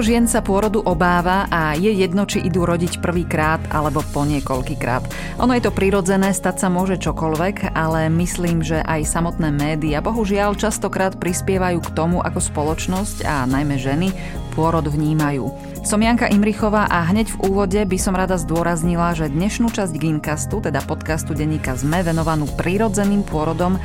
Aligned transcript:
Žien 0.00 0.24
sa 0.24 0.40
pôrodu 0.40 0.80
obáva 0.80 1.44
a 1.52 1.76
je 1.76 1.92
jedno, 1.92 2.24
či 2.24 2.40
idú 2.40 2.64
rodiť 2.64 3.04
prvýkrát 3.04 3.60
alebo 3.68 4.00
po 4.00 4.24
niekoľkýkrát. 4.24 5.04
Ono 5.44 5.52
je 5.52 5.60
to 5.60 5.76
prirodzené, 5.76 6.32
stať 6.32 6.56
sa 6.56 6.68
môže 6.72 6.96
čokoľvek, 6.96 7.76
ale 7.76 8.08
myslím, 8.08 8.64
že 8.64 8.80
aj 8.80 9.04
samotné 9.04 9.52
médiá 9.52 10.00
bohužiaľ 10.00 10.56
častokrát 10.56 11.20
prispievajú 11.20 11.84
k 11.84 11.92
tomu, 11.92 12.24
ako 12.24 12.40
spoločnosť 12.40 13.28
a 13.28 13.44
najmä 13.44 13.76
ženy 13.76 14.08
pôrod 14.56 14.88
vnímajú. 14.88 15.69
Som 15.80 16.04
Janka 16.04 16.28
Imrichová 16.28 16.84
a 16.92 17.08
hneď 17.08 17.32
v 17.32 17.48
úvode 17.48 17.80
by 17.80 17.96
som 17.96 18.12
rada 18.12 18.36
zdôraznila, 18.36 19.16
že 19.16 19.32
dnešnú 19.32 19.72
časť 19.72 19.96
Ginkastu, 19.96 20.60
teda 20.60 20.84
podcastu 20.84 21.32
denníka 21.32 21.72
ZME, 21.72 22.04
venovanú 22.04 22.44
prírodzeným 22.52 23.24
pôrodom, 23.24 23.74
e, 23.76 23.80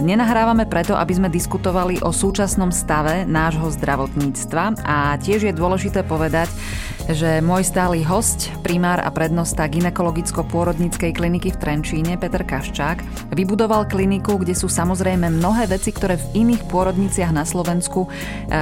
nenahrávame 0.00 0.64
preto, 0.64 0.96
aby 0.96 1.12
sme 1.12 1.28
diskutovali 1.28 2.00
o 2.00 2.08
súčasnom 2.08 2.72
stave 2.72 3.28
nášho 3.28 3.68
zdravotníctva. 3.68 4.80
A 4.80 5.20
tiež 5.20 5.44
je 5.44 5.52
dôležité 5.52 6.08
povedať, 6.08 6.48
že 7.10 7.38
môj 7.38 7.62
stály 7.62 8.02
host, 8.02 8.50
primár 8.66 8.98
a 8.98 9.10
prednosta 9.14 9.68
ginekologicko-pôrodníckej 9.70 11.14
kliniky 11.14 11.54
v 11.54 11.60
Trenčíne, 11.60 12.18
Peter 12.18 12.42
Kaščák, 12.42 13.30
vybudoval 13.30 13.86
kliniku, 13.86 14.42
kde 14.42 14.58
sú 14.58 14.66
samozrejme 14.66 15.30
mnohé 15.30 15.70
veci, 15.70 15.94
ktoré 15.94 16.18
v 16.18 16.46
iných 16.46 16.66
pôrodniciach 16.66 17.30
na 17.30 17.46
Slovensku 17.46 18.06
e, 18.06 18.08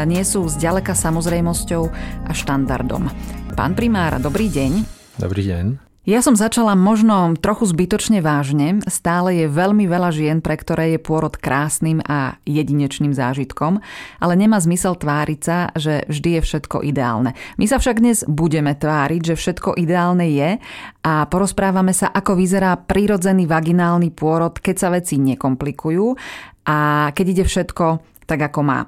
nie 0.04 0.20
sú 0.20 0.44
zďaleka 0.44 0.92
samozrejmosťou 0.92 1.82
a 2.28 2.32
štandardom. 2.36 3.08
Pán 3.56 3.72
primár, 3.72 4.20
dobrý 4.20 4.52
deň. 4.52 4.72
Dobrý 5.16 5.48
deň. 5.48 5.93
Ja 6.04 6.20
som 6.20 6.36
začala 6.36 6.76
možno 6.76 7.32
trochu 7.40 7.64
zbytočne 7.64 8.20
vážne. 8.20 8.84
Stále 8.92 9.40
je 9.40 9.46
veľmi 9.48 9.88
veľa 9.88 10.12
žien, 10.12 10.44
pre 10.44 10.60
ktoré 10.60 10.92
je 10.92 11.00
pôrod 11.00 11.32
krásnym 11.32 12.04
a 12.04 12.36
jedinečným 12.44 13.16
zážitkom, 13.16 13.80
ale 14.20 14.36
nemá 14.36 14.60
zmysel 14.60 15.00
tváriť 15.00 15.40
sa, 15.40 15.72
že 15.72 16.04
vždy 16.04 16.36
je 16.36 16.40
všetko 16.44 16.84
ideálne. 16.84 17.32
My 17.56 17.64
sa 17.64 17.80
však 17.80 18.04
dnes 18.04 18.20
budeme 18.28 18.76
tváriť, 18.76 19.32
že 19.32 19.40
všetko 19.40 19.80
ideálne 19.80 20.28
je 20.28 20.60
a 21.08 21.24
porozprávame 21.24 21.96
sa, 21.96 22.12
ako 22.12 22.36
vyzerá 22.36 22.76
prírodzený 22.84 23.48
vaginálny 23.48 24.12
pôrod, 24.12 24.60
keď 24.60 24.76
sa 24.76 24.92
veci 24.92 25.16
nekomplikujú 25.16 26.20
a 26.68 27.08
keď 27.16 27.26
ide 27.32 27.44
všetko 27.48 27.84
tak, 28.28 28.52
ako 28.52 28.60
má. 28.60 28.84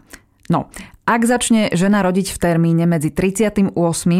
No, 0.52 0.68
ak 1.06 1.22
začne 1.22 1.70
žena 1.70 2.02
rodiť 2.02 2.34
v 2.34 2.38
termíne 2.42 2.84
medzi 2.84 3.14
38. 3.14 3.70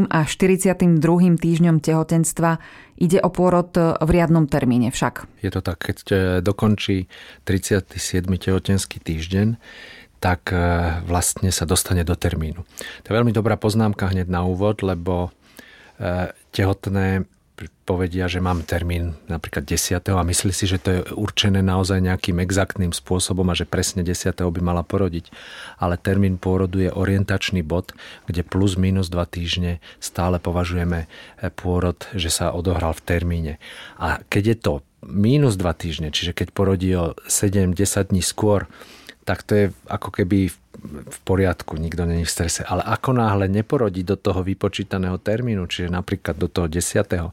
a 0.07 0.19
42. 0.23 1.03
týždňom 1.37 1.83
tehotenstva, 1.83 2.63
ide 2.97 3.19
o 3.19 3.29
pôrod 3.29 3.75
v 3.75 4.09
riadnom 4.09 4.47
termíne 4.47 4.95
však. 4.95 5.27
Je 5.43 5.51
to 5.51 5.61
tak, 5.61 5.83
keď 5.83 5.97
dokončí 6.47 7.11
37. 7.43 7.91
tehotenský 8.39 9.03
týždeň, 9.03 9.59
tak 10.17 10.49
e, 10.53 10.59
vlastne 11.05 11.53
sa 11.53 11.69
dostane 11.69 12.03
do 12.03 12.17
termínu. 12.17 12.65
To 13.05 13.07
je 13.07 13.15
veľmi 13.15 13.37
dobrá 13.37 13.61
poznámka 13.61 14.09
hneď 14.09 14.33
na 14.33 14.49
úvod, 14.49 14.81
lebo 14.81 15.29
e, 16.01 16.33
tehotné 16.57 17.29
povedia, 17.89 18.29
že 18.29 18.45
mám 18.45 18.61
termín 18.67 19.17
napríklad 19.33 19.65
10. 19.65 19.97
a 20.13 20.21
myslí 20.21 20.53
si, 20.53 20.69
že 20.69 20.77
to 20.77 20.89
je 20.93 21.01
určené 21.17 21.65
naozaj 21.65 22.05
nejakým 22.05 22.37
exaktným 22.43 22.93
spôsobom 22.93 23.49
a 23.49 23.57
že 23.57 23.65
presne 23.65 24.05
10. 24.05 24.37
by 24.37 24.61
mala 24.61 24.85
porodiť. 24.85 25.33
Ale 25.81 25.97
termín 25.97 26.37
pôrodu 26.37 26.77
je 26.83 26.93
orientačný 26.93 27.65
bod, 27.65 27.97
kde 28.29 28.45
plus 28.45 28.77
minus 28.77 29.09
2 29.09 29.25
týždne 29.33 29.81
stále 30.03 30.37
považujeme 30.37 31.07
eh, 31.07 31.49
pôrod, 31.49 31.97
že 32.13 32.29
sa 32.29 32.53
odohral 32.53 32.93
v 32.93 33.05
termíne. 33.09 33.53
A 33.97 34.21
keď 34.29 34.45
je 34.45 34.57
to 34.61 34.73
minus 35.07 35.57
2 35.57 35.73
týždne, 35.73 36.09
čiže 36.13 36.37
keď 36.37 36.53
porodí 36.53 36.93
o 36.93 37.17
7-10 37.25 38.13
dní 38.13 38.21
skôr, 38.21 38.69
tak 39.27 39.43
to 39.43 39.53
je 39.59 39.67
ako 39.91 40.15
keby 40.15 40.53
v 40.53 40.57
poriadku, 41.25 41.77
nikto 41.77 42.07
není 42.07 42.25
v 42.25 42.33
strese. 42.33 42.63
Ale 42.65 42.83
ako 42.85 43.17
náhle 43.17 43.47
neporodí 43.49 44.03
do 44.07 44.17
toho 44.17 44.43
vypočítaného 44.43 45.19
termínu, 45.19 45.67
čiže 45.67 45.93
napríklad 45.93 46.37
do 46.37 46.49
toho 46.49 46.67
10. 46.71 47.33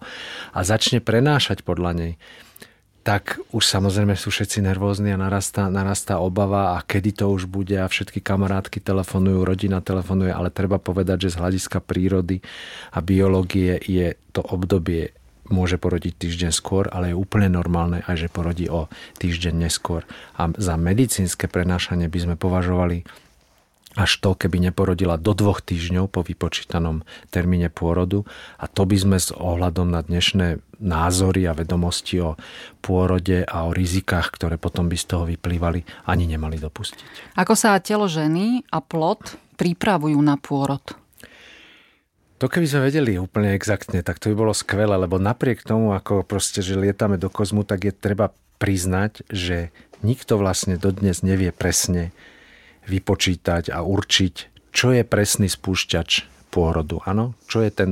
a 0.53 0.59
začne 0.63 0.99
prenášať 1.03 1.61
podľa 1.61 1.91
nej, 1.93 2.13
tak 3.03 3.43
už 3.51 3.67
samozrejme 3.67 4.15
sú 4.15 4.31
všetci 4.31 4.63
nervózni 4.63 5.11
a 5.11 5.19
narastá, 5.19 5.67
narastá 5.67 6.23
obava 6.23 6.79
a 6.79 6.83
kedy 6.83 7.19
to 7.19 7.25
už 7.27 7.51
bude 7.51 7.75
a 7.75 7.83
všetky 7.83 8.23
kamarátky 8.23 8.79
telefonujú, 8.79 9.43
rodina 9.43 9.83
telefonuje, 9.83 10.31
ale 10.31 10.47
treba 10.47 10.79
povedať, 10.79 11.27
že 11.27 11.35
z 11.35 11.39
hľadiska 11.43 11.83
prírody 11.83 12.39
a 12.95 13.03
biológie 13.03 13.75
je 13.83 14.15
to 14.31 14.39
obdobie 14.39 15.11
môže 15.51 15.75
porodiť 15.75 16.15
týždeň 16.15 16.51
skôr, 16.55 16.87
ale 16.87 17.11
je 17.11 17.19
úplne 17.19 17.51
normálne 17.51 17.99
aj, 18.07 18.27
že 18.27 18.31
porodí 18.31 18.71
o 18.71 18.87
týždeň 19.19 19.67
neskôr. 19.67 20.07
A 20.39 20.47
za 20.55 20.79
medicínske 20.79 21.51
prenášanie 21.51 22.07
by 22.07 22.19
sme 22.23 22.35
považovali 22.39 23.03
až 23.93 24.11
to, 24.21 24.33
keby 24.33 24.57
neporodila 24.69 25.21
do 25.21 25.37
dvoch 25.37 25.61
týždňov 25.61 26.09
po 26.09 26.25
vypočítanom 26.25 27.05
termíne 27.29 27.69
pôrodu. 27.69 28.25
A 28.57 28.65
to 28.65 28.89
by 28.89 28.97
sme 28.97 29.17
s 29.21 29.29
ohľadom 29.29 29.93
na 29.93 30.01
dnešné 30.01 30.61
názory 30.81 31.45
a 31.45 31.53
vedomosti 31.53 32.19
o 32.19 32.35
pôrode 32.81 33.45
a 33.45 33.69
o 33.69 33.71
rizikách, 33.71 34.33
ktoré 34.35 34.57
potom 34.57 34.89
by 34.89 34.97
z 34.97 35.05
toho 35.05 35.23
vyplývali, 35.29 36.09
ani 36.09 36.25
nemali 36.25 36.57
dopustiť. 36.57 37.37
Ako 37.37 37.53
sa 37.53 37.77
telo 37.79 38.09
ženy 38.09 38.65
a 38.73 38.81
plod 38.81 39.37
pripravujú 39.55 40.17
na 40.19 40.35
pôrod? 40.35 40.83
To 42.41 42.51
keby 42.51 42.67
sme 42.67 42.91
vedeli 42.91 43.15
úplne 43.15 43.55
exaktne, 43.55 44.03
tak 44.03 44.19
to 44.19 44.27
by 44.33 44.35
bolo 44.35 44.51
skvelé, 44.51 44.99
lebo 44.99 45.15
napriek 45.15 45.63
tomu, 45.63 45.95
ako 45.95 46.27
proste, 46.27 46.59
že 46.59 46.75
lietame 46.75 47.15
do 47.15 47.31
kozmu, 47.31 47.63
tak 47.63 47.87
je 47.87 47.93
treba 47.95 48.35
priznať, 48.59 49.23
že 49.31 49.71
nikto 50.03 50.35
vlastne 50.35 50.75
dodnes 50.75 51.23
nevie 51.23 51.55
presne 51.55 52.11
vypočítať 52.87 53.71
a 53.71 53.81
určiť, 53.83 54.35
čo 54.73 54.91
je 54.91 55.03
presný 55.05 55.47
spúšťač 55.47 56.09
pôrodu. 56.51 57.01
Áno? 57.07 57.33
Čo 57.47 57.61
je 57.63 57.71
ten 57.71 57.89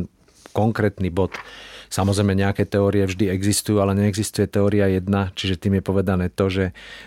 konkrétny 0.52 1.08
bod. 1.08 1.36
Samozrejme, 1.92 2.36
nejaké 2.36 2.64
teórie 2.68 3.04
vždy 3.04 3.28
existujú, 3.28 3.84
ale 3.84 3.96
neexistuje 3.96 4.48
teória 4.48 4.88
jedna, 4.88 5.36
čiže 5.36 5.60
tým 5.60 5.80
je 5.80 5.84
povedané 5.84 6.32
to, 6.32 6.48
že 6.48 6.66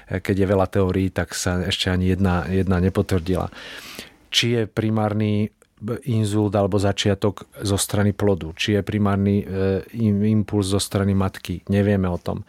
keď 0.09 0.45
je 0.45 0.51
veľa 0.53 0.67
teórií, 0.69 1.09
tak 1.09 1.33
sa 1.33 1.65
ešte 1.65 1.89
ani 1.89 2.13
jedna, 2.13 2.45
jedna 2.53 2.85
nepotvrdila. 2.85 3.49
Či 4.29 4.47
je 4.53 4.63
primárny 4.69 5.49
inzult 6.09 6.53
alebo 6.57 6.81
začiatok 6.81 7.49
zo 7.61 7.77
strany 7.77 8.17
plodu, 8.17 8.53
či 8.57 8.79
je 8.79 8.81
primárny 8.81 9.45
e, 9.45 9.45
impuls 10.31 10.71
zo 10.71 10.81
strany 10.81 11.13
matky, 11.13 11.63
nevieme 11.69 12.09
o 12.09 12.19
tom. 12.19 12.43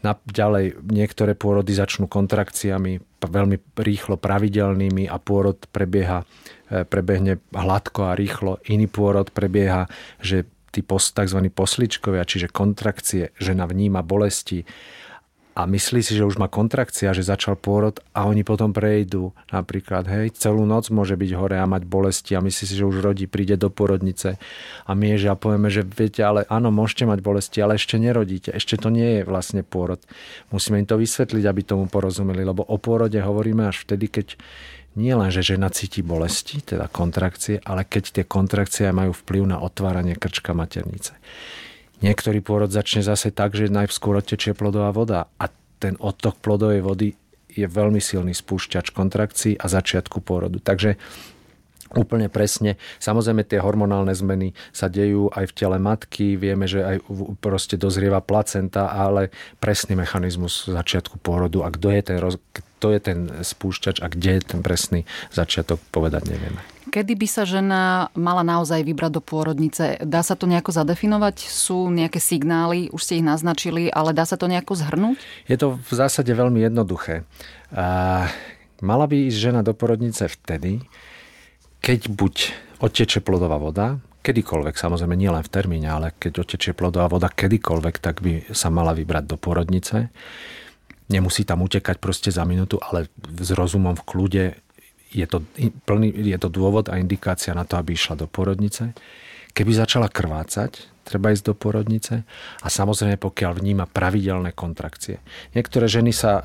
Na, 0.00 0.16
ďalej, 0.16 0.80
niektoré 0.88 1.34
pôrody 1.34 1.74
začnú 1.74 2.06
kontrakciami, 2.08 3.00
veľmi 3.18 3.56
rýchlo 3.76 4.16
pravidelnými 4.16 5.10
a 5.10 5.16
pôrod 5.18 5.58
prebieha, 5.68 6.24
e, 6.70 6.84
prebehne 6.86 7.42
hladko 7.52 8.10
a 8.10 8.16
rýchlo. 8.16 8.62
Iný 8.70 8.88
pôrod 8.88 9.30
prebieha, 9.30 9.90
že 10.22 10.48
tí 10.70 10.84
tzv. 10.84 11.38
posličkovia, 11.52 12.28
čiže 12.28 12.52
kontrakcie, 12.52 13.34
žena 13.40 13.64
vníma 13.64 14.04
bolesti, 14.04 14.68
a 15.58 15.66
myslí 15.66 16.06
si, 16.06 16.14
že 16.14 16.22
už 16.22 16.38
má 16.38 16.46
kontrakcia, 16.46 17.10
že 17.10 17.26
začal 17.26 17.58
pôrod 17.58 17.98
a 18.14 18.30
oni 18.30 18.46
potom 18.46 18.70
prejdú 18.70 19.34
napríklad, 19.50 20.06
hej, 20.06 20.30
celú 20.38 20.62
noc 20.62 20.86
môže 20.94 21.18
byť 21.18 21.30
hore 21.34 21.58
a 21.58 21.66
mať 21.66 21.82
bolesti 21.82 22.38
a 22.38 22.44
myslí 22.46 22.62
si, 22.62 22.78
že 22.78 22.86
už 22.86 23.02
rodí, 23.02 23.26
príde 23.26 23.58
do 23.58 23.66
porodnice 23.66 24.38
a 24.86 24.94
my 24.94 25.18
že 25.18 25.26
a 25.26 25.34
povieme, 25.34 25.66
že 25.66 25.82
viete, 25.82 26.22
ale 26.22 26.46
áno, 26.46 26.70
môžete 26.70 27.10
mať 27.10 27.18
bolesti, 27.26 27.58
ale 27.58 27.74
ešte 27.74 27.98
nerodíte, 27.98 28.54
ešte 28.54 28.78
to 28.78 28.86
nie 28.86 29.18
je 29.18 29.22
vlastne 29.26 29.66
pôrod. 29.66 29.98
Musíme 30.54 30.78
im 30.78 30.86
to 30.86 30.94
vysvetliť, 30.94 31.42
aby 31.42 31.66
tomu 31.66 31.90
porozumeli, 31.90 32.46
lebo 32.46 32.62
o 32.62 32.78
pôrode 32.78 33.18
hovoríme 33.18 33.66
až 33.66 33.82
vtedy, 33.82 34.06
keď 34.14 34.38
nie 34.94 35.10
len, 35.10 35.34
že 35.34 35.42
žena 35.42 35.74
cíti 35.74 36.06
bolesti, 36.06 36.62
teda 36.62 36.86
kontrakcie, 36.86 37.58
ale 37.66 37.82
keď 37.82 38.14
tie 38.14 38.24
kontrakcie 38.30 38.94
majú 38.94 39.10
vplyv 39.10 39.42
na 39.42 39.58
otváranie 39.58 40.14
krčka 40.14 40.54
maternice. 40.54 41.18
Niektorý 41.98 42.38
pôrod 42.40 42.70
začne 42.70 43.02
zase 43.02 43.34
tak, 43.34 43.58
že 43.58 43.72
najskôr 43.72 44.18
odtečie 44.22 44.54
plodová 44.54 44.94
voda 44.94 45.26
a 45.38 45.50
ten 45.78 45.98
odtok 45.98 46.38
plodovej 46.38 46.82
vody 46.82 47.08
je 47.50 47.66
veľmi 47.66 47.98
silný 47.98 48.34
spúšťač 48.34 48.94
kontrakcií 48.94 49.58
a 49.58 49.66
začiatku 49.66 50.22
pôrodu. 50.22 50.62
Takže 50.62 50.94
úplne 51.96 52.28
presne. 52.28 52.76
Samozrejme 53.00 53.48
tie 53.48 53.58
hormonálne 53.64 54.12
zmeny 54.12 54.52
sa 54.70 54.92
dejú 54.92 55.32
aj 55.32 55.48
v 55.48 55.56
tele 55.56 55.78
matky, 55.80 56.36
vieme, 56.36 56.68
že 56.68 56.84
aj 56.84 56.96
proste 57.40 57.80
dozrieva 57.80 58.20
placenta, 58.20 58.92
ale 58.92 59.32
presný 59.56 59.96
mechanizmus 59.96 60.68
začiatku 60.68 61.16
pôrodu 61.18 61.64
a 61.64 61.72
kto 61.72 61.88
je 61.88 62.02
ten, 62.04 62.18
roz... 62.20 62.36
kto 62.52 62.92
je 62.92 63.00
ten 63.00 63.18
spúšťač 63.40 64.04
a 64.04 64.06
kde 64.12 64.38
je 64.38 64.42
ten 64.44 64.60
presný 64.60 65.08
začiatok, 65.32 65.80
povedať 65.88 66.28
nevieme. 66.28 66.77
Kedy 66.88 67.14
by 67.20 67.28
sa 67.28 67.44
žena 67.44 68.08
mala 68.16 68.40
naozaj 68.40 68.80
vybrať 68.80 69.20
do 69.20 69.22
pôrodnice? 69.22 70.00
Dá 70.00 70.24
sa 70.24 70.34
to 70.34 70.48
nejako 70.48 70.72
zadefinovať? 70.72 71.44
Sú 71.44 71.92
nejaké 71.92 72.16
signály, 72.16 72.88
už 72.90 73.00
ste 73.04 73.20
ich 73.20 73.26
naznačili, 73.28 73.92
ale 73.92 74.16
dá 74.16 74.24
sa 74.24 74.40
to 74.40 74.48
nejako 74.48 74.72
zhrnúť? 74.72 75.20
Je 75.46 75.60
to 75.60 75.76
v 75.76 75.92
zásade 75.92 76.32
veľmi 76.32 76.64
jednoduché. 76.64 77.28
Mala 78.80 79.04
by 79.04 79.16
ísť 79.28 79.38
žena 79.38 79.60
do 79.60 79.76
porodnice 79.76 80.26
vtedy, 80.32 80.80
keď 81.84 82.08
buď 82.10 82.34
odteče 82.82 83.20
plodová 83.20 83.58
voda, 83.60 84.00
kedykoľvek, 84.22 84.74
samozrejme 84.76 85.14
nie 85.14 85.30
len 85.30 85.42
v 85.42 85.52
termíne, 85.52 85.88
ale 85.88 86.14
keď 86.16 86.42
odtečie 86.46 86.72
plodová 86.74 87.08
voda 87.08 87.30
kedykoľvek, 87.32 87.94
tak 88.02 88.20
by 88.22 88.50
sa 88.54 88.68
mala 88.68 88.92
vybrať 88.92 89.24
do 89.24 89.36
porodnice. 89.38 90.10
Nemusí 91.08 91.48
tam 91.48 91.64
utekať 91.64 91.96
proste 91.96 92.28
za 92.28 92.44
minútu, 92.44 92.76
ale 92.78 93.08
s 93.24 93.50
rozumom 93.56 93.96
v 93.96 94.04
kľude 94.04 94.44
je 95.08 95.26
to, 95.26 95.44
plný, 95.88 96.12
je 96.12 96.38
to 96.38 96.48
dôvod 96.52 96.92
a 96.92 97.00
indikácia 97.00 97.56
na 97.56 97.64
to, 97.64 97.80
aby 97.80 97.96
išla 97.96 98.20
do 98.20 98.26
porodnice. 98.28 98.92
Keby 99.56 99.72
začala 99.74 100.12
krvácať, 100.12 101.02
treba 101.08 101.32
ísť 101.32 101.50
do 101.50 101.54
porodnice 101.56 102.28
a 102.60 102.68
samozrejme 102.68 103.16
pokiaľ 103.16 103.52
vníma 103.58 103.88
pravidelné 103.88 104.52
kontrakcie. 104.52 105.24
Niektoré 105.56 105.88
ženy 105.88 106.12
sa 106.12 106.32
e, 106.38 106.42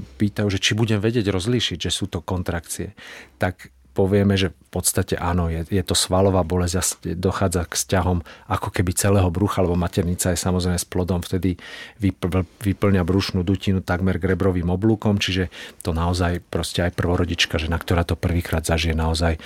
pýtajú, 0.00 0.48
že 0.48 0.58
či 0.58 0.72
budem 0.72 0.96
vedieť 0.96 1.28
rozlíšiť, 1.28 1.78
že 1.78 1.92
sú 1.92 2.08
to 2.08 2.24
kontrakcie. 2.24 2.96
Tak 3.36 3.68
povieme, 3.92 4.40
že 4.40 4.50
v 4.50 4.68
podstate 4.72 5.20
áno, 5.20 5.52
je, 5.52 5.68
je 5.68 5.82
to 5.84 5.92
svalová 5.92 6.40
bolesť 6.42 6.74
a 6.80 6.84
dochádza 7.12 7.68
k 7.68 7.74
sťahom 7.76 8.18
ako 8.48 8.68
keby 8.72 8.96
celého 8.96 9.28
brucha, 9.28 9.60
lebo 9.60 9.76
maternica 9.76 10.32
je 10.32 10.40
samozrejme 10.40 10.80
s 10.80 10.88
plodom, 10.88 11.20
vtedy 11.20 11.60
vypl, 12.00 12.42
vyplňa 12.64 13.04
brušnú 13.04 13.44
dutinu 13.44 13.84
takmer 13.84 14.16
grebrovým 14.16 14.72
oblúkom, 14.72 15.20
čiže 15.20 15.52
to 15.84 15.92
naozaj 15.92 16.40
proste 16.48 16.88
aj 16.88 16.96
prvorodička, 16.96 17.60
žena, 17.60 17.76
ktorá 17.76 18.02
to 18.08 18.16
prvýkrát 18.16 18.64
zažije, 18.64 18.96
naozaj 18.96 19.36
e, 19.36 19.40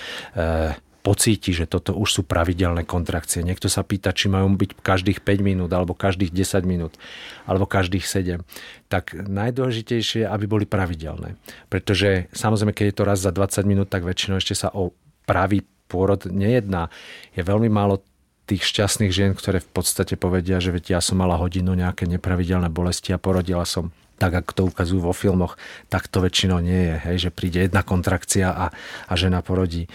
pocíti, 1.07 1.55
že 1.55 1.71
toto 1.71 1.95
už 1.95 2.09
sú 2.11 2.23
pravidelné 2.27 2.83
kontrakcie. 2.83 3.47
Niekto 3.47 3.71
sa 3.71 3.87
pýta, 3.87 4.11
či 4.11 4.27
majú 4.27 4.51
byť 4.59 4.83
každých 4.83 5.23
5 5.23 5.39
minút, 5.39 5.71
alebo 5.71 5.95
každých 5.95 6.35
10 6.35 6.67
minút, 6.67 6.99
alebo 7.47 7.63
každých 7.63 8.03
7. 8.03 8.43
Tak 8.91 9.15
najdôležitejšie 9.15 10.27
aby 10.27 10.45
boli 10.51 10.67
pravidelné. 10.67 11.39
Pretože 11.71 12.27
samozrejme, 12.35 12.75
keď 12.75 12.85
je 12.91 12.97
to 12.99 13.05
raz 13.07 13.23
za 13.23 13.31
20 13.31 13.63
minút, 13.71 13.87
tak 13.87 14.03
väčšinou 14.03 14.43
ešte 14.43 14.59
sa 14.59 14.75
o 14.75 14.91
pravý 15.23 15.63
pôrod 15.87 16.27
nejedná. 16.27 16.91
Je 17.39 17.47
veľmi 17.47 17.71
málo 17.71 18.03
tých 18.51 18.67
šťastných 18.67 19.15
žien, 19.15 19.31
ktoré 19.35 19.63
v 19.63 19.71
podstate 19.71 20.19
povedia, 20.19 20.59
že 20.59 20.75
veď 20.75 20.99
ja 20.99 21.01
som 21.03 21.23
mala 21.23 21.39
hodinu 21.39 21.75
nejaké 21.79 22.11
nepravidelné 22.11 22.67
bolesti 22.67 23.15
a 23.15 23.23
porodila 23.23 23.63
som 23.63 23.95
tak 24.17 24.33
ako 24.33 24.51
to 24.53 24.63
ukazujú 24.73 25.01
vo 25.05 25.13
filmoch, 25.13 25.61
tak 25.93 26.09
to 26.09 26.25
väčšinou 26.25 26.61
nie 26.65 26.93
je, 26.93 26.95
hej, 27.09 27.17
že 27.29 27.31
príde 27.31 27.69
jedna 27.69 27.85
kontrakcia 27.85 28.49
a, 28.49 28.67
a 29.07 29.13
žena 29.15 29.45
porodí. 29.45 29.87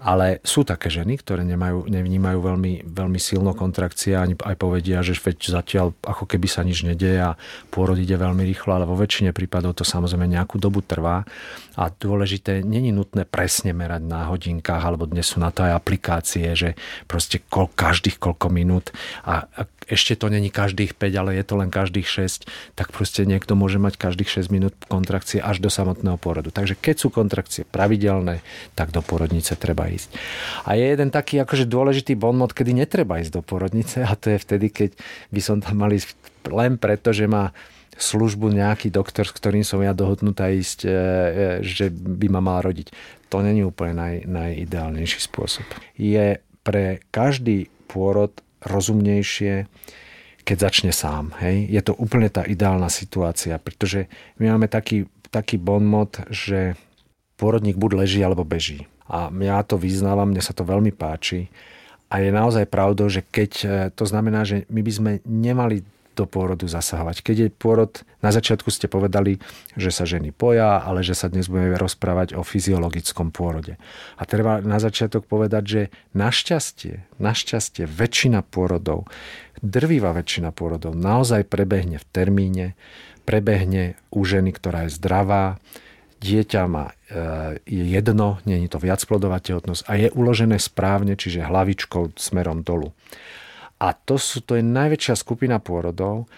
Ale 0.00 0.40
sú 0.44 0.64
také 0.64 0.92
ženy, 0.92 1.20
ktoré 1.20 1.44
nemajú, 1.44 1.88
nevnímajú 1.88 2.38
veľmi, 2.40 2.72
veľmi 2.88 3.20
silno 3.20 3.56
kontrakcia, 3.56 4.20
ani 4.20 4.36
aj 4.36 4.56
povedia, 4.60 5.00
že 5.00 5.16
veď 5.16 5.38
zatiaľ 5.60 5.96
ako 6.04 6.24
keby 6.28 6.46
sa 6.48 6.60
nič 6.60 6.84
nedieje 6.84 7.20
a 7.20 7.36
pôrod 7.72 7.96
ide 7.96 8.16
veľmi 8.16 8.44
rýchlo, 8.44 8.76
ale 8.76 8.88
vo 8.88 8.96
väčšine 8.96 9.32
prípadov 9.32 9.76
to 9.76 9.84
samozrejme 9.84 10.28
nejakú 10.28 10.60
dobu 10.60 10.84
trvá 10.84 11.24
a 11.80 11.88
dôležité, 11.88 12.60
není 12.60 12.92
nutné 12.92 13.24
presne 13.24 13.72
merať 13.72 14.04
na 14.04 14.28
hodinkách, 14.28 14.84
alebo 14.84 15.08
dnes 15.08 15.24
sú 15.24 15.40
na 15.40 15.48
to 15.48 15.64
aj 15.64 15.80
aplikácie, 15.80 16.52
že 16.52 16.76
proste 17.08 17.40
kol, 17.48 17.72
každých 17.72 18.20
koľko 18.20 18.52
minút 18.52 18.92
a, 19.24 19.48
a 19.56 19.64
ešte 19.88 20.12
to 20.20 20.28
není 20.28 20.52
každých 20.52 20.92
5, 20.92 21.08
ale 21.16 21.40
je 21.40 21.44
to 21.48 21.56
len 21.56 21.72
každých 21.72 22.04
6, 22.04 22.46
tak 22.76 22.92
proste 22.92 23.24
niekto 23.24 23.56
môže 23.56 23.80
mať 23.80 23.96
každých 23.96 24.28
6 24.44 24.52
minút 24.52 24.76
kontrakcie 24.92 25.40
až 25.40 25.58
do 25.64 25.72
samotného 25.72 26.20
porodu. 26.20 26.52
Takže 26.52 26.76
keď 26.76 26.96
sú 27.00 27.08
kontrakcie 27.08 27.64
pravidelné, 27.64 28.44
tak 28.76 28.92
do 28.92 29.00
porodnice 29.00 29.56
treba 29.56 29.88
ísť. 29.88 30.12
A 30.68 30.76
je 30.76 30.84
jeden 30.84 31.08
taký 31.08 31.40
akože 31.40 31.64
dôležitý 31.64 32.12
bonmot, 32.14 32.52
kedy 32.52 32.76
netreba 32.76 33.18
ísť 33.18 33.40
do 33.40 33.42
porodnice 33.42 34.04
a 34.04 34.12
to 34.14 34.36
je 34.36 34.38
vtedy, 34.38 34.68
keď 34.68 34.90
by 35.32 35.40
som 35.40 35.58
tam 35.64 35.80
mal 35.80 35.90
ísť 35.90 36.12
len 36.52 36.76
preto, 36.76 37.10
že 37.16 37.24
má 37.24 37.50
službu 38.02 38.52
nejaký 38.52 38.88
doktor, 38.88 39.28
s 39.28 39.36
ktorým 39.36 39.64
som 39.64 39.80
ja 39.84 39.92
dohodnutá 39.92 40.48
ísť, 40.50 40.78
e, 40.84 40.88
e, 40.88 40.94
že 41.64 41.92
by 41.92 42.26
ma 42.32 42.40
mal 42.40 42.64
rodiť. 42.64 42.92
To 43.30 43.44
není 43.44 43.62
úplne 43.62 43.94
naj, 43.94 44.14
najideálnejší 44.26 45.20
spôsob. 45.22 45.64
Je 45.94 46.42
pre 46.64 47.04
každý 47.14 47.70
pôrod 47.86 48.34
rozumnejšie, 48.64 49.70
keď 50.44 50.56
začne 50.56 50.92
sám. 50.92 51.36
Hej? 51.40 51.70
Je 51.70 51.82
to 51.84 51.92
úplne 51.96 52.28
tá 52.28 52.42
ideálna 52.44 52.90
situácia, 52.90 53.56
pretože 53.56 54.10
my 54.42 54.56
máme 54.56 54.66
taký, 54.66 55.06
taký 55.30 55.56
bonmot, 55.56 56.26
že 56.28 56.74
pôrodník 57.40 57.80
buď 57.80 58.04
leží 58.04 58.20
alebo 58.20 58.44
beží. 58.44 58.84
A 59.10 59.32
ja 59.42 59.62
to 59.66 59.80
vyznávam, 59.80 60.30
mne 60.30 60.42
sa 60.44 60.54
to 60.54 60.62
veľmi 60.62 60.94
páči. 60.94 61.50
A 62.10 62.18
je 62.18 62.30
naozaj 62.34 62.66
pravdou, 62.66 63.06
že 63.06 63.22
keď 63.22 63.52
e, 63.62 63.66
to 63.94 64.04
znamená, 64.06 64.42
že 64.42 64.66
my 64.66 64.80
by 64.82 64.92
sme 64.92 65.12
nemali 65.22 65.86
do 66.20 66.28
pôrodu 66.28 66.68
zasahovať. 66.68 67.24
Keď 67.24 67.36
je 67.40 67.48
pôrod, 67.48 67.92
na 68.20 68.28
začiatku 68.28 68.68
ste 68.68 68.92
povedali, 68.92 69.40
že 69.80 69.88
sa 69.88 70.04
ženy 70.04 70.36
poja, 70.36 70.84
ale 70.84 71.00
že 71.00 71.16
sa 71.16 71.32
dnes 71.32 71.48
budeme 71.48 71.80
rozprávať 71.80 72.36
o 72.36 72.44
fyziologickom 72.44 73.32
pôrode. 73.32 73.80
A 74.20 74.22
treba 74.28 74.60
na 74.60 74.76
začiatok 74.76 75.24
povedať, 75.24 75.64
že 75.64 75.82
našťastie, 76.12 77.08
našťastie 77.16 77.88
väčšina 77.88 78.44
pôrodov, 78.44 79.08
drvivá 79.64 80.12
väčšina 80.12 80.52
pôrodov 80.52 80.92
naozaj 80.92 81.48
prebehne 81.48 81.96
v 81.96 82.06
termíne, 82.12 82.66
prebehne 83.24 83.96
u 84.12 84.20
ženy, 84.28 84.52
ktorá 84.52 84.84
je 84.84 84.96
zdravá, 85.00 85.56
dieťa 86.20 86.62
má, 86.68 86.92
e, 87.08 87.56
je 87.64 87.84
jedno, 87.88 88.36
nie 88.44 88.60
je 88.60 88.76
to 88.76 88.78
viacplodová 88.78 89.40
tehotnosť 89.40 89.82
a 89.88 89.92
je 89.96 90.08
uložené 90.12 90.60
správne, 90.60 91.16
čiže 91.16 91.48
hlavičkou 91.48 92.12
smerom 92.20 92.60
dolu. 92.60 92.92
A 93.80 93.96
to, 93.96 94.20
sú, 94.20 94.44
to 94.44 94.60
je 94.60 94.64
najväčšia 94.64 95.16
skupina 95.16 95.56
pôrodov, 95.56 96.28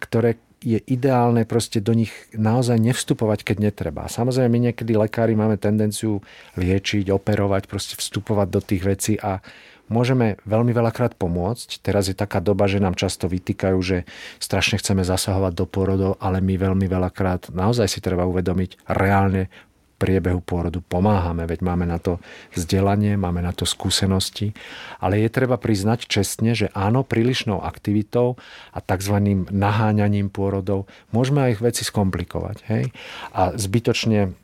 ktoré 0.00 0.40
je 0.64 0.80
ideálne 0.88 1.44
proste 1.44 1.84
do 1.84 1.92
nich 1.92 2.10
naozaj 2.32 2.80
nevstupovať, 2.80 3.44
keď 3.44 3.56
netreba. 3.70 4.08
Samozrejme, 4.08 4.48
my 4.48 4.60
niekedy 4.72 4.96
lekári 4.96 5.36
máme 5.36 5.60
tendenciu 5.60 6.24
liečiť, 6.56 7.12
operovať, 7.12 7.68
proste 7.68 7.94
vstupovať 8.00 8.48
do 8.48 8.60
tých 8.64 8.82
vecí 8.82 9.14
a 9.20 9.44
môžeme 9.92 10.40
veľmi 10.48 10.72
veľakrát 10.74 11.14
pomôcť. 11.14 11.84
Teraz 11.84 12.10
je 12.10 12.16
taká 12.16 12.42
doba, 12.42 12.66
že 12.66 12.82
nám 12.82 12.98
často 12.98 13.30
vytýkajú, 13.30 13.78
že 13.84 13.98
strašne 14.40 14.80
chceme 14.80 15.06
zasahovať 15.06 15.52
do 15.54 15.66
pôrodov, 15.68 16.12
ale 16.18 16.42
my 16.42 16.58
veľmi 16.58 16.88
veľakrát 16.88 17.54
naozaj 17.54 17.86
si 17.86 18.00
treba 18.02 18.26
uvedomiť 18.26 18.90
reálne 18.90 19.52
priebehu 19.96 20.44
pôrodu 20.44 20.84
pomáhame, 20.84 21.48
veď 21.48 21.64
máme 21.64 21.88
na 21.88 21.96
to 21.96 22.20
vzdelanie, 22.52 23.16
máme 23.16 23.40
na 23.40 23.56
to 23.56 23.64
skúsenosti, 23.64 24.52
ale 25.00 25.20
je 25.24 25.28
treba 25.32 25.56
priznať 25.56 26.04
čestne, 26.04 26.52
že 26.52 26.68
áno, 26.76 27.02
prílišnou 27.02 27.64
aktivitou 27.64 28.36
a 28.76 28.78
tzv. 28.84 29.16
naháňaním 29.48 30.28
pôrodov 30.28 30.84
môžeme 31.10 31.52
aj 31.52 31.64
veci 31.64 31.82
skomplikovať. 31.82 32.56
Hej? 32.68 32.92
A 33.32 33.56
zbytočne 33.56 34.36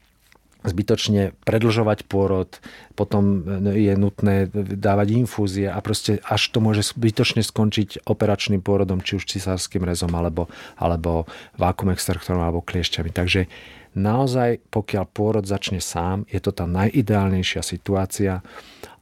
zbytočne 0.62 1.34
predlžovať 1.42 2.06
pôrod, 2.06 2.46
potom 2.94 3.42
je 3.74 3.92
nutné 3.98 4.46
dávať 4.54 5.08
infúzie 5.18 5.66
a 5.66 5.78
proste 5.82 6.22
až 6.22 6.54
to 6.54 6.62
môže 6.62 6.94
zbytočne 6.94 7.42
skončiť 7.42 8.06
operačným 8.06 8.62
pôrodom, 8.62 9.02
či 9.02 9.18
už 9.18 9.26
cisárským 9.26 9.82
rezom, 9.82 10.14
alebo, 10.14 10.46
alebo 10.78 11.26
vákum 11.58 11.90
extraktorom, 11.90 12.46
alebo 12.46 12.62
kliešťami. 12.62 13.10
Takže 13.10 13.50
naozaj, 13.94 14.64
pokiaľ 14.72 15.04
pôrod 15.10 15.44
začne 15.44 15.80
sám, 15.80 16.24
je 16.28 16.40
to 16.40 16.52
tá 16.52 16.64
najideálnejšia 16.64 17.60
situácia 17.60 18.40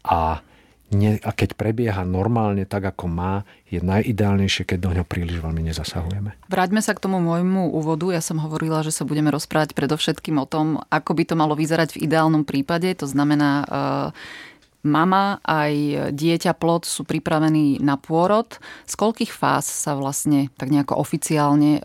a 0.03 0.43
ne, 0.91 1.23
a 1.23 1.31
keď 1.31 1.55
prebieha 1.55 2.03
normálne 2.03 2.67
tak, 2.67 2.91
ako 2.91 3.07
má, 3.07 3.47
je 3.71 3.79
najideálnejšie, 3.79 4.67
keď 4.67 4.79
do 4.83 4.91
ňo 4.99 5.05
príliš 5.07 5.38
veľmi 5.38 5.62
nezasahujeme. 5.71 6.35
Vráťme 6.50 6.83
sa 6.83 6.93
k 6.99 7.03
tomu 7.07 7.23
môjmu 7.23 7.71
úvodu. 7.71 8.11
Ja 8.11 8.23
som 8.23 8.43
hovorila, 8.43 8.83
že 8.83 8.91
sa 8.91 9.07
budeme 9.07 9.31
rozprávať 9.31 9.79
predovšetkým 9.79 10.37
o 10.43 10.47
tom, 10.47 10.83
ako 10.91 11.14
by 11.14 11.23
to 11.23 11.35
malo 11.38 11.55
vyzerať 11.55 11.95
v 11.95 12.11
ideálnom 12.11 12.43
prípade. 12.43 12.91
To 12.99 13.07
znamená, 13.07 13.50
uh, 13.64 14.49
mama 14.87 15.39
aj 15.45 16.09
dieťa 16.17 16.57
plod 16.57 16.89
sú 16.89 17.05
pripravení 17.05 17.81
na 17.81 18.01
pôrod. 18.01 18.57
Z 18.89 18.95
koľkých 18.97 19.33
fáz 19.33 19.69
sa 19.69 19.93
vlastne 19.97 20.49
tak 20.57 20.73
nejako 20.73 20.97
oficiálne 20.97 21.79
e, 21.79 21.83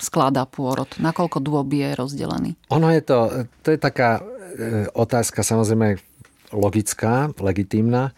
skladá 0.00 0.44
pôrod? 0.44 0.88
Na 1.00 1.16
koľko 1.16 1.40
dôb 1.40 1.72
je 1.72 1.96
rozdelený? 1.96 2.56
Ono 2.68 2.88
je 2.92 3.02
to, 3.04 3.18
to 3.64 3.68
je 3.72 3.78
taká 3.80 4.20
e, 4.20 4.22
otázka 4.92 5.40
samozrejme 5.40 5.96
logická, 6.52 7.30
legitímna, 7.38 8.12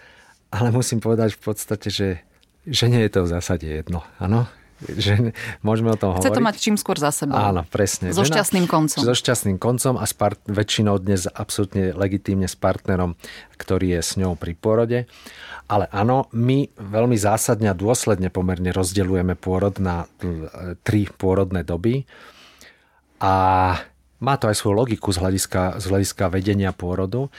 ale 0.50 0.72
musím 0.72 0.98
povedať 0.98 1.36
v 1.36 1.40
podstate, 1.52 1.88
že, 1.92 2.10
že 2.66 2.88
nie 2.88 3.00
je 3.06 3.12
to 3.12 3.20
v 3.24 3.32
zásade 3.32 3.68
jedno. 3.68 4.04
Áno, 4.18 4.48
že 5.04 5.32
môžeme 5.62 5.94
o 5.94 5.98
tom 5.98 6.16
Chce 6.18 6.28
hovoriť. 6.28 6.36
to 6.36 6.46
mať 6.46 6.56
čím 6.58 6.76
skôr 6.76 6.96
za 6.98 7.14
sebou. 7.14 7.38
Áno, 7.38 7.62
presne. 7.68 8.10
So 8.10 8.26
šťastným 8.26 8.66
koncom. 8.66 9.00
So 9.00 9.14
šťastným 9.14 9.58
koncom 9.58 9.94
a 9.96 10.04
s 10.04 10.14
part- 10.14 10.42
väčšinou 10.46 10.98
dnes 10.98 11.26
absolútne 11.30 11.94
legitímne 11.94 12.46
s 12.50 12.56
partnerom, 12.58 13.14
ktorý 13.56 13.98
je 13.98 14.00
s 14.02 14.12
ňou 14.18 14.34
pri 14.34 14.52
porode. 14.58 14.98
Ale 15.70 15.88
áno, 15.88 16.28
my 16.34 16.68
veľmi 16.76 17.16
zásadne 17.16 17.70
a 17.70 17.78
dôsledne 17.78 18.28
pomerne 18.28 18.74
rozdeľujeme 18.74 19.38
pôrod 19.38 19.78
na 19.78 20.04
tri 20.84 21.08
pôrodné 21.08 21.64
doby. 21.64 22.04
A 23.22 23.34
má 24.22 24.34
to 24.38 24.50
aj 24.50 24.58
svoju 24.58 24.74
logiku 24.74 25.14
z 25.14 25.22
hľadiska, 25.22 25.78
z 25.78 25.84
hľadiska 25.88 26.24
vedenia 26.28 26.74
pôrodu. 26.74 27.30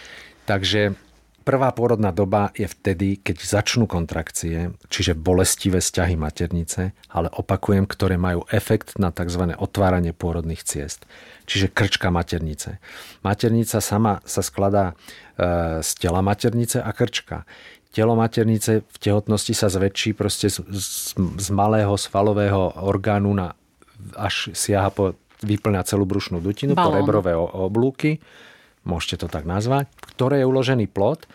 Takže 0.43 0.95
Prvá 1.43 1.75
pôrodná 1.75 2.15
doba 2.15 2.55
je 2.55 2.63
vtedy, 2.63 3.19
keď 3.19 3.43
začnú 3.43 3.83
kontrakcie, 3.83 4.71
čiže 4.87 5.11
bolestivé 5.11 5.83
vzťahy 5.83 6.15
maternice, 6.15 6.95
ale 7.11 7.27
opakujem, 7.27 7.83
ktoré 7.83 8.15
majú 8.15 8.47
efekt 8.47 8.95
na 8.95 9.11
tzv. 9.11 9.51
otváranie 9.59 10.15
pôrodných 10.15 10.63
ciest. 10.63 11.03
Čiže 11.43 11.67
krčka 11.75 12.07
maternice. 12.15 12.79
Maternica 13.27 13.83
sama 13.83 14.23
sa 14.23 14.39
skladá 14.39 14.95
e, 15.35 15.83
z 15.83 15.89
tela 15.99 16.23
maternice 16.23 16.79
a 16.79 16.87
krčka. 16.95 17.43
Telo 17.91 18.15
maternice 18.15 18.87
v 18.87 18.97
tehotnosti 19.03 19.51
sa 19.51 19.67
zväčší 19.67 20.15
proste 20.15 20.47
z, 20.47 20.63
z, 20.71 21.13
z 21.19 21.47
malého 21.51 21.91
svalového 21.99 22.79
orgánu 22.79 23.35
na 23.35 23.51
až 24.15 24.55
siaha 24.55 24.87
po, 24.89 25.19
vyplňa 25.43 25.83
celú 25.83 26.07
brušnú 26.07 26.39
dutinu, 26.39 26.71
Balón. 26.71 26.87
po 26.87 26.91
rebrové 27.03 27.35
oblúky 27.35 28.23
môžete 28.83 29.23
to 29.23 29.27
tak 29.31 29.47
nazvať, 29.47 29.87
v 29.91 30.05
ktorej 30.15 30.39
je 30.43 30.49
uložený 30.49 30.85
plod 30.91 31.25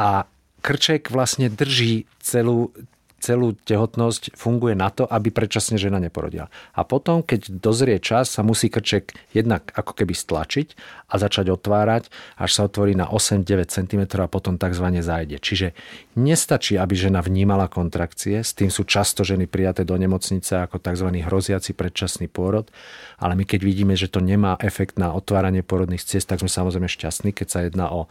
a 0.00 0.24
krček 0.60 1.12
vlastne 1.12 1.48
drží 1.48 2.08
celú, 2.20 2.72
celú 3.20 3.52
tehotnosť 3.52 4.34
funguje 4.34 4.72
na 4.72 4.88
to, 4.88 5.04
aby 5.04 5.28
predčasne 5.28 5.76
žena 5.76 6.00
neporodila. 6.00 6.48
A 6.72 6.82
potom, 6.88 7.20
keď 7.20 7.52
dozrie 7.60 8.00
čas, 8.00 8.32
sa 8.32 8.40
musí 8.40 8.72
krček 8.72 9.12
jednak 9.36 9.68
ako 9.76 9.92
keby 9.92 10.16
stlačiť 10.16 10.68
a 11.12 11.14
začať 11.20 11.52
otvárať, 11.52 12.08
až 12.40 12.50
sa 12.50 12.64
otvorí 12.66 12.96
na 12.96 13.06
8-9 13.06 13.68
cm 13.68 14.02
a 14.18 14.26
potom 14.26 14.56
tzv. 14.56 14.86
zajde. 15.04 15.36
Čiže 15.38 15.76
nestačí, 16.16 16.80
aby 16.80 16.96
žena 16.96 17.20
vnímala 17.20 17.68
kontrakcie, 17.68 18.40
s 18.40 18.56
tým 18.56 18.72
sú 18.72 18.88
často 18.88 19.22
ženy 19.22 19.44
prijaté 19.44 19.84
do 19.84 19.94
nemocnice 20.00 20.64
ako 20.64 20.80
tzv. 20.80 21.08
hroziaci 21.20 21.76
predčasný 21.76 22.32
pôrod, 22.32 22.72
ale 23.20 23.36
my 23.36 23.44
keď 23.44 23.60
vidíme, 23.62 23.94
že 23.94 24.08
to 24.08 24.24
nemá 24.24 24.56
efekt 24.64 24.96
na 24.96 25.12
otváranie 25.12 25.60
porodných 25.60 26.02
ciest, 26.02 26.30
tak 26.32 26.40
sme 26.40 26.48
samozrejme 26.48 26.88
šťastní, 26.88 27.36
keď 27.36 27.46
sa 27.46 27.60
jedná 27.66 27.92
o, 27.92 28.08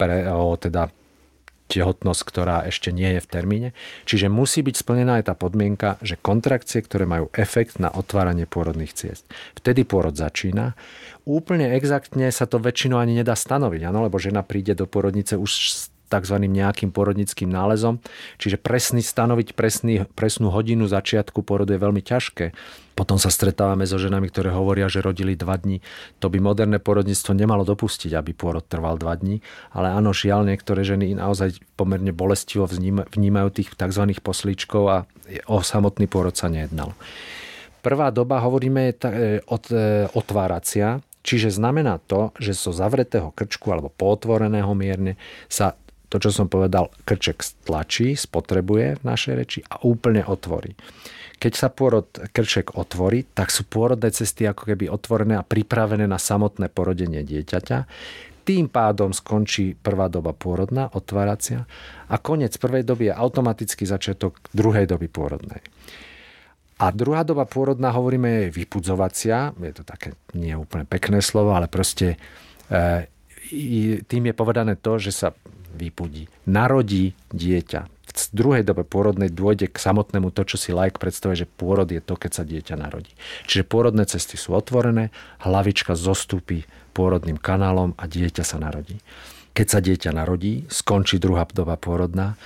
pre, 0.00 0.24
o 0.30 0.56
teda 0.56 0.88
tehotnosť, 1.68 2.22
ktorá 2.24 2.64
ešte 2.64 2.90
nie 2.90 3.16
je 3.16 3.20
v 3.22 3.30
termíne. 3.30 3.68
Čiže 4.08 4.32
musí 4.32 4.64
byť 4.64 4.74
splnená 4.80 5.20
aj 5.20 5.30
tá 5.30 5.34
podmienka, 5.36 6.00
že 6.00 6.16
kontrakcie, 6.16 6.80
ktoré 6.80 7.04
majú 7.04 7.28
efekt 7.36 7.76
na 7.76 7.92
otváranie 7.92 8.48
pôrodných 8.48 8.96
ciest. 8.96 9.28
Vtedy 9.54 9.84
pôrod 9.84 10.16
začína. 10.16 10.72
Úplne 11.28 11.76
exaktne 11.76 12.32
sa 12.32 12.48
to 12.48 12.56
väčšinou 12.56 12.96
ani 12.96 13.20
nedá 13.20 13.36
stanoviť, 13.36 13.84
ano? 13.84 14.08
lebo 14.08 14.16
žena 14.16 14.40
príde 14.40 14.72
do 14.72 14.88
pôrodnice 14.88 15.36
už 15.36 15.52
tzv. 16.08 16.36
nejakým 16.40 16.88
porodnickým 16.88 17.52
nálezom. 17.52 18.00
Čiže 18.40 18.56
presný, 18.56 19.04
stanoviť 19.04 19.52
presný, 19.52 20.08
presnú 20.16 20.48
hodinu 20.48 20.88
začiatku 20.88 21.44
porodu 21.44 21.76
je 21.76 21.84
veľmi 21.84 22.00
ťažké. 22.00 22.56
Potom 22.98 23.14
sa 23.14 23.30
stretávame 23.30 23.86
so 23.86 23.94
ženami, 23.94 24.26
ktoré 24.26 24.50
hovoria, 24.50 24.90
že 24.90 24.98
rodili 24.98 25.38
dva 25.38 25.54
dní. 25.54 25.78
To 26.18 26.26
by 26.26 26.42
moderné 26.42 26.82
porodníctvo 26.82 27.30
nemalo 27.30 27.62
dopustiť, 27.62 28.10
aby 28.18 28.34
pôrod 28.34 28.66
trval 28.66 28.98
dva 28.98 29.14
dní. 29.14 29.38
Ale 29.70 29.94
áno, 29.94 30.10
žiaľ, 30.10 30.50
niektoré 30.50 30.82
ženy 30.82 31.14
naozaj 31.14 31.62
pomerne 31.78 32.10
bolestivo 32.10 32.66
vnímajú 33.06 33.48
tých 33.54 33.70
tzv. 33.78 34.02
poslíčkov 34.18 34.82
a 34.90 34.96
o 35.46 35.62
samotný 35.62 36.10
pôrod 36.10 36.34
sa 36.34 36.50
nejednalo. 36.50 36.98
Prvá 37.86 38.10
doba, 38.10 38.42
hovoríme, 38.42 38.90
je 38.90 39.38
od, 39.46 39.64
e, 39.70 40.10
otváracia, 40.10 40.98
Čiže 41.18 41.60
znamená 41.60 42.00
to, 42.00 42.32
že 42.40 42.56
zo 42.56 42.72
zavretého 42.72 43.36
krčku 43.36 43.68
alebo 43.68 43.92
potvoreného 43.92 44.72
mierne 44.72 45.20
sa 45.44 45.76
to, 46.08 46.16
čo 46.16 46.32
som 46.32 46.48
povedal, 46.48 46.88
krček 47.04 47.44
stlačí, 47.44 48.16
spotrebuje 48.16 48.96
v 48.96 49.02
našej 49.04 49.34
reči 49.36 49.60
a 49.68 49.76
úplne 49.84 50.24
otvorí. 50.24 50.72
Keď 51.38 51.52
sa 51.54 51.70
pôrod 51.70 52.10
krček 52.34 52.74
otvorí, 52.74 53.22
tak 53.30 53.54
sú 53.54 53.62
pôrodné 53.62 54.10
cesty 54.10 54.42
ako 54.44 54.74
keby 54.74 54.90
otvorené 54.90 55.38
a 55.38 55.46
pripravené 55.46 56.04
na 56.10 56.18
samotné 56.18 56.66
porodenie 56.66 57.22
dieťaťa. 57.22 57.78
Tým 58.42 58.66
pádom 58.66 59.14
skončí 59.14 59.78
prvá 59.78 60.10
doba 60.10 60.34
pôrodná, 60.34 60.90
otváracia 60.90 61.68
a 62.08 62.16
koniec 62.18 62.56
prvej 62.58 62.82
doby 62.82 63.12
je 63.12 63.14
automaticky 63.14 63.84
začiatok 63.86 64.40
druhej 64.50 64.88
doby 64.88 65.06
pôrodnej. 65.06 65.62
A 66.78 66.94
druhá 66.94 67.26
doba 67.26 67.42
pôrodná, 67.42 67.90
hovoríme, 67.90 68.48
je 68.48 68.54
vypudzovacia. 68.54 69.50
Je 69.58 69.74
to 69.74 69.82
také 69.82 70.14
nie 70.38 70.54
úplne 70.54 70.86
pekné 70.86 71.18
slovo, 71.18 71.50
ale 71.50 71.66
proste 71.66 72.14
e, 72.70 73.10
tým 74.06 74.22
je 74.30 74.34
povedané 74.34 74.78
to, 74.78 74.94
že 74.94 75.10
sa 75.10 75.34
vypudí. 75.74 76.30
Narodí 76.46 77.18
dieťa. 77.34 77.97
V 78.08 78.16
druhej 78.32 78.64
dobe 78.64 78.88
pôrodnej 78.88 79.28
dôjde 79.28 79.68
k 79.68 79.76
samotnému 79.76 80.32
to, 80.32 80.48
čo 80.48 80.56
si 80.56 80.72
lajk 80.72 80.96
predstavuje, 80.96 81.44
že 81.44 81.50
pôrod 81.50 81.88
je 81.88 82.00
to, 82.00 82.16
keď 82.16 82.30
sa 82.32 82.44
dieťa 82.44 82.74
narodí. 82.80 83.12
Čiže 83.44 83.68
pôrodné 83.68 84.08
cesty 84.08 84.40
sú 84.40 84.56
otvorené, 84.56 85.12
hlavička 85.44 85.92
zostúpi 85.92 86.64
pôrodným 86.96 87.36
kanálom 87.36 87.92
a 88.00 88.08
dieťa 88.08 88.42
sa 88.42 88.56
narodí. 88.56 88.98
Keď 89.52 89.66
sa 89.66 89.78
dieťa 89.82 90.10
narodí, 90.14 90.64
skončí 90.70 91.20
druhá 91.20 91.44
doba 91.50 91.76
pôrodná. 91.76 92.38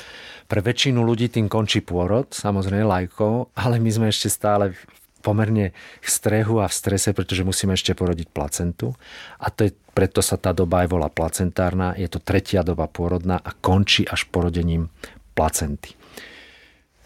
Pre 0.48 0.60
väčšinu 0.60 1.00
ľudí 1.00 1.32
tým 1.32 1.48
končí 1.48 1.80
pôrod, 1.80 2.28
samozrejme 2.28 2.84
lajkov, 2.84 3.52
ale 3.56 3.80
my 3.80 3.90
sme 3.92 4.06
ešte 4.12 4.28
stále 4.28 4.76
pomerne 5.22 5.70
v 6.02 6.08
strehu 6.10 6.58
a 6.58 6.66
v 6.66 6.74
strese, 6.74 7.14
pretože 7.14 7.46
musíme 7.46 7.78
ešte 7.78 7.94
porodiť 7.94 8.28
placentu. 8.34 8.92
A 9.38 9.48
to 9.54 9.70
je, 9.70 9.72
preto 9.94 10.18
sa 10.18 10.34
tá 10.34 10.50
doba 10.50 10.82
aj 10.82 10.88
volá 10.90 11.08
placentárna. 11.08 11.94
Je 11.94 12.10
to 12.10 12.18
tretia 12.18 12.66
doba 12.66 12.90
pôrodná 12.90 13.38
a 13.38 13.54
končí 13.54 14.02
až 14.02 14.26
porodením 14.28 14.90
placenty. 15.34 15.96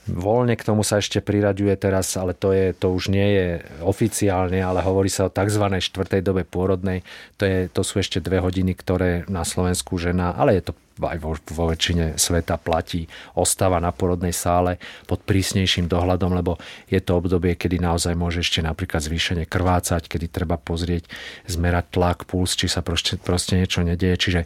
Voľne 0.07 0.55
k 0.55 0.63
tomu 0.63 0.87
sa 0.87 1.03
ešte 1.03 1.19
priraďuje 1.19 1.75
teraz, 1.83 2.15
ale 2.15 2.31
to, 2.31 2.55
je, 2.55 2.71
to 2.79 2.95
už 2.95 3.11
nie 3.11 3.27
je 3.27 3.47
oficiálne, 3.83 4.63
ale 4.63 4.79
hovorí 4.79 5.11
sa 5.11 5.27
o 5.27 5.35
tzv. 5.35 5.67
štvrtej 5.67 6.23
dobe 6.23 6.47
pôrodnej. 6.47 7.03
To, 7.43 7.43
je, 7.43 7.67
to 7.67 7.83
sú 7.83 7.99
ešte 7.99 8.23
dve 8.23 8.39
hodiny, 8.39 8.79
ktoré 8.79 9.27
na 9.27 9.43
Slovensku 9.43 9.99
žena, 9.99 10.31
ale 10.39 10.63
je 10.63 10.71
to 10.71 10.73
aj 11.03 11.19
vo, 11.21 11.37
vo 11.37 11.65
väčšine 11.69 12.17
sveta 12.17 12.57
platí, 12.57 13.05
ostáva 13.37 13.77
na 13.83 13.93
porodnej 13.93 14.33
sále 14.33 14.81
pod 15.05 15.21
prísnejším 15.29 15.91
dohľadom, 15.93 16.33
lebo 16.33 16.57
je 16.89 17.03
to 17.05 17.21
obdobie, 17.21 17.53
kedy 17.53 17.77
naozaj 17.83 18.17
môže 18.17 18.41
ešte 18.41 18.65
napríklad 18.65 19.05
zvýšenie 19.05 19.45
krvácať, 19.45 20.09
kedy 20.09 20.33
treba 20.33 20.57
pozrieť, 20.57 21.05
zmerať 21.51 21.85
tlak, 21.93 22.25
puls, 22.25 22.57
či 22.57 22.71
sa 22.71 22.81
proste, 22.81 23.21
proste 23.21 23.61
niečo 23.61 23.85
nedieje. 23.85 24.17
Čiže, 24.17 24.41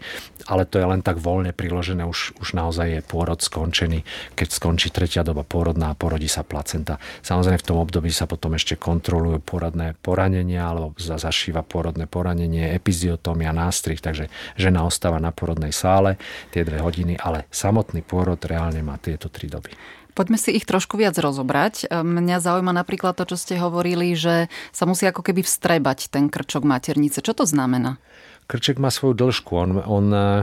ale 0.50 0.66
to 0.66 0.82
je 0.82 0.86
len 0.90 1.06
tak 1.06 1.22
voľne 1.22 1.54
priložené, 1.54 2.02
už, 2.02 2.34
už 2.42 2.58
naozaj 2.58 2.86
je 2.90 3.00
pôrod 3.06 3.38
skončený, 3.38 4.02
keď 4.34 4.48
skončí 4.50 4.90
tretia 4.90 5.22
doba 5.22 5.46
pôrodná 5.46 5.94
a 5.94 5.98
porodí 5.98 6.26
sa 6.26 6.42
placenta. 6.42 6.98
Samozrejme 7.22 7.62
v 7.62 7.68
tom 7.70 7.78
období 7.78 8.10
sa 8.10 8.26
potom 8.26 8.58
ešte 8.58 8.74
kontrolujú 8.74 9.38
poradné 9.46 9.94
poranenia 10.02 10.66
alebo 10.66 10.98
zašíva 10.98 11.62
pôrodné 11.62 12.10
poranenie, 12.10 12.74
epiziotómia, 12.74 13.54
nástrih, 13.54 14.02
takže 14.02 14.26
žena 14.58 14.82
ostáva 14.82 15.22
na 15.22 15.30
porodnej 15.30 15.70
sále 15.70 16.18
tie 16.50 16.66
dve 16.66 16.82
hodiny, 16.82 17.14
ale 17.14 17.46
samotný 17.54 18.02
pôrod 18.02 18.42
reálne 18.42 18.82
má 18.82 18.98
tieto 18.98 19.30
tri 19.30 19.46
doby. 19.46 19.70
Poďme 20.10 20.42
si 20.42 20.50
ich 20.52 20.66
trošku 20.66 20.98
viac 20.98 21.14
rozobrať. 21.14 21.86
Mňa 21.88 22.42
zaujíma 22.42 22.74
napríklad 22.74 23.14
to, 23.14 23.30
čo 23.30 23.38
ste 23.38 23.54
hovorili, 23.62 24.18
že 24.18 24.50
sa 24.74 24.84
musí 24.84 25.06
ako 25.06 25.22
keby 25.22 25.46
vstrebať 25.46 26.10
ten 26.10 26.26
krčok 26.26 26.66
maternice. 26.66 27.22
Čo 27.22 27.32
to 27.32 27.46
znamená? 27.46 28.02
Krček 28.50 28.82
má 28.82 28.90
svoju 28.90 29.14
dĺžku. 29.14 29.54
On, 29.54 29.70
on 29.78 30.06
uh, 30.10 30.42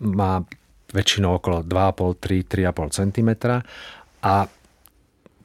má 0.00 0.32
väčšinou 0.94 1.36
okolo 1.42 1.60
2,5, 1.60 2.16
3, 2.48 2.72
3,5 2.72 2.98
cm 3.04 3.30
a 4.24 4.34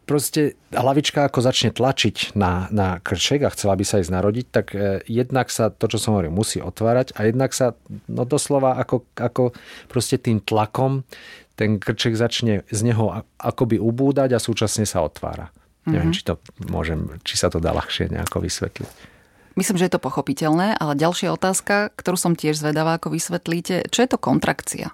proste 0.10 0.58
hlavička 0.74 1.30
ako 1.30 1.40
začne 1.46 1.70
tlačiť 1.70 2.34
na, 2.34 2.66
na 2.74 2.98
krček 2.98 3.46
a 3.46 3.54
chcela 3.54 3.78
by 3.78 3.86
sa 3.86 4.02
ísť 4.02 4.10
narodiť, 4.10 4.46
tak 4.50 4.74
e, 4.74 5.06
jednak 5.06 5.54
sa 5.54 5.70
to, 5.70 5.86
čo 5.86 6.02
som 6.02 6.18
hovoril, 6.18 6.34
musí 6.34 6.58
otvárať 6.58 7.14
a 7.14 7.30
jednak 7.30 7.54
sa 7.54 7.78
no 8.10 8.26
doslova 8.26 8.82
ako, 8.82 9.06
ako 9.14 9.54
proste 9.86 10.18
tým 10.18 10.42
tlakom 10.42 11.06
ten 11.54 11.78
krček 11.78 12.18
začne 12.18 12.66
z 12.74 12.80
neho 12.82 13.22
akoby 13.38 13.78
ubúdať 13.78 14.34
a 14.34 14.40
súčasne 14.42 14.90
sa 14.90 15.06
otvára. 15.06 15.54
Mm-hmm. 15.54 15.92
Neviem, 15.94 16.12
či, 16.16 16.22
to 16.26 16.42
môžem, 16.74 17.14
či 17.22 17.38
sa 17.38 17.54
to 17.54 17.62
dá 17.62 17.70
ľahšie 17.76 18.10
nejako 18.10 18.42
vysvetliť. 18.42 19.19
Myslím, 19.58 19.78
že 19.82 19.90
je 19.90 19.94
to 19.98 20.02
pochopiteľné, 20.02 20.78
ale 20.78 20.94
ďalšia 20.94 21.34
otázka, 21.34 21.90
ktorú 21.98 22.18
som 22.18 22.34
tiež 22.38 22.60
zvedavá, 22.60 22.98
ako 22.98 23.14
vysvetlíte, 23.14 23.90
čo 23.90 24.00
je 24.06 24.10
to 24.10 24.18
kontrakcia? 24.22 24.94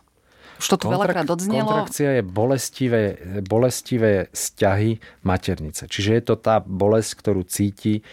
Už 0.55 0.65
to 0.71 0.79
tu 0.79 0.87
Kontrak- 0.87 1.11
veľakrát 1.11 1.27
odznelo. 1.27 1.67
Kontrakcia 1.67 2.09
je 2.19 2.23
bolestivé, 2.23 3.03
bolestivé 3.43 4.31
vzťahy 4.31 5.21
maternice. 5.27 5.91
Čiže 5.91 6.11
je 6.15 6.23
to 6.23 6.35
tá 6.39 6.63
bolesť, 6.63 7.11
ktorú 7.19 7.43
cíti 7.43 8.07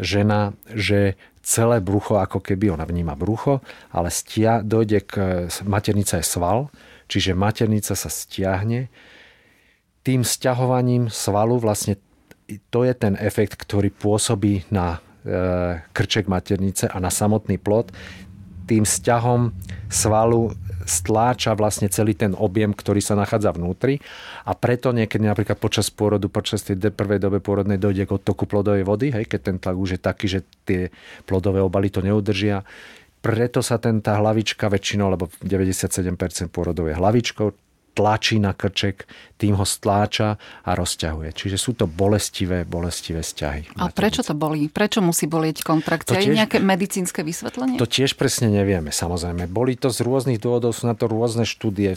žena, 0.00 0.56
že 0.72 1.20
celé 1.44 1.84
brucho, 1.84 2.16
ako 2.16 2.40
keby 2.40 2.72
ona 2.72 2.88
vníma 2.88 3.12
brucho, 3.12 3.60
ale 3.92 4.08
stia, 4.08 4.64
dojde 4.64 5.04
k... 5.04 5.12
Maternica 5.68 6.16
je 6.16 6.24
sval, 6.24 6.72
čiže 7.12 7.36
maternica 7.36 7.92
sa 7.92 8.08
stiahne. 8.08 8.88
Tým 10.00 10.24
stiahovaním 10.24 11.12
svalu 11.12 11.60
vlastne 11.60 12.00
to 12.72 12.88
je 12.88 12.94
ten 12.96 13.14
efekt, 13.20 13.54
ktorý 13.58 13.92
pôsobí 13.92 14.64
na 14.72 14.98
krček 15.92 16.26
maternice 16.26 16.90
a 16.90 16.98
na 16.98 17.10
samotný 17.10 17.58
plod. 17.58 17.94
Tým 18.66 18.86
sťahom 18.86 19.50
svalu 19.90 20.54
stláča 20.82 21.54
vlastne 21.54 21.86
celý 21.86 22.14
ten 22.14 22.34
objem, 22.34 22.74
ktorý 22.74 22.98
sa 22.98 23.14
nachádza 23.14 23.54
vnútri 23.54 24.02
a 24.42 24.54
preto 24.54 24.90
niekedy 24.90 25.22
napríklad 25.22 25.58
počas 25.58 25.90
pôrodu, 25.94 26.26
počas 26.26 26.66
tej 26.66 26.78
prvej 26.78 27.22
dobe 27.22 27.38
pôrodnej 27.38 27.78
dojde 27.78 28.06
k 28.06 28.14
odtoku 28.18 28.50
plodovej 28.50 28.82
vody, 28.82 29.14
hej, 29.14 29.30
keď 29.30 29.40
ten 29.42 29.56
tlak 29.62 29.76
už 29.78 29.98
je 29.98 30.00
taký, 30.02 30.26
že 30.26 30.40
tie 30.66 30.90
plodové 31.26 31.62
obaly 31.62 31.90
to 31.90 32.02
neudržia. 32.02 32.66
Preto 33.22 33.62
sa 33.62 33.78
ten, 33.78 34.02
tá 34.02 34.18
hlavička 34.18 34.66
väčšinou, 34.66 35.14
lebo 35.14 35.30
97% 35.46 36.50
pôrodov 36.50 36.90
je 36.90 36.98
hlavičkou, 36.98 37.54
tlačí 37.92 38.40
na 38.40 38.56
krček, 38.56 39.04
tým 39.36 39.58
ho 39.58 39.66
stláča 39.66 40.38
a 40.62 40.70
rozťahuje. 40.78 41.34
Čiže 41.34 41.56
sú 41.58 41.74
to 41.74 41.90
bolestivé, 41.90 42.62
bolestivé 42.62 43.20
vzťahy. 43.26 43.74
A 43.74 43.90
prečo 43.90 44.22
to 44.22 44.38
bolí? 44.38 44.70
Prečo 44.70 45.02
musí 45.02 45.26
bolieť 45.26 45.66
kontrakcia? 45.66 46.22
Je 46.22 46.30
nejaké 46.30 46.62
medicínske 46.62 47.26
vysvetlenie? 47.26 47.76
To 47.76 47.90
tiež 47.90 48.14
presne 48.14 48.48
nevieme, 48.48 48.94
samozrejme. 48.94 49.50
Boli 49.50 49.74
to 49.74 49.90
z 49.90 50.06
rôznych 50.06 50.38
dôvodov, 50.38 50.72
sú 50.78 50.86
na 50.86 50.94
to 50.94 51.10
rôzne 51.10 51.42
štúdie, 51.42 51.90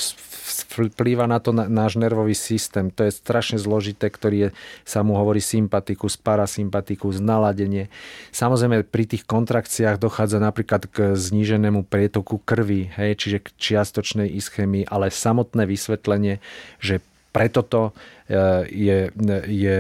vplýva 0.74 1.30
na 1.30 1.38
to 1.38 1.54
náš 1.54 2.02
nervový 2.02 2.34
systém. 2.34 2.90
To 2.92 3.06
je 3.06 3.14
strašne 3.14 3.62
zložité, 3.62 4.10
ktorý 4.10 4.50
je, 4.50 4.50
sa 4.82 5.06
mu 5.06 5.14
hovorí 5.14 5.40
sympatikus, 5.40 6.18
parasympatikus, 6.18 7.22
naladenie. 7.22 7.94
Samozrejme, 8.34 8.84
pri 8.90 9.06
tých 9.06 9.24
kontrakciách 9.24 10.02
dochádza 10.02 10.42
napríklad 10.42 10.90
k 10.90 11.14
zníženému 11.14 11.86
prietoku 11.86 12.42
krvi, 12.42 12.90
hej, 12.98 13.22
čiže 13.22 13.38
k 13.46 13.48
čiastočnej 13.54 14.34
ischémii, 14.34 14.90
ale 14.90 15.14
samotné 15.14 15.64
vysvetlenie 15.70 15.85
vysvetlenie, 15.86 16.42
že 16.82 17.06
preto 17.30 17.62
to 17.62 17.82
e, 18.26 18.42
je, 18.74 18.98
je 19.46 19.78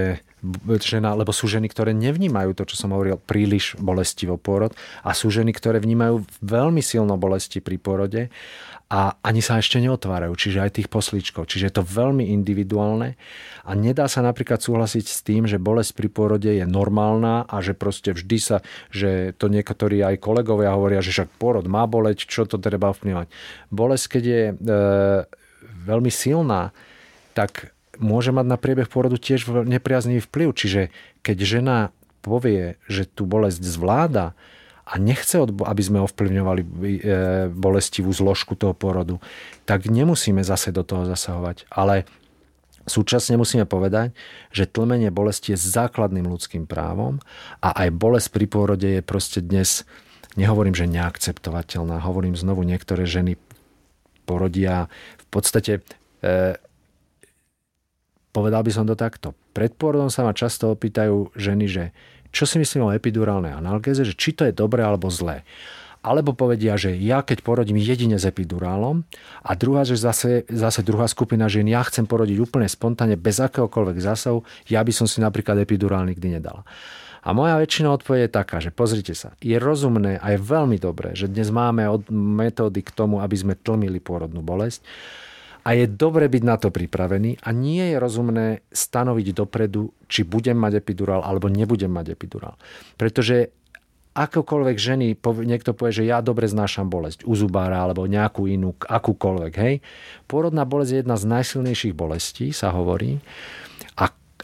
žena, 0.85 1.17
lebo 1.17 1.33
sú 1.33 1.49
ženy, 1.49 1.65
ktoré 1.65 1.95
nevnímajú 1.97 2.53
to, 2.53 2.69
čo 2.69 2.77
som 2.77 2.93
hovoril, 2.93 3.17
príliš 3.17 3.73
bolestivo 3.81 4.37
pôrod 4.37 4.77
a 5.01 5.17
sú 5.17 5.33
ženy, 5.33 5.49
ktoré 5.49 5.81
vnímajú 5.81 6.21
veľmi 6.45 6.85
silno 6.85 7.17
bolesti 7.17 7.63
pri 7.63 7.81
pôrode 7.81 8.29
a 8.85 9.17
ani 9.25 9.41
sa 9.41 9.57
ešte 9.57 9.81
neotvárajú, 9.81 10.37
čiže 10.37 10.61
aj 10.61 10.77
tých 10.77 10.89
poslíčkov. 10.93 11.49
Čiže 11.49 11.73
je 11.73 11.75
to 11.81 11.89
veľmi 11.89 12.29
individuálne 12.29 13.17
a 13.65 13.71
nedá 13.73 14.05
sa 14.05 14.21
napríklad 14.21 14.61
súhlasiť 14.61 15.05
s 15.09 15.25
tým, 15.25 15.49
že 15.49 15.57
bolesť 15.57 15.97
pri 15.97 16.07
pôrode 16.13 16.51
je 16.53 16.65
normálna 16.69 17.49
a 17.49 17.65
že 17.65 17.73
proste 17.73 18.13
vždy 18.13 18.37
sa, 18.37 18.57
že 18.93 19.33
to 19.41 19.49
niektorí 19.49 20.05
aj 20.05 20.21
kolegovia 20.21 20.77
hovoria, 20.77 21.01
že 21.01 21.17
však 21.17 21.33
pôrod 21.41 21.65
má 21.65 21.89
boleť, 21.89 22.29
čo 22.29 22.45
to 22.45 22.61
treba 22.61 22.93
vplyvať. 22.93 23.25
Bolesť, 23.73 24.05
keď 24.05 24.23
je 24.23 24.43
e, 24.45 24.53
veľmi 25.65 26.11
silná, 26.13 26.71
tak 27.33 27.75
môže 27.99 28.31
mať 28.31 28.45
na 28.47 28.57
priebeh 28.59 28.91
pôrodu 28.91 29.15
tiež 29.19 29.47
nepriaznivý 29.67 30.23
vplyv. 30.23 30.49
Čiže 30.55 30.81
keď 31.23 31.37
žena 31.43 31.77
povie, 32.25 32.79
že 32.89 33.05
tú 33.05 33.29
bolesť 33.29 33.61
zvláda 33.61 34.33
a 34.85 35.01
nechce, 35.01 35.41
aby 35.41 35.81
sme 35.81 36.05
ovplyvňovali 36.05 36.61
e, 36.61 36.67
bolestivú 37.53 38.13
zložku 38.13 38.53
toho 38.53 38.73
pôrodu, 38.77 39.17
tak 39.65 39.89
nemusíme 39.89 40.45
zase 40.45 40.69
do 40.69 40.85
toho 40.85 41.09
zasahovať. 41.09 41.65
Ale 41.73 42.05
Súčasne 42.85 43.33
musíme 43.33 43.65
povedať, 43.65 44.13
že 44.53 44.69
tlmenie 44.69 45.09
bolesti 45.09 45.57
je 45.57 45.57
základným 45.57 46.29
ľudským 46.29 46.69
právom 46.69 47.17
a 47.57 47.73
aj 47.73 47.89
bolesť 47.97 48.29
pri 48.29 48.45
pôrode 48.45 48.85
je 48.85 49.01
proste 49.01 49.41
dnes, 49.41 49.89
nehovorím, 50.37 50.77
že 50.77 50.85
neakceptovateľná, 50.85 51.97
hovorím 52.05 52.37
znovu, 52.37 52.61
niektoré 52.61 53.09
ženy 53.09 53.41
porodia 54.29 54.85
podstate 55.35 55.83
e, 56.23 56.55
povedal 58.35 58.63
by 58.63 58.71
som 58.71 58.87
to 58.87 58.95
takto. 58.95 59.31
Pred 59.55 59.75
pôrodom 59.79 60.11
sa 60.11 60.27
ma 60.27 60.35
často 60.35 60.71
opýtajú 60.71 61.35
ženy, 61.35 61.65
že 61.67 61.83
čo 62.35 62.43
si 62.43 62.59
myslím 62.59 62.91
o 62.91 62.95
epidurálnej 62.95 63.55
analgéze, 63.55 64.03
že 64.03 64.11
či 64.11 64.35
to 64.35 64.43
je 64.43 64.51
dobré 64.51 64.83
alebo 64.83 65.07
zlé. 65.07 65.47
Alebo 66.05 66.37
povedia, 66.37 66.77
že 66.77 66.93
ja 66.93 67.25
keď 67.25 67.41
porodím 67.41 67.81
jedine 67.81 68.19
s 68.19 68.27
epidurálom 68.29 69.07
a 69.41 69.51
druhá, 69.57 69.87
že 69.87 69.97
zase, 69.97 70.45
zase 70.51 70.85
druhá 70.85 71.09
skupina 71.09 71.49
žien, 71.49 71.65
ja 71.65 71.81
chcem 71.81 72.05
porodiť 72.05 72.37
úplne 72.43 72.69
spontánne, 72.69 73.17
bez 73.17 73.41
akéhokoľvek 73.41 73.97
zásahu, 74.03 74.45
ja 74.69 74.85
by 74.85 74.91
som 74.93 75.09
si 75.09 75.17
napríklad 75.23 75.57
epidurál 75.57 76.05
nikdy 76.05 76.37
nedala. 76.37 76.61
A 77.25 77.33
moja 77.33 77.57
väčšina 77.57 77.89
odpoveď 77.89 78.29
je 78.29 78.37
taká, 78.37 78.61
že 78.61 78.69
pozrite 78.69 79.17
sa, 79.17 79.33
je 79.41 79.57
rozumné 79.57 80.21
a 80.21 80.37
je 80.37 80.45
veľmi 80.45 80.77
dobré, 80.77 81.17
že 81.17 81.25
dnes 81.25 81.49
máme 81.49 81.89
metódy 82.13 82.85
k 82.85 82.93
tomu, 82.93 83.17
aby 83.17 83.33
sme 83.33 83.57
tlmili 83.57 83.97
pôrodnú 83.97 84.45
bolesť 84.45 84.85
a 85.65 85.73
je 85.73 85.89
dobre 85.89 86.29
byť 86.29 86.43
na 86.45 86.61
to 86.61 86.69
pripravený 86.69 87.41
a 87.41 87.49
nie 87.49 87.81
je 87.81 87.97
rozumné 87.97 88.47
stanoviť 88.69 89.33
dopredu, 89.33 89.89
či 90.05 90.21
budem 90.21 90.53
mať 90.53 90.77
epidurál 90.77 91.25
alebo 91.25 91.49
nebudem 91.49 91.89
mať 91.89 92.13
epidurál. 92.13 92.61
Pretože 92.93 93.49
akokoľvek 94.13 94.77
ženy, 94.77 95.17
niekto 95.49 95.73
povie, 95.73 96.05
že 96.05 96.07
ja 96.07 96.21
dobre 96.21 96.45
znášam 96.45 96.87
bolesť 96.93 97.25
u 97.25 97.33
zubára 97.33 97.81
alebo 97.81 98.05
nejakú 98.05 98.45
inú, 98.45 98.77
akúkoľvek, 98.79 99.53
hej. 99.59 99.81
Pôrodná 100.29 100.63
bolesť 100.63 100.89
je 100.93 100.99
jedna 101.01 101.17
z 101.17 101.25
najsilnejších 101.25 101.97
bolestí, 101.97 102.53
sa 102.53 102.69
hovorí 102.69 103.17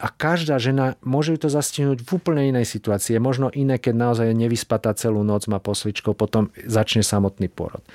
a 0.01 0.09
každá 0.09 0.57
žena 0.57 0.97
môže 1.05 1.37
ju 1.37 1.45
to 1.45 1.49
zastihnúť 1.53 2.01
v 2.01 2.09
úplne 2.17 2.49
inej 2.49 2.65
situácii. 2.65 3.21
Možno 3.21 3.53
iné, 3.53 3.77
keď 3.77 3.93
naozaj 3.93 4.25
je 4.33 4.41
nevyspatá 4.41 4.97
celú 4.97 5.21
noc, 5.21 5.45
má 5.45 5.61
posličko, 5.61 6.17
potom 6.17 6.49
začne 6.65 7.05
samotný 7.05 7.53
porod. 7.53 7.85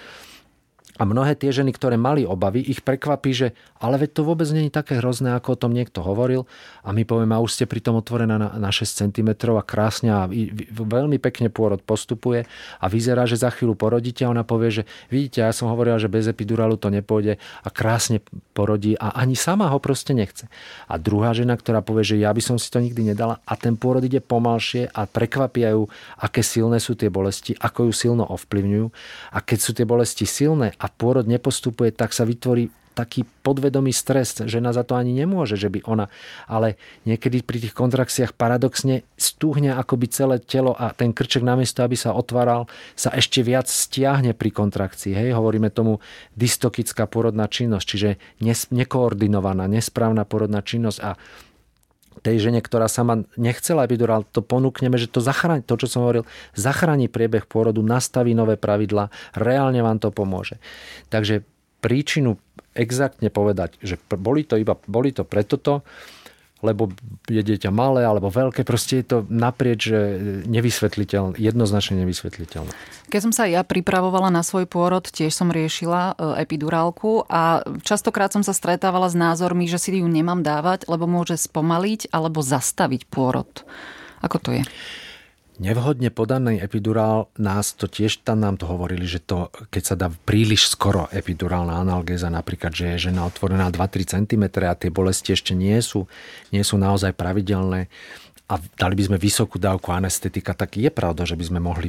A 0.97 1.05
mnohé 1.05 1.37
tie 1.37 1.53
ženy, 1.53 1.77
ktoré 1.77 2.01
mali 2.01 2.25
obavy, 2.25 2.65
ich 2.65 2.81
prekvapí, 2.81 3.31
že 3.37 3.49
ale 3.77 4.01
veď 4.01 4.11
to 4.17 4.23
vôbec 4.25 4.49
nie 4.51 4.69
je 4.69 4.73
také 4.73 4.97
hrozné, 4.99 5.37
ako 5.37 5.57
o 5.57 5.61
tom 5.61 5.73
niekto 5.77 6.01
hovoril. 6.01 6.49
A 6.81 6.97
my 6.97 7.05
povieme, 7.05 7.37
a 7.37 7.45
už 7.45 7.61
ste 7.61 7.65
pritom 7.69 8.01
otvorená 8.01 8.41
na, 8.41 8.49
na 8.57 8.71
6 8.73 9.05
cm 9.05 9.37
a 9.53 9.63
krásne 9.65 10.09
a 10.09 10.25
veľmi 10.73 11.21
pekne 11.21 11.53
pôrod 11.53 11.81
postupuje 11.85 12.49
a 12.81 12.87
vyzerá, 12.89 13.29
že 13.29 13.37
za 13.37 13.53
chvíľu 13.53 13.77
porodíte 13.77 14.25
a 14.25 14.33
ona 14.33 14.43
povie, 14.43 14.81
že 14.81 14.83
vidíte, 15.13 15.45
ja 15.45 15.53
som 15.53 15.69
hovorila, 15.69 16.01
že 16.01 16.09
bez 16.09 16.25
epidurálu 16.25 16.81
to 16.81 16.89
nepôjde 16.89 17.37
a 17.37 17.69
krásne 17.69 18.25
porodí 18.57 18.97
a 18.97 19.13
ani 19.13 19.37
sama 19.37 19.69
ho 19.69 19.77
proste 19.77 20.17
nechce. 20.17 20.49
A 20.89 20.97
druhá 20.97 21.37
žena, 21.37 21.55
ktorá 21.61 21.85
povie, 21.85 22.03
že 22.03 22.17
ja 22.17 22.33
by 22.33 22.41
som 22.41 22.57
si 22.57 22.73
to 22.73 22.81
nikdy 22.81 23.13
nedala 23.13 23.45
a 23.45 23.53
ten 23.61 23.77
pôrod 23.77 24.01
ide 24.01 24.25
pomalšie 24.25 24.89
a 24.91 25.05
prekvapia 25.05 25.77
ju, 25.77 25.85
aké 26.17 26.41
silné 26.41 26.81
sú 26.81 26.97
tie 26.97 27.13
bolesti, 27.13 27.53
ako 27.61 27.91
ju 27.91 27.93
silno 27.93 28.25
ovplyvňujú. 28.25 28.87
A 29.37 29.39
keď 29.45 29.59
sú 29.61 29.71
tie 29.77 29.85
bolesti 29.85 30.25
silné 30.25 30.73
a 30.81 30.86
a 30.87 30.89
pôrod 30.89 31.27
nepostupuje, 31.27 31.91
tak 31.91 32.15
sa 32.15 32.23
vytvorí 32.23 32.71
taký 32.97 33.29
podvedomý 33.45 33.93
stres. 33.93 34.41
Žena 34.41 34.73
za 34.73 34.81
to 34.81 34.97
ani 34.97 35.13
nemôže, 35.13 35.61
že 35.61 35.69
by 35.69 35.85
ona. 35.85 36.09
Ale 36.49 36.81
niekedy 37.05 37.45
pri 37.45 37.61
tých 37.61 37.77
kontrakciách 37.77 38.33
paradoxne 38.33 39.05
stúhne 39.21 39.77
akoby 39.77 40.09
celé 40.09 40.37
telo 40.41 40.73
a 40.73 40.97
ten 40.97 41.13
krček 41.13 41.45
namiesto, 41.45 41.85
aby 41.85 41.93
sa 41.93 42.17
otváral, 42.17 42.65
sa 42.97 43.13
ešte 43.13 43.45
viac 43.45 43.69
stiahne 43.69 44.33
pri 44.33 44.49
kontrakcii. 44.49 45.13
Hej, 45.13 45.37
hovoríme 45.37 45.69
tomu 45.69 46.01
dystokická 46.33 47.05
porodná 47.05 47.45
činnosť, 47.53 47.85
čiže 47.85 48.11
nekoordinovaná, 48.73 49.69
nesprávna 49.69 50.25
porodná 50.25 50.65
činnosť 50.65 50.99
a 51.05 51.21
tej 52.23 52.49
žene, 52.49 52.61
ktorá 52.61 52.87
sama 52.87 53.25
nechcela 53.37 53.85
epidurál, 53.85 54.25
to 54.29 54.41
ponúkneme, 54.41 54.97
že 54.97 55.11
to 55.11 55.21
zachráni, 55.21 55.65
to, 55.65 55.77
čo 55.77 55.87
som 55.89 56.05
hovoril, 56.07 56.25
zachráni 56.57 57.11
priebeh 57.11 57.45
pôrodu, 57.49 57.81
nastaví 57.85 58.33
nové 58.33 58.57
pravidla, 58.57 59.13
reálne 59.37 59.81
vám 59.85 60.01
to 60.01 60.13
pomôže. 60.13 60.57
Takže 61.13 61.45
príčinu 61.85 62.41
exaktne 62.77 63.33
povedať, 63.33 63.81
že 63.81 63.97
boli 64.13 64.45
to 64.45 64.61
iba, 64.61 64.77
boli 64.85 65.11
to 65.13 65.25
preto 65.25 65.57
to, 65.57 65.81
lebo 66.67 66.91
je 67.31 67.39
dieťa 67.39 67.71
malé 67.71 68.03
alebo 68.03 68.27
veľké, 68.27 68.67
proste 68.67 69.01
je 69.03 69.07
to 69.07 69.19
naprieč 69.31 69.87
nevysvetliteľné, 70.51 71.39
jednoznačne 71.39 72.03
nevysvetliteľné. 72.03 72.75
Keď 73.07 73.21
som 73.23 73.33
sa 73.33 73.47
ja 73.47 73.63
pripravovala 73.63 74.35
na 74.35 74.43
svoj 74.43 74.67
pôrod, 74.67 75.07
tiež 75.07 75.31
som 75.31 75.55
riešila 75.55 76.19
e, 76.19 76.43
epidurálku 76.43 77.23
a 77.31 77.63
častokrát 77.87 78.35
som 78.35 78.43
sa 78.43 78.51
stretávala 78.51 79.07
s 79.07 79.15
názormi, 79.15 79.71
že 79.71 79.79
si 79.79 79.95
ju 79.95 80.09
nemám 80.11 80.43
dávať, 80.43 80.91
lebo 80.91 81.07
môže 81.07 81.39
spomaliť 81.39 82.11
alebo 82.11 82.43
zastaviť 82.43 83.07
pôrod. 83.07 83.63
Ako 84.27 84.43
to 84.43 84.51
je? 84.59 84.63
Nevhodne 85.57 86.13
podaný 86.13 86.61
epidurál, 86.61 87.33
nás 87.41 87.73
to 87.73 87.89
tiež 87.89 88.21
tam 88.29 88.45
nám 88.45 88.61
to 88.61 88.69
hovorili, 88.69 89.09
že 89.09 89.25
to, 89.25 89.49
keď 89.73 89.83
sa 89.83 89.97
dá 89.97 90.13
príliš 90.13 90.69
skoro 90.69 91.09
epidurálna 91.09 91.81
analgéza, 91.81 92.29
napríklad, 92.29 92.77
že 92.77 92.93
je 92.93 93.09
žena 93.09 93.25
otvorená 93.25 93.73
2-3 93.73 94.05
cm 94.05 94.45
a 94.69 94.77
tie 94.77 94.93
bolesti 94.93 95.33
ešte 95.33 95.57
nie 95.57 95.81
sú, 95.81 96.05
nie 96.53 96.61
sú 96.61 96.77
naozaj 96.77 97.17
pravidelné 97.17 97.89
a 98.53 98.61
dali 98.77 98.95
by 99.01 99.03
sme 99.09 99.17
vysokú 99.17 99.57
dávku 99.57 99.97
anestetika, 99.97 100.53
tak 100.53 100.77
je 100.77 100.93
pravda, 100.93 101.25
že 101.25 101.41
by 101.41 101.45
sme 101.49 101.61
mohli 101.65 101.89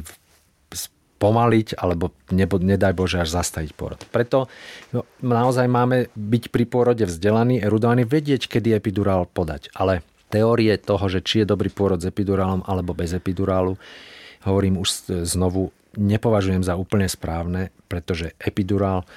pomaliť 1.18 1.76
alebo 1.76 2.14
nebo, 2.30 2.62
nedaj 2.62 2.94
Bože 2.94 3.18
až 3.18 3.34
zastaviť 3.42 3.74
pôrod. 3.74 4.00
Preto 4.08 4.46
no, 4.94 5.02
naozaj 5.18 5.66
máme 5.66 6.08
byť 6.14 6.54
pri 6.54 6.64
pôrode 6.64 7.04
vzdelaní, 7.04 7.58
erudovaní, 7.58 8.06
vedieť, 8.06 8.46
kedy 8.46 8.78
epidurál 8.78 9.26
podať. 9.26 9.68
Ale 9.74 10.06
teórie 10.28 10.76
toho, 10.76 11.08
že 11.08 11.24
či 11.24 11.42
je 11.42 11.50
dobrý 11.50 11.72
pôrod 11.72 11.98
s 11.98 12.08
epidurálom 12.08 12.62
alebo 12.68 12.92
bez 12.92 13.16
epidurálu, 13.16 13.80
hovorím 14.44 14.78
už 14.78 15.10
znovu, 15.26 15.74
nepovažujem 15.96 16.62
za 16.62 16.78
úplne 16.78 17.08
správne, 17.08 17.74
pretože 17.90 18.36
epidurál, 18.38 19.08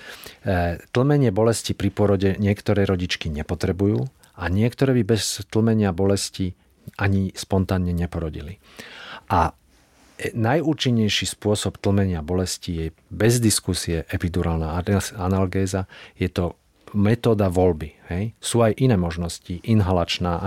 e, 0.41 0.79
tlmenie 0.95 1.29
bolesti 1.29 1.75
pri 1.75 1.91
porode 1.93 2.29
niektoré 2.39 2.87
rodičky 2.87 3.27
nepotrebujú 3.29 4.07
a 4.39 4.43
niektoré 4.47 4.95
by 5.01 5.03
bez 5.15 5.45
tlmenia 5.51 5.93
bolesti 5.93 6.55
ani 6.97 7.29
spontánne 7.35 7.93
neporodili. 7.93 8.57
A 9.29 9.51
e, 10.17 10.33
najúčinnejší 10.33 11.29
spôsob 11.37 11.77
tlmenia 11.77 12.25
bolesti 12.25 12.71
je 12.73 12.85
bez 13.11 13.37
diskusie 13.43 14.07
epidurálna 14.09 14.79
analgéza. 15.19 15.85
Je 16.17 16.31
to 16.31 16.57
metóda 16.93 17.47
voľby. 17.47 17.95
Hej. 18.11 18.23
Sú 18.43 18.63
aj 18.63 18.75
iné 18.79 18.99
možnosti. 18.99 19.63
Inhalačná 19.63 20.43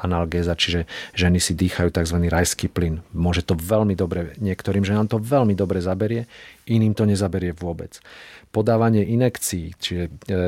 analgéza, 0.00 0.56
čiže 0.56 0.88
ženy 1.12 1.38
si 1.40 1.52
dýchajú 1.52 1.92
tzv. 1.92 2.16
rajský 2.28 2.72
plyn. 2.72 3.04
Môže 3.12 3.44
to 3.44 3.56
veľmi 3.56 3.92
dobre, 3.92 4.32
niektorým 4.40 4.82
ženám 4.82 5.12
to 5.12 5.20
veľmi 5.20 5.52
dobre 5.52 5.84
zaberie, 5.84 6.24
iným 6.64 6.96
to 6.96 7.04
nezaberie 7.04 7.52
vôbec. 7.52 8.00
Podávanie 8.48 9.04
inekcií, 9.04 9.74
čiže 9.76 10.04
e, 10.08 10.40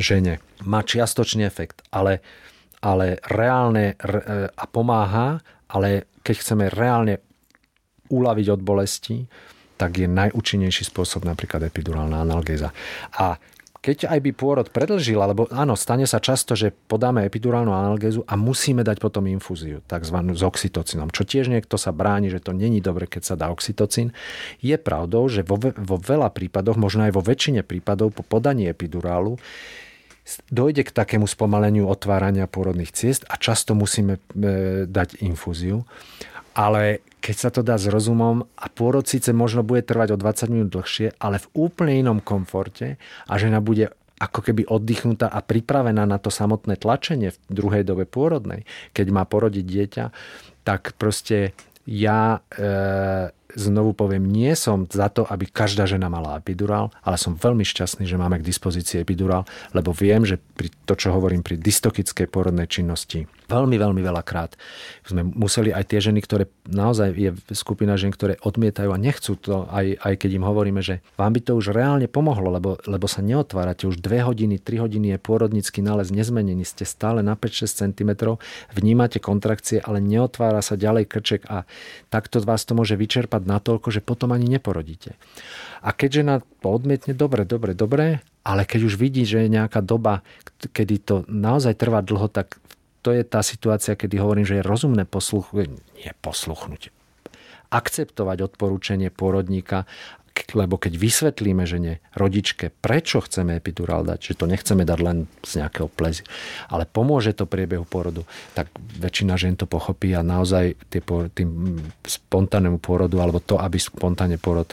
žene, 0.00 0.40
má 0.66 0.80
čiastočný 0.82 1.44
efekt, 1.46 1.84
ale, 1.92 2.24
ale 2.82 3.20
reálne 3.28 3.94
re, 4.00 4.50
a 4.50 4.64
pomáha, 4.66 5.38
ale 5.70 6.10
keď 6.24 6.34
chceme 6.40 6.64
reálne 6.72 7.22
uľaviť 8.10 8.46
od 8.50 8.60
bolesti, 8.60 9.16
tak 9.80 9.96
je 9.96 10.04
najúčinnejší 10.04 10.84
spôsob 10.92 11.24
napríklad 11.24 11.64
epidurálna 11.64 12.20
analgéza. 12.20 12.68
A 13.16 13.40
keď 13.80 14.12
aj 14.12 14.20
by 14.20 14.30
pôrod 14.36 14.68
predlžil, 14.68 15.16
alebo 15.16 15.48
áno, 15.48 15.72
stane 15.72 16.04
sa 16.04 16.20
často, 16.20 16.52
že 16.52 16.68
podáme 16.68 17.24
epidurálnu 17.24 17.72
analgézu 17.72 18.20
a 18.28 18.36
musíme 18.36 18.84
dať 18.84 19.00
potom 19.00 19.24
infúziu, 19.24 19.80
takzvanú 19.88 20.36
s 20.36 20.44
oxytocinom, 20.44 21.08
čo 21.08 21.24
tiež 21.24 21.48
niekto 21.48 21.80
sa 21.80 21.88
bráni, 21.88 22.28
že 22.28 22.44
to 22.44 22.52
není 22.52 22.84
dobre, 22.84 23.08
keď 23.08 23.22
sa 23.24 23.34
dá 23.40 23.48
oxytocín. 23.48 24.12
Je 24.60 24.76
pravdou, 24.76 25.32
že 25.32 25.40
vo, 25.40 25.56
vo 25.56 25.96
veľa 25.96 26.28
prípadoch, 26.28 26.76
možno 26.76 27.08
aj 27.08 27.16
vo 27.16 27.24
väčšine 27.24 27.64
prípadov 27.64 28.12
po 28.12 28.20
podaní 28.20 28.68
epidurálu 28.68 29.40
dojde 30.52 30.86
k 30.86 30.94
takému 30.94 31.26
spomaleniu 31.26 31.90
otvárania 31.90 32.46
pôrodných 32.46 32.94
ciest 32.94 33.26
a 33.26 33.34
často 33.34 33.74
musíme 33.74 34.20
e, 34.20 34.86
dať 34.86 35.24
infúziu. 35.26 35.82
Ale 36.54 37.04
keď 37.20 37.36
sa 37.36 37.50
to 37.52 37.60
dá 37.60 37.76
s 37.76 37.86
rozumom 37.86 38.48
a 38.56 38.66
pôrod 38.72 39.04
síce 39.04 39.30
možno 39.30 39.60
bude 39.60 39.84
trvať 39.84 40.16
o 40.16 40.20
20 40.20 40.50
minút 40.50 40.68
dlhšie, 40.72 41.14
ale 41.20 41.38
v 41.38 41.46
úplne 41.52 42.00
inom 42.00 42.18
komforte 42.24 42.96
a 43.28 43.32
žena 43.36 43.60
bude 43.60 43.92
ako 44.20 44.44
keby 44.44 44.68
oddychnutá 44.68 45.32
a 45.32 45.40
pripravená 45.40 46.04
na 46.04 46.20
to 46.20 46.28
samotné 46.28 46.76
tlačenie 46.76 47.32
v 47.32 47.38
druhej 47.48 47.88
dobe 47.88 48.04
pôrodnej, 48.04 48.68
keď 48.92 49.06
má 49.08 49.24
porodiť 49.24 49.64
dieťa, 49.64 50.04
tak 50.60 50.92
proste 51.00 51.56
ja 51.88 52.44
e, 52.52 52.68
znovu 53.56 53.96
poviem, 53.96 54.28
nie 54.28 54.52
som 54.52 54.84
za 54.84 55.08
to, 55.08 55.24
aby 55.24 55.48
každá 55.48 55.88
žena 55.88 56.12
mala 56.12 56.36
epidurál, 56.36 56.92
ale 57.00 57.16
som 57.16 57.34
veľmi 57.34 57.64
šťastný, 57.64 58.04
že 58.04 58.20
máme 58.20 58.38
k 58.38 58.46
dispozícii 58.46 59.00
epidurál, 59.00 59.48
lebo 59.72 59.96
viem, 59.96 60.28
že 60.28 60.36
pri 60.36 60.68
to, 60.84 60.94
čo 60.94 61.16
hovorím 61.16 61.40
pri 61.40 61.56
dystokickej 61.56 62.28
porodnej 62.28 62.68
činnosti, 62.68 63.24
veľmi, 63.50 63.76
veľmi 63.76 64.02
veľakrát 64.02 64.56
sme 65.06 65.22
museli 65.24 65.70
aj 65.74 65.84
tie 65.90 66.00
ženy, 66.02 66.20
ktoré 66.24 66.50
naozaj 66.66 67.08
je 67.14 67.30
skupina 67.54 67.94
žen, 67.94 68.10
ktoré 68.10 68.38
odmietajú 68.42 68.90
a 68.90 68.98
nechcú 68.98 69.38
to, 69.38 69.70
aj, 69.70 69.98
aj 70.02 70.14
keď 70.18 70.30
im 70.38 70.44
hovoríme, 70.46 70.80
že 70.82 71.02
vám 71.14 71.34
by 71.34 71.40
to 71.42 71.52
už 71.54 71.74
reálne 71.74 72.06
pomohlo, 72.10 72.50
lebo, 72.50 72.78
lebo 72.86 73.06
sa 73.06 73.22
neotvárate 73.22 73.86
už 73.86 74.02
2 74.02 74.26
hodiny, 74.26 74.58
3 74.58 74.84
hodiny 74.84 75.06
je 75.14 75.18
pôrodnický 75.18 75.82
nález 75.82 76.10
nezmenený, 76.10 76.66
ste 76.66 76.82
stále 76.82 77.22
na 77.22 77.38
5-6 77.38 77.86
cm, 77.86 78.10
vnímate 78.74 79.22
kontrakcie, 79.22 79.78
ale 79.82 80.02
neotvára 80.02 80.62
sa 80.62 80.74
ďalej 80.74 81.06
krček 81.06 81.42
a 81.46 81.66
takto 82.10 82.42
vás 82.42 82.66
to 82.66 82.74
môže 82.74 82.98
vyčerpať 82.98 83.42
na 83.46 83.60
natoľko, 83.60 83.92
že 83.92 84.00
potom 84.00 84.32
ani 84.32 84.48
neporodíte. 84.48 85.20
A 85.84 85.92
keď 85.92 86.24
žena 86.24 86.34
to 86.40 86.72
odmietne, 86.72 87.12
dobre, 87.12 87.44
dobre, 87.44 87.76
dobre, 87.76 88.24
ale 88.40 88.64
keď 88.64 88.88
už 88.88 88.96
vidí, 88.96 89.28
že 89.28 89.44
je 89.44 89.52
nejaká 89.52 89.84
doba, 89.84 90.24
kedy 90.72 90.94
to 91.04 91.16
naozaj 91.28 91.76
trvá 91.76 92.00
dlho, 92.00 92.32
tak 92.32 92.56
to 93.00 93.16
je 93.16 93.22
tá 93.24 93.40
situácia, 93.40 93.96
kedy 93.96 94.20
hovorím, 94.20 94.44
že 94.44 94.60
je 94.60 94.66
rozumné 94.66 95.08
posluchnúť, 95.08 95.68
nie 95.72 96.12
posluchnúť, 96.20 96.92
akceptovať 97.72 98.38
odporúčanie 98.52 99.08
pôrodníka 99.08 99.88
lebo 100.54 100.80
keď 100.80 100.96
vysvetlíme 100.96 101.64
žene, 101.68 102.02
rodičke, 102.16 102.72
prečo 102.82 103.22
chceme 103.22 103.58
epidurál 103.58 104.02
dať, 104.06 104.32
že 104.32 104.38
to 104.38 104.44
nechceme 104.48 104.82
dať 104.82 104.98
len 105.02 105.18
z 105.44 105.62
nejakého 105.62 105.88
plezi, 105.90 106.24
ale 106.70 106.88
pomôže 106.88 107.36
to 107.36 107.46
priebehu 107.46 107.84
porodu, 107.84 108.24
tak 108.56 108.72
väčšina 108.98 109.36
žien 109.36 109.54
to 109.54 109.68
pochopí 109.68 110.14
a 110.16 110.24
naozaj 110.24 110.74
tým 110.90 111.50
spontánnemu 112.02 112.78
porodu 112.80 113.20
alebo 113.20 113.38
to, 113.42 113.60
aby 113.60 113.76
spontánne 113.78 114.40
porod 114.40 114.72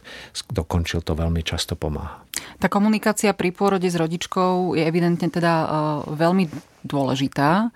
dokončil, 0.50 1.04
to 1.04 1.18
veľmi 1.18 1.42
často 1.44 1.76
pomáha. 1.76 2.24
Tá 2.62 2.70
komunikácia 2.70 3.34
pri 3.34 3.50
pôrode 3.50 3.90
s 3.90 3.98
rodičkou 3.98 4.78
je 4.78 4.84
evidentne 4.86 5.30
teda 5.30 5.54
e, 5.58 5.68
veľmi 6.14 6.46
dôležitá. 6.86 7.74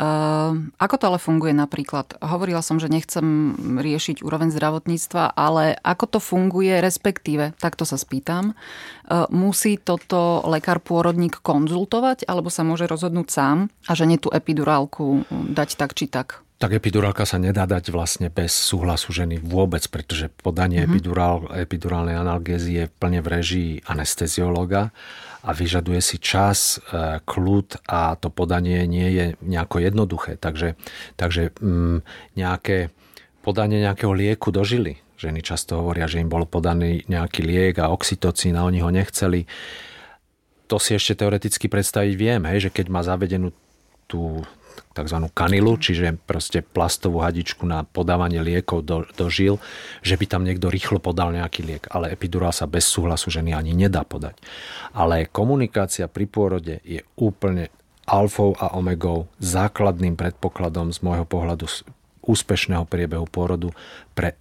Ehm, 0.00 0.72
ako 0.80 0.94
to 0.96 1.04
ale 1.12 1.18
funguje 1.20 1.52
napríklad? 1.52 2.16
Hovorila 2.24 2.64
som, 2.64 2.80
že 2.80 2.88
nechcem 2.88 3.52
riešiť 3.76 4.24
úroveň 4.24 4.48
zdravotníctva, 4.48 5.36
ale 5.36 5.76
ako 5.76 6.16
to 6.16 6.18
funguje, 6.24 6.72
respektíve, 6.80 7.52
takto 7.60 7.84
sa 7.84 8.00
spýtam, 8.00 8.56
ehm, 8.56 9.28
musí 9.28 9.76
toto 9.76 10.40
lekár 10.48 10.80
pôrodník 10.80 11.44
konzultovať, 11.44 12.24
alebo 12.24 12.48
sa 12.48 12.64
môže 12.64 12.88
rozhodnúť 12.88 13.28
sám 13.28 13.68
a 13.84 13.92
že 13.92 14.08
nie 14.08 14.16
tú 14.16 14.32
epidurálku 14.32 15.28
dať 15.52 15.76
tak 15.76 15.92
či 15.92 16.08
tak? 16.08 16.40
Tak 16.60 16.76
epidurálka 16.76 17.24
sa 17.24 17.40
nedá 17.40 17.64
dať 17.64 17.88
vlastne 17.88 18.28
bez 18.28 18.52
súhlasu 18.52 19.16
ženy 19.16 19.40
vôbec, 19.40 19.80
pretože 19.88 20.28
podanie 20.44 20.84
mm-hmm. 20.84 20.92
epidurál, 20.92 21.36
epidurálnej 21.56 22.20
analgézie 22.20 22.84
je 22.84 22.92
plne 23.00 23.24
v 23.24 23.28
režii 23.32 23.72
anesteziológa 23.88 24.92
a 25.40 25.50
vyžaduje 25.56 26.04
si 26.04 26.20
čas, 26.20 26.76
e, 26.76 27.24
kľud 27.24 27.88
a 27.88 28.12
to 28.20 28.28
podanie 28.28 28.84
nie 28.84 29.08
je 29.08 29.24
nejako 29.40 29.80
jednoduché. 29.80 30.36
Takže, 30.36 30.76
takže 31.16 31.56
mm, 31.64 32.04
nejaké 32.36 32.92
podanie 33.40 33.80
nejakého 33.80 34.12
lieku 34.12 34.52
do 34.52 34.60
žily. 34.60 35.00
Ženy 35.16 35.40
často 35.40 35.80
hovoria, 35.80 36.04
že 36.04 36.20
im 36.20 36.28
bol 36.28 36.44
podaný 36.44 37.08
nejaký 37.08 37.40
liek 37.40 37.80
a 37.80 37.88
oxytocín 37.88 38.60
a 38.60 38.68
oni 38.68 38.84
ho 38.84 38.92
nechceli. 38.92 39.48
To 40.68 40.76
si 40.76 40.92
ešte 40.92 41.24
teoreticky 41.24 41.72
predstaviť 41.72 42.12
viem, 42.20 42.44
hej, 42.52 42.68
že 42.68 42.70
keď 42.72 42.86
má 42.92 43.00
zavedenú 43.00 43.48
tú 44.04 44.44
tzv. 44.90 45.18
kanilu, 45.32 45.78
čiže 45.78 46.18
proste 46.26 46.60
plastovú 46.60 47.22
hadičku 47.22 47.62
na 47.64 47.86
podávanie 47.86 48.42
liekov 48.42 48.82
do, 48.84 49.06
do 49.14 49.26
žil, 49.30 49.62
že 50.02 50.18
by 50.18 50.24
tam 50.26 50.42
niekto 50.42 50.68
rýchlo 50.68 50.98
podal 50.98 51.30
nejaký 51.34 51.62
liek. 51.62 51.84
Ale 51.90 52.10
epidurál 52.10 52.52
sa 52.52 52.70
bez 52.70 52.86
súhlasu 52.88 53.30
ženy 53.30 53.54
ani 53.54 53.72
nedá 53.72 54.02
podať. 54.02 54.36
Ale 54.92 55.30
komunikácia 55.30 56.10
pri 56.10 56.26
pôrode 56.26 56.82
je 56.82 57.00
úplne 57.14 57.70
alfou 58.10 58.58
a 58.58 58.74
omegou, 58.74 59.30
základným 59.38 60.18
predpokladom 60.18 60.90
z 60.90 60.98
môjho 61.06 61.26
pohľadu 61.26 61.70
úspešného 62.26 62.84
priebehu 62.84 63.24
pôrodu 63.30 63.70
pre 64.18 64.34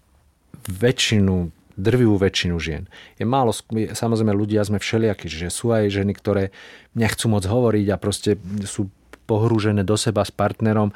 väčšinu 0.65 1.53
drvivú 1.79 2.19
väčšinu 2.19 2.59
žien. 2.59 2.91
Je 3.15 3.23
málo, 3.23 3.55
samozrejme 3.95 4.35
ľudia 4.35 4.59
sme 4.67 4.83
všelijakí, 4.83 5.31
že 5.31 5.47
sú 5.47 5.71
aj 5.71 5.87
ženy, 5.87 6.11
ktoré 6.11 6.51
nechcú 6.91 7.31
moc 7.31 7.47
hovoriť 7.47 7.85
a 7.87 7.95
proste 7.95 8.35
sú 8.67 8.91
pohrúžené 9.29 9.85
do 9.85 9.93
seba 9.93 10.25
s 10.25 10.33
partnerom 10.33 10.89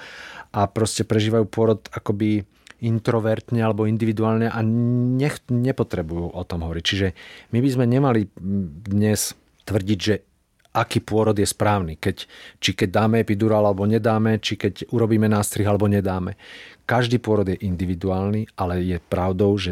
a 0.49 0.65
proste 0.65 1.05
prežívajú 1.05 1.45
pôrod 1.45 1.85
akoby 1.93 2.41
introvertne 2.83 3.63
alebo 3.63 3.87
individuálne 3.87 4.49
a 4.49 4.59
nech, 4.65 5.45
nepotrebujú 5.47 6.33
o 6.33 6.41
tom 6.43 6.65
hovoriť. 6.65 6.83
Čiže 6.83 7.07
my 7.53 7.59
by 7.63 7.69
sme 7.69 7.85
nemali 7.87 8.27
dnes 8.89 9.37
tvrdiť, 9.63 9.99
že 10.01 10.15
aký 10.73 10.99
pôrod 11.05 11.37
je 11.37 11.45
správny. 11.45 12.01
Keď, 12.01 12.17
či 12.59 12.71
keď 12.73 12.89
dáme 12.89 13.21
epidurál 13.21 13.63
alebo 13.63 13.85
nedáme, 13.85 14.41
či 14.41 14.57
keď 14.57 14.89
urobíme 14.89 15.29
nástrih 15.29 15.69
alebo 15.69 15.85
nedáme. 15.85 16.35
Každý 16.83 17.15
pôrod 17.15 17.47
je 17.47 17.55
individuálny, 17.63 18.51
ale 18.59 18.83
je 18.83 18.99
pravdou, 18.99 19.55
že 19.55 19.71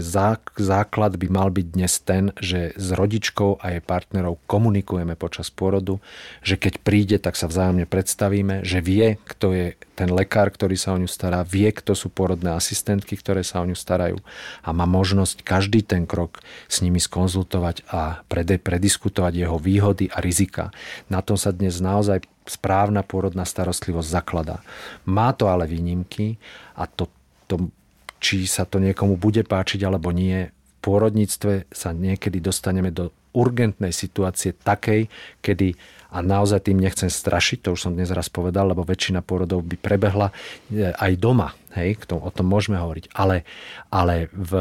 základ 0.55 1.19
by 1.19 1.27
mal 1.27 1.51
byť 1.51 1.67
dnes 1.67 1.93
ten, 1.99 2.31
že 2.39 2.71
s 2.79 2.87
rodičkou 2.95 3.59
a 3.59 3.75
jej 3.75 3.83
partnerov 3.83 4.39
komunikujeme 4.47 5.19
počas 5.19 5.51
pôrodu, 5.51 5.99
že 6.39 6.55
keď 6.55 6.73
príde, 6.79 7.17
tak 7.19 7.35
sa 7.35 7.51
vzájomne 7.51 7.83
predstavíme, 7.83 8.63
že 8.63 8.79
vie, 8.79 9.19
kto 9.27 9.51
je 9.51 9.67
ten 9.99 10.07
lekár, 10.07 10.55
ktorý 10.55 10.79
sa 10.79 10.95
o 10.95 11.01
ňu 11.03 11.11
stará, 11.11 11.43
vie, 11.43 11.67
kto 11.75 11.99
sú 11.99 12.07
porodné 12.07 12.55
asistentky, 12.55 13.19
ktoré 13.19 13.43
sa 13.43 13.59
o 13.59 13.67
ňu 13.67 13.75
starajú 13.75 14.17
a 14.63 14.71
má 14.71 14.87
možnosť 14.87 15.43
každý 15.43 15.83
ten 15.83 16.07
krok 16.07 16.39
s 16.71 16.79
nimi 16.79 17.03
skonzultovať 17.03 17.91
a 17.91 18.23
prediskutovať 18.31 19.33
jeho 19.35 19.59
výhody 19.59 20.07
a 20.07 20.23
rizika. 20.23 20.71
Na 21.11 21.19
tom 21.19 21.35
sa 21.35 21.51
dnes 21.51 21.83
naozaj 21.83 22.23
správna 22.45 23.05
pôrodná 23.05 23.45
starostlivosť 23.45 24.09
zakladá. 24.09 24.57
Má 25.05 25.31
to 25.37 25.47
ale 25.47 25.69
výnimky 25.69 26.41
a 26.77 26.89
to, 26.89 27.07
to, 27.45 27.69
či 28.17 28.49
sa 28.49 28.65
to 28.65 28.81
niekomu 28.81 29.17
bude 29.17 29.45
páčiť 29.45 29.81
alebo 29.85 30.09
nie, 30.09 30.49
v 30.49 30.73
pôrodníctve 30.81 31.69
sa 31.69 31.93
niekedy 31.93 32.41
dostaneme 32.41 32.89
do 32.89 33.13
urgentnej 33.31 33.95
situácie 33.95 34.51
takej, 34.51 35.07
kedy 35.39 35.77
a 36.11 36.19
naozaj 36.19 36.67
tým 36.67 36.83
nechcem 36.83 37.07
strašiť, 37.07 37.63
to 37.63 37.69
už 37.71 37.87
som 37.87 37.95
dnes 37.95 38.11
raz 38.11 38.27
povedal, 38.27 38.67
lebo 38.67 38.83
väčšina 38.83 39.23
pôrodov 39.23 39.63
by 39.63 39.79
prebehla 39.79 40.27
e, 40.67 40.91
aj 40.91 41.11
doma, 41.15 41.55
hej, 41.79 41.95
o 42.11 42.27
tom 42.27 42.51
môžeme 42.51 42.75
hovoriť, 42.75 43.15
ale, 43.15 43.47
ale 43.87 44.27
v, 44.35 44.51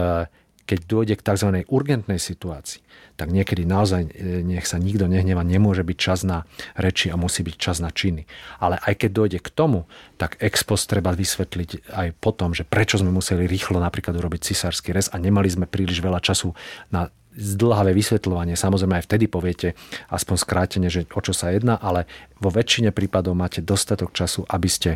keď 0.70 0.86
dôjde 0.86 1.14
k 1.18 1.26
tzv. 1.26 1.48
urgentnej 1.66 2.22
situácii, 2.22 2.78
tak 3.18 3.34
niekedy 3.34 3.66
naozaj, 3.66 4.06
e, 4.06 4.46
nech 4.46 4.70
sa 4.70 4.78
nikto 4.78 5.10
nehneva, 5.10 5.42
nemôže 5.42 5.82
byť 5.82 5.98
čas 5.98 6.22
na 6.22 6.46
reči 6.78 7.10
a 7.10 7.18
musí 7.18 7.42
byť 7.42 7.56
čas 7.58 7.82
na 7.82 7.90
činy. 7.90 8.30
Ale 8.62 8.78
aj 8.78 8.94
keď 9.02 9.10
dojde 9.10 9.38
k 9.42 9.50
tomu, 9.50 9.90
tak 10.14 10.38
ex 10.38 10.62
post 10.62 10.86
treba 10.86 11.10
vysvetliť 11.10 11.90
aj 11.90 12.08
potom, 12.22 12.54
že 12.54 12.62
prečo 12.62 13.02
sme 13.02 13.10
museli 13.10 13.50
rýchlo 13.50 13.82
napríklad 13.82 14.14
urobiť 14.14 14.54
cisársky 14.54 14.94
rez 14.94 15.10
a 15.10 15.18
nemali 15.18 15.50
sme 15.50 15.66
príliš 15.66 15.98
veľa 15.98 16.22
času 16.22 16.54
na 16.94 17.10
zdlhavé 17.34 17.94
vysvetľovanie. 17.94 18.54
Samozrejme 18.54 19.02
aj 19.02 19.06
vtedy 19.06 19.26
poviete 19.30 19.78
aspoň 20.10 20.36
skrátene, 20.38 20.88
že 20.90 21.06
o 21.14 21.20
čo 21.22 21.30
sa 21.30 21.54
jedná, 21.54 21.78
ale 21.78 22.06
vo 22.42 22.50
väčšine 22.50 22.90
prípadov 22.90 23.38
máte 23.38 23.62
dostatok 23.62 24.10
času, 24.14 24.46
aby 24.50 24.68
ste 24.70 24.90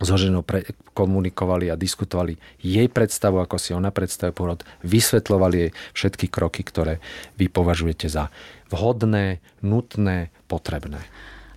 so 0.00 0.16
ženou 0.16 0.40
pre, 0.40 0.64
komunikovali 0.96 1.68
a 1.68 1.76
diskutovali 1.76 2.40
jej 2.64 2.88
predstavu, 2.88 3.38
ako 3.40 3.56
si 3.60 3.76
ona 3.76 3.92
predstavuje 3.92 4.32
porod, 4.32 4.60
vysvetľovali 4.84 5.56
jej 5.56 5.70
všetky 5.92 6.26
kroky, 6.32 6.64
ktoré 6.64 6.98
vy 7.36 7.52
považujete 7.52 8.08
za 8.08 8.32
vhodné, 8.72 9.44
nutné, 9.60 10.32
potrebné. 10.48 11.04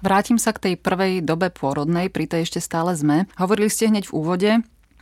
Vrátim 0.03 0.35
sa 0.35 0.51
k 0.51 0.71
tej 0.71 0.73
prvej 0.75 1.23
dobe 1.23 1.47
pôrodnej, 1.47 2.11
pri 2.11 2.27
tej 2.27 2.43
ešte 2.43 2.59
stále 2.59 2.91
sme. 2.91 3.31
Hovorili 3.39 3.71
ste 3.71 3.87
hneď 3.87 4.11
v 4.11 4.15
úvode, 4.15 4.51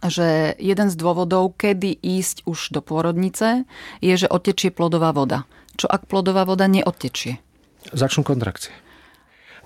že 0.05 0.53
jeden 0.61 0.93
z 0.93 0.95
dôvodov, 0.97 1.57
kedy 1.57 1.97
ísť 1.97 2.45
už 2.45 2.69
do 2.69 2.85
pôrodnice, 2.85 3.65
je, 3.97 4.13
že 4.13 4.29
odtečie 4.29 4.69
plodová 4.69 5.09
voda. 5.09 5.49
Čo 5.81 5.89
ak 5.89 6.05
plodová 6.05 6.45
voda 6.45 6.69
neodtečie? 6.69 7.41
Začnú 7.89 8.21
kontrakcie 8.21 8.69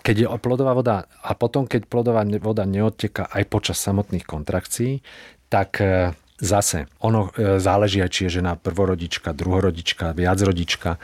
keď 0.05 0.15
je 0.21 0.27
plodová 0.37 0.77
voda 0.77 1.09
a 1.25 1.33
potom, 1.33 1.65
keď 1.65 1.89
plodová 1.89 2.21
voda 2.37 2.61
neodteka 2.61 3.25
aj 3.25 3.43
počas 3.49 3.81
samotných 3.81 4.21
kontrakcií, 4.21 5.01
tak 5.49 5.81
e, 5.81 6.13
zase 6.37 6.85
ono 7.01 7.33
e, 7.33 7.57
záleží 7.57 8.05
aj, 8.05 8.11
či 8.13 8.29
je 8.29 8.37
žena 8.37 8.53
prvorodička, 8.53 9.33
druhorodička, 9.33 10.13
viacrodička. 10.13 11.01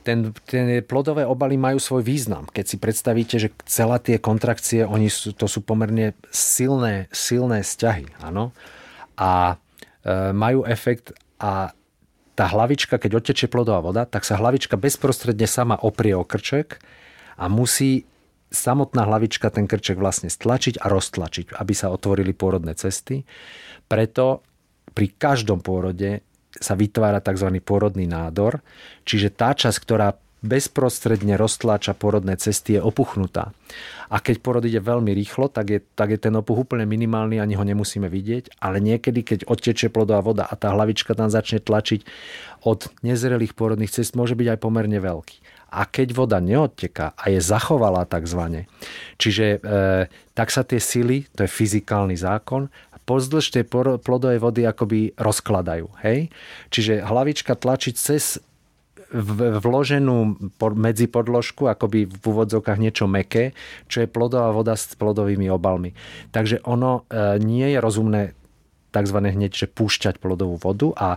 Ten, 0.00 0.32
ten 0.48 0.80
plodové 0.80 1.28
obaly 1.28 1.60
majú 1.60 1.76
svoj 1.76 2.00
význam. 2.00 2.48
Keď 2.48 2.64
si 2.64 2.76
predstavíte, 2.80 3.36
že 3.36 3.52
celá 3.68 4.00
tie 4.00 4.16
kontrakcie, 4.16 4.88
oni 4.88 5.12
sú, 5.12 5.36
to 5.36 5.44
sú 5.44 5.60
pomerne 5.60 6.16
silné, 6.32 7.12
silné 7.12 7.60
vzťahy. 7.60 8.16
Áno? 8.24 8.56
A 9.20 9.60
e, 10.00 10.32
majú 10.32 10.64
efekt 10.64 11.12
a 11.36 11.76
tá 12.32 12.44
hlavička, 12.48 12.96
keď 12.96 13.20
odtečie 13.20 13.48
plodová 13.48 13.84
voda, 13.84 14.02
tak 14.08 14.24
sa 14.24 14.40
hlavička 14.40 14.80
bezprostredne 14.80 15.44
sama 15.44 15.76
oprie 15.76 16.16
o 16.16 16.24
krček 16.24 16.80
a 17.36 17.48
musí 17.48 18.08
samotná 18.50 19.04
hlavička 19.04 19.50
ten 19.52 19.68
krček 19.68 19.98
vlastne 19.98 20.30
stlačiť 20.30 20.80
a 20.80 20.86
roztlačiť, 20.88 21.56
aby 21.58 21.72
sa 21.74 21.92
otvorili 21.92 22.32
pôrodné 22.32 22.72
cesty. 22.78 23.26
Preto 23.86 24.42
pri 24.94 25.12
každom 25.12 25.60
pôrode 25.60 26.24
sa 26.56 26.72
vytvára 26.72 27.20
tzv. 27.20 27.52
pôrodný 27.60 28.08
nádor, 28.08 28.64
čiže 29.04 29.34
tá 29.34 29.52
časť, 29.52 29.78
ktorá 29.82 30.16
bezprostredne 30.46 31.34
roztláča 31.34 31.92
porodné 31.96 32.38
cesty 32.38 32.78
je 32.78 32.80
opuchnutá. 32.80 33.50
A 34.06 34.22
keď 34.22 34.36
porod 34.38 34.64
ide 34.68 34.78
veľmi 34.78 35.10
rýchlo, 35.10 35.50
tak 35.50 35.66
je, 35.74 35.80
tak 35.98 36.14
je 36.14 36.20
ten 36.22 36.30
opuch 36.38 36.68
úplne 36.68 36.86
minimálny, 36.86 37.42
ani 37.42 37.58
ho 37.58 37.64
nemusíme 37.66 38.06
vidieť, 38.06 38.62
ale 38.62 38.78
niekedy, 38.78 39.26
keď 39.26 39.38
odteče 39.50 39.90
plodová 39.90 40.22
voda 40.22 40.44
a 40.46 40.54
tá 40.54 40.70
hlavička 40.70 41.18
tam 41.18 41.26
začne 41.32 41.58
tlačiť 41.58 42.06
od 42.62 42.88
nezrelých 43.02 43.58
porodných 43.58 43.90
cest, 43.90 44.14
môže 44.14 44.38
byť 44.38 44.54
aj 44.54 44.58
pomerne 44.62 45.02
veľký 45.02 45.45
a 45.76 45.84
keď 45.84 46.16
voda 46.16 46.40
neodteká 46.40 47.12
a 47.12 47.28
je 47.28 47.36
zachovalá 47.36 48.08
takzvané, 48.08 48.64
čiže 49.20 49.60
e, 49.60 50.08
tak 50.32 50.48
sa 50.48 50.64
tie 50.64 50.80
sily, 50.80 51.28
to 51.36 51.44
je 51.44 51.50
fyzikálny 51.52 52.16
zákon, 52.16 52.72
pozdĺž 53.06 53.46
tej 53.54 53.64
plodovej 54.02 54.42
vody 54.42 54.66
akoby 54.66 55.14
rozkladajú. 55.14 55.86
Hej? 56.02 56.28
Čiže 56.74 57.06
hlavička 57.06 57.54
tlačí 57.54 57.94
cez 57.94 58.42
vloženú 59.62 60.34
medzi 60.74 61.06
podložku, 61.06 61.70
akoby 61.70 62.10
v 62.10 62.24
úvodzovkách 62.26 62.82
niečo 62.82 63.06
meké, 63.06 63.54
čo 63.86 64.02
je 64.02 64.10
plodová 64.10 64.50
voda 64.50 64.74
s 64.74 64.98
plodovými 64.98 65.46
obalmi. 65.46 65.94
Takže 66.34 66.66
ono 66.66 67.06
e, 67.06 67.38
nie 67.38 67.70
je 67.70 67.78
rozumné 67.78 68.22
tzv. 68.96 69.18
hneď, 69.20 69.52
že 69.52 69.66
púšťať 69.68 70.16
plodovú 70.16 70.56
vodu 70.56 70.88
a 70.96 71.08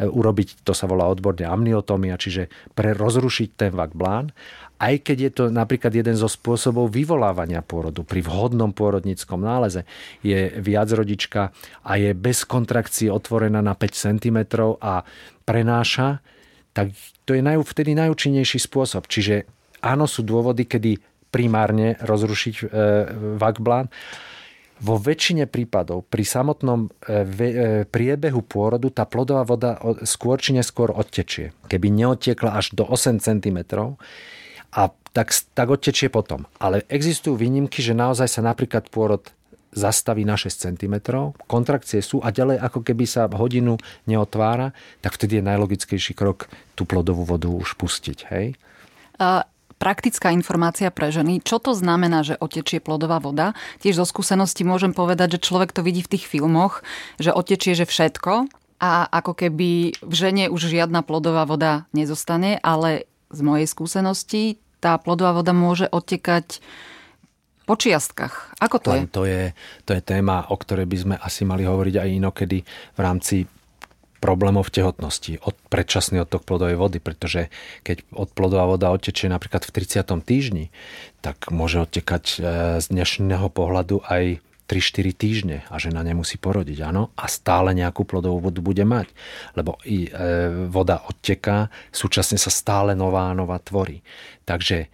e, 0.00 0.08
urobiť, 0.08 0.64
to 0.64 0.72
sa 0.72 0.88
volá 0.88 1.04
odborne 1.04 1.44
amniotomia, 1.44 2.16
čiže 2.16 2.48
pre 2.72 2.96
rozrušiť 2.96 3.48
ten 3.52 3.72
vakblán 3.76 4.32
aj 4.76 5.08
keď 5.08 5.16
je 5.16 5.30
to 5.32 5.44
napríklad 5.48 5.88
jeden 5.88 6.16
zo 6.16 6.28
spôsobov 6.28 6.92
vyvolávania 6.92 7.64
pôrodu. 7.64 8.04
Pri 8.04 8.20
vhodnom 8.20 8.76
pôrodnickom 8.76 9.40
náleze 9.40 9.88
je 10.20 10.52
viacrodička 10.60 11.52
a 11.80 11.92
je 11.96 12.12
bez 12.12 12.44
kontrakcie 12.44 13.08
otvorená 13.08 13.64
na 13.64 13.72
5 13.72 14.20
cm 14.20 14.38
a 14.84 15.00
prenáša, 15.48 16.20
tak 16.76 16.92
to 17.24 17.32
je 17.32 17.40
naj, 17.40 17.56
vtedy 17.64 17.96
najúčinnejší 17.96 18.60
spôsob. 18.60 19.08
Čiže 19.08 19.48
áno, 19.80 20.04
sú 20.04 20.20
dôvody, 20.20 20.68
kedy 20.68 21.00
primárne 21.32 21.96
rozrušiť 22.04 22.54
e, 22.60 22.64
vakblán, 23.40 23.88
vo 24.76 25.00
väčšine 25.00 25.48
prípadov 25.48 26.04
pri 26.08 26.24
samotnom 26.24 26.88
e, 26.88 27.24
e, 27.24 27.50
priebehu 27.88 28.44
pôrodu 28.44 28.92
tá 28.92 29.08
plodová 29.08 29.48
voda 29.48 29.80
skôr 30.04 30.36
či 30.36 30.52
neskôr 30.52 30.92
odtečie. 30.92 31.56
Keby 31.72 31.88
neodtiekla 31.88 32.60
až 32.60 32.76
do 32.76 32.84
8 32.84 33.20
cm, 33.20 33.58
a 34.76 34.92
tak, 35.16 35.32
tak 35.56 35.68
odtečie 35.72 36.12
potom. 36.12 36.44
Ale 36.60 36.84
existujú 36.92 37.40
výnimky, 37.40 37.80
že 37.80 37.96
naozaj 37.96 38.28
sa 38.28 38.44
napríklad 38.44 38.92
pôrod 38.92 39.24
zastaví 39.72 40.24
na 40.24 40.36
6 40.36 40.72
cm, 40.72 40.94
kontrakcie 41.48 42.00
sú 42.00 42.20
a 42.24 42.32
ďalej 42.32 42.60
ako 42.60 42.80
keby 42.84 43.04
sa 43.04 43.28
hodinu 43.28 43.76
neotvára, 44.08 44.72
tak 45.04 45.16
vtedy 45.16 45.40
je 45.40 45.48
najlogickejší 45.48 46.12
krok 46.16 46.48
tú 46.72 46.88
plodovú 46.88 47.28
vodu 47.28 47.48
už 47.52 47.76
pustiť. 47.76 48.18
Hej? 48.32 48.56
Praktická 49.76 50.32
informácia 50.32 50.88
pre 50.88 51.12
ženy. 51.12 51.44
Čo 51.44 51.60
to 51.60 51.72
znamená, 51.76 52.24
že 52.24 52.40
otečie 52.40 52.80
plodová 52.80 53.20
voda? 53.20 53.52
Tiež 53.84 54.00
zo 54.00 54.06
skúsenosti 54.08 54.64
môžem 54.64 54.96
povedať, 54.96 55.36
že 55.36 55.44
človek 55.44 55.72
to 55.72 55.84
vidí 55.84 56.00
v 56.00 56.16
tých 56.16 56.24
filmoch, 56.24 56.80
že 57.20 57.32
otečie, 57.32 57.76
že 57.76 57.84
všetko 57.84 58.48
a 58.80 59.08
ako 59.08 59.32
keby 59.32 59.96
v 60.00 60.14
žene 60.14 60.52
už 60.52 60.68
žiadna 60.68 61.00
plodová 61.00 61.48
voda 61.48 61.88
nezostane, 61.96 62.60
ale 62.60 63.08
z 63.32 63.40
mojej 63.40 63.66
skúsenosti 63.68 64.60
tá 64.80 65.00
plodová 65.00 65.40
voda 65.40 65.56
môže 65.56 65.88
odtekať 65.88 66.60
po 67.66 67.74
čiastkách. 67.74 68.62
Ako 68.62 68.78
to 68.78 68.88
Len 68.94 69.10
je? 69.10 69.12
To 69.12 69.22
je? 69.26 69.44
To 69.88 69.90
je 69.98 70.02
téma, 70.04 70.46
o 70.52 70.56
ktorej 70.56 70.86
by 70.86 70.96
sme 70.96 71.16
asi 71.18 71.42
mali 71.42 71.66
hovoriť 71.66 71.94
aj 71.98 72.08
inokedy 72.14 72.62
v 72.94 72.98
rámci 73.02 73.42
problémov 74.26 74.66
v 74.66 74.82
tehotnosti, 74.82 75.38
od 75.38 75.54
predčasný 75.70 76.26
odtok 76.26 76.42
plodovej 76.42 76.74
vody, 76.74 76.98
pretože 76.98 77.46
keď 77.86 78.02
odplodová 78.10 78.66
voda 78.66 78.90
odtečie 78.90 79.30
napríklad 79.30 79.62
v 79.62 79.70
30. 79.70 80.02
týždni, 80.26 80.74
tak 81.22 81.54
môže 81.54 81.78
odtekať 81.78 82.24
e, 82.26 82.36
z 82.82 82.86
dnešného 82.90 83.46
pohľadu 83.54 84.02
aj 84.02 84.42
3-4 84.66 85.14
týždne 85.14 85.58
a 85.70 85.78
žena 85.78 86.02
nemusí 86.02 86.42
porodiť, 86.42 86.90
áno, 86.90 87.14
a 87.14 87.30
stále 87.30 87.70
nejakú 87.70 88.02
plodovú 88.02 88.50
vodu 88.50 88.58
bude 88.58 88.82
mať, 88.82 89.14
lebo 89.54 89.78
i 89.86 90.10
e, 90.10 90.66
voda 90.66 91.06
odteká, 91.06 91.70
súčasne 91.94 92.34
sa 92.34 92.50
stále 92.50 92.98
nová 92.98 93.30
a 93.30 93.38
nová 93.38 93.62
tvorí. 93.62 94.02
Takže 94.42 94.90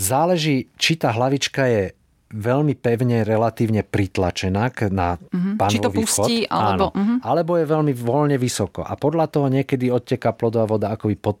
záleží, 0.00 0.72
či 0.80 0.96
tá 0.96 1.12
hlavička 1.12 1.68
je 1.68 1.97
veľmi 2.28 2.76
pevne, 2.76 3.24
relatívne 3.24 3.80
pritlačená 3.80 4.68
na 4.92 5.16
mm-hmm. 5.16 5.54
panový 5.56 5.72
Či 5.72 5.84
to 5.84 5.90
pustí, 5.90 6.36
vchod, 6.44 6.52
alebo... 6.52 6.68
Áno, 6.68 6.86
mm-hmm. 6.92 7.18
alebo 7.24 7.52
je 7.56 7.66
veľmi 7.66 7.92
voľne 7.96 8.36
vysoko. 8.36 8.84
A 8.84 8.92
podľa 9.00 9.32
toho 9.32 9.48
niekedy 9.48 9.88
odteká 9.88 10.36
plodová 10.36 10.68
voda 10.68 10.92
akoby 10.92 11.16
po 11.16 11.40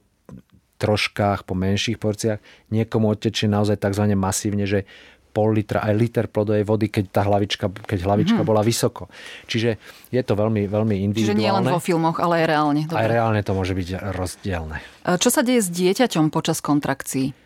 troškách, 0.78 1.44
po 1.44 1.58
menších 1.58 1.98
porciách. 1.98 2.38
Niekomu 2.70 3.10
odtečie 3.10 3.50
naozaj 3.50 3.82
tzv. 3.82 4.14
masívne, 4.14 4.64
že 4.64 4.86
pol 5.28 5.52
litra, 5.52 5.84
aj 5.84 5.94
liter 5.94 6.26
plodovej 6.26 6.64
vody, 6.64 6.86
keď 6.88 7.04
tá 7.12 7.22
hlavička, 7.26 7.68
keď 7.68 7.98
hlavička 8.08 8.40
mm. 8.42 8.48
bola 8.48 8.64
vysoko. 8.64 9.12
Čiže 9.46 9.76
je 10.08 10.22
to 10.24 10.32
veľmi, 10.34 10.64
veľmi 10.66 10.96
individuálne. 11.04 11.36
Čiže 11.36 11.44
nie 11.44 11.52
len 11.52 11.66
vo 11.68 11.82
filmoch, 11.82 12.16
ale 12.18 12.42
aj 12.42 12.44
reálne. 12.48 12.82
Dobre. 12.88 12.98
Aj 12.98 13.06
reálne 13.06 13.40
to 13.44 13.52
môže 13.52 13.76
byť 13.76 13.88
rozdielne. 14.16 14.80
Čo 15.04 15.28
sa 15.28 15.44
deje 15.44 15.60
s 15.62 15.68
dieťaťom 15.68 16.32
počas 16.32 16.64
kontrakcií? 16.64 17.36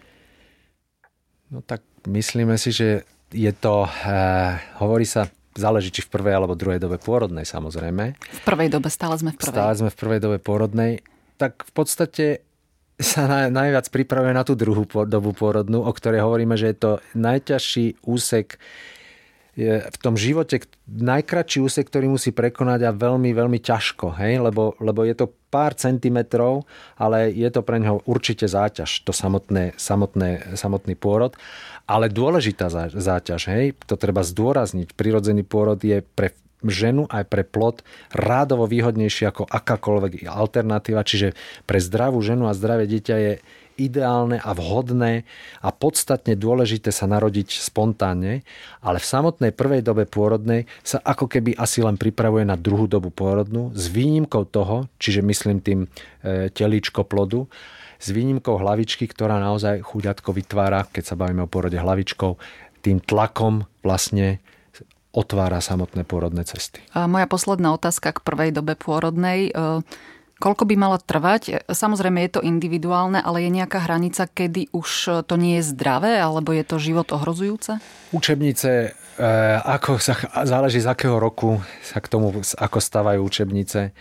No 1.52 1.60
tak 1.60 1.84
myslíme 2.08 2.56
si, 2.56 2.72
že 2.72 3.04
je 3.32 3.52
to, 3.56 3.88
uh, 3.88 4.60
hovorí 4.78 5.08
sa, 5.08 5.26
záleží 5.52 5.92
či 5.92 6.00
v 6.04 6.12
prvej 6.12 6.36
alebo 6.36 6.56
druhej 6.56 6.80
dobe 6.80 6.96
pôrodnej 6.96 7.44
samozrejme. 7.44 8.16
V 8.16 8.42
prvej 8.44 8.68
dobe, 8.72 8.88
stále 8.88 9.16
sme 9.20 9.36
v 9.36 9.40
prvej. 9.40 9.52
Stále 9.52 9.72
sme 9.76 9.90
v 9.92 9.98
prvej 10.00 10.20
dobe 10.20 10.38
pôrodnej. 10.40 11.04
Tak 11.36 11.68
v 11.68 11.72
podstate 11.72 12.24
sa 13.00 13.26
naj, 13.26 13.52
najviac 13.52 13.86
pripravuje 13.90 14.32
na 14.32 14.44
tú 14.46 14.54
druhú 14.56 14.86
dobu 15.04 15.34
pôrodnú, 15.34 15.84
o 15.84 15.92
ktorej 15.92 16.24
hovoríme, 16.24 16.54
že 16.56 16.72
je 16.72 16.76
to 16.78 16.90
najťažší 17.18 18.00
úsek 18.06 18.56
v 19.52 19.96
tom 20.00 20.16
živote 20.16 20.64
najkračší 20.88 21.60
úsek, 21.60 21.92
ktorý 21.92 22.08
musí 22.08 22.32
prekonať 22.32 22.88
a 22.88 22.96
veľmi, 22.96 23.36
veľmi 23.36 23.60
ťažko, 23.60 24.16
hej? 24.16 24.40
Lebo, 24.40 24.72
lebo 24.80 25.04
je 25.04 25.12
to 25.12 25.28
pár 25.52 25.76
centimetrov, 25.76 26.64
ale 26.96 27.28
je 27.28 27.44
to 27.52 27.60
pre 27.60 27.76
neho 27.76 28.00
určite 28.08 28.48
záťaž, 28.48 29.04
to 29.04 29.12
samotné, 29.12 29.76
samotné, 29.76 30.56
samotný 30.56 30.96
pôrod. 30.96 31.36
Ale 31.92 32.08
dôležitá 32.08 32.72
záťaž, 32.96 33.52
hej? 33.52 33.76
To 33.84 34.00
treba 34.00 34.24
zdôrazniť. 34.24 34.96
Prirodzený 34.96 35.44
pôrod 35.44 35.76
je 35.76 36.00
pre 36.00 36.32
ženu 36.64 37.04
aj 37.10 37.26
pre 37.26 37.42
plod 37.42 37.82
rádovo 38.14 38.70
výhodnejší 38.70 39.28
ako 39.28 39.44
akákoľvek 39.50 40.24
alternatíva, 40.30 41.02
čiže 41.02 41.34
pre 41.66 41.82
zdravú 41.82 42.22
ženu 42.22 42.46
a 42.46 42.56
zdravé 42.56 42.86
dieťa 42.86 43.16
je 43.18 43.32
ideálne 43.80 44.38
a 44.38 44.52
vhodné 44.52 45.24
a 45.64 45.68
podstatne 45.72 46.36
dôležité 46.36 46.92
sa 46.92 47.08
narodiť 47.08 47.56
spontánne, 47.56 48.44
ale 48.84 48.98
v 49.00 49.10
samotnej 49.10 49.52
prvej 49.52 49.80
dobe 49.80 50.04
pôrodnej 50.04 50.68
sa 50.84 51.00
ako 51.00 51.26
keby 51.26 51.56
asi 51.56 51.80
len 51.80 51.96
pripravuje 51.96 52.44
na 52.44 52.54
druhú 52.54 52.84
dobu 52.84 53.08
pôrodnú 53.08 53.72
s 53.72 53.88
výnimkou 53.88 54.44
toho, 54.46 54.86
čiže 55.00 55.24
myslím 55.24 55.58
tým 55.64 55.80
e, 55.88 56.52
telíčko 56.52 57.08
plodu, 57.08 57.48
s 58.02 58.10
výnimkou 58.10 58.58
hlavičky, 58.58 59.06
ktorá 59.06 59.38
naozaj 59.38 59.86
chuďatko 59.86 60.34
vytvára, 60.34 60.90
keď 60.90 61.14
sa 61.14 61.14
bavíme 61.14 61.46
o 61.46 61.50
porode 61.50 61.78
hlavičkou, 61.78 62.34
tým 62.82 62.98
tlakom 62.98 63.62
vlastne 63.86 64.42
otvára 65.14 65.62
samotné 65.62 66.02
pôrodné 66.02 66.42
cesty. 66.42 66.82
A 66.96 67.06
moja 67.06 67.30
posledná 67.30 67.70
otázka 67.70 68.16
k 68.16 68.24
prvej 68.24 68.50
dobe 68.50 68.74
pôrodnej. 68.74 69.52
E, 69.52 69.84
koľko 70.40 70.64
by 70.66 70.74
mala 70.74 70.98
trvať? 70.98 71.68
Samozrejme 71.70 72.18
je 72.26 72.40
to 72.40 72.42
individuálne, 72.42 73.22
ale 73.22 73.46
je 73.46 73.50
nejaká 73.54 73.86
hranica, 73.86 74.26
kedy 74.26 74.72
už 74.74 75.22
to 75.28 75.34
nie 75.38 75.60
je 75.60 75.68
zdravé, 75.70 76.18
alebo 76.18 76.50
je 76.50 76.64
to 76.66 76.82
život 76.82 77.06
ohrozujúce? 77.12 77.78
Učebnice, 78.10 78.96
e, 79.20 79.26
ako 79.62 80.00
sa, 80.00 80.16
záleží 80.42 80.80
z 80.80 80.90
akého 80.90 81.20
roku 81.20 81.60
sa 81.84 82.00
k 82.00 82.10
tomu, 82.10 82.32
ako 82.40 82.78
stávajú 82.80 83.20
učebnice 83.22 83.92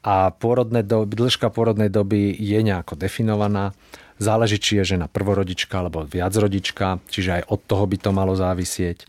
a 0.00 0.32
pôrodné 0.32 0.80
doby, 0.80 1.12
dĺžka 1.12 1.52
pôrodnej 1.52 1.92
doby 1.92 2.32
je 2.32 2.60
nejako 2.64 2.96
definovaná. 2.96 3.76
Záleží, 4.20 4.60
či 4.60 4.80
je 4.80 4.96
žena 4.96 5.08
prvorodička 5.08 5.80
alebo 5.80 6.04
viacrodička, 6.04 7.00
čiže 7.08 7.40
aj 7.40 7.42
od 7.52 7.60
toho 7.64 7.84
by 7.88 7.96
to 7.96 8.10
malo 8.12 8.32
závisieť. 8.36 9.04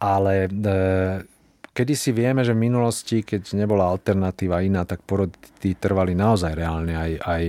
Ale 0.00 0.48
e, 0.48 0.48
kedy 1.76 1.92
si 1.92 2.12
vieme, 2.12 2.44
že 2.44 2.56
v 2.56 2.64
minulosti, 2.68 3.20
keď 3.24 3.52
nebola 3.52 3.88
alternatíva 3.88 4.64
iná, 4.64 4.88
tak 4.88 5.04
porody 5.04 5.76
trvali 5.76 6.16
naozaj 6.16 6.52
reálne 6.56 6.96
aj, 6.96 7.12
aj 7.20 7.44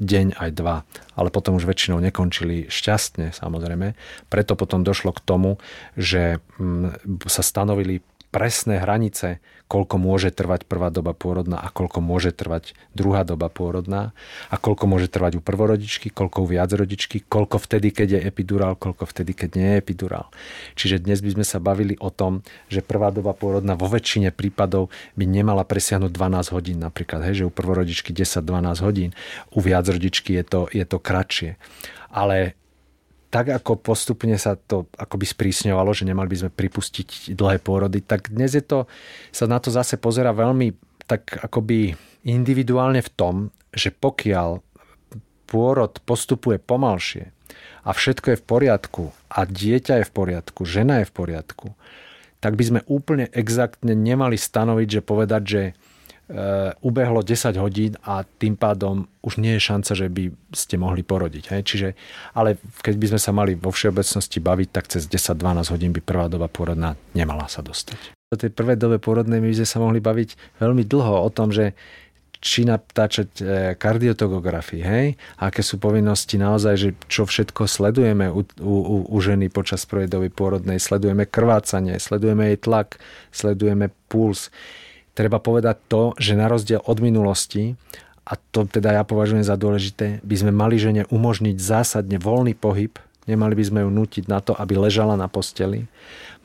deň, 0.00 0.26
aj 0.40 0.50
dva. 0.56 0.84
Ale 1.16 1.28
potom 1.28 1.56
už 1.56 1.68
väčšinou 1.68 2.00
nekončili 2.00 2.68
šťastne, 2.68 3.32
samozrejme. 3.32 3.92
Preto 4.32 4.56
potom 4.56 4.84
došlo 4.84 5.12
k 5.12 5.24
tomu, 5.24 5.60
že 5.96 6.40
mm, 6.56 7.24
sa 7.28 7.42
stanovili 7.44 8.00
presné 8.28 8.80
hranice, 8.80 9.40
koľko 9.68 10.00
môže 10.00 10.32
trvať 10.32 10.64
prvá 10.64 10.88
doba 10.88 11.12
pôrodná 11.12 11.60
a 11.60 11.68
koľko 11.68 12.00
môže 12.00 12.32
trvať 12.32 12.72
druhá 12.96 13.22
doba 13.22 13.52
pôrodná 13.52 14.16
a 14.48 14.56
koľko 14.56 14.88
môže 14.88 15.12
trvať 15.12 15.38
u 15.38 15.40
prvorodičky, 15.44 16.08
koľko 16.08 16.42
u 16.42 16.46
viacrodičky, 16.48 17.28
koľko 17.28 17.60
vtedy, 17.60 17.92
keď 17.92 18.08
je 18.16 18.20
epidurál, 18.24 18.74
koľko 18.80 19.04
vtedy, 19.04 19.36
keď 19.36 19.50
nie 19.60 19.68
je 19.76 19.80
epidurál. 19.84 20.26
Čiže 20.74 21.04
dnes 21.04 21.20
by 21.20 21.38
sme 21.38 21.44
sa 21.44 21.60
bavili 21.60 22.00
o 22.00 22.08
tom, 22.08 22.40
že 22.72 22.80
prvá 22.80 23.12
doba 23.12 23.36
pôrodná 23.36 23.76
vo 23.76 23.86
väčšine 23.92 24.32
prípadov 24.32 24.88
by 25.20 25.28
nemala 25.28 25.68
presiahnuť 25.68 26.10
12 26.10 26.56
hodín 26.56 26.80
napríklad, 26.80 27.28
hej, 27.28 27.44
že 27.44 27.48
u 27.48 27.52
prvorodičky 27.52 28.16
10-12 28.16 28.80
hodín, 28.80 29.10
u 29.52 29.60
viacrodičky 29.60 30.40
je 30.40 30.44
to, 30.48 30.60
je 30.72 30.84
to 30.88 30.96
kratšie. 30.96 31.60
Ale 32.08 32.56
tak 33.28 33.52
ako 33.52 33.76
postupne 33.76 34.36
sa 34.40 34.56
to 34.56 34.88
akoby 34.96 35.28
sprísňovalo, 35.28 35.92
že 35.92 36.08
nemali 36.08 36.32
by 36.32 36.38
sme 36.46 36.50
pripustiť 36.52 37.36
dlhé 37.36 37.60
pôrody, 37.60 38.00
tak 38.00 38.32
dnes 38.32 38.56
je 38.56 38.64
to, 38.64 38.88
sa 39.32 39.44
na 39.44 39.60
to 39.60 39.68
zase 39.68 40.00
pozera 40.00 40.32
veľmi 40.32 40.72
tak 41.08 41.40
akoby 41.40 41.96
individuálne 42.24 43.00
v 43.00 43.10
tom, 43.12 43.34
že 43.72 43.92
pokiaľ 43.92 44.60
pôrod 45.48 45.92
postupuje 46.04 46.60
pomalšie 46.60 47.32
a 47.84 47.90
všetko 47.96 48.36
je 48.36 48.40
v 48.40 48.44
poriadku 48.44 49.04
a 49.32 49.48
dieťa 49.48 50.04
je 50.04 50.08
v 50.08 50.12
poriadku, 50.12 50.68
žena 50.68 51.00
je 51.00 51.08
v 51.08 51.16
poriadku, 51.16 51.68
tak 52.38 52.54
by 52.54 52.64
sme 52.64 52.80
úplne 52.86 53.32
exaktne 53.32 53.96
nemali 53.96 54.36
stanoviť, 54.36 54.88
že 55.00 55.00
povedať, 55.00 55.42
že 55.44 55.62
ubehlo 56.84 57.24
10 57.24 57.56
hodín 57.56 57.96
a 58.04 58.20
tým 58.20 58.52
pádom 58.52 59.08
už 59.24 59.40
nie 59.40 59.56
je 59.56 59.64
šanca, 59.64 59.92
že 59.96 60.06
by 60.12 60.28
ste 60.52 60.76
mohli 60.76 61.00
porodiť. 61.00 61.44
Hej? 61.56 61.62
Čiže, 61.64 61.88
ale 62.36 62.60
keď 62.84 62.94
by 63.00 63.06
sme 63.16 63.20
sa 63.20 63.32
mali 63.32 63.56
vo 63.56 63.72
všeobecnosti 63.72 64.36
baviť, 64.36 64.68
tak 64.68 64.92
cez 64.92 65.08
10-12 65.08 65.72
hodín 65.72 65.90
by 65.96 66.04
prvá 66.04 66.28
doba 66.28 66.52
pôrodná 66.52 67.00
nemala 67.16 67.48
sa 67.48 67.64
dostať. 67.64 68.12
Do 68.28 68.36
tej 68.36 68.52
prvej 68.52 68.76
dobe 68.76 69.00
pôrodnej 69.00 69.40
my 69.40 69.48
by 69.48 69.64
sme 69.64 69.68
sa 69.72 69.78
mohli 69.80 70.04
baviť 70.04 70.60
veľmi 70.60 70.84
dlho 70.84 71.16
o 71.24 71.28
tom, 71.32 71.48
že 71.48 71.72
či 72.38 72.62
natáčať 72.62 73.30
eh, 73.40 73.46
kardiotogografii, 73.74 74.82
hej? 74.84 75.06
aké 75.40 75.64
sú 75.64 75.80
povinnosti 75.80 76.38
naozaj, 76.38 76.74
že 76.76 76.90
čo 77.10 77.26
všetko 77.26 77.66
sledujeme 77.66 78.30
u, 78.30 78.46
u, 78.62 78.74
u 79.10 79.18
ženy 79.18 79.50
počas 79.50 79.82
prvej 79.88 80.06
doby 80.12 80.28
pôrodnej, 80.30 80.78
sledujeme 80.78 81.26
krvácanie, 81.26 81.98
sledujeme 81.98 82.54
jej 82.54 82.58
tlak, 82.60 83.00
sledujeme 83.34 83.90
puls 84.06 84.54
treba 85.18 85.42
povedať 85.42 85.82
to, 85.90 86.14
že 86.14 86.38
na 86.38 86.46
rozdiel 86.46 86.78
od 86.86 87.02
minulosti, 87.02 87.74
a 88.22 88.38
to 88.38 88.62
teda 88.70 88.94
ja 88.94 89.02
považujem 89.02 89.42
za 89.42 89.58
dôležité, 89.58 90.22
by 90.22 90.36
sme 90.38 90.54
mali 90.54 90.78
žene 90.78 91.10
umožniť 91.10 91.58
zásadne 91.58 92.22
voľný 92.22 92.54
pohyb, 92.54 92.94
nemali 93.26 93.58
by 93.58 93.64
sme 93.66 93.80
ju 93.82 93.90
nutiť 93.90 94.24
na 94.30 94.38
to, 94.38 94.54
aby 94.54 94.78
ležala 94.78 95.18
na 95.18 95.26
posteli, 95.26 95.90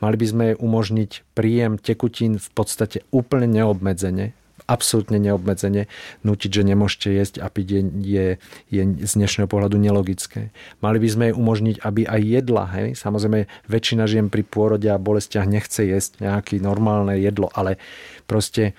mali 0.02 0.16
by 0.18 0.26
sme 0.26 0.42
jej 0.50 0.56
umožniť 0.58 1.10
príjem 1.38 1.78
tekutín 1.78 2.42
v 2.42 2.48
podstate 2.50 3.06
úplne 3.14 3.46
neobmedzene, 3.46 4.34
absolútne 4.64 5.20
neobmedzene 5.20 5.86
nutiť, 6.24 6.50
že 6.50 6.62
nemôžete 6.64 7.08
jesť 7.12 7.34
a 7.44 7.52
piť 7.52 7.66
je, 7.68 7.82
je, 8.00 8.26
je 8.72 8.82
z 9.04 9.12
dnešného 9.12 9.48
pohľadu 9.48 9.76
nelogické. 9.76 10.50
Mali 10.80 10.96
by 10.96 11.08
sme 11.08 11.24
jej 11.30 11.36
umožniť, 11.36 11.76
aby 11.84 12.08
aj 12.08 12.20
jedla, 12.24 12.64
hej, 12.72 12.88
samozrejme 12.96 13.44
väčšina 13.68 14.04
žien 14.08 14.32
pri 14.32 14.42
pôrode 14.44 14.88
a 14.88 14.96
bolestiach 14.96 15.44
nechce 15.44 15.84
jesť 15.84 16.24
nejaké 16.24 16.60
normálne 16.64 17.20
jedlo, 17.20 17.52
ale 17.52 17.76
proste 18.24 18.72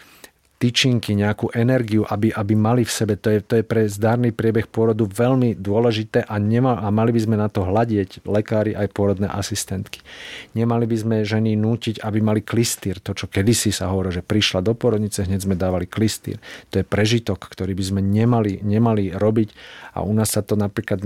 tyčinky, 0.56 1.14
nejakú 1.20 1.52
energiu, 1.52 2.08
aby, 2.08 2.32
aby 2.32 2.54
mali 2.56 2.88
v 2.88 2.92
sebe. 2.92 3.20
To 3.20 3.28
je, 3.28 3.40
to 3.44 3.60
je 3.60 3.64
pre 3.68 3.92
zdárny 3.92 4.32
priebeh 4.32 4.72
pôrodu 4.72 5.04
veľmi 5.04 5.60
dôležité 5.60 6.24
a, 6.24 6.40
nema, 6.40 6.80
a 6.80 6.88
mali 6.90 7.12
by 7.12 7.22
sme 7.22 7.36
na 7.36 7.52
to 7.52 7.68
hľadieť 7.68 8.24
lekári 8.24 8.72
aj 8.72 8.88
pôrodné 8.96 9.28
asistentky. 9.28 10.00
Nemali 10.56 10.88
by 10.88 10.98
sme 10.98 11.16
ženy 11.28 11.60
nútiť, 11.60 12.00
aby 12.00 12.20
mali 12.24 12.40
klistýr. 12.40 13.04
To, 13.04 13.12
čo 13.12 13.28
kedysi 13.28 13.76
sa 13.76 13.92
hovorí, 13.92 14.16
že 14.16 14.24
prišla 14.24 14.64
do 14.64 14.72
porodnice, 14.72 15.28
hneď 15.28 15.44
sme 15.44 15.60
dávali 15.60 15.92
klistýr. 15.92 16.40
To 16.72 16.80
je 16.80 16.86
prežitok, 16.88 17.52
ktorý 17.52 17.76
by 17.76 17.84
sme 17.84 18.02
nemali, 18.02 18.64
nemali 18.64 19.12
robiť 19.12 19.50
a 19.96 20.04
u 20.08 20.12
nás 20.16 20.36
sa 20.36 20.44
to 20.44 20.56
napríklad 20.56 21.04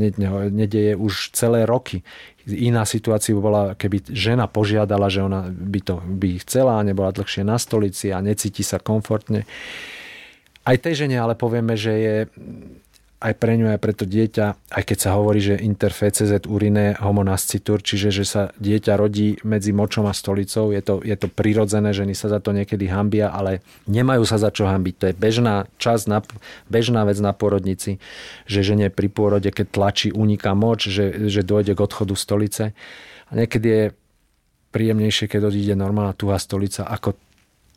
nedeje 0.53 0.93
už 0.93 1.33
celé 1.33 1.65
roky. 1.65 2.05
Iná 2.47 2.87
situácia 2.87 3.35
bola, 3.35 3.75
keby 3.75 4.15
žena 4.15 4.47
požiadala, 4.47 5.11
že 5.11 5.25
ona 5.25 5.51
by 5.51 5.79
to 5.83 5.95
by 5.99 6.39
chcela 6.39 6.79
nebola 6.85 7.11
dlhšie 7.11 7.43
na 7.43 7.59
stolici 7.59 8.15
a 8.15 8.23
necíti 8.23 8.63
sa 8.63 8.79
komfortne. 8.79 9.43
Aj 10.63 10.77
tej 10.79 11.05
žene 11.05 11.19
ale 11.19 11.35
povieme, 11.35 11.75
že 11.75 11.93
je 11.97 12.15
aj 13.19 13.33
pre 13.35 13.59
ňu, 13.59 13.75
aj 13.75 13.79
pre 13.83 13.91
to 13.91 14.07
dieťa, 14.07 14.71
aj 14.71 14.83
keď 14.87 14.97
sa 14.97 15.19
hovorí, 15.19 15.43
že 15.43 15.59
interfecz 15.59 16.23
uriné 16.47 16.95
homonascitur, 17.03 17.83
čiže 17.83 18.15
že 18.15 18.23
sa 18.23 18.41
dieťa 18.55 18.95
rodí 18.95 19.35
medzi 19.43 19.75
močom 19.75 20.07
a 20.07 20.15
stolicou, 20.15 20.71
je 20.71 20.79
to, 20.79 21.03
je 21.03 21.15
to 21.19 21.27
prirodzené, 21.27 21.91
ženy 21.91 22.15
sa 22.15 22.31
za 22.31 22.39
to 22.39 22.55
niekedy 22.55 22.87
hambia, 22.87 23.27
ale 23.27 23.59
nemajú 23.91 24.23
sa 24.23 24.39
za 24.39 24.55
čo 24.55 24.71
hambiť. 24.71 24.95
To 25.03 25.05
je 25.11 25.15
bežná 25.19 25.67
čas, 25.75 26.07
na, 26.07 26.23
bežná 26.71 27.03
vec 27.03 27.19
na 27.19 27.35
porodnici, 27.35 27.99
že 28.47 28.63
žene 28.63 28.87
pri 28.87 29.11
pôrode, 29.11 29.51
keď 29.51 29.67
tlačí, 29.67 30.07
uniká 30.15 30.55
moč, 30.55 30.87
že, 30.87 31.27
že 31.27 31.43
dojde 31.43 31.75
k 31.75 31.83
odchodu 31.83 32.15
stolice. 32.15 32.71
A 33.27 33.31
niekedy 33.35 33.67
je 33.67 33.83
príjemnejšie, 34.71 35.27
keď 35.27 35.51
odíde 35.51 35.75
normálna 35.75 36.15
tuhá 36.15 36.39
stolica, 36.39 36.87
ako 36.87 37.19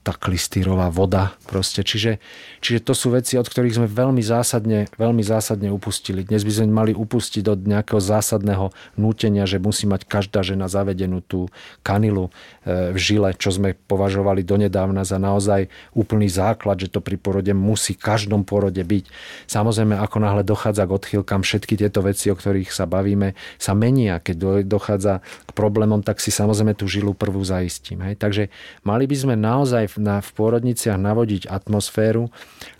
tá 0.02 0.10
klistýrová 0.10 0.90
voda 0.90 1.38
proste. 1.46 1.86
Čiže, 1.86 2.18
čiže 2.58 2.82
to 2.82 2.90
sú 2.90 3.14
veci, 3.14 3.38
od 3.38 3.46
ktorých 3.46 3.78
sme 3.78 3.86
veľmi 3.86 4.18
zásadne, 4.18 4.90
veľmi 4.98 5.22
zásadne 5.22 5.70
upustili. 5.70 6.26
Dnes 6.26 6.42
by 6.42 6.52
sme 6.52 6.66
mali 6.74 6.92
upustiť 6.92 7.46
od 7.46 7.62
nejakého 7.62 8.02
zásadného 8.02 8.74
nútenia, 8.98 9.46
že 9.46 9.62
musí 9.62 9.86
mať 9.86 10.10
každá 10.10 10.42
žena 10.42 10.66
zavedenú 10.66 11.22
tú 11.22 11.46
kanilu 11.86 12.34
e, 12.66 12.90
v 12.90 12.98
žile, 12.98 13.30
čo 13.38 13.54
sme 13.54 13.78
považovali 13.86 14.42
donedávna 14.42 15.06
za 15.06 15.22
naozaj 15.22 15.70
úplný 15.94 16.26
základ, 16.26 16.82
že 16.82 16.90
to 16.90 16.98
pri 16.98 17.14
porode 17.14 17.54
musí 17.54 17.94
každom 17.94 18.42
porode 18.42 18.82
byť. 18.82 19.04
Samozrejme, 19.46 19.94
ako 20.02 20.16
náhle 20.18 20.42
dochádza 20.42 20.82
k 20.82 20.94
odchýlkam, 20.98 21.46
všetky 21.46 21.78
tieto 21.78 22.02
veci, 22.02 22.26
o 22.26 22.34
ktorých 22.34 22.74
sa 22.74 22.90
bavíme, 22.90 23.38
sa 23.54 23.78
menia. 23.78 24.18
Keď 24.18 24.66
dochádza 24.66 25.22
k 25.46 25.50
problémom, 25.54 26.02
tak 26.02 26.18
si 26.18 26.34
samozrejme 26.34 26.74
tú 26.74 26.90
žilu 26.90 27.14
prvú 27.14 27.38
zaistím. 27.46 28.02
Hej? 28.02 28.18
Takže 28.18 28.50
mali 28.82 29.06
by 29.06 29.16
sme 29.16 29.34
naozaj 29.38 29.91
na, 29.98 30.22
v 30.22 30.30
pôrodniciach 30.32 30.96
navodiť 31.00 31.50
atmosféru, 31.50 32.30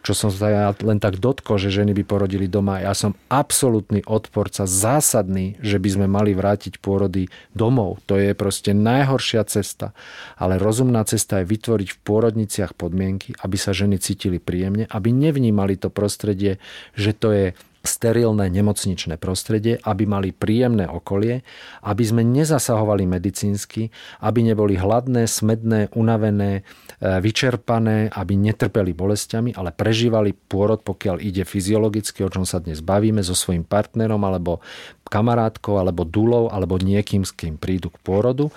čo 0.02 0.12
som 0.12 0.30
sa 0.30 0.48
ja 0.50 0.64
len 0.82 0.98
tak 0.98 1.18
dotkol, 1.18 1.58
že 1.58 1.74
ženy 1.74 1.94
by 1.96 2.02
porodili 2.06 2.46
doma. 2.46 2.82
Ja 2.82 2.92
som 2.92 3.18
absolútny 3.32 4.02
odporca, 4.04 4.68
zásadný, 4.68 5.58
že 5.62 5.78
by 5.78 5.88
sme 5.88 6.06
mali 6.06 6.32
vrátiť 6.34 6.78
pôrody 6.78 7.32
domov. 7.54 8.02
To 8.10 8.18
je 8.18 8.34
proste 8.34 8.74
najhoršia 8.74 9.42
cesta. 9.46 9.94
Ale 10.36 10.58
rozumná 10.58 11.02
cesta 11.06 11.42
je 11.42 11.50
vytvoriť 11.50 11.88
v 11.94 12.00
pôrodniciach 12.02 12.74
podmienky, 12.74 13.34
aby 13.40 13.56
sa 13.58 13.74
ženy 13.74 13.98
cítili 14.02 14.42
príjemne, 14.42 14.86
aby 14.90 15.10
nevnímali 15.10 15.78
to 15.78 15.90
prostredie, 15.90 16.58
že 16.94 17.12
to 17.14 17.30
je 17.32 17.46
sterilné 17.82 18.46
nemocničné 18.48 19.18
prostredie, 19.18 19.78
aby 19.82 20.06
mali 20.06 20.30
príjemné 20.30 20.86
okolie, 20.86 21.42
aby 21.82 22.02
sme 22.06 22.22
nezasahovali 22.22 23.06
medicínsky, 23.06 23.90
aby 24.22 24.46
neboli 24.46 24.78
hladné, 24.78 25.26
smedné, 25.26 25.92
unavené, 25.98 26.62
e, 26.62 27.18
vyčerpané, 27.22 28.10
aby 28.14 28.38
netrpeli 28.38 28.94
bolestiami, 28.94 29.54
ale 29.58 29.74
prežívali 29.74 30.34
pôrod, 30.34 30.80
pokiaľ 30.82 31.18
ide 31.22 31.42
fyziologicky, 31.42 32.22
o 32.22 32.32
čom 32.32 32.46
sa 32.46 32.62
dnes 32.62 32.82
bavíme, 32.82 33.20
so 33.22 33.34
svojím 33.34 33.66
partnerom 33.66 34.22
alebo 34.22 34.62
kamarátkou, 35.06 35.76
alebo 35.76 36.08
dulou, 36.08 36.48
alebo 36.48 36.80
niekým, 36.80 37.22
s 37.22 37.30
kým 37.36 37.60
prídu 37.60 37.92
k 37.92 38.00
pôrodu. 38.00 38.48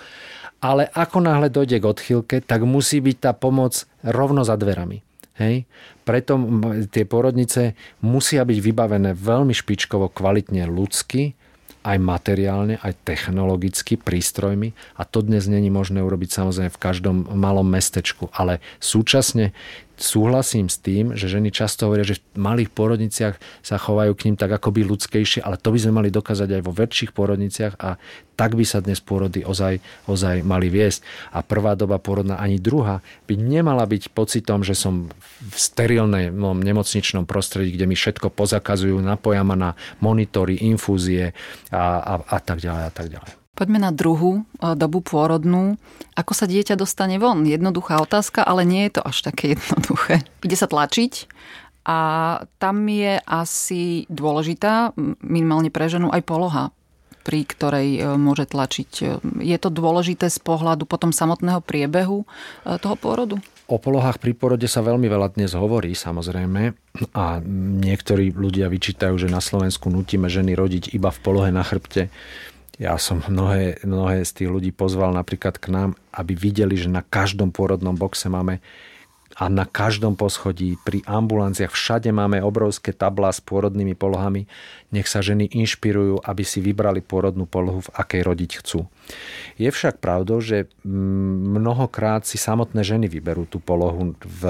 Ale 0.58 0.88
ako 0.90 1.20
náhle 1.20 1.52
dojde 1.52 1.78
k 1.78 1.84
odchýlke, 1.84 2.36
tak 2.40 2.64
musí 2.64 2.98
byť 3.04 3.16
tá 3.20 3.32
pomoc 3.36 3.84
rovno 4.00 4.40
za 4.40 4.56
dverami. 4.56 5.05
Hej? 5.36 5.68
Preto 6.02 6.40
tie 6.88 7.04
porodnice 7.04 7.76
musia 8.00 8.42
byť 8.44 8.58
vybavené 8.60 9.12
veľmi 9.12 9.52
špičkovo, 9.52 10.12
kvalitne 10.12 10.64
ľudsky, 10.68 11.36
aj 11.86 12.02
materiálne, 12.02 12.82
aj 12.82 12.98
technologicky, 13.06 13.94
prístrojmi 13.94 14.74
a 14.98 15.06
to 15.06 15.22
dnes 15.22 15.46
není 15.46 15.70
možné 15.70 16.02
urobiť 16.02 16.34
samozrejme 16.34 16.70
v 16.74 16.82
každom 16.82 17.16
malom 17.38 17.62
mestečku, 17.62 18.26
ale 18.34 18.58
súčasne 18.82 19.54
súhlasím 19.96 20.68
s 20.68 20.76
tým, 20.80 21.16
že 21.16 21.28
ženy 21.28 21.48
často 21.52 21.88
hovoria, 21.88 22.04
že 22.04 22.20
v 22.36 22.40
malých 22.40 22.70
porodniciach 22.72 23.36
sa 23.64 23.76
chovajú 23.80 24.12
k 24.12 24.30
ním 24.30 24.36
tak 24.36 24.52
akoby 24.52 24.84
ľudskejšie, 24.84 25.40
ale 25.40 25.56
to 25.56 25.72
by 25.72 25.78
sme 25.80 26.04
mali 26.04 26.08
dokázať 26.12 26.48
aj 26.60 26.62
vo 26.62 26.72
väčších 26.72 27.10
porodniciach 27.16 27.74
a 27.80 27.96
tak 28.36 28.52
by 28.52 28.64
sa 28.68 28.84
dnes 28.84 29.00
porody 29.00 29.42
ozaj, 29.48 29.80
ozaj 30.04 30.44
mali 30.44 30.68
viesť. 30.68 31.00
A 31.32 31.40
prvá 31.40 31.72
doba 31.72 31.96
porodná 31.96 32.36
ani 32.36 32.60
druhá 32.60 33.00
by 33.24 33.34
nemala 33.40 33.88
byť 33.88 34.12
pocitom, 34.12 34.60
že 34.60 34.76
som 34.76 35.08
v 35.40 35.56
sterilnom 35.56 36.60
nemocničnom 36.60 37.24
prostredí, 37.24 37.72
kde 37.72 37.88
mi 37.88 37.96
všetko 37.96 38.28
pozakazujú, 38.28 39.00
napoja 39.00 39.40
ma 39.40 39.56
na 39.56 39.70
monitory, 40.04 40.60
infúzie 40.60 41.32
a, 41.72 41.84
a, 42.04 42.14
a 42.20 42.38
tak 42.44 42.60
ďalej 42.60 42.84
a 42.84 42.92
tak 42.92 43.08
ďalej. 43.08 43.45
Poďme 43.56 43.80
na 43.80 43.88
druhú 43.88 44.44
e, 44.60 44.76
dobu 44.76 45.00
pôrodnú. 45.00 45.80
Ako 46.12 46.36
sa 46.36 46.44
dieťa 46.44 46.76
dostane 46.76 47.16
von? 47.16 47.48
Jednoduchá 47.48 47.96
otázka, 48.04 48.44
ale 48.44 48.68
nie 48.68 48.84
je 48.86 49.00
to 49.00 49.02
až 49.08 49.32
také 49.32 49.44
jednoduché. 49.56 50.28
Ide 50.44 50.56
sa 50.60 50.68
tlačiť 50.68 51.24
a 51.88 51.98
tam 52.60 52.76
je 52.84 53.16
asi 53.24 54.04
dôležitá, 54.12 54.92
minimálne 55.24 55.72
pre 55.72 55.88
ženu, 55.88 56.12
aj 56.12 56.22
poloha 56.28 56.64
pri 57.26 57.42
ktorej 57.42 57.88
e, 57.98 58.00
môže 58.14 58.46
tlačiť. 58.46 58.90
E, 59.02 59.04
je 59.42 59.56
to 59.58 59.72
dôležité 59.72 60.30
z 60.30 60.38
pohľadu 60.38 60.86
potom 60.86 61.10
samotného 61.10 61.58
priebehu 61.58 62.22
toho 62.62 62.94
pôrodu? 62.94 63.42
O 63.66 63.82
polohách 63.82 64.22
pri 64.22 64.30
porode 64.30 64.70
sa 64.70 64.78
veľmi 64.78 65.10
veľa 65.10 65.34
dnes 65.34 65.50
hovorí, 65.58 65.90
samozrejme. 65.90 66.70
A 67.18 67.42
niektorí 67.82 68.30
ľudia 68.30 68.70
vyčítajú, 68.70 69.18
že 69.18 69.26
na 69.26 69.42
Slovensku 69.42 69.90
nutíme 69.90 70.30
ženy 70.30 70.54
rodiť 70.54 70.94
iba 70.94 71.10
v 71.10 71.18
polohe 71.18 71.50
na 71.50 71.66
chrbte. 71.66 72.06
Ja 72.76 73.00
som 73.00 73.24
mnohé, 73.24 73.80
mnohé 73.88 74.20
z 74.28 74.44
tých 74.44 74.50
ľudí 74.52 74.68
pozval 74.68 75.16
napríklad 75.16 75.56
k 75.56 75.72
nám, 75.72 75.90
aby 76.12 76.36
videli, 76.36 76.76
že 76.76 76.92
na 76.92 77.00
každom 77.00 77.48
pôrodnom 77.48 77.96
boxe 77.96 78.28
máme 78.28 78.60
a 79.36 79.52
na 79.52 79.68
každom 79.68 80.16
poschodí, 80.16 80.80
pri 80.80 81.04
ambulanciách, 81.04 81.68
všade 81.68 82.08
máme 82.08 82.40
obrovské 82.40 82.96
tabla 82.96 83.28
s 83.28 83.44
pôrodnými 83.44 83.92
polohami. 83.92 84.48
Nech 84.88 85.08
sa 85.12 85.20
ženy 85.20 85.52
inšpirujú, 85.52 86.24
aby 86.24 86.40
si 86.40 86.64
vybrali 86.64 87.04
pôrodnú 87.04 87.44
polohu, 87.44 87.84
v 87.84 87.92
akej 88.00 88.24
rodiť 88.24 88.50
chcú. 88.64 88.88
Je 89.56 89.72
však 89.72 90.04
pravdou, 90.04 90.44
že 90.44 90.68
mnohokrát 90.84 92.28
si 92.28 92.36
samotné 92.36 92.84
ženy 92.84 93.08
vyberú 93.08 93.48
tú 93.48 93.56
polohu 93.56 94.12
v 94.20 94.42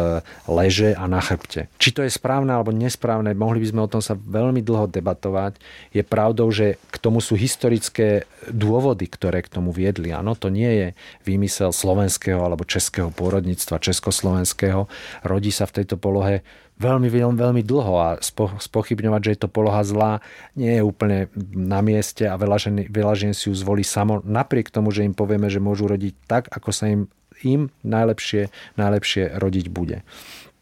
leže 0.50 0.98
a 0.98 1.06
na 1.06 1.22
chrbte. 1.22 1.70
Či 1.78 1.94
to 1.94 2.00
je 2.02 2.10
správne 2.10 2.50
alebo 2.50 2.74
nesprávne, 2.74 3.30
mohli 3.38 3.62
by 3.62 3.66
sme 3.70 3.80
o 3.86 3.92
tom 3.92 4.02
sa 4.02 4.18
veľmi 4.18 4.66
dlho 4.66 4.90
debatovať. 4.90 5.62
Je 5.94 6.02
pravdou, 6.02 6.50
že 6.50 6.82
k 6.90 6.96
tomu 6.98 7.22
sú 7.22 7.38
historické 7.38 8.26
dôvody, 8.50 9.06
ktoré 9.06 9.46
k 9.46 9.52
tomu 9.52 9.70
viedli. 9.70 10.10
Áno, 10.10 10.34
to 10.34 10.50
nie 10.50 10.70
je 10.74 10.88
výmysel 11.22 11.70
slovenského 11.70 12.42
alebo 12.42 12.66
českého 12.66 13.14
pôrodníctva, 13.14 13.78
československého. 13.78 14.90
Rodí 15.22 15.54
sa 15.54 15.70
v 15.70 15.82
tejto 15.82 15.94
polohe 16.02 16.42
veľmi, 16.76 17.08
veľmi, 17.10 17.62
dlho 17.64 17.94
a 17.96 18.08
spo, 18.20 18.52
spochybňovať, 18.56 19.20
že 19.24 19.32
je 19.32 19.40
to 19.40 19.48
poloha 19.48 19.82
zlá, 19.82 20.12
nie 20.52 20.76
je 20.76 20.82
úplne 20.84 21.32
na 21.52 21.80
mieste 21.80 22.28
a 22.28 22.36
veľa 22.36 22.56
žen, 22.60 22.76
veľa 22.88 23.14
žen 23.16 23.32
si 23.32 23.48
ju 23.48 23.54
zvolí 23.56 23.82
samo, 23.82 24.20
napriek 24.22 24.68
tomu, 24.68 24.92
že 24.92 25.04
im 25.04 25.16
povieme, 25.16 25.48
že 25.48 25.62
môžu 25.62 25.88
rodiť 25.88 26.14
tak, 26.28 26.52
ako 26.52 26.70
sa 26.72 26.92
im, 26.92 27.08
im 27.40 27.72
najlepšie, 27.80 28.52
najlepšie 28.76 29.40
rodiť 29.40 29.66
bude. 29.72 30.04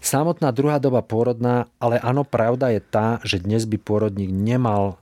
Samotná 0.05 0.53
druhá 0.53 0.77
doba 0.77 1.01
pôrodná, 1.01 1.67
ale 1.81 1.97
áno, 1.99 2.29
pravda 2.29 2.69
je 2.71 2.81
tá, 2.85 3.19
že 3.25 3.41
dnes 3.41 3.65
by 3.65 3.81
pôrodník 3.81 4.29
nemal 4.29 5.01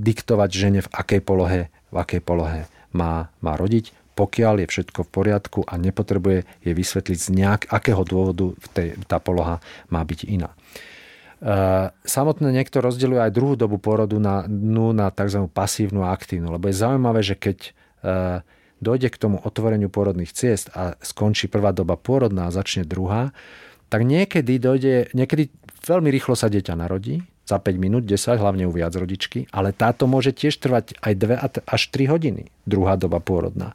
diktovať 0.00 0.50
žene, 0.50 0.80
v 0.80 0.88
akej 0.88 1.20
polohe, 1.20 1.68
v 1.92 1.96
akej 2.00 2.24
polohe 2.24 2.64
má, 2.96 3.28
má 3.44 3.52
rodiť 3.60 4.01
pokiaľ 4.12 4.64
je 4.64 4.66
všetko 4.68 5.08
v 5.08 5.10
poriadku 5.10 5.60
a 5.64 5.74
nepotrebuje 5.80 6.44
je 6.60 6.72
vysvetliť 6.72 7.18
z 7.18 7.28
nejak, 7.32 7.62
akého 7.72 8.02
dôvodu 8.04 8.52
tej, 8.76 9.00
tá 9.08 9.16
poloha 9.16 9.64
má 9.88 10.04
byť 10.04 10.20
iná. 10.28 10.52
E, 10.52 10.56
samotné 12.04 12.52
niekto 12.52 12.84
rozdeľuje 12.84 13.20
aj 13.24 13.32
druhú 13.34 13.54
dobu 13.56 13.80
porodu 13.80 14.20
na, 14.20 14.44
no, 14.46 14.92
na 14.92 15.08
tzv. 15.08 15.48
pasívnu 15.48 16.04
a 16.04 16.12
aktívnu, 16.12 16.52
lebo 16.52 16.68
je 16.68 16.76
zaujímavé, 16.76 17.20
že 17.24 17.34
keď 17.40 17.58
e, 17.66 17.70
dojde 18.84 19.08
k 19.08 19.20
tomu 19.20 19.40
otvoreniu 19.40 19.88
porodných 19.88 20.34
ciest 20.34 20.68
a 20.76 20.98
skončí 21.00 21.48
prvá 21.48 21.72
doba 21.72 21.96
pôrodná 21.96 22.50
a 22.50 22.54
začne 22.54 22.84
druhá, 22.84 23.32
tak 23.88 24.04
niekedy 24.04 24.60
dojde, 24.60 25.12
niekedy 25.16 25.48
veľmi 25.84 26.08
rýchlo 26.12 26.36
sa 26.36 26.52
dieťa 26.52 26.74
narodí, 26.76 27.24
za 27.46 27.58
5 27.58 27.78
minút, 27.78 28.02
10, 28.06 28.38
hlavne 28.38 28.64
u 28.66 28.72
viac 28.72 28.94
rodičky, 28.94 29.50
ale 29.50 29.74
táto 29.74 30.06
môže 30.06 30.30
tiež 30.30 30.58
trvať 30.62 30.98
aj 31.02 31.12
2 31.18 31.66
až 31.66 31.82
3 31.90 32.12
hodiny, 32.12 32.42
druhá 32.64 32.94
doba 32.94 33.18
pôrodná. 33.18 33.74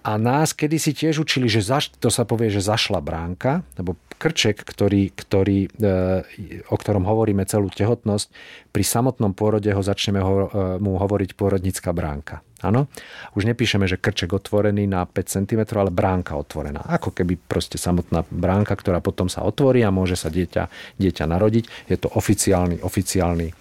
A 0.00 0.16
nás 0.16 0.56
kedy 0.56 0.76
si 0.80 0.96
tiež 0.96 1.20
učili, 1.20 1.44
že 1.44 1.60
zaš, 1.60 1.92
to 2.00 2.08
sa 2.08 2.24
povie, 2.24 2.48
že 2.48 2.64
zašla 2.64 3.04
bránka, 3.04 3.60
lebo 3.76 4.00
krček, 4.20 4.64
ktorý, 4.64 5.12
ktorý, 5.16 5.68
e, 5.68 6.60
o 6.68 6.76
ktorom 6.76 7.08
hovoríme 7.08 7.44
celú 7.48 7.72
tehotnosť, 7.72 8.28
pri 8.68 8.84
samotnom 8.84 9.32
pôrode 9.32 9.72
ho 9.72 9.80
začneme 9.80 10.20
ho, 10.20 10.32
e, 10.32 10.48
mu 10.80 11.00
hovoriť 11.00 11.36
pôrodnická 11.36 11.92
bránka. 11.96 12.44
Áno? 12.60 12.92
Už 13.32 13.48
nepíšeme, 13.48 13.88
že 13.88 13.96
krček 13.96 14.36
otvorený 14.36 14.84
na 14.84 15.08
5 15.08 15.40
cm, 15.40 15.64
ale 15.76 15.88
bránka 15.88 16.36
otvorená. 16.36 16.84
Ako 16.84 17.16
keby 17.16 17.40
proste 17.40 17.80
samotná 17.80 18.24
bránka, 18.28 18.76
ktorá 18.76 19.00
potom 19.00 19.32
sa 19.32 19.44
otvorí 19.44 19.80
a 19.80 19.92
môže 19.92 20.20
sa 20.20 20.28
dieťa, 20.28 20.96
dieťa 21.00 21.24
narodiť. 21.24 21.88
Je 21.88 21.96
to 21.96 22.12
oficiálny, 22.12 22.84
oficiálny 22.84 23.48
e, 23.48 23.54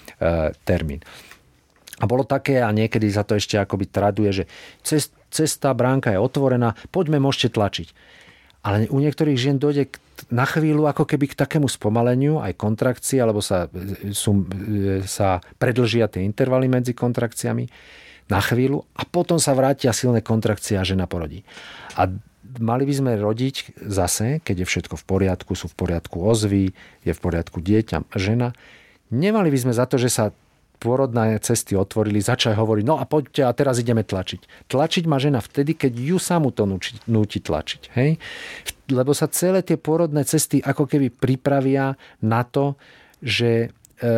termín. 0.67 0.99
A 1.99 2.07
bolo 2.07 2.23
také, 2.23 2.63
a 2.63 2.71
niekedy 2.71 3.11
sa 3.11 3.27
to 3.27 3.35
ešte 3.35 3.59
akoby 3.59 3.91
traduje, 3.91 4.31
že 4.31 4.43
cez, 4.83 5.11
cesta, 5.29 5.73
bránka 5.73 6.13
je 6.13 6.19
otvorená, 6.19 6.75
poďme, 6.93 7.21
môžete 7.21 7.55
tlačiť. 7.55 7.87
Ale 8.59 8.91
u 8.91 8.99
niektorých 8.99 9.39
žien 9.39 9.55
dojde 9.55 9.87
na 10.27 10.43
chvíľu 10.43 10.91
ako 10.91 11.07
keby 11.07 11.31
k 11.31 11.39
takému 11.39 11.71
spomaleniu, 11.71 12.43
aj 12.43 12.59
kontrakcie, 12.59 13.23
alebo 13.23 13.39
sa, 13.39 13.71
sú, 14.11 14.43
sa 15.07 15.39
predlžia 15.55 16.11
tie 16.11 16.27
intervaly 16.27 16.67
medzi 16.67 16.91
kontrakciami 16.91 17.71
na 18.27 18.39
chvíľu 18.43 18.83
a 18.99 19.07
potom 19.07 19.39
sa 19.39 19.55
vrátia 19.55 19.95
silné 19.95 20.19
kontrakcie 20.19 20.75
a 20.75 20.83
žena 20.83 21.07
porodí. 21.07 21.47
A 21.95 22.11
mali 22.59 22.83
by 22.83 22.93
sme 22.93 23.11
rodiť 23.15 23.79
zase, 23.79 24.43
keď 24.43 24.65
je 24.65 24.69
všetko 24.69 24.95
v 24.99 25.07
poriadku, 25.07 25.55
sú 25.55 25.71
v 25.71 25.75
poriadku 25.79 26.19
ozvy, 26.19 26.75
je 27.07 27.13
v 27.15 27.19
poriadku 27.23 27.63
dieťa, 27.63 28.11
žena. 28.19 28.51
Nemali 29.09 29.49
by 29.49 29.59
sme 29.65 29.73
za 29.73 29.87
to, 29.87 29.95
že 29.97 30.11
sa 30.11 30.35
pôrodné 30.79 31.35
cesty 31.43 31.75
otvorili, 31.75 32.23
začali 32.23 32.55
hovoriť, 32.55 32.83
no 32.87 32.95
a 32.95 33.03
poďte 33.03 33.43
a 33.43 33.51
teraz 33.51 33.83
ideme 33.83 34.07
tlačiť. 34.07 34.71
Tlačiť 34.71 35.03
má 35.05 35.19
žena 35.19 35.43
vtedy, 35.43 35.75
keď 35.75 35.91
ju 35.91 36.17
samu 36.17 36.55
to 36.55 36.63
núči, 36.63 36.95
núti 37.11 37.43
tlačiť. 37.43 37.81
Hej? 37.99 38.15
Lebo 38.89 39.11
sa 39.11 39.27
celé 39.27 39.61
tie 39.61 39.75
pôrodné 39.75 40.23
cesty 40.23 40.63
ako 40.63 40.87
keby 40.87 41.11
pripravia 41.11 41.99
na 42.23 42.47
to, 42.47 42.79
že 43.19 43.67
e, 43.99 44.09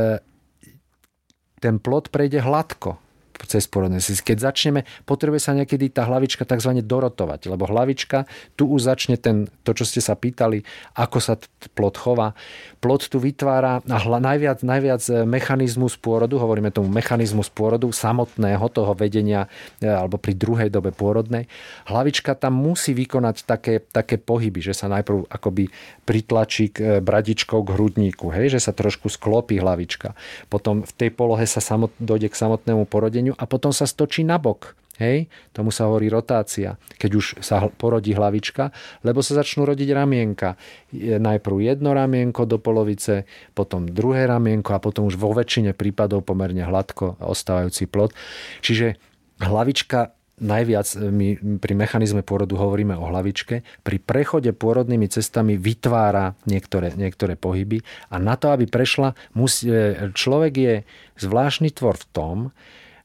ten 1.57 1.75
plod 1.81 2.13
prejde 2.13 2.45
hladko 2.45 3.01
cez 3.45 3.65
porodné 3.65 4.01
Keď 4.01 4.37
začneme, 4.37 4.85
potrebuje 5.05 5.41
sa 5.41 5.57
niekedy 5.57 5.89
tá 5.89 6.05
hlavička 6.05 6.45
tzv. 6.45 6.77
dorotovať, 6.85 7.49
lebo 7.49 7.65
hlavička, 7.65 8.29
tu 8.53 8.69
už 8.69 8.85
začne 8.85 9.17
ten, 9.17 9.49
to, 9.65 9.73
čo 9.73 9.85
ste 9.87 10.01
sa 10.03 10.13
pýtali, 10.13 10.61
ako 10.97 11.17
sa 11.17 11.33
plod 11.73 11.95
chová. 11.97 12.37
Plod 12.81 13.05
tu 13.13 13.21
vytvára 13.21 13.85
najviac, 13.85 14.65
najviac 14.65 15.01
e, 15.05 15.21
mechanizmus 15.21 16.01
pôrodu, 16.01 16.41
hovoríme 16.41 16.73
tomu 16.73 16.89
mechanizmus 16.89 17.53
pôrodu, 17.53 17.85
samotného 17.93 18.65
toho 18.73 18.97
vedenia, 18.97 19.45
e, 19.77 19.85
alebo 19.85 20.17
pri 20.17 20.33
druhej 20.33 20.73
dobe 20.73 20.89
pôrodnej. 20.89 21.45
Hlavička 21.85 22.33
tam 22.33 22.57
musí 22.57 22.97
vykonať 22.97 23.45
také, 23.45 23.85
také 23.85 24.17
pohyby, 24.17 24.65
že 24.65 24.73
sa 24.73 24.89
najprv 24.89 25.29
akoby 25.29 25.69
pritlačí 26.09 26.73
k 26.73 26.77
e, 26.81 27.05
bradičkou 27.05 27.61
k 27.61 27.69
hrudníku, 27.77 28.33
hej, 28.33 28.57
že 28.57 28.65
sa 28.65 28.73
trošku 28.73 29.13
sklopí 29.13 29.61
hlavička. 29.61 30.17
Potom 30.49 30.81
v 30.81 30.91
tej 30.97 31.13
polohe 31.13 31.45
sa 31.45 31.61
samot, 31.61 31.93
dojde 32.01 32.33
k 32.33 32.35
samotnému 32.35 32.89
porodeniu 32.89 33.37
a 33.37 33.45
potom 33.45 33.69
sa 33.69 33.85
stočí 33.85 34.25
nabok 34.25 34.80
Hej, 34.99 35.31
tomu 35.55 35.71
sa 35.71 35.87
hovorí 35.87 36.11
rotácia, 36.11 36.75
keď 36.99 37.11
už 37.15 37.25
sa 37.39 37.63
porodí 37.71 38.11
hlavička, 38.11 38.69
lebo 39.07 39.23
sa 39.23 39.39
začnú 39.39 39.63
rodiť 39.63 39.89
ramienka. 39.95 40.59
Najprv 40.93 41.55
jedno 41.63 41.95
ramienko 41.95 42.43
do 42.43 42.59
polovice, 42.59 43.25
potom 43.55 43.87
druhé 43.87 44.27
ramienko 44.27 44.75
a 44.75 44.83
potom 44.83 45.07
už 45.07 45.15
vo 45.15 45.31
väčšine 45.31 45.73
prípadov 45.73 46.27
pomerne 46.27 46.67
hladko 46.67 47.17
ostávajúci 47.23 47.87
plod. 47.87 48.11
Čiže 48.59 48.99
hlavička 49.41 50.13
najviac 50.41 50.87
my 50.97 51.57
pri 51.61 51.73
mechanizme 51.77 52.25
pôrodu 52.25 52.57
hovoríme 52.57 52.97
o 52.97 53.05
hlavičke. 53.07 53.61
Pri 53.85 53.97
prechode 54.01 54.51
pôrodnými 54.51 55.05
cestami 55.07 55.55
vytvára 55.55 56.33
niektoré, 56.49 56.97
niektoré 56.97 57.37
pohyby 57.37 57.85
a 58.09 58.17
na 58.17 58.35
to, 58.35 58.49
aby 58.49 58.65
prešla, 58.65 59.13
musí, 59.37 59.69
človek 60.17 60.53
je 60.57 60.75
zvláštny 61.21 61.69
tvor 61.71 61.95
v 61.95 62.05
tom, 62.11 62.37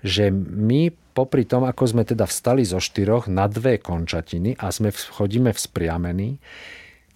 že 0.00 0.32
my 0.32 1.05
popri 1.16 1.48
tom, 1.48 1.64
ako 1.64 1.96
sme 1.96 2.04
teda 2.04 2.28
vstali 2.28 2.60
zo 2.60 2.76
štyroch 2.76 3.32
na 3.32 3.48
dve 3.48 3.80
končatiny 3.80 4.60
a 4.60 4.68
sme 4.68 4.92
chodíme 4.92 5.48
vzpriamení, 5.56 6.36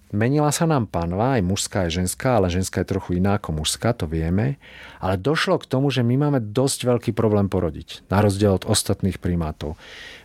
menila 0.09 0.49
sa 0.49 0.65
nám 0.65 0.89
panva, 0.89 1.37
aj 1.37 1.45
mužská, 1.45 1.85
aj 1.85 2.01
ženská, 2.01 2.41
ale 2.41 2.49
ženská 2.49 2.81
je 2.81 2.91
trochu 2.97 3.21
iná 3.21 3.37
ako 3.37 3.61
mužská, 3.61 3.93
to 3.93 4.09
vieme. 4.09 4.57
Ale 4.97 5.21
došlo 5.21 5.61
k 5.61 5.69
tomu, 5.69 5.93
že 5.93 6.01
my 6.01 6.17
máme 6.17 6.39
dosť 6.41 6.89
veľký 6.89 7.11
problém 7.13 7.45
porodiť, 7.45 8.09
na 8.09 8.25
rozdiel 8.25 8.57
od 8.57 8.65
ostatných 8.65 9.21
primátov. 9.21 9.77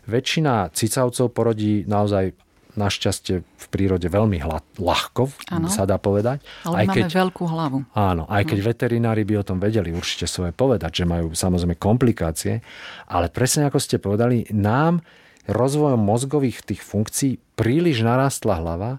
Väčšina 0.09 0.73
cicavcov 0.73 1.37
porodí 1.37 1.85
naozaj 1.85 2.46
našťastie 2.77 3.35
v 3.43 3.67
prírode 3.73 4.07
veľmi 4.07 4.39
hla, 4.41 4.61
ľahko, 4.77 5.33
ano. 5.51 5.69
sa 5.69 5.89
dá 5.89 5.97
povedať. 5.97 6.45
Ale 6.65 6.85
aj 6.85 6.87
máme 6.87 6.97
keď, 6.97 7.13
veľkú 7.27 7.45
hlavu. 7.49 7.79
Áno, 7.97 8.25
aj 8.29 8.43
keď 8.47 8.59
no. 8.61 8.67
veterinári 8.71 9.23
by 9.25 9.35
o 9.41 9.47
tom 9.49 9.59
vedeli 9.59 9.91
určite 9.93 10.29
svoje 10.29 10.53
povedať, 10.53 11.03
že 11.03 11.05
majú 11.09 11.33
samozrejme 11.33 11.77
komplikácie, 11.81 12.61
ale 13.09 13.33
presne 13.33 13.69
ako 13.69 13.79
ste 13.81 13.97
povedali, 13.97 14.49
nám 14.53 15.01
rozvojom 15.49 15.99
mozgových 15.99 16.63
tých 16.67 16.83
funkcií 16.83 17.39
príliš 17.55 18.03
narastla 18.03 18.59
hlava 18.61 18.93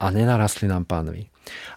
a 0.00 0.06
nenarastli 0.08 0.68
nám 0.68 0.88
panvy. 0.88 1.28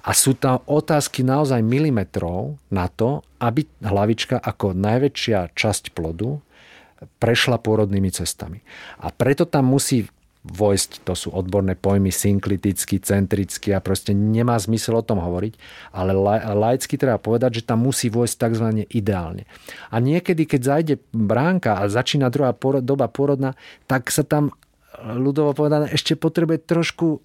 A 0.06 0.12
sú 0.14 0.36
tam 0.38 0.62
otázky 0.68 1.24
naozaj 1.26 1.64
milimetrov 1.64 2.60
na 2.70 2.92
to, 2.92 3.24
aby 3.42 3.66
hlavička 3.82 4.38
ako 4.38 4.76
najväčšia 4.76 5.56
časť 5.56 5.96
plodu 5.96 6.40
prešla 7.20 7.60
pôrodnými 7.60 8.12
cestami. 8.12 8.64
A 9.04 9.12
preto 9.12 9.44
tam 9.44 9.72
musí 9.72 10.08
vojsť, 10.44 11.08
to 11.08 11.16
sú 11.16 11.32
odborné 11.32 11.80
pojmy 11.80 12.12
synkliticky, 12.12 13.00
centricky 13.00 13.72
a 13.72 13.80
proste 13.80 14.12
nemá 14.12 14.60
zmysel 14.60 15.00
o 15.00 15.04
tom 15.04 15.24
hovoriť, 15.24 15.56
ale 15.96 16.12
laicky 16.52 17.00
treba 17.00 17.16
povedať, 17.16 17.64
že 17.64 17.68
tam 17.72 17.88
musí 17.88 18.12
vojsť 18.12 18.36
tzv. 18.36 18.68
ideálne. 18.92 19.48
A 19.88 20.04
niekedy, 20.04 20.44
keď 20.44 20.62
zajde 20.62 20.96
bránka 21.16 21.80
a 21.80 21.88
začína 21.88 22.28
druhá 22.28 22.52
doba 22.84 23.08
porodná, 23.08 23.56
tak 23.88 24.12
sa 24.12 24.28
tam 24.28 24.52
ľudovo 25.00 25.56
povedané 25.56 25.90
ešte 25.96 26.20
potrebuje 26.20 26.68
trošku 26.68 27.24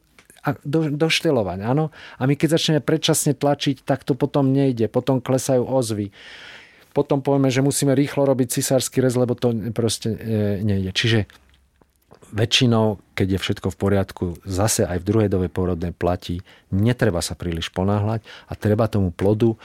do, 0.64 0.80
doštelovať. 0.94 1.58
Áno? 1.66 1.90
A 2.16 2.22
my 2.24 2.34
keď 2.38 2.56
začneme 2.56 2.80
predčasne 2.80 3.34
tlačiť, 3.34 3.82
tak 3.82 4.06
to 4.06 4.14
potom 4.14 4.54
nejde. 4.54 4.86
Potom 4.88 5.18
klesajú 5.18 5.66
ozvy. 5.66 6.14
Potom 6.96 7.20
povieme, 7.20 7.52
že 7.52 7.60
musíme 7.60 7.92
rýchlo 7.92 8.24
robiť 8.24 8.58
cisársky 8.58 9.02
rez, 9.04 9.14
lebo 9.14 9.36
to 9.36 9.52
proste 9.76 10.08
e, 10.14 10.62
nejde. 10.64 10.90
Čiže 10.94 11.28
väčšinou, 12.32 13.00
keď 13.16 13.36
je 13.36 13.42
všetko 13.42 13.68
v 13.72 13.80
poriadku, 13.80 14.24
zase 14.44 14.84
aj 14.84 15.00
v 15.00 15.06
druhej 15.08 15.28
dobe 15.32 15.48
porodnej 15.48 15.92
platí, 15.96 16.44
netreba 16.68 17.24
sa 17.24 17.32
príliš 17.34 17.72
ponáhľať 17.72 18.24
a 18.48 18.52
treba 18.54 18.90
tomu 18.90 19.10
plodu 19.10 19.56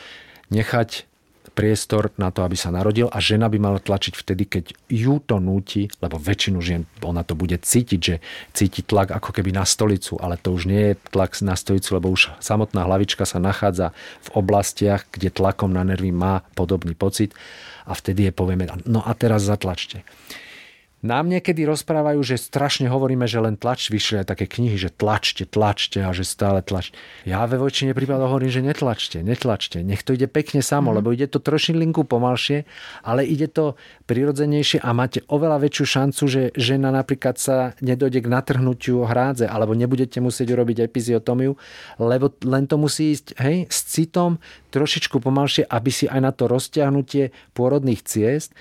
nechať 0.52 1.08
priestor 1.54 2.10
na 2.18 2.34
to, 2.34 2.42
aby 2.42 2.58
sa 2.58 2.74
narodil 2.74 3.08
a 3.14 3.22
žena 3.22 3.46
by 3.46 3.62
mala 3.62 3.78
tlačiť 3.78 4.18
vtedy, 4.18 4.44
keď 4.50 4.66
ju 4.90 5.22
to 5.22 5.38
núti, 5.38 5.86
lebo 6.02 6.18
väčšinu 6.18 6.60
žien 6.60 6.90
ona 7.06 7.22
to 7.22 7.38
bude 7.38 7.54
cítiť, 7.62 8.00
že 8.02 8.16
cíti 8.58 8.82
tlak 8.82 9.14
ako 9.14 9.30
keby 9.30 9.54
na 9.54 9.64
stolicu, 9.64 10.18
ale 10.18 10.42
to 10.42 10.50
už 10.50 10.66
nie 10.66 10.92
je 10.92 11.00
tlak 11.14 11.38
na 11.46 11.54
stolicu, 11.54 11.94
lebo 11.94 12.10
už 12.10 12.34
samotná 12.42 12.84
hlavička 12.90 13.24
sa 13.30 13.38
nachádza 13.38 13.94
v 14.26 14.30
oblastiach, 14.34 15.06
kde 15.14 15.30
tlakom 15.30 15.70
na 15.70 15.86
nervy 15.86 16.10
má 16.10 16.42
podobný 16.58 16.98
pocit 16.98 17.38
a 17.86 17.94
vtedy 17.94 18.28
je 18.30 18.34
povieme, 18.34 18.66
no 18.90 19.06
a 19.06 19.14
teraz 19.14 19.46
zatlačte. 19.46 20.02
Nám 21.04 21.28
niekedy 21.28 21.68
rozprávajú, 21.68 22.24
že 22.24 22.40
strašne 22.40 22.88
hovoríme, 22.88 23.28
že 23.28 23.36
len 23.44 23.60
tlač, 23.60 23.92
vyšli 23.92 24.24
aj 24.24 24.32
také 24.32 24.48
knihy, 24.48 24.80
že 24.80 24.88
tlačte, 24.88 25.44
tlačte 25.44 26.00
a 26.00 26.16
že 26.16 26.24
stále 26.24 26.64
tlač. 26.64 26.96
Ja 27.28 27.44
ve 27.44 27.60
väčšine 27.60 27.92
prípadov 27.92 28.32
hovorím, 28.32 28.48
že 28.48 28.64
netlačte, 28.64 29.20
netlačte. 29.20 29.84
Nech 29.84 30.08
to 30.08 30.16
ide 30.16 30.32
pekne 30.32 30.64
samo, 30.64 30.96
mm. 30.96 31.04
lebo 31.04 31.12
ide 31.12 31.28
to 31.28 31.44
trošilinku 31.44 32.08
pomalšie, 32.08 32.64
ale 33.04 33.28
ide 33.28 33.52
to 33.52 33.76
prirodzenejšie 34.08 34.80
a 34.80 34.96
máte 34.96 35.28
oveľa 35.28 35.68
väčšiu 35.68 35.86
šancu, 35.92 36.24
že 36.24 36.42
žena 36.56 36.88
napríklad 36.96 37.36
sa 37.36 37.76
nedojde 37.84 38.24
k 38.24 38.32
natrhnutiu 38.32 39.04
hrádze 39.04 39.44
alebo 39.44 39.76
nebudete 39.76 40.24
musieť 40.24 40.56
urobiť 40.56 40.88
epiziotomiu, 40.88 41.60
lebo 42.00 42.32
len 42.48 42.64
to 42.64 42.80
musí 42.80 43.12
ísť 43.12 43.36
hej, 43.44 43.68
s 43.68 43.92
citom 43.92 44.40
trošičku 44.72 45.20
pomalšie, 45.20 45.68
aby 45.68 45.92
si 45.92 46.08
aj 46.08 46.20
na 46.24 46.32
to 46.32 46.48
rozťahnutie 46.48 47.36
pôrodných 47.52 48.08
ciest 48.08 48.56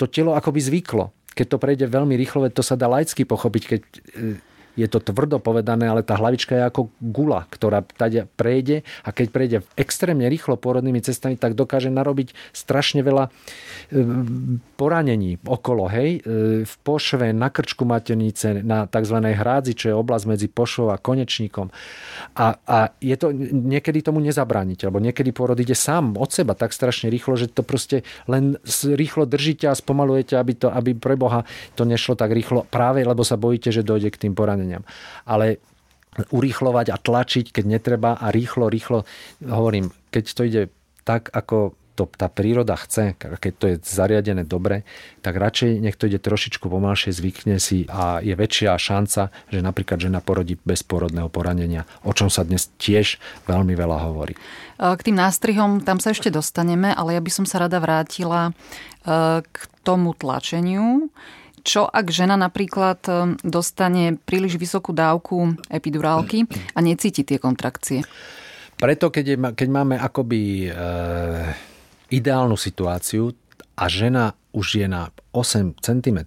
to 0.00 0.08
telo 0.08 0.32
akoby 0.32 0.64
zvyklo 0.64 1.12
keď 1.34 1.46
to 1.50 1.58
prejde 1.58 1.86
veľmi 1.90 2.14
rýchlo, 2.14 2.46
to 2.50 2.62
sa 2.62 2.78
dá 2.78 2.86
laicky 2.86 3.26
pochopiť, 3.26 3.62
keď 3.66 3.82
e, 3.82 3.98
je 4.74 4.86
to 4.90 4.98
tvrdo 4.98 5.38
povedané, 5.38 5.86
ale 5.86 6.02
tá 6.02 6.18
hlavička 6.18 6.58
je 6.58 6.64
ako 6.66 6.90
gula, 6.98 7.46
ktorá 7.50 7.86
tady 7.86 8.26
prejde 8.34 8.82
a 9.06 9.14
keď 9.14 9.26
prejde 9.30 9.56
extrémne 9.78 10.26
rýchlo 10.26 10.58
pôrodnými 10.58 10.98
cestami, 10.98 11.38
tak 11.38 11.54
dokáže 11.54 11.94
narobiť 11.94 12.34
strašne 12.50 13.06
veľa 13.06 13.30
e, 13.30 13.30
poranení 14.74 15.38
okolo, 15.46 15.86
hej, 15.90 16.18
e, 16.18 16.66
v 16.66 16.74
pošve, 16.82 17.30
na 17.30 17.48
krčku 17.54 17.86
maternice, 17.86 18.66
na 18.66 18.90
tzv. 18.90 19.16
hrádzi, 19.22 19.72
čo 19.78 19.86
je 19.90 19.94
oblasť 19.94 20.24
medzi 20.26 20.46
pošvou 20.50 20.90
a 20.90 20.98
konečníkom. 20.98 21.70
A, 22.34 22.58
a 22.66 22.78
je 22.98 23.14
to, 23.14 23.30
niekedy 23.54 24.02
tomu 24.02 24.18
nezabrániť, 24.26 24.90
lebo 24.90 24.98
niekedy 24.98 25.30
pôrod 25.30 25.58
ide 25.58 25.78
sám 25.78 26.18
od 26.18 26.34
seba 26.34 26.58
tak 26.58 26.74
strašne 26.74 27.06
rýchlo, 27.14 27.38
že 27.38 27.46
to 27.46 27.62
proste 27.62 28.02
len 28.26 28.58
rýchlo 28.82 29.22
držíte 29.22 29.70
a 29.70 29.74
spomalujete, 29.78 30.34
aby, 30.34 30.52
to, 30.58 30.68
aby 30.70 30.98
pre 30.98 31.14
Boha 31.14 31.46
to 31.78 31.86
nešlo 31.86 32.18
tak 32.18 32.34
rýchlo, 32.34 32.66
práve 32.66 33.06
lebo 33.06 33.22
sa 33.22 33.38
bojíte, 33.38 33.70
že 33.70 33.86
dojde 33.86 34.10
k 34.10 34.26
tým 34.26 34.34
poraneniam 34.34 34.63
zraneniam. 34.64 34.88
Ale 35.28 35.60
urýchlovať 36.32 36.94
a 36.94 36.96
tlačiť, 36.96 37.52
keď 37.52 37.64
netreba 37.66 38.14
a 38.16 38.30
rýchlo, 38.30 38.70
rýchlo, 38.70 39.02
hovorím, 39.42 39.90
keď 40.14 40.24
to 40.32 40.42
ide 40.46 40.62
tak, 41.02 41.28
ako 41.34 41.74
to 41.94 42.10
tá 42.10 42.26
príroda 42.26 42.74
chce, 42.74 43.14
keď 43.14 43.52
to 43.54 43.64
je 43.70 43.76
zariadené 43.86 44.42
dobre, 44.42 44.82
tak 45.22 45.38
radšej 45.38 45.78
nech 45.78 45.94
to 45.94 46.10
ide 46.10 46.18
trošičku 46.18 46.66
pomalšie, 46.66 47.14
zvykne 47.14 47.62
si 47.62 47.86
a 47.86 48.18
je 48.18 48.34
väčšia 48.34 48.74
šanca, 48.74 49.30
že 49.30 49.62
napríklad 49.62 50.02
žena 50.02 50.18
porodí 50.18 50.58
bez 50.58 50.82
porodného 50.82 51.30
poranenia, 51.30 51.86
o 52.02 52.10
čom 52.10 52.26
sa 52.26 52.42
dnes 52.42 52.66
tiež 52.82 53.22
veľmi 53.46 53.78
veľa 53.78 54.10
hovorí. 54.10 54.34
K 54.74 55.00
tým 55.06 55.14
nástrihom 55.14 55.86
tam 55.86 56.02
sa 56.02 56.10
ešte 56.10 56.34
dostaneme, 56.34 56.90
ale 56.90 57.14
ja 57.14 57.22
by 57.22 57.30
som 57.30 57.46
sa 57.46 57.62
rada 57.62 57.78
vrátila 57.78 58.50
e, 58.50 58.52
k 59.46 59.56
tomu 59.86 60.18
tlačeniu. 60.18 61.14
Čo 61.64 61.88
ak 61.88 62.12
žena 62.12 62.36
napríklad 62.36 63.00
e, 63.08 63.12
dostane 63.40 64.20
príliš 64.20 64.60
vysokú 64.60 64.92
dávku 64.92 65.56
epidurálky 65.72 66.44
a 66.76 66.78
necíti 66.84 67.24
tie 67.24 67.40
kontrakcie? 67.40 68.04
Preto, 68.76 69.08
keď, 69.08 69.24
je, 69.24 69.36
keď 69.56 69.68
máme 69.72 69.96
akoby 69.96 70.68
e, 70.68 70.70
ideálnu 72.12 72.60
situáciu 72.60 73.32
a 73.80 73.88
žena 73.88 74.36
už 74.54 74.78
je 74.78 74.86
na 74.86 75.10
8 75.34 75.82
cm 75.82 76.18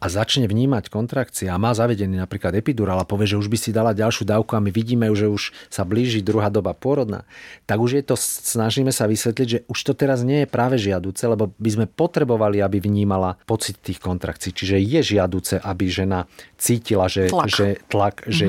a 0.00 0.06
začne 0.08 0.48
vnímať 0.48 0.88
kontrakcie 0.88 1.52
a 1.52 1.60
má 1.60 1.76
zavedený 1.76 2.16
napríklad 2.16 2.56
epidurál 2.56 2.96
a 2.96 3.06
povie, 3.06 3.28
že 3.28 3.36
už 3.36 3.52
by 3.52 3.58
si 3.60 3.70
dala 3.76 3.92
ďalšiu 3.92 4.24
dávku 4.24 4.56
a 4.56 4.64
my 4.64 4.72
vidíme, 4.72 5.04
že 5.12 5.28
už 5.28 5.52
sa 5.68 5.84
blíži 5.84 6.24
druhá 6.24 6.48
doba 6.48 6.72
pôrodná, 6.72 7.28
tak 7.68 7.78
už 7.78 8.00
je 8.00 8.04
to, 8.08 8.16
snažíme 8.16 8.88
sa 8.88 9.04
vysvetliť, 9.04 9.46
že 9.46 9.58
už 9.68 9.78
to 9.84 9.92
teraz 9.92 10.24
nie 10.24 10.42
je 10.42 10.48
práve 10.48 10.80
žiaduce, 10.80 11.20
lebo 11.28 11.52
by 11.60 11.70
sme 11.70 11.86
potrebovali, 11.86 12.64
aby 12.64 12.80
vnímala 12.80 13.36
pocit 13.44 13.76
tých 13.84 14.00
kontrakcií. 14.00 14.56
Čiže 14.56 14.80
je 14.80 15.00
žiaduce, 15.14 15.60
aby 15.60 15.84
žena 15.92 16.24
cítila, 16.56 17.12
že 17.12 17.28
tlak, 17.28 17.52
že, 17.52 17.68
tlak, 17.92 18.16
mm-hmm. 18.24 18.32
že 18.32 18.46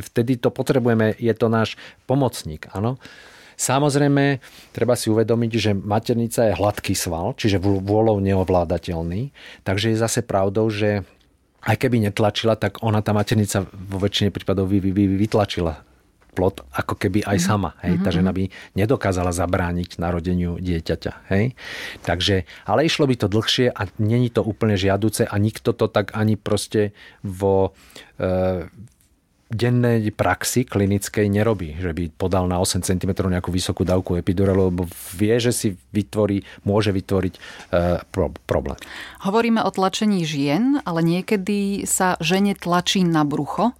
vtedy 0.00 0.40
to 0.40 0.48
potrebujeme, 0.48 1.12
je 1.20 1.32
to 1.36 1.52
náš 1.52 1.76
pomocník. 2.08 2.72
Áno? 2.72 2.96
Samozrejme, 3.56 4.38
treba 4.76 4.92
si 4.92 5.08
uvedomiť, 5.08 5.52
že 5.56 5.70
maternica 5.72 6.44
je 6.46 6.56
hladký 6.56 6.92
sval, 6.92 7.32
čiže 7.34 7.56
vôľou 7.60 8.20
neovládateľný. 8.20 9.32
Takže 9.64 9.96
je 9.96 9.98
zase 9.98 10.20
pravdou, 10.20 10.68
že 10.68 11.08
aj 11.66 11.76
keby 11.80 12.04
netlačila, 12.04 12.54
tak 12.54 12.84
ona 12.84 13.02
tá 13.02 13.10
maternica 13.10 13.66
vo 13.66 13.98
väčšine 13.98 14.30
prípadov 14.30 14.70
vy, 14.70 14.78
vy, 14.78 14.92
vy, 14.94 15.04
vytlačila 15.18 15.82
plod 16.36 16.60
ako 16.68 17.00
keby 17.00 17.24
aj 17.24 17.40
mhm. 17.40 17.44
sama. 17.48 17.70
Hej? 17.80 18.04
Tá 18.04 18.12
žena 18.12 18.30
by 18.36 18.52
nedokázala 18.76 19.32
zabrániť 19.32 19.96
narodeniu 19.96 20.60
dieťaťa. 20.60 21.12
Hej? 21.32 21.56
Takže, 22.04 22.44
ale 22.68 22.84
išlo 22.84 23.08
by 23.08 23.16
to 23.16 23.26
dlhšie 23.32 23.72
a 23.72 23.88
není 23.96 24.28
to 24.28 24.44
úplne 24.44 24.76
žiaduce 24.76 25.24
a 25.24 25.34
nikto 25.40 25.72
to 25.72 25.88
tak 25.88 26.12
ani 26.12 26.36
proste 26.36 26.92
vo, 27.24 27.72
e, 28.20 28.68
dennej 29.46 30.10
praxi 30.10 30.66
klinickej 30.66 31.30
nerobí, 31.30 31.78
že 31.78 31.94
by 31.94 32.10
podal 32.18 32.50
na 32.50 32.58
8 32.58 32.82
cm 32.82 33.30
nejakú 33.30 33.54
vysokú 33.54 33.86
dávku 33.86 34.18
epiduralu, 34.18 34.74
lebo 34.74 34.82
vie, 35.14 35.38
že 35.38 35.54
si 35.54 35.68
vytvorí, 35.94 36.42
môže 36.66 36.90
vytvoriť 36.90 37.34
e, 37.34 37.40
pro, 38.10 38.34
problém. 38.42 38.74
Hovoríme 39.22 39.62
o 39.62 39.70
tlačení 39.70 40.26
žien, 40.26 40.82
ale 40.82 41.06
niekedy 41.06 41.86
sa 41.86 42.18
žene 42.18 42.58
tlačí 42.58 43.06
na 43.06 43.22
brucho. 43.22 43.70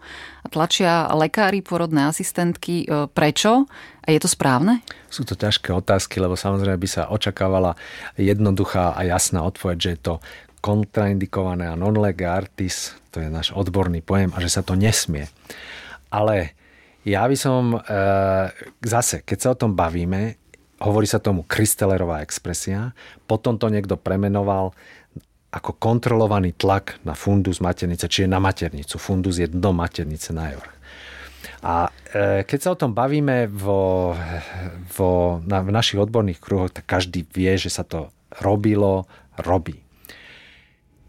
Tlačia 0.47 1.11
lekári, 1.11 1.67
porodné 1.67 2.07
asistentky. 2.07 2.87
E, 2.87 3.11
prečo? 3.11 3.67
A 4.07 4.15
je 4.15 4.23
to 4.23 4.31
správne? 4.31 4.87
Sú 5.11 5.27
to 5.27 5.35
ťažké 5.35 5.75
otázky, 5.75 6.23
lebo 6.23 6.39
samozrejme 6.39 6.79
by 6.79 6.87
sa 6.87 7.11
očakávala 7.11 7.75
jednoduchá 8.15 8.95
a 8.95 9.03
jasná 9.03 9.43
odpoveď, 9.43 9.77
že 9.83 9.91
je 9.91 10.01
to 10.01 10.15
kontraindikované 10.67 11.71
a 11.71 11.79
non 11.79 11.95
lega 11.95 12.35
artis, 12.35 12.99
to 13.15 13.23
je 13.23 13.31
náš 13.31 13.55
odborný 13.55 14.03
pojem, 14.03 14.35
a 14.35 14.43
že 14.43 14.51
sa 14.51 14.67
to 14.67 14.75
nesmie. 14.75 15.31
Ale 16.11 16.59
ja 17.07 17.23
by 17.23 17.37
som 17.39 17.79
e, 17.79 17.81
zase, 18.83 19.23
keď 19.23 19.39
sa 19.39 19.49
o 19.55 19.61
tom 19.63 19.79
bavíme, 19.79 20.35
hovorí 20.83 21.07
sa 21.07 21.23
tomu 21.23 21.47
Kristellerová 21.47 22.27
expresia, 22.27 22.91
potom 23.31 23.63
to 23.63 23.71
niekto 23.71 23.95
premenoval 23.95 24.75
ako 25.55 25.79
kontrolovaný 25.79 26.59
tlak 26.59 26.99
na 27.07 27.15
fundus 27.15 27.63
maternice, 27.63 28.11
čiže 28.11 28.27
na 28.27 28.43
maternicu. 28.43 28.99
Fundus 28.99 29.39
je 29.39 29.47
dno 29.47 29.71
maternice 29.71 30.35
na 30.35 30.51
vrch. 30.51 30.75
A 31.63 31.89
e, 31.89 32.43
keď 32.43 32.59
sa 32.59 32.75
o 32.75 32.81
tom 32.81 32.91
bavíme 32.91 33.47
vo, 33.47 34.13
vo, 34.99 35.39
na, 35.47 35.63
v 35.63 35.71
našich 35.71 36.03
odborných 36.03 36.43
kruhoch, 36.43 36.75
tak 36.75 36.91
každý 36.91 37.23
vie, 37.23 37.55
že 37.55 37.71
sa 37.71 37.87
to 37.87 38.11
robilo, 38.43 39.07
robí. 39.39 39.86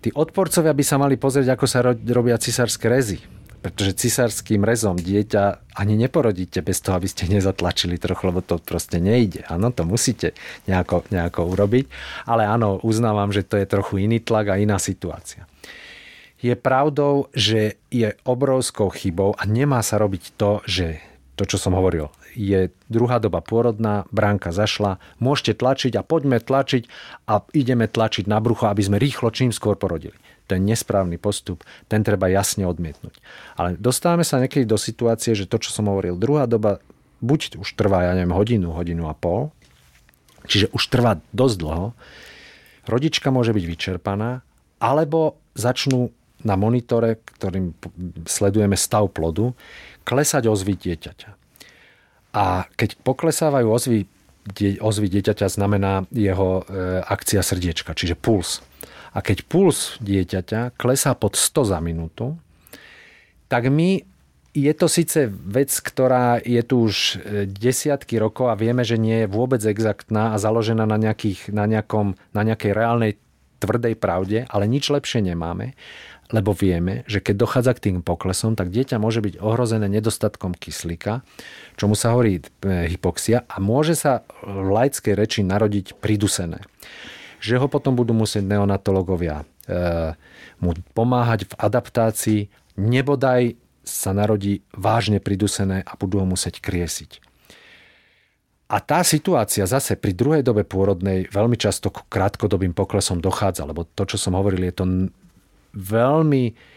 Tí 0.08 0.16
odporcovia 0.16 0.72
by 0.72 0.84
sa 0.88 0.95
mali 0.95 1.20
pozrieť, 1.20 1.51
ako 1.51 1.68
sa 1.68 1.84
robia 1.84 2.39
cisárske 2.39 2.88
rezy. 2.88 3.20
Pretože 3.60 4.08
cisárským 4.08 4.64
rezom 4.64 4.95
dieťa 4.95 5.76
ani 5.76 5.99
neporodíte 5.99 6.64
bez 6.64 6.80
toho, 6.80 6.95
aby 6.95 7.12
ste 7.12 7.28
nezatlačili 7.28 7.99
trochu, 7.99 8.32
lebo 8.32 8.39
to 8.39 8.55
proste 8.55 9.03
nejde. 9.03 9.43
Áno, 9.51 9.68
to 9.76 9.84
musíte 9.84 10.32
nejako, 10.64 11.03
nejako 11.12 11.51
urobiť. 11.51 11.91
Ale 12.24 12.47
áno, 12.47 12.80
uznávam, 12.88 13.36
že 13.36 13.43
to 13.43 13.60
je 13.60 13.68
trochu 13.68 14.08
iný 14.08 14.24
tlak 14.24 14.55
a 14.55 14.55
iná 14.55 14.80
situácia. 14.80 15.43
Je 16.39 16.55
pravdou, 16.55 17.28
že 17.36 17.76
je 17.91 18.16
obrovskou 18.24 18.88
chybou 18.88 19.36
a 19.36 19.43
nemá 19.43 19.84
sa 19.84 19.99
robiť 19.99 20.39
to, 20.39 20.64
že 20.64 21.03
to, 21.36 21.43
čo 21.43 21.60
som 21.60 21.76
hovoril, 21.76 22.08
je 22.38 22.70
druhá 22.86 23.18
doba 23.18 23.42
pôrodná, 23.42 24.06
bránka 24.14 24.54
zašla, 24.54 25.02
môžete 25.18 25.58
tlačiť 25.58 25.98
a 25.98 26.06
poďme 26.06 26.38
tlačiť 26.38 26.86
a 27.26 27.42
ideme 27.58 27.90
tlačiť 27.90 28.30
na 28.30 28.38
brucho, 28.38 28.70
aby 28.70 28.86
sme 28.86 29.02
rýchlo 29.02 29.34
čím 29.34 29.50
skôr 29.50 29.74
porodili. 29.74 30.14
To 30.48 30.56
je 30.56 30.62
nesprávny 30.64 31.18
postup, 31.18 31.66
ten 31.92 32.06
treba 32.06 32.30
jasne 32.30 32.64
odmietnúť. 32.70 33.20
Ale 33.60 33.76
dostávame 33.76 34.24
sa 34.24 34.40
niekedy 34.40 34.64
do 34.64 34.80
situácie, 34.80 35.36
že 35.36 35.50
to, 35.50 35.60
čo 35.60 35.74
som 35.74 35.90
hovoril, 35.92 36.16
druhá 36.16 36.48
doba 36.48 36.80
buď 37.20 37.58
už 37.58 37.74
trvá, 37.74 38.08
ja 38.08 38.14
neviem, 38.14 38.32
hodinu, 38.32 38.72
hodinu 38.72 39.10
a 39.10 39.18
pol, 39.18 39.52
čiže 40.46 40.72
už 40.72 40.84
trvá 40.88 41.20
dosť 41.34 41.56
dlho, 41.60 41.86
rodička 42.88 43.34
môže 43.34 43.52
byť 43.52 43.66
vyčerpaná, 43.66 44.46
alebo 44.80 45.36
začnú 45.58 46.14
na 46.46 46.54
monitore, 46.54 47.18
ktorým 47.38 47.74
sledujeme 48.30 48.78
stav 48.78 49.10
plodu, 49.10 49.58
klesať 50.06 50.48
ozvy 50.48 50.78
dieťaťa. 50.78 51.37
A 52.36 52.68
keď 52.76 53.00
poklesávajú 53.02 53.68
ozvy, 53.68 54.00
ozvy 54.80 55.08
dieťaťa, 55.08 55.48
znamená 55.48 56.08
jeho 56.12 56.64
e, 56.68 57.02
akcia 57.04 57.44
srdiečka, 57.44 57.96
čiže 57.96 58.20
puls. 58.20 58.64
A 59.16 59.24
keď 59.24 59.48
puls 59.48 59.98
dieťaťa 60.04 60.76
klesá 60.78 61.16
pod 61.18 61.40
100 61.40 61.72
za 61.74 61.80
minútu, 61.82 62.38
tak 63.48 63.72
my 63.72 64.04
je 64.58 64.74
to 64.74 64.88
síce 64.90 65.30
vec, 65.30 65.70
ktorá 65.70 66.42
je 66.42 66.62
tu 66.66 66.90
už 66.90 66.96
e, 66.96 67.16
desiatky 67.46 68.18
rokov 68.18 68.50
a 68.50 68.60
vieme, 68.60 68.82
že 68.82 68.98
nie 68.98 69.26
je 69.26 69.32
vôbec 69.32 69.62
exaktná 69.62 70.34
a 70.34 70.42
založená 70.42 70.90
na, 70.90 70.98
nejakých, 70.98 71.54
na, 71.54 71.70
nejakom, 71.70 72.18
na 72.34 72.42
nejakej 72.42 72.72
reálnej 72.74 73.12
tvrdej 73.58 73.98
pravde, 73.98 74.46
ale 74.50 74.70
nič 74.70 74.90
lepšie 74.90 75.22
nemáme 75.22 75.74
lebo 76.28 76.52
vieme, 76.52 77.08
že 77.08 77.24
keď 77.24 77.36
dochádza 77.40 77.72
k 77.80 77.84
tým 77.90 77.98
poklesom, 78.04 78.60
tak 78.60 78.68
dieťa 78.68 79.00
môže 79.00 79.24
byť 79.24 79.40
ohrozené 79.40 79.88
nedostatkom 79.88 80.52
kyslíka, 80.52 81.24
čomu 81.80 81.96
sa 81.96 82.12
hovorí 82.12 82.44
e, 82.44 82.44
hypoxia 82.92 83.48
a 83.48 83.64
môže 83.64 83.96
sa 83.96 84.28
v 84.44 84.68
laickej 84.68 85.14
reči 85.16 85.40
narodiť 85.48 85.96
pridusené. 86.04 86.60
Že 87.40 87.64
ho 87.64 87.68
potom 87.72 87.96
budú 87.96 88.12
musieť 88.12 88.44
neonatológovia 88.44 89.44
e, 89.44 90.16
mu 90.60 90.76
pomáhať 90.92 91.48
v 91.48 91.54
adaptácii, 91.56 92.42
nebodaj 92.76 93.56
sa 93.88 94.12
narodí 94.12 94.68
vážne 94.76 95.24
pridusené 95.24 95.80
a 95.80 95.96
budú 95.96 96.20
ho 96.20 96.28
musieť 96.28 96.60
kriesiť. 96.60 97.24
A 98.68 98.84
tá 98.84 99.00
situácia 99.08 99.64
zase 99.64 99.96
pri 99.96 100.12
druhej 100.12 100.44
dobe 100.44 100.68
pôrodnej 100.68 101.32
veľmi 101.32 101.56
často 101.56 101.88
k 101.88 102.04
krátkodobým 102.12 102.76
poklesom 102.76 103.24
dochádza, 103.24 103.64
lebo 103.64 103.88
to, 103.96 104.04
čo 104.04 104.20
som 104.20 104.36
hovoril, 104.36 104.68
je 104.68 104.76
to 104.76 104.86
veľmi 105.78 106.76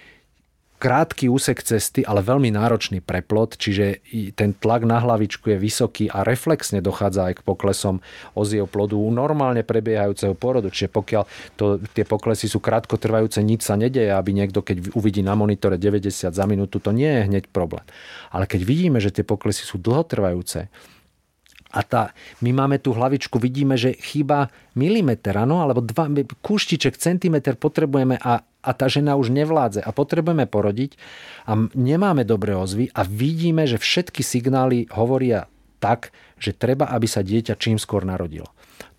krátky 0.81 1.29
úsek 1.29 1.61
cesty, 1.61 2.01
ale 2.09 2.25
veľmi 2.25 2.57
náročný 2.57 3.05
preplot, 3.05 3.61
čiže 3.61 4.01
ten 4.33 4.57
tlak 4.57 4.89
na 4.89 4.97
hlavičku 4.97 5.53
je 5.53 5.61
vysoký 5.61 6.09
a 6.09 6.25
reflexne 6.25 6.81
dochádza 6.81 7.29
aj 7.29 7.35
k 7.37 7.45
poklesom 7.45 8.01
ozieho 8.33 8.65
plodu 8.65 8.97
u 8.97 9.13
normálne 9.13 9.61
prebiehajúceho 9.61 10.33
porodu. 10.33 10.73
Čiže 10.73 10.89
pokiaľ 10.89 11.23
to, 11.61 11.77
tie 11.93 12.09
poklesy 12.09 12.49
sú 12.49 12.65
krátkotrvajúce, 12.65 13.45
nič 13.45 13.69
sa 13.69 13.77
nedeje, 13.77 14.09
aby 14.09 14.33
niekto, 14.33 14.65
keď 14.65 14.97
uvidí 14.97 15.21
na 15.21 15.37
monitore 15.37 15.77
90 15.77 16.33
za 16.33 16.45
minútu, 16.49 16.81
to 16.81 16.97
nie 16.97 17.13
je 17.13 17.29
hneď 17.29 17.53
problém. 17.53 17.85
Ale 18.33 18.49
keď 18.49 18.65
vidíme, 18.65 19.05
že 19.05 19.13
tie 19.13 19.23
poklesy 19.23 19.69
sú 19.69 19.77
dlhotrvajúce, 19.77 20.73
a 21.71 21.81
tá, 21.87 22.11
my 22.43 22.51
máme 22.51 22.83
tú 22.83 22.91
hlavičku, 22.91 23.39
vidíme, 23.39 23.79
že 23.79 23.95
chýba 23.95 24.51
milimeter, 24.75 25.39
ano, 25.39 25.63
alebo 25.63 25.79
dva, 25.79 26.11
kúštiček, 26.43 26.99
centimeter 26.99 27.55
potrebujeme 27.55 28.19
a, 28.19 28.43
a 28.43 28.71
tá 28.75 28.91
žena 28.91 29.15
už 29.15 29.31
nevládze 29.31 29.79
a 29.79 29.91
potrebujeme 29.95 30.51
porodiť 30.51 30.99
a 31.47 31.71
nemáme 31.73 32.27
dobré 32.27 32.59
ozvy 32.59 32.91
a 32.91 33.07
vidíme, 33.07 33.71
že 33.71 33.79
všetky 33.79 34.21
signály 34.27 34.91
hovoria 34.91 35.47
tak, 35.79 36.11
že 36.37 36.53
treba, 36.53 36.91
aby 36.91 37.07
sa 37.07 37.23
dieťa 37.23 37.57
čím 37.57 37.79
skôr 37.79 38.03
narodilo. 38.03 38.51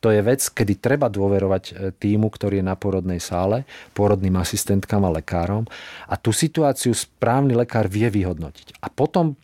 To 0.02 0.10
je 0.10 0.22
vec, 0.26 0.42
kedy 0.42 0.82
treba 0.82 1.08
dôverovať 1.08 1.64
e, 1.70 1.72
týmu, 1.94 2.34
ktorý 2.34 2.62
je 2.62 2.66
na 2.66 2.74
porodnej 2.74 3.22
sále, 3.22 3.70
porodným 3.94 4.38
asistentkám 4.42 5.06
a 5.06 5.14
lekárom 5.14 5.70
a 6.10 6.16
tú 6.18 6.34
situáciu 6.34 6.98
správny 6.98 7.54
lekár 7.54 7.86
vie 7.86 8.10
vyhodnotiť. 8.10 8.82
A 8.82 8.90
potom 8.90 9.38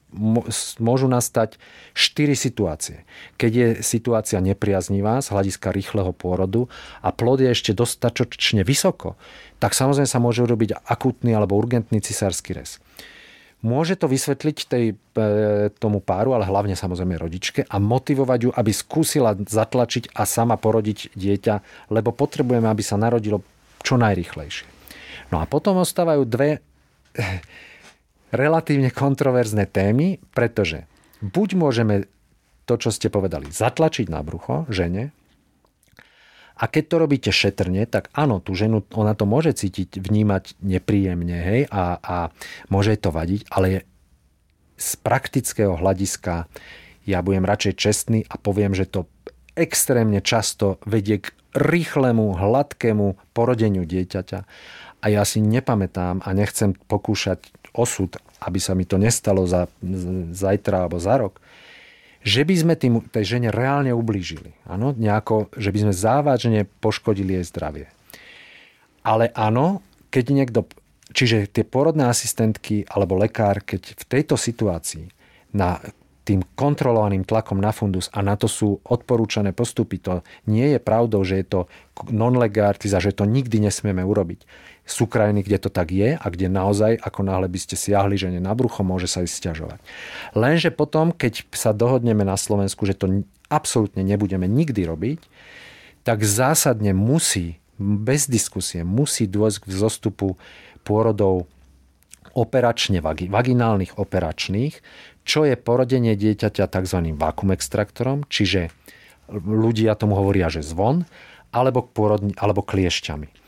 môžu 0.81 1.05
nastať 1.05 1.61
štyri 1.93 2.33
situácie. 2.33 3.03
Keď 3.35 3.51
je 3.51 3.67
situácia 3.83 4.39
nepriaznivá 4.41 5.19
z 5.21 5.29
hľadiska 5.29 5.69
rýchleho 5.69 6.15
pôrodu 6.15 6.71
a 7.03 7.13
plod 7.13 7.43
je 7.43 7.51
ešte 7.53 7.75
dostatočne 7.75 8.65
vysoko, 8.65 9.19
tak 9.61 9.75
samozrejme 9.77 10.09
sa 10.09 10.23
môže 10.23 10.41
urobiť 10.41 10.79
akútny 10.88 11.35
alebo 11.35 11.59
urgentný 11.59 12.01
cisársky 12.01 12.55
rez. 12.55 12.81
Môže 13.66 13.97
to 13.97 14.05
vysvetliť 14.05 14.58
tej, 14.70 14.86
e, 14.93 15.26
tomu 15.82 15.97
páru, 15.97 16.38
ale 16.38 16.45
hlavne 16.45 16.78
samozrejme 16.78 17.18
rodičke 17.18 17.66
a 17.66 17.82
motivovať 17.82 18.39
ju, 18.45 18.51
aby 18.53 18.72
skúsila 18.72 19.34
zatlačiť 19.34 20.14
a 20.14 20.30
sama 20.30 20.62
porodiť 20.62 21.18
dieťa, 21.18 21.55
lebo 21.89 22.14
potrebujeme, 22.14 22.70
aby 22.70 22.84
sa 22.86 23.01
narodilo 23.01 23.41
čo 23.82 23.97
najrychlejšie. 23.97 24.70
No 25.34 25.41
a 25.41 25.49
potom 25.49 25.82
ostávajú 25.82 26.22
dve 26.30 26.62
eh, 26.62 26.62
relatívne 28.30 28.93
kontroverzné 28.93 29.66
témy, 29.66 30.22
pretože 30.38 30.86
buď 31.26 31.49
môžeme 31.58 31.95
to, 32.70 32.76
čo 32.78 32.93
ste 32.93 33.10
povedali, 33.10 33.49
zatlačiť 33.49 34.12
na 34.12 34.22
brucho 34.22 34.68
žene, 34.70 35.16
a 36.58 36.66
keď 36.66 36.84
to 36.89 36.95
robíte 36.97 37.32
šetrne, 37.32 37.86
tak 37.86 38.10
áno, 38.18 38.41
tú 38.41 38.58
ženu, 38.58 38.82
ona 38.97 39.14
to 39.14 39.30
môže 39.30 39.53
cítiť, 39.62 40.01
vnímať 40.01 40.58
nepríjemne, 40.60 41.38
hej, 41.38 41.62
a, 41.70 42.01
a 42.01 42.18
môže 42.74 42.97
to 42.97 43.14
vadiť, 43.14 43.45
ale 43.53 43.86
z 44.78 44.89
praktického 45.01 45.78
hľadiska 45.78 46.49
ja 47.08 47.20
budem 47.24 47.45
radšej 47.45 47.74
čestný 47.78 48.20
a 48.28 48.36
poviem, 48.36 48.76
že 48.76 48.89
to 48.89 49.08
extrémne 49.58 50.22
často 50.22 50.78
vedie 50.86 51.24
k 51.24 51.34
rýchlemu, 51.58 52.38
hladkému 52.38 53.34
porodeniu 53.34 53.88
dieťaťa. 53.88 54.39
A 55.01 55.05
ja 55.10 55.26
si 55.26 55.41
nepamätám 55.41 56.22
a 56.22 56.30
nechcem 56.34 56.74
pokúšať 56.74 57.49
osud, 57.74 58.18
aby 58.41 58.60
sa 58.62 58.78
mi 58.78 58.86
to 58.86 59.01
nestalo 59.01 59.45
za 59.49 59.70
zajtra 60.34 60.86
alebo 60.86 60.97
za 61.01 61.16
rok, 61.18 61.41
že 62.28 62.43
by 62.43 62.55
sme 62.59 62.73
tým, 62.75 62.99
tej 63.07 63.39
žene 63.39 63.55
reálne 63.55 63.95
ublížili. 63.95 64.51
Áno, 64.67 64.91
nejako, 64.91 65.47
že 65.55 65.71
by 65.71 65.88
sme 65.88 65.93
závažne 65.95 66.67
poškodili 66.84 67.39
jej 67.39 67.45
zdravie. 67.47 67.88
Ale 69.07 69.32
áno, 69.32 69.80
keď 70.11 70.25
niekto, 70.36 70.59
čiže 71.15 71.47
tie 71.47 71.63
porodné 71.63 72.11
asistentky 72.11 72.84
alebo 72.91 73.15
lekár, 73.15 73.63
keď 73.63 73.95
v 73.95 74.03
tejto 74.03 74.36
situácii 74.36 75.07
na 75.55 75.80
tým 76.28 76.43
kontrolovaným 76.59 77.23
tlakom 77.23 77.63
na 77.63 77.71
fundus 77.71 78.11
a 78.11 78.19
na 78.19 78.36
to 78.36 78.51
sú 78.51 78.84
odporúčané 78.84 79.55
postupy. 79.55 79.95
To 80.03 80.28
nie 80.51 80.75
je 80.75 80.80
pravdou, 80.84 81.23
že 81.23 81.39
je 81.39 81.47
to 81.47 81.59
non-legartiza, 82.11 82.99
že 82.99 83.15
to 83.15 83.23
nikdy 83.23 83.63
nesmieme 83.63 84.03
urobiť. 84.03 84.43
Sú 84.88 85.03
krajiny, 85.03 85.43
kde 85.43 85.59
to 85.59 85.69
tak 85.69 85.91
je 85.91 86.15
a 86.15 86.25
kde 86.31 86.47
naozaj, 86.47 86.95
ako 87.03 87.27
náhle 87.27 87.51
by 87.51 87.59
ste 87.59 87.75
siahli 87.75 88.15
žene 88.15 88.39
na 88.39 88.55
brucho, 88.55 88.88
môže 88.88 89.11
sa 89.11 89.19
ísť 89.19 89.35
stiažovať. 89.35 89.79
Lenže 90.31 90.71
potom, 90.71 91.11
keď 91.11 91.43
sa 91.51 91.75
dohodneme 91.75 92.23
na 92.23 92.39
Slovensku, 92.39 92.88
že 92.88 92.95
to 92.95 93.27
absolútne 93.51 93.99
nebudeme 93.99 94.47
nikdy 94.47 94.88
robiť, 94.88 95.19
tak 96.07 96.23
zásadne 96.23 96.95
musí, 96.95 97.59
bez 97.75 98.31
diskusie, 98.31 98.88
musí 98.88 99.27
dôjsť 99.27 99.67
k 99.67 99.69
vzostupu 99.75 100.39
pôrodov 100.88 101.51
operačne, 102.31 103.03
vaginálnych 103.03 103.99
operačných, 103.99 104.79
čo 105.27 105.43
je 105.43 105.59
porodenie 105.59 106.15
dieťaťa 106.15 106.63
tzv. 106.63 106.99
vakuum 107.11 107.51
extraktorom, 107.51 108.23
čiže 108.31 108.71
ľudia 109.35 109.99
tomu 109.99 110.15
hovoria, 110.15 110.47
že 110.47 110.63
zvon, 110.63 111.03
alebo, 111.51 111.83
porodni, 111.83 112.31
alebo 112.39 112.63
kliešťami. 112.63 113.46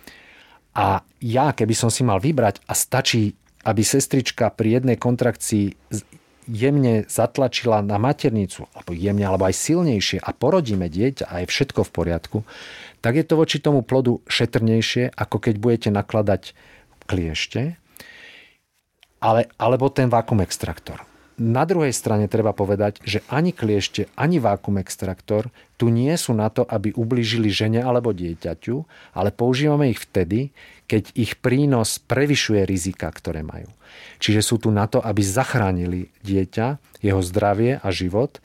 A 0.78 1.01
ja, 1.20 1.51
keby 1.51 1.74
som 1.74 1.89
si 1.89 2.05
mal 2.05 2.22
vybrať 2.22 2.61
a 2.70 2.74
stačí, 2.78 3.34
aby 3.65 3.82
sestrička 3.84 4.53
pri 4.53 4.80
jednej 4.80 4.97
kontrakcii 4.97 5.76
jemne 6.49 7.05
zatlačila 7.05 7.86
na 7.86 8.01
maternicu, 8.01 8.65
alebo 8.74 8.91
jemne, 8.97 9.26
alebo 9.28 9.45
aj 9.45 9.55
silnejšie 9.57 10.17
a 10.17 10.30
porodíme 10.34 10.89
dieťa 10.89 11.30
a 11.30 11.45
je 11.45 11.51
všetko 11.51 11.86
v 11.86 11.93
poriadku, 11.93 12.38
tak 13.05 13.22
je 13.22 13.26
to 13.26 13.38
voči 13.38 13.61
tomu 13.61 13.86
plodu 13.86 14.17
šetrnejšie, 14.26 15.13
ako 15.13 15.38
keď 15.38 15.55
budete 15.61 15.89
nakladať 15.93 16.57
kliešte, 17.05 17.78
ale, 19.20 19.51
alebo 19.59 19.91
ten 19.93 20.09
vákum 20.09 20.41
extraktor. 20.41 21.09
Na 21.39 21.63
druhej 21.63 21.95
strane 21.95 22.27
treba 22.27 22.51
povedať, 22.51 22.99
že 23.07 23.23
ani 23.31 23.55
kliešte, 23.55 24.11
ani 24.19 24.43
vákum 24.43 24.75
extraktor 24.75 25.47
tu 25.79 25.87
nie 25.87 26.11
sú 26.19 26.35
na 26.35 26.51
to, 26.51 26.67
aby 26.67 26.91
ublížili 26.91 27.47
žene 27.47 27.79
alebo 27.79 28.11
dieťaťu, 28.11 28.75
ale 29.15 29.31
používame 29.31 29.95
ich 29.95 30.03
vtedy, 30.03 30.51
keď 30.91 31.15
ich 31.15 31.39
prínos 31.39 31.95
prevyšuje 32.03 32.67
rizika, 32.67 33.07
ktoré 33.07 33.39
majú. 33.47 33.71
Čiže 34.19 34.41
sú 34.43 34.59
tu 34.59 34.67
na 34.67 34.91
to, 34.91 34.99
aby 34.99 35.23
zachránili 35.23 36.11
dieťa, 36.27 36.99
jeho 36.99 37.23
zdravie 37.23 37.79
a 37.79 37.87
život 37.95 38.43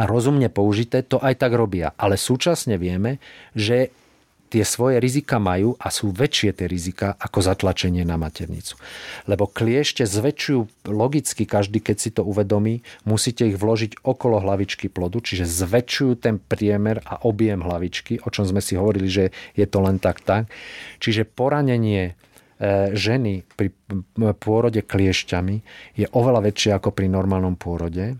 a 0.00 0.08
rozumne 0.08 0.48
použité 0.48 1.04
to 1.04 1.20
aj 1.20 1.36
tak 1.36 1.52
robia. 1.52 1.92
Ale 2.00 2.16
súčasne 2.16 2.80
vieme, 2.80 3.20
že 3.52 3.92
tie 4.50 4.66
svoje 4.66 4.98
rizika 4.98 5.38
majú 5.38 5.78
a 5.78 5.94
sú 5.94 6.10
väčšie 6.10 6.50
tie 6.58 6.66
rizika 6.66 7.14
ako 7.14 7.38
zatlačenie 7.38 8.02
na 8.02 8.18
maternicu. 8.18 8.74
Lebo 9.30 9.46
kliešte 9.46 10.02
zväčšujú 10.02 10.90
logicky, 10.90 11.46
každý 11.46 11.78
keď 11.78 11.96
si 11.96 12.10
to 12.10 12.26
uvedomí, 12.26 12.82
musíte 13.06 13.46
ich 13.46 13.54
vložiť 13.54 14.02
okolo 14.02 14.42
hlavičky 14.42 14.90
plodu, 14.90 15.22
čiže 15.22 15.46
zväčšujú 15.46 16.12
ten 16.18 16.42
priemer 16.42 16.98
a 17.06 17.22
objem 17.22 17.62
hlavičky, 17.62 18.26
o 18.26 18.28
čom 18.28 18.42
sme 18.42 18.58
si 18.58 18.74
hovorili, 18.74 19.06
že 19.06 19.30
je 19.54 19.66
to 19.70 19.78
len 19.78 20.02
tak 20.02 20.26
tak. 20.26 20.50
Čiže 20.98 21.30
poranenie 21.30 22.12
e, 22.58 22.92
ženy 22.98 23.46
pri 23.54 23.70
pôrode 24.42 24.82
kliešťami 24.82 25.56
je 25.94 26.06
oveľa 26.10 26.50
väčšie 26.50 26.74
ako 26.74 26.90
pri 26.90 27.06
normálnom 27.06 27.54
pôrode 27.54 28.18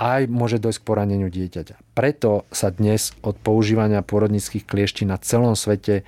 aj 0.00 0.28
môže 0.28 0.58
dojsť 0.58 0.78
k 0.80 0.88
poraneniu 0.88 1.28
dieťaťa. 1.28 1.76
Preto 1.92 2.48
sa 2.52 2.72
dnes 2.72 3.12
od 3.20 3.36
používania 3.38 4.00
pôrodnických 4.00 4.64
kliešťí 4.66 5.04
na 5.08 5.20
celom 5.20 5.56
svete 5.56 6.02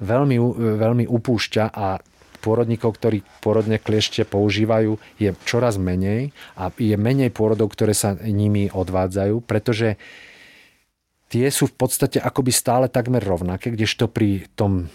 veľmi, 0.00 0.36
veľmi 0.80 1.04
upúšťa 1.06 1.64
a 1.70 2.00
pôrodníkov, 2.40 2.96
ktorí 2.96 3.20
pôrodné 3.44 3.76
kliešte 3.76 4.24
používajú, 4.24 4.96
je 5.20 5.36
čoraz 5.44 5.76
menej 5.76 6.32
a 6.56 6.72
je 6.72 6.96
menej 6.96 7.28
pôrodov, 7.30 7.68
ktoré 7.76 7.92
sa 7.92 8.16
nimi 8.16 8.72
odvádzajú, 8.72 9.44
pretože 9.44 10.00
tie 11.28 11.46
sú 11.52 11.68
v 11.68 11.76
podstate 11.76 12.16
akoby 12.16 12.50
stále 12.50 12.86
takmer 12.88 13.20
rovnaké, 13.20 13.76
kdežto 13.76 14.08
pri 14.08 14.48
tom 14.56 14.88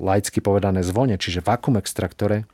laicky 0.00 0.40
povedané 0.40 0.80
zvone, 0.80 1.20
čiže 1.20 1.44
vakuum 1.44 1.76
extraktore, 1.76 2.48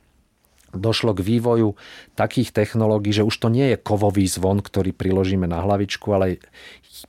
došlo 0.75 1.15
k 1.15 1.23
vývoju 1.23 1.75
takých 2.15 2.51
technológií, 2.51 3.15
že 3.15 3.27
už 3.27 3.35
to 3.37 3.47
nie 3.47 3.75
je 3.75 3.77
kovový 3.79 4.27
zvon, 4.27 4.59
ktorý 4.59 4.91
priložíme 4.91 5.47
na 5.47 5.63
hlavičku, 5.63 6.07
ale 6.11 6.41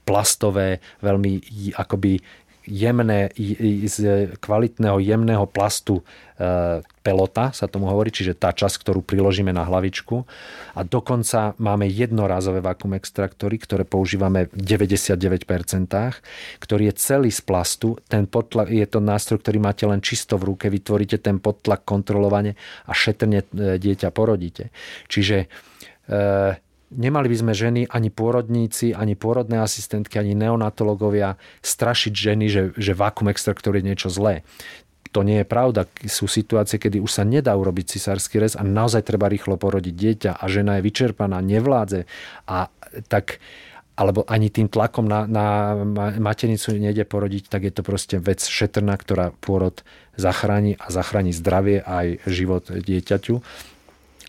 plastové, 0.05 0.85
veľmi 1.01 1.41
akoby 1.75 2.21
jemné, 2.69 3.33
z 3.89 4.29
kvalitného 4.39 5.01
jemného 5.01 5.49
plastu 5.49 6.01
e, 6.01 6.03
pelota, 7.01 7.51
sa 7.57 7.65
tomu 7.65 7.89
hovorí, 7.89 8.13
čiže 8.13 8.37
tá 8.37 8.53
časť, 8.53 8.85
ktorú 8.85 9.01
priložíme 9.01 9.49
na 9.49 9.65
hlavičku. 9.65 10.29
A 10.77 10.85
dokonca 10.85 11.57
máme 11.57 11.89
jednorázové 11.89 12.61
vakuum 12.61 12.95
extraktory, 13.01 13.57
ktoré 13.57 13.89
používame 13.89 14.53
v 14.53 14.61
99%, 14.61 15.17
ktorý 16.61 16.83
je 16.93 16.95
celý 17.01 17.33
z 17.33 17.41
plastu. 17.41 17.97
Ten 18.07 18.29
podtlak, 18.29 18.69
je 18.69 18.85
to 18.85 19.01
nástroj, 19.01 19.41
ktorý 19.41 19.59
máte 19.59 19.89
len 19.89 20.05
čisto 20.05 20.37
v 20.37 20.55
ruke, 20.55 20.69
vytvoríte 20.69 21.17
ten 21.19 21.41
podtlak 21.41 21.89
kontrolovane 21.89 22.55
a 22.85 22.93
šetrne 22.93 23.43
e, 23.43 23.81
dieťa 23.81 24.13
porodíte. 24.13 24.69
Čiže 25.09 25.37
e, 25.43 26.68
Nemali 26.89 27.29
by 27.29 27.37
sme 27.37 27.53
ženy, 27.53 27.85
ani 27.93 28.09
pôrodníci, 28.09 28.97
ani 28.97 29.13
pôrodné 29.13 29.61
asistentky, 29.61 30.17
ani 30.17 30.33
neonatológovia 30.33 31.37
strašiť 31.61 32.13
ženy, 32.17 32.47
že, 32.49 32.63
že 32.81 32.97
vakuum 32.97 33.29
extraktor 33.29 33.77
je 33.77 33.85
niečo 33.85 34.09
zlé. 34.09 34.41
To 35.13 35.21
nie 35.21 35.41
je 35.41 35.47
pravda. 35.49 35.85
Sú 36.09 36.29
situácie, 36.29 36.81
kedy 36.81 37.01
už 37.01 37.13
sa 37.13 37.25
nedá 37.29 37.53
urobiť 37.57 37.97
cisársky 37.97 38.41
rez 38.41 38.57
a 38.57 38.65
naozaj 38.65 39.05
treba 39.05 39.29
rýchlo 39.29 39.61
porodiť 39.61 39.95
dieťa 39.95 40.31
a 40.37 40.45
žena 40.49 40.81
je 40.81 40.87
vyčerpaná, 40.89 41.41
nevládze 41.45 42.09
a 42.49 42.73
tak 43.09 43.41
alebo 43.99 44.23
ani 44.31 44.47
tým 44.47 44.71
tlakom 44.71 45.11
na, 45.11 45.27
na 45.27 45.75
maternicu 46.23 46.71
nejde 46.79 47.03
porodiť, 47.03 47.51
tak 47.51 47.67
je 47.67 47.73
to 47.75 47.83
proste 47.83 48.15
vec 48.23 48.39
šetrná, 48.47 48.95
ktorá 48.95 49.35
pôrod 49.43 49.83
zachráni 50.15 50.79
a 50.79 50.87
zachráni 50.95 51.35
zdravie 51.35 51.83
aj 51.83 52.23
život 52.31 52.71
dieťaťu 52.71 53.43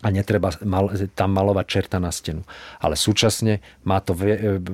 a 0.00 0.08
netreba 0.08 0.48
mal, 0.64 0.88
tam 1.12 1.36
malovať 1.36 1.66
čerta 1.68 1.98
na 2.00 2.08
stenu. 2.08 2.42
Ale 2.80 2.96
súčasne 2.96 3.60
má 3.84 4.00
to, 4.00 4.16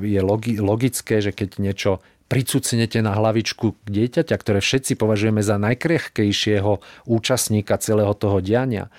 je 0.03 0.21
logické, 0.63 1.19
že 1.19 1.35
keď 1.35 1.59
niečo 1.59 1.99
pricucnete 2.27 2.99
na 3.03 3.15
hlavičku 3.15 3.87
dieťaťa, 3.87 4.35
ktoré 4.35 4.59
všetci 4.59 4.99
považujeme 4.99 5.43
za 5.43 5.59
najkrehkejšieho 5.63 6.83
účastníka 7.07 7.79
celého 7.79 8.15
toho 8.19 8.43
diania, 8.43 8.91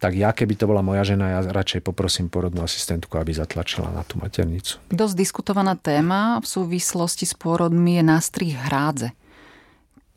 tak 0.00 0.16
ja, 0.16 0.32
keby 0.32 0.56
to 0.56 0.64
bola 0.64 0.80
moja 0.80 1.04
žena, 1.04 1.36
ja 1.36 1.40
radšej 1.44 1.84
poprosím 1.84 2.32
porodnú 2.32 2.64
asistentku, 2.64 3.20
aby 3.20 3.36
zatlačila 3.36 3.92
na 3.92 4.00
tú 4.00 4.16
maternicu. 4.16 4.80
Dosť 4.88 5.14
diskutovaná 5.14 5.76
téma 5.76 6.40
v 6.40 6.46
súvislosti 6.48 7.28
s 7.28 7.36
pôrodmi 7.36 8.00
je 8.00 8.04
nástrih 8.08 8.56
hrádze 8.56 9.12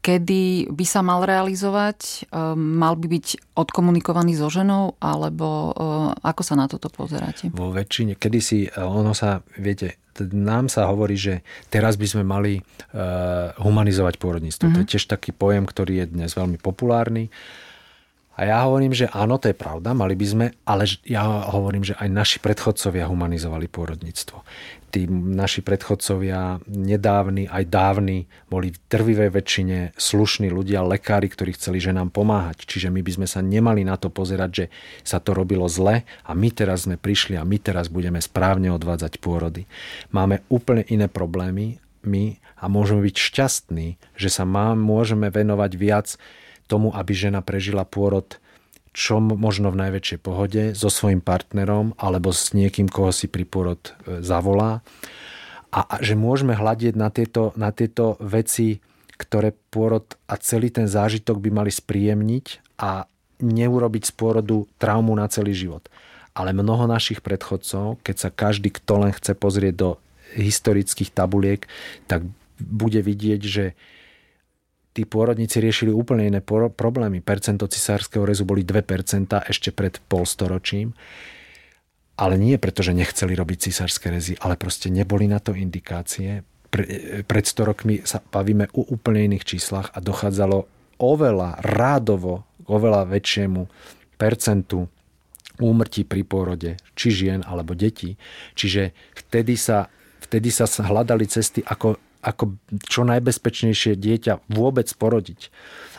kedy 0.03 0.67
by 0.67 0.85
sa 0.85 0.99
mal 0.99 1.23
realizovať? 1.23 2.27
Ehm, 2.27 2.75
mal 2.75 2.99
by 2.99 3.07
byť 3.07 3.55
odkomunikovaný 3.55 4.35
so 4.35 4.51
ženou, 4.51 4.99
alebo 4.99 5.71
ehm, 5.71 6.19
ako 6.19 6.41
sa 6.43 6.59
na 6.59 6.67
toto 6.67 6.91
pozeráte? 6.91 7.47
Vo 7.55 7.71
väčšine, 7.71 8.19
kedysi 8.19 8.67
eh, 8.67 8.83
ono 8.83 9.15
sa, 9.15 9.39
viete, 9.55 10.03
nám 10.35 10.67
sa 10.67 10.91
hovorí, 10.91 11.15
že 11.15 11.41
teraz 11.71 11.95
by 11.95 12.05
sme 12.05 12.23
mali 12.27 12.59
eh, 12.59 12.63
humanizovať 13.63 14.19
pôrodníctvo. 14.19 14.67
Mm-hmm. 14.67 14.75
To 14.75 14.81
je 14.83 14.87
mhm. 14.91 14.93
tiež 14.93 15.05
taký 15.07 15.31
pojem, 15.31 15.63
ktorý 15.63 16.03
je 16.03 16.05
dnes 16.11 16.29
veľmi 16.35 16.59
populárny. 16.59 17.31
A 18.33 18.49
ja 18.49 18.65
hovorím, 18.65 18.97
že 18.97 19.05
áno, 19.13 19.37
to 19.37 19.53
je 19.53 19.55
pravda, 19.55 19.93
mali 19.93 20.17
by 20.17 20.25
sme, 20.25 20.45
ale 20.65 20.89
ja 21.05 21.21
hovorím, 21.53 21.85
že 21.85 21.93
aj 22.01 22.09
naši 22.09 22.37
predchodcovia 22.41 23.05
humanizovali 23.05 23.69
pôrodníctvo 23.69 24.41
tí 24.93 25.09
naši 25.09 25.65
predchodcovia 25.65 26.61
nedávni, 26.69 27.49
aj 27.49 27.65
dávni, 27.65 28.29
boli 28.45 28.69
v 28.69 28.77
drvivej 28.93 29.33
väčšine 29.33 29.77
slušní 29.97 30.53
ľudia, 30.53 30.85
lekári, 30.85 31.33
ktorí 31.33 31.57
chceli 31.57 31.81
ženám 31.81 32.13
pomáhať. 32.13 32.69
Čiže 32.69 32.93
my 32.93 33.01
by 33.01 33.11
sme 33.17 33.27
sa 33.27 33.41
nemali 33.41 33.81
na 33.81 33.97
to 33.97 34.13
pozerať, 34.13 34.51
že 34.53 34.65
sa 35.01 35.17
to 35.17 35.33
robilo 35.33 35.65
zle 35.65 36.05
a 36.05 36.31
my 36.37 36.49
teraz 36.53 36.85
sme 36.85 37.01
prišli 37.01 37.33
a 37.33 37.43
my 37.43 37.57
teraz 37.57 37.89
budeme 37.89 38.21
správne 38.21 38.69
odvádzať 38.69 39.17
pôrody. 39.17 39.65
Máme 40.13 40.45
úplne 40.53 40.85
iné 40.85 41.09
problémy 41.09 41.81
my 42.05 42.37
a 42.61 42.69
môžeme 42.69 43.01
byť 43.01 43.15
šťastní, 43.17 43.87
že 44.13 44.29
sa 44.29 44.45
má, 44.45 44.77
môžeme 44.77 45.33
venovať 45.33 45.71
viac 45.73 46.07
tomu, 46.69 46.93
aby 46.93 47.11
žena 47.17 47.41
prežila 47.41 47.83
pôrod 47.83 48.37
čo 48.93 49.17
možno 49.17 49.73
v 49.73 49.89
najväčšej 49.89 50.19
pohode 50.21 50.63
so 50.77 50.87
svojím 50.87 51.19
partnerom 51.19 51.97
alebo 51.97 52.29
s 52.29 52.53
niekým, 52.53 52.85
koho 52.85 53.09
si 53.09 53.25
pri 53.25 53.43
pôrod 53.43 53.81
e, 53.81 54.21
zavolá. 54.21 54.85
A 55.73 55.97
že 56.05 56.13
môžeme 56.13 56.53
hľadiť 56.53 56.93
na 56.93 57.09
tieto, 57.09 57.49
na 57.57 57.73
tieto 57.73 58.21
veci, 58.21 58.77
ktoré 59.17 59.57
pôrod 59.73 60.05
a 60.29 60.37
celý 60.37 60.69
ten 60.69 60.85
zážitok 60.85 61.41
by 61.41 61.49
mali 61.49 61.71
spríjemniť 61.73 62.77
a 62.77 63.09
neurobiť 63.41 64.03
z 64.09 64.13
pôrodu 64.13 64.69
traumu 64.77 65.17
na 65.17 65.25
celý 65.25 65.57
život. 65.57 65.89
Ale 66.37 66.53
mnoho 66.53 66.85
našich 66.85 67.25
predchodcov, 67.25 68.01
keď 68.05 68.15
sa 68.17 68.29
každý, 68.29 68.69
kto 68.69 69.09
len 69.09 69.11
chce 69.13 69.33
pozrieť 69.33 69.73
do 69.73 69.89
historických 70.37 71.13
tabuliek, 71.13 71.65
tak 72.05 72.25
bude 72.57 73.01
vidieť, 73.01 73.41
že 73.41 73.73
tí 74.93 75.09
pôrodníci 75.09 75.57
riešili 75.57 75.89
úplne 75.89 76.29
iné 76.29 76.39
problémy. 76.45 77.19
Percento 77.25 77.65
cisárskeho 77.65 78.23
rezu 78.23 78.45
boli 78.45 78.61
2% 78.61 79.49
ešte 79.49 79.73
pred 79.73 79.97
polstoročím. 80.05 80.93
Ale 82.13 82.37
nie 82.37 82.61
preto, 82.61 82.85
že 82.85 82.93
nechceli 82.93 83.33
robiť 83.33 83.57
cisárske 83.69 84.13
rezy, 84.13 84.37
ale 84.37 84.53
proste 84.53 84.93
neboli 84.93 85.25
na 85.25 85.41
to 85.41 85.57
indikácie. 85.57 86.45
Pre, 86.69 86.85
pred 87.25 87.45
100 87.45 87.69
rokmi 87.69 88.05
sa 88.05 88.21
bavíme 88.21 88.69
o 88.77 88.85
úplne 88.93 89.25
iných 89.25 89.57
číslach 89.57 89.89
a 89.93 89.97
dochádzalo 89.97 90.69
oveľa 91.01 91.57
rádovo, 91.65 92.45
oveľa 92.69 93.09
väčšiemu 93.09 93.65
percentu 94.13 94.85
úmrtí 95.57 96.05
pri 96.05 96.21
pôrode, 96.21 96.77
či 96.93 97.09
žien 97.09 97.41
alebo 97.45 97.73
detí. 97.73 98.17
Čiže 98.53 98.93
vtedy 99.17 99.57
sa, 99.57 99.89
vtedy 100.21 100.53
sa 100.53 100.69
hľadali 100.69 101.25
cesty, 101.25 101.65
ako, 101.65 101.97
ako 102.24 102.55
čo 102.88 103.03
najbezpečnejšie 103.03 103.99
dieťa 103.99 104.47
vôbec 104.47 104.88
porodiť. 104.95 105.51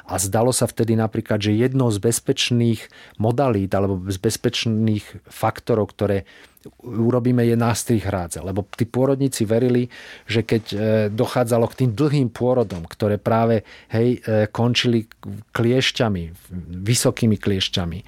A 0.04 0.20
zdalo 0.20 0.52
sa 0.52 0.68
vtedy 0.68 0.96
napríklad, 1.00 1.40
že 1.40 1.56
jednou 1.56 1.88
z 1.88 1.96
bezpečných 1.96 2.92
modalít 3.16 3.72
alebo 3.72 4.00
z 4.04 4.20
bezpečných 4.20 5.04
faktorov, 5.24 5.92
ktoré 5.96 6.28
urobíme 6.80 7.44
je 7.44 7.56
nástrih 7.56 8.00
hrádze. 8.00 8.40
Lebo 8.40 8.64
tí 8.64 8.88
pôrodníci 8.88 9.44
verili, 9.44 9.92
že 10.24 10.44
keď 10.44 10.64
e, 10.72 10.76
dochádzalo 11.12 11.68
k 11.68 11.84
tým 11.84 11.90
dlhým 11.92 12.28
pôrodom, 12.32 12.84
ktoré 12.88 13.20
práve 13.20 13.64
hej, 13.92 14.20
e, 14.24 14.48
končili 14.48 15.08
kliešťami, 15.52 16.22
vysokými 16.84 17.36
kliešťami, 17.36 17.98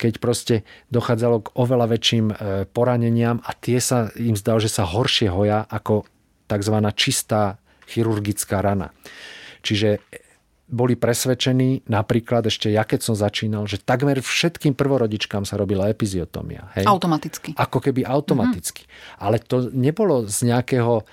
keď 0.00 0.12
proste 0.20 0.54
dochádzalo 0.88 1.36
k 1.44 1.52
oveľa 1.56 1.86
väčším 1.96 2.26
e, 2.28 2.34
poraneniam 2.68 3.40
a 3.44 3.52
tie 3.52 3.80
sa 3.80 4.08
im 4.16 4.36
zdalo, 4.36 4.60
že 4.60 4.72
sa 4.72 4.88
horšie 4.88 5.28
hoja 5.28 5.68
ako 5.68 6.08
tzv. 6.48 6.76
čistá 6.96 7.60
chirurgická 7.84 8.64
rana. 8.64 8.90
Čiže 9.60 10.00
boli 10.68 11.00
presvedčení, 11.00 11.88
napríklad 11.88 12.44
ešte 12.44 12.68
ja 12.68 12.84
keď 12.84 13.00
som 13.00 13.16
začínal, 13.16 13.64
že 13.64 13.80
takmer 13.80 14.20
všetkým 14.20 14.76
prvorodičkám 14.76 15.48
sa 15.48 15.56
robila 15.56 15.88
epiziotomia. 15.88 16.68
Hej? 16.76 16.84
Automaticky. 16.84 17.56
Ako 17.56 17.80
keby 17.80 18.04
automaticky. 18.04 18.84
Mm-hmm. 18.84 19.24
Ale 19.24 19.36
to 19.40 19.72
nebolo 19.72 20.28
z 20.28 20.38
nejakého 20.44 21.08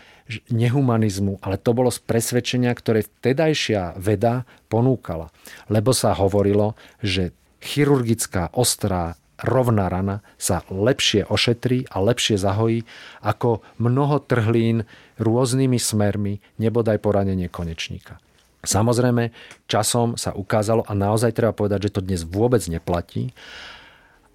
nehumanizmu, 0.52 1.40
ale 1.40 1.56
to 1.56 1.72
bolo 1.72 1.88
z 1.88 2.04
presvedčenia, 2.04 2.74
ktoré 2.76 3.08
vtedajšia 3.08 3.96
veda 3.96 4.44
ponúkala. 4.68 5.32
Lebo 5.72 5.96
sa 5.96 6.12
hovorilo, 6.18 6.76
že 7.00 7.32
chirurgická 7.64 8.52
ostrá 8.52 9.16
rovná 9.44 9.92
rana 9.92 10.24
sa 10.40 10.64
lepšie 10.68 11.28
ošetrí 11.28 11.90
a 11.92 12.00
lepšie 12.00 12.40
zahojí 12.40 12.88
ako 13.20 13.60
mnoho 13.82 14.24
trhlín 14.24 14.88
rôznymi 15.20 15.80
smermi, 15.80 16.40
nebodaj 16.60 17.00
poranenie 17.00 17.52
konečníka. 17.52 18.20
Samozrejme, 18.66 19.30
časom 19.70 20.18
sa 20.18 20.34
ukázalo 20.34 20.82
a 20.90 20.98
naozaj 20.98 21.38
treba 21.38 21.54
povedať, 21.54 21.90
že 21.90 22.02
to 22.02 22.02
dnes 22.02 22.26
vôbec 22.26 22.66
neplatí. 22.66 23.30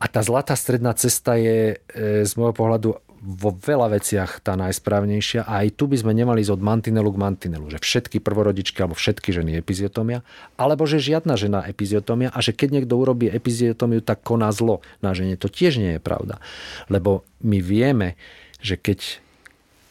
A 0.01 0.09
tá 0.09 0.25
zlatá 0.25 0.57
stredná 0.57 0.97
cesta 0.97 1.37
je 1.37 1.77
e, 1.77 2.25
z 2.25 2.33
môjho 2.39 2.57
pohľadu 2.57 2.97
vo 3.21 3.53
veľa 3.53 4.01
veciach 4.01 4.41
tá 4.41 4.57
najsprávnejšia 4.57 5.45
a 5.45 5.61
aj 5.61 5.77
tu 5.77 5.85
by 5.85 6.01
sme 6.01 6.17
nemali 6.17 6.41
ísť 6.41 6.57
od 6.57 6.65
mantinelu 6.65 7.09
k 7.13 7.21
mantinelu, 7.21 7.67
že 7.69 7.77
všetky 7.77 8.17
prvorodičky 8.25 8.81
alebo 8.81 8.97
všetky 8.97 9.29
ženy 9.37 9.61
epiziotomia, 9.61 10.25
alebo 10.57 10.89
že 10.89 10.97
žiadna 11.05 11.37
žena 11.37 11.61
epiziotomia 11.69 12.33
a 12.33 12.41
že 12.41 12.57
keď 12.57 12.81
niekto 12.81 12.97
urobí 12.97 13.29
epiziotomiu, 13.29 14.01
tak 14.01 14.25
koná 14.25 14.49
zlo 14.57 14.81
na 15.05 15.13
žene. 15.13 15.37
To 15.37 15.53
tiež 15.53 15.77
nie 15.77 16.01
je 16.01 16.03
pravda. 16.03 16.41
Lebo 16.89 17.29
my 17.45 17.61
vieme, 17.61 18.17
že 18.65 18.81
keď 18.81 19.21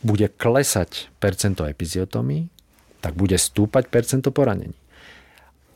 bude 0.01 0.25
klesať 0.33 1.13
percento 1.21 1.69
epiziotomii, 1.69 2.49
tak 2.99 3.13
bude 3.13 3.37
stúpať 3.37 3.93
percento 3.93 4.33
poranení. 4.33 4.75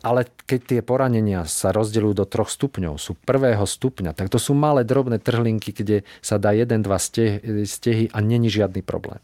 Ale 0.04 0.28
keď 0.44 0.60
tie 0.68 0.82
poranenia 0.84 1.48
sa 1.48 1.72
rozdeľujú 1.72 2.14
do 2.14 2.28
troch 2.28 2.52
stupňov, 2.52 3.00
sú 3.00 3.16
prvého 3.16 3.64
stupňa, 3.64 4.12
tak 4.12 4.28
to 4.28 4.36
sú 4.36 4.52
malé 4.52 4.84
drobné 4.84 5.16
trhlinky, 5.24 5.72
kde 5.72 6.04
sa 6.20 6.36
dá 6.36 6.52
jeden, 6.52 6.84
dva 6.84 7.00
stehy 7.00 8.12
a 8.12 8.18
není 8.20 8.52
žiadny 8.52 8.84
problém. 8.84 9.24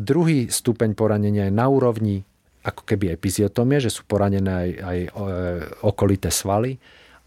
Druhý 0.00 0.48
stupeň 0.48 0.96
poranenia 0.96 1.48
je 1.48 1.54
na 1.54 1.68
úrovni 1.68 2.24
ako 2.66 2.82
keby 2.82 3.14
epiziotomie, 3.14 3.78
že 3.78 3.94
sú 3.94 4.02
poranené 4.08 4.50
aj, 4.50 4.70
aj 4.82 4.98
e, 4.98 5.08
okolité 5.86 6.34
svaly 6.34 6.80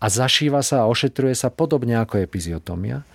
a 0.03 0.05
zašíva 0.11 0.59
sa 0.59 0.83
a 0.83 0.89
ošetruje 0.91 1.31
sa 1.31 1.47
podobne 1.47 1.95
ako 1.95 2.19
epiziotomia. 2.19 3.07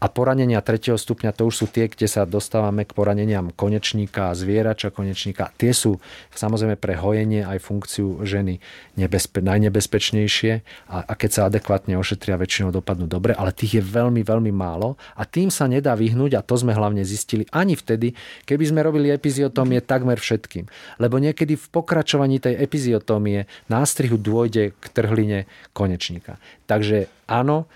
A 0.00 0.08
poranenia 0.08 0.64
tretieho 0.64 0.96
stupňa, 0.96 1.36
to 1.36 1.52
už 1.52 1.54
sú 1.60 1.66
tie, 1.68 1.84
kde 1.84 2.08
sa 2.08 2.24
dostávame 2.24 2.88
k 2.88 2.96
poraneniam 2.96 3.52
konečníka 3.52 4.32
zvierača 4.32 4.88
konečníka. 4.88 5.52
Tie 5.60 5.76
sú 5.76 6.00
samozrejme 6.32 6.80
pre 6.80 6.96
hojenie 6.96 7.44
aj 7.44 7.60
funkciu 7.60 8.24
ženy 8.24 8.64
nebezpe- 8.96 9.44
najnebezpečnejšie 9.44 10.52
a, 10.88 10.96
a 11.04 11.12
keď 11.12 11.30
sa 11.30 11.42
adekvátne 11.52 12.00
ošetria, 12.00 12.40
väčšinou 12.40 12.72
dopadnú 12.72 13.04
dobre, 13.04 13.36
ale 13.36 13.52
tých 13.52 13.76
je 13.76 13.82
veľmi, 13.84 14.24
veľmi 14.24 14.48
málo 14.48 14.96
a 15.12 15.28
tým 15.28 15.52
sa 15.52 15.68
nedá 15.68 15.92
vyhnúť 15.92 16.40
a 16.40 16.44
to 16.44 16.56
sme 16.56 16.72
hlavne 16.72 17.04
zistili 17.04 17.44
ani 17.52 17.76
vtedy, 17.76 18.16
keby 18.48 18.64
sme 18.72 18.80
robili 18.80 19.12
epiziotómie 19.12 19.84
takmer 19.84 20.16
všetkým. 20.16 20.64
Lebo 20.96 21.20
niekedy 21.20 21.60
v 21.60 21.66
pokračovaní 21.68 22.40
tej 22.40 22.56
epiziotómie 22.56 23.44
nástrihu 23.68 24.16
dôjde 24.16 24.72
k 24.72 24.84
trhline 24.96 25.44
konečníka. 25.76 26.40
Takže 26.64 27.12
áno, 27.28 27.68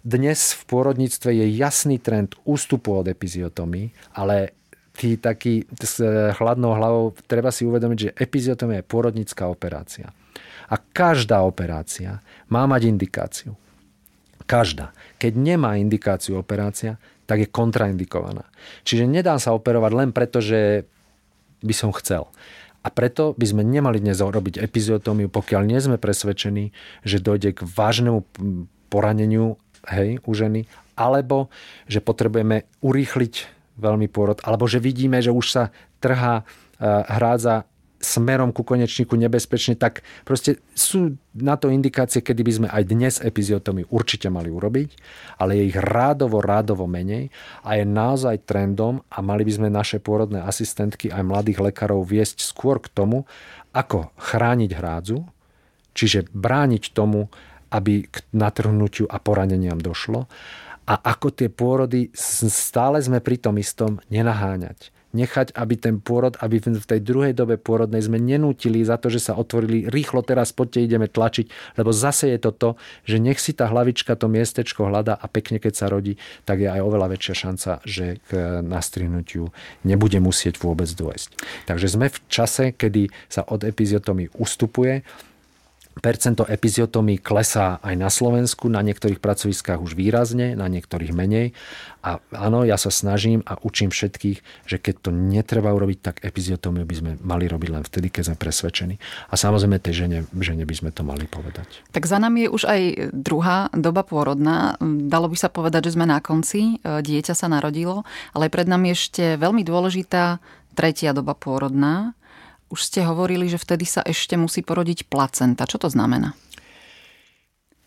dnes 0.00 0.56
v 0.56 0.62
pôrodníctve 0.64 1.28
je 1.32 1.46
jasný 1.60 2.00
trend 2.00 2.32
ústupu 2.48 2.96
od 2.96 3.06
epiziotomy, 3.08 3.92
ale 4.16 4.56
tí 4.96 5.20
taký 5.20 5.68
s 5.80 6.00
chladnou 6.36 6.76
hlavou 6.76 7.12
treba 7.28 7.52
si 7.52 7.68
uvedomiť, 7.68 7.98
že 7.98 8.14
epiziotomia 8.16 8.80
je 8.80 8.90
pôrodnická 8.90 9.48
operácia. 9.48 10.12
A 10.70 10.78
každá 10.78 11.42
operácia 11.44 12.24
má 12.48 12.64
mať 12.64 12.88
indikáciu. 12.88 13.52
Každá. 14.48 14.90
Keď 15.20 15.32
nemá 15.36 15.78
indikáciu 15.78 16.40
operácia, 16.40 16.98
tak 17.28 17.46
je 17.46 17.48
kontraindikovaná. 17.48 18.50
Čiže 18.82 19.06
nedá 19.06 19.38
sa 19.38 19.54
operovať 19.54 19.92
len 19.94 20.10
preto, 20.10 20.42
že 20.42 20.88
by 21.62 21.74
som 21.76 21.94
chcel. 21.94 22.26
A 22.80 22.88
preto 22.88 23.36
by 23.36 23.46
sme 23.46 23.62
nemali 23.62 24.00
dnes 24.00 24.18
robiť 24.18 24.58
epiziotómiu, 24.58 25.28
pokiaľ 25.28 25.62
nie 25.68 25.78
sme 25.78 26.00
presvedčení, 26.00 26.72
že 27.04 27.20
dojde 27.20 27.52
k 27.52 27.60
vážnemu 27.62 28.24
poraneniu 28.90 29.60
hej, 29.88 30.20
u 30.24 30.32
ženy, 30.36 30.68
alebo 30.98 31.48
že 31.88 32.04
potrebujeme 32.04 32.68
urýchliť 32.84 33.34
veľmi 33.80 34.08
pôrod, 34.12 34.36
alebo 34.44 34.68
že 34.68 34.82
vidíme, 34.82 35.22
že 35.24 35.32
už 35.32 35.46
sa 35.48 35.64
trhá 36.04 36.42
e, 36.42 36.84
hrádza 36.84 37.64
smerom 38.00 38.48
ku 38.50 38.64
konečníku 38.64 39.12
nebezpečne, 39.12 39.76
tak 39.76 40.00
proste 40.24 40.56
sú 40.72 41.20
na 41.36 41.60
to 41.60 41.68
indikácie, 41.68 42.24
kedy 42.24 42.40
by 42.40 42.52
sme 42.56 42.68
aj 42.72 42.82
dnes 42.88 43.14
epiziotomy 43.20 43.84
určite 43.92 44.32
mali 44.32 44.48
urobiť, 44.48 44.96
ale 45.36 45.60
je 45.60 45.68
ich 45.68 45.76
rádovo, 45.76 46.40
rádovo 46.40 46.88
menej 46.88 47.28
a 47.60 47.76
je 47.76 47.84
naozaj 47.84 48.48
trendom 48.48 49.04
a 49.12 49.20
mali 49.20 49.44
by 49.44 49.52
sme 49.52 49.68
naše 49.68 50.00
pôrodné 50.00 50.40
asistentky 50.40 51.12
aj 51.12 51.28
mladých 51.28 51.60
lekárov 51.60 52.00
viesť 52.08 52.40
skôr 52.40 52.80
k 52.80 52.88
tomu, 52.88 53.28
ako 53.76 54.08
chrániť 54.16 54.70
hrádzu, 54.72 55.20
čiže 55.92 56.32
brániť 56.32 56.96
tomu, 56.96 57.28
aby 57.70 58.06
k 58.06 58.26
natrhnutiu 58.34 59.06
a 59.06 59.22
poraneniam 59.22 59.78
došlo. 59.78 60.26
A 60.90 60.94
ako 60.98 61.30
tie 61.30 61.46
pôrody, 61.46 62.10
stále 62.14 62.98
sme 62.98 63.22
pri 63.22 63.38
tom 63.38 63.54
istom 63.62 64.02
nenaháňať. 64.10 64.90
Nechať, 65.10 65.58
aby 65.58 65.74
ten 65.74 65.98
pôrod, 65.98 66.38
aby 66.38 66.62
v 66.62 66.86
tej 66.86 67.02
druhej 67.02 67.34
dobe 67.34 67.58
pôrodnej 67.58 67.98
sme 67.98 68.22
nenútili 68.22 68.78
za 68.86 68.94
to, 68.94 69.10
že 69.10 69.18
sa 69.18 69.34
otvorili 69.34 69.90
rýchlo 69.90 70.22
teraz 70.22 70.54
poďte 70.54 70.86
ideme 70.86 71.10
tlačiť, 71.10 71.74
lebo 71.82 71.90
zase 71.90 72.30
je 72.30 72.38
to 72.38 72.54
to, 72.54 72.70
že 73.02 73.18
nech 73.18 73.42
si 73.42 73.50
tá 73.50 73.66
hlavička 73.66 74.14
to 74.14 74.30
miestečko 74.30 74.86
hľada 74.86 75.18
a 75.18 75.26
pekne 75.26 75.58
keď 75.58 75.74
sa 75.74 75.90
rodí, 75.90 76.14
tak 76.46 76.62
je 76.62 76.70
aj 76.70 76.78
oveľa 76.78 77.10
väčšia 77.10 77.34
šanca, 77.42 77.70
že 77.82 78.22
k 78.22 78.62
nastrihnutiu 78.62 79.50
nebude 79.82 80.22
musieť 80.22 80.62
vôbec 80.62 80.86
dôjsť. 80.86 81.28
Takže 81.66 81.86
sme 81.90 82.06
v 82.06 82.18
čase, 82.30 82.70
kedy 82.70 83.10
sa 83.26 83.42
od 83.42 83.66
epiziotomy 83.66 84.30
ustupuje 84.38 85.02
Percento 85.90 86.46
epiziotomí 86.46 87.18
klesá 87.18 87.82
aj 87.82 87.94
na 87.98 88.06
Slovensku, 88.06 88.70
na 88.70 88.78
niektorých 88.78 89.18
pracoviskách 89.18 89.82
už 89.82 89.98
výrazne, 89.98 90.54
na 90.54 90.70
niektorých 90.70 91.10
menej. 91.10 91.50
A 92.00 92.22
áno, 92.30 92.62
ja 92.62 92.78
sa 92.78 92.94
snažím 92.94 93.42
a 93.42 93.58
učím 93.60 93.90
všetkých, 93.90 94.38
že 94.70 94.76
keď 94.78 94.94
to 95.02 95.10
netreba 95.10 95.74
urobiť, 95.74 95.98
tak 96.00 96.16
epiziotómiu 96.22 96.86
by 96.86 96.94
sme 96.94 97.12
mali 97.20 97.50
robiť 97.50 97.68
len 97.74 97.82
vtedy, 97.84 98.06
keď 98.08 98.32
sme 98.32 98.36
presvedčení. 98.38 98.96
A 99.28 99.34
samozrejme 99.34 99.82
tej 99.82 100.06
žene, 100.06 100.18
žene 100.38 100.62
by 100.64 100.74
sme 100.78 100.90
to 100.94 101.02
mali 101.02 101.26
povedať. 101.26 101.82
Tak 101.92 102.06
za 102.06 102.22
nami 102.22 102.46
je 102.46 102.54
už 102.54 102.62
aj 102.70 102.80
druhá 103.10 103.68
doba 103.74 104.06
pôrodná. 104.06 104.78
Dalo 104.80 105.26
by 105.26 105.36
sa 105.36 105.50
povedať, 105.50 105.90
že 105.90 105.98
sme 105.98 106.06
na 106.06 106.22
konci. 106.22 106.80
Dieťa 106.86 107.34
sa 107.34 107.50
narodilo, 107.50 108.06
ale 108.32 108.46
pred 108.46 108.70
nami 108.70 108.94
ešte 108.94 109.36
veľmi 109.36 109.66
dôležitá 109.66 110.38
tretia 110.78 111.10
doba 111.10 111.34
pôrodná, 111.34 112.14
už 112.70 112.80
ste 112.80 113.02
hovorili, 113.02 113.50
že 113.50 113.58
vtedy 113.58 113.84
sa 113.84 114.00
ešte 114.06 114.38
musí 114.38 114.62
porodiť 114.62 115.10
placenta. 115.10 115.66
Čo 115.66 115.82
to 115.82 115.88
znamená? 115.90 116.38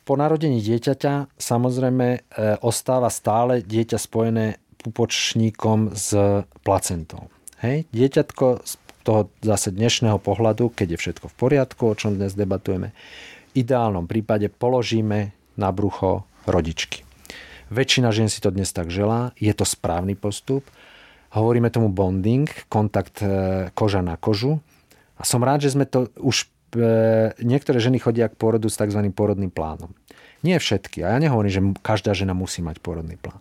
Po 0.04 0.20
narodení 0.20 0.60
dieťaťa 0.60 1.40
samozrejme 1.40 2.08
e, 2.12 2.20
ostáva 2.60 3.08
stále 3.08 3.64
dieťa 3.64 3.96
spojené 3.96 4.60
pupočníkom 4.84 5.96
s 5.96 6.12
placentou. 6.60 7.32
Hej? 7.64 7.88
Dieťatko 7.96 8.46
z 8.68 8.74
toho 9.08 9.32
zase 9.40 9.72
dnešného 9.72 10.20
pohľadu, 10.20 10.76
keď 10.76 10.96
je 10.96 11.02
všetko 11.08 11.26
v 11.32 11.36
poriadku, 11.40 11.82
o 11.88 11.96
čom 11.96 12.20
dnes 12.20 12.36
debatujeme, 12.36 12.92
v 12.92 13.64
ideálnom 13.64 14.04
prípade 14.04 14.52
položíme 14.52 15.32
na 15.56 15.70
brucho 15.72 16.28
rodičky. 16.44 17.08
Väčšina 17.72 18.12
žien 18.12 18.28
si 18.28 18.44
to 18.44 18.52
dnes 18.52 18.76
tak 18.76 18.92
želá, 18.92 19.32
je 19.40 19.56
to 19.56 19.64
správny 19.64 20.20
postup. 20.20 20.68
Hovoríme 21.32 21.72
tomu 21.72 21.88
bonding, 21.88 22.46
kontakt 22.68 23.24
e, 23.24 23.72
koža 23.72 24.04
na 24.04 24.20
kožu. 24.20 24.60
A 25.24 25.26
som 25.26 25.40
rád, 25.40 25.64
že 25.64 25.72
sme 25.72 25.88
to 25.88 26.12
už 26.20 26.52
niektoré 27.40 27.80
ženy 27.80 28.04
chodia 28.04 28.28
k 28.28 28.36
pôrodu 28.36 28.68
s 28.68 28.76
tzv. 28.76 29.00
pôrodným 29.16 29.54
plánom. 29.54 29.96
Nie 30.44 30.60
všetky. 30.60 31.00
A 31.06 31.16
ja 31.16 31.24
nehovorím, 31.24 31.54
že 31.54 31.62
každá 31.80 32.12
žena 32.12 32.36
musí 32.36 32.60
mať 32.60 32.84
pôrodný 32.84 33.16
plán. 33.16 33.40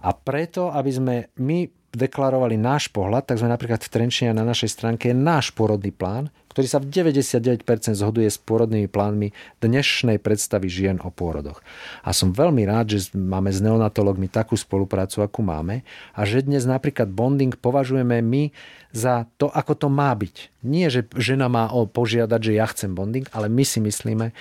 A 0.00 0.16
preto, 0.16 0.72
aby 0.72 0.90
sme 0.90 1.14
my 1.36 1.68
deklarovali 1.92 2.56
náš 2.56 2.88
pohľad, 2.88 3.28
tak 3.28 3.36
sme 3.36 3.52
napríklad 3.52 3.84
v 3.84 3.92
Trenčine 3.92 4.32
na 4.32 4.48
našej 4.48 4.72
stránke 4.72 5.12
je 5.12 5.16
náš 5.16 5.52
porodný 5.52 5.92
plán, 5.92 6.32
ktorý 6.52 6.66
sa 6.68 6.78
v 6.78 6.92
99% 6.92 7.64
zhoduje 7.96 8.28
s 8.28 8.36
porodnými 8.36 8.86
plánmi 8.86 9.32
dnešnej 9.64 10.20
predstavy 10.20 10.68
žien 10.68 11.00
o 11.00 11.08
pôrodoch. 11.08 11.64
A 12.04 12.12
som 12.12 12.36
veľmi 12.36 12.68
rád, 12.68 12.92
že 12.94 13.16
máme 13.16 13.48
s 13.48 13.64
neonatologmi 13.64 14.28
takú 14.28 14.54
spoluprácu, 14.60 15.24
akú 15.24 15.40
máme 15.40 15.82
a 16.12 16.28
že 16.28 16.44
dnes 16.44 16.68
napríklad 16.68 17.08
bonding 17.08 17.56
považujeme 17.56 18.20
my 18.20 18.52
za 18.92 19.24
to, 19.40 19.48
ako 19.48 19.72
to 19.74 19.88
má 19.88 20.12
byť. 20.12 20.62
Nie, 20.62 20.92
že 20.92 21.08
žena 21.16 21.48
má 21.48 21.72
požiadať, 21.72 22.40
že 22.40 22.52
ja 22.60 22.68
chcem 22.68 22.92
bonding, 22.92 23.24
ale 23.32 23.48
my 23.48 23.64
si 23.64 23.80
myslíme, 23.80 24.36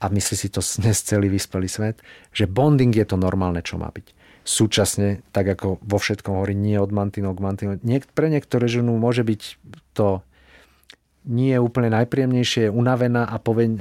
a 0.00 0.04
myslí 0.12 0.36
si 0.36 0.48
to 0.52 0.60
dnes 0.80 1.00
celý 1.00 1.32
vyspelý 1.32 1.68
svet, 1.68 1.96
že 2.32 2.44
bonding 2.44 2.92
je 2.92 3.08
to 3.08 3.16
normálne, 3.16 3.64
čo 3.64 3.80
má 3.80 3.88
byť 3.88 4.24
súčasne, 4.44 5.24
tak 5.32 5.48
ako 5.48 5.80
vo 5.80 5.96
všetkom 5.96 6.36
hovorí, 6.36 6.52
nie 6.52 6.76
od 6.76 6.92
mantinov 6.92 7.40
k 7.40 7.44
mantinov. 7.44 7.74
Niek- 7.80 8.06
pre 8.12 8.28
niektoré 8.28 8.68
ženu 8.68 9.00
môže 9.00 9.24
byť 9.24 9.56
to 9.96 10.20
nie 11.24 11.56
je 11.56 11.60
úplne 11.60 11.92
najpríjemnejšie, 11.92 12.68
je 12.68 12.74
unavená 12.74 13.24
a 13.24 13.36
povie, 13.40 13.80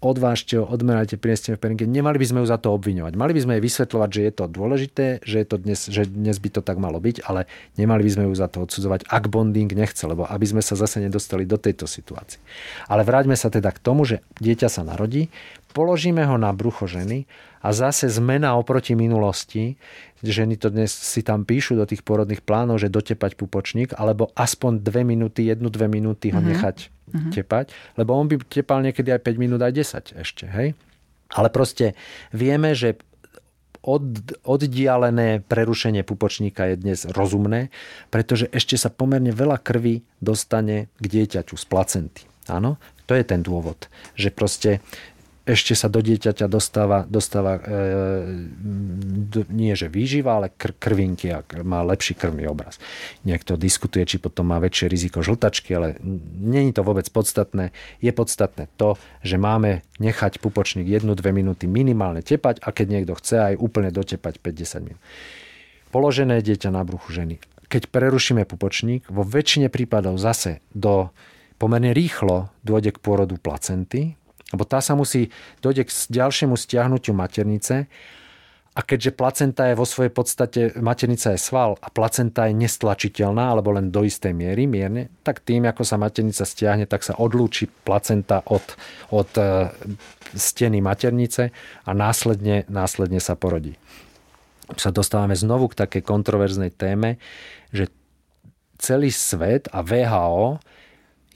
odvážte 0.00 0.56
ho, 0.56 0.64
odmerajte, 0.64 1.20
prineste 1.20 1.52
v 1.52 1.60
perinke. 1.60 1.84
Nemali 1.84 2.16
by 2.16 2.26
sme 2.26 2.38
ju 2.40 2.46
za 2.48 2.56
to 2.56 2.72
obviňovať. 2.72 3.12
Mali 3.20 3.32
by 3.36 3.40
sme 3.44 3.52
jej 3.56 3.64
vysvetľovať, 3.68 4.08
že 4.08 4.20
je 4.24 4.32
to 4.32 4.44
dôležité, 4.48 5.06
že, 5.20 5.36
je 5.44 5.46
to 5.46 5.56
dnes, 5.60 5.80
že 5.92 6.02
dnes 6.08 6.36
by 6.40 6.48
to 6.56 6.60
tak 6.64 6.80
malo 6.80 6.96
byť, 6.96 7.20
ale 7.28 7.44
nemali 7.76 8.00
by 8.08 8.10
sme 8.16 8.24
ju 8.26 8.32
za 8.32 8.48
to 8.48 8.64
odsudzovať, 8.64 9.04
ak 9.12 9.24
bonding 9.28 9.68
nechce, 9.68 10.00
lebo 10.08 10.24
aby 10.24 10.46
sme 10.48 10.64
sa 10.64 10.72
zase 10.72 11.04
nedostali 11.04 11.44
do 11.44 11.60
tejto 11.60 11.84
situácie. 11.84 12.40
Ale 12.88 13.04
vráťme 13.04 13.36
sa 13.36 13.52
teda 13.52 13.68
k 13.76 13.78
tomu, 13.84 14.08
že 14.08 14.24
dieťa 14.40 14.72
sa 14.72 14.82
narodí, 14.88 15.28
položíme 15.72 16.22
ho 16.26 16.36
na 16.36 16.50
brucho 16.52 16.86
ženy 16.86 17.24
a 17.60 17.70
zase 17.70 18.08
zmena 18.08 18.56
oproti 18.56 18.96
minulosti, 18.96 19.76
ženy 20.24 20.56
to 20.56 20.72
dnes 20.72 20.90
si 20.90 21.20
tam 21.20 21.44
píšu 21.44 21.76
do 21.76 21.84
tých 21.84 22.00
porodných 22.00 22.40
plánov, 22.40 22.80
že 22.80 22.92
dotepať 22.92 23.36
pupočník, 23.36 23.96
alebo 23.96 24.32
aspoň 24.36 24.80
dve 24.80 25.04
minúty, 25.04 25.48
jednu, 25.48 25.68
dve 25.68 25.86
minúty 25.86 26.32
ho 26.32 26.40
mm-hmm. 26.40 26.50
nechať 26.50 26.76
mm-hmm. 26.88 27.32
tepať, 27.36 27.66
lebo 28.00 28.16
on 28.16 28.26
by 28.26 28.40
tepal 28.48 28.80
niekedy 28.80 29.12
aj 29.12 29.20
5 29.22 29.42
minút, 29.42 29.60
aj 29.60 29.76
10 29.76 30.20
ešte, 30.20 30.44
hej? 30.48 30.72
Ale 31.30 31.48
proste 31.52 31.94
vieme, 32.34 32.74
že 32.74 32.98
od, 33.80 34.02
oddialené 34.44 35.40
prerušenie 35.40 36.04
pupočníka 36.04 36.68
je 36.72 36.76
dnes 36.76 36.98
rozumné, 37.16 37.72
pretože 38.12 38.48
ešte 38.52 38.76
sa 38.76 38.92
pomerne 38.92 39.32
veľa 39.32 39.56
krvi 39.60 40.04
dostane 40.20 40.92
k 41.00 41.04
dieťaťu 41.04 41.56
z 41.56 41.64
placenty. 41.64 42.22
Áno, 42.48 42.76
to 43.08 43.16
je 43.16 43.24
ten 43.24 43.40
dôvod, 43.40 43.88
že 44.18 44.28
proste 44.34 44.84
ešte 45.48 45.72
sa 45.72 45.88
do 45.88 46.04
dieťaťa 46.04 46.46
dostáva, 46.52 47.08
dostáva 47.08 47.56
e, 47.56 47.62
nie 49.48 49.72
že 49.72 49.88
výživa, 49.88 50.36
ale 50.36 50.52
kr- 50.52 50.76
krvinky 50.76 51.32
a 51.32 51.40
má 51.64 51.80
lepší 51.80 52.12
krvný 52.12 52.44
obraz. 52.44 52.76
Niekto 53.24 53.56
diskutuje, 53.56 54.04
či 54.04 54.20
potom 54.20 54.52
má 54.52 54.60
väčšie 54.60 54.92
riziko 54.92 55.24
žltačky, 55.24 55.72
ale 55.72 55.96
není 56.36 56.76
to 56.76 56.84
vôbec 56.84 57.08
podstatné. 57.08 57.72
Je 58.04 58.12
podstatné 58.12 58.68
to, 58.76 59.00
že 59.24 59.40
máme 59.40 59.80
nechať 59.96 60.44
pupočník 60.44 60.84
1-2 60.84 61.16
minúty 61.32 61.64
minimálne 61.64 62.20
tepať 62.20 62.60
a 62.60 62.68
keď 62.68 62.86
niekto 63.00 63.16
chce 63.16 63.36
aj 63.40 63.54
úplne 63.56 63.88
dotepať 63.88 64.44
5-10 64.44 64.86
minút. 64.92 65.02
Položené 65.90 66.44
dieťa 66.44 66.70
na 66.70 66.84
bruchu 66.84 67.16
ženy. 67.16 67.42
Keď 67.70 67.88
prerušíme 67.88 68.44
pupočník, 68.44 69.08
vo 69.08 69.24
väčšine 69.24 69.72
prípadov 69.72 70.20
zase 70.20 70.62
do 70.76 71.10
pomerne 71.56 71.92
rýchlo 71.92 72.52
dôjde 72.62 72.96
k 72.96 73.02
pôrodu 73.02 73.36
placenty, 73.36 74.19
lebo 74.50 74.64
tá 74.66 74.80
sa 74.82 74.96
musí 74.98 75.28
dojde 75.60 75.86
k 75.86 75.90
ďalšiemu 75.92 76.56
stiahnutiu 76.56 77.14
maternice 77.14 77.86
a 78.70 78.86
keďže 78.86 79.18
placenta 79.18 79.66
je 79.66 79.74
vo 79.74 79.82
svojej 79.82 80.14
podstate, 80.14 80.60
maternica 80.78 81.34
je 81.34 81.42
sval 81.42 81.74
a 81.82 81.90
placenta 81.90 82.46
je 82.46 82.54
nestlačiteľná, 82.54 83.50
alebo 83.50 83.74
len 83.74 83.90
do 83.90 84.06
istej 84.06 84.30
miery, 84.30 84.70
mierne, 84.70 85.10
tak 85.26 85.42
tým, 85.42 85.66
ako 85.66 85.82
sa 85.82 85.98
maternica 85.98 86.46
stiahne, 86.46 86.86
tak 86.86 87.02
sa 87.02 87.18
odlúči 87.18 87.66
placenta 87.66 88.46
od, 88.46 88.62
od 89.10 89.30
e, 89.34 89.74
steny 90.38 90.78
maternice 90.78 91.50
a 91.82 91.90
následne, 91.90 92.62
následne 92.70 93.18
sa 93.18 93.34
porodí. 93.34 93.74
Sa 94.78 94.94
dostávame 94.94 95.34
znovu 95.34 95.66
k 95.74 95.78
takej 95.82 96.06
kontroverznej 96.06 96.70
téme, 96.70 97.18
že 97.74 97.90
celý 98.78 99.10
svet 99.10 99.66
a 99.74 99.82
VHO 99.82 100.62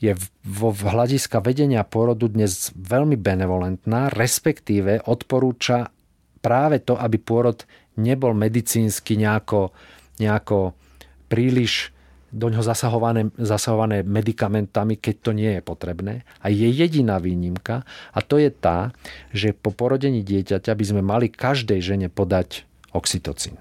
je 0.05 0.13
vo 0.45 0.71
hľadiska 0.77 1.41
vedenia 1.41 1.81
porodu 1.87 2.29
dnes 2.29 2.69
veľmi 2.77 3.17
benevolentná, 3.17 4.13
respektíve 4.13 5.09
odporúča 5.09 5.89
práve 6.45 6.85
to, 6.85 7.01
aby 7.01 7.17
pôrod 7.17 7.65
nebol 7.97 8.37
medicínsky 8.37 9.17
nejako, 9.17 9.73
nejako 10.21 10.77
príliš 11.33 11.95
do 12.35 12.51
ňoho 12.51 12.67
zasahované, 12.67 13.31
zasahované 13.39 14.03
medikamentami, 14.03 14.99
keď 14.99 15.15
to 15.23 15.31
nie 15.31 15.51
je 15.55 15.63
potrebné. 15.63 16.27
A 16.43 16.51
je 16.51 16.67
jediná 16.67 17.23
výnimka 17.23 17.87
a 18.11 18.19
to 18.21 18.43
je 18.43 18.51
tá, 18.51 18.91
že 19.31 19.55
po 19.55 19.71
porodení 19.71 20.27
dieťaťa 20.27 20.75
by 20.75 20.85
sme 20.85 21.03
mali 21.07 21.31
každej 21.31 21.79
žene 21.79 22.09
podať 22.11 22.67
oxytocín. 22.91 23.55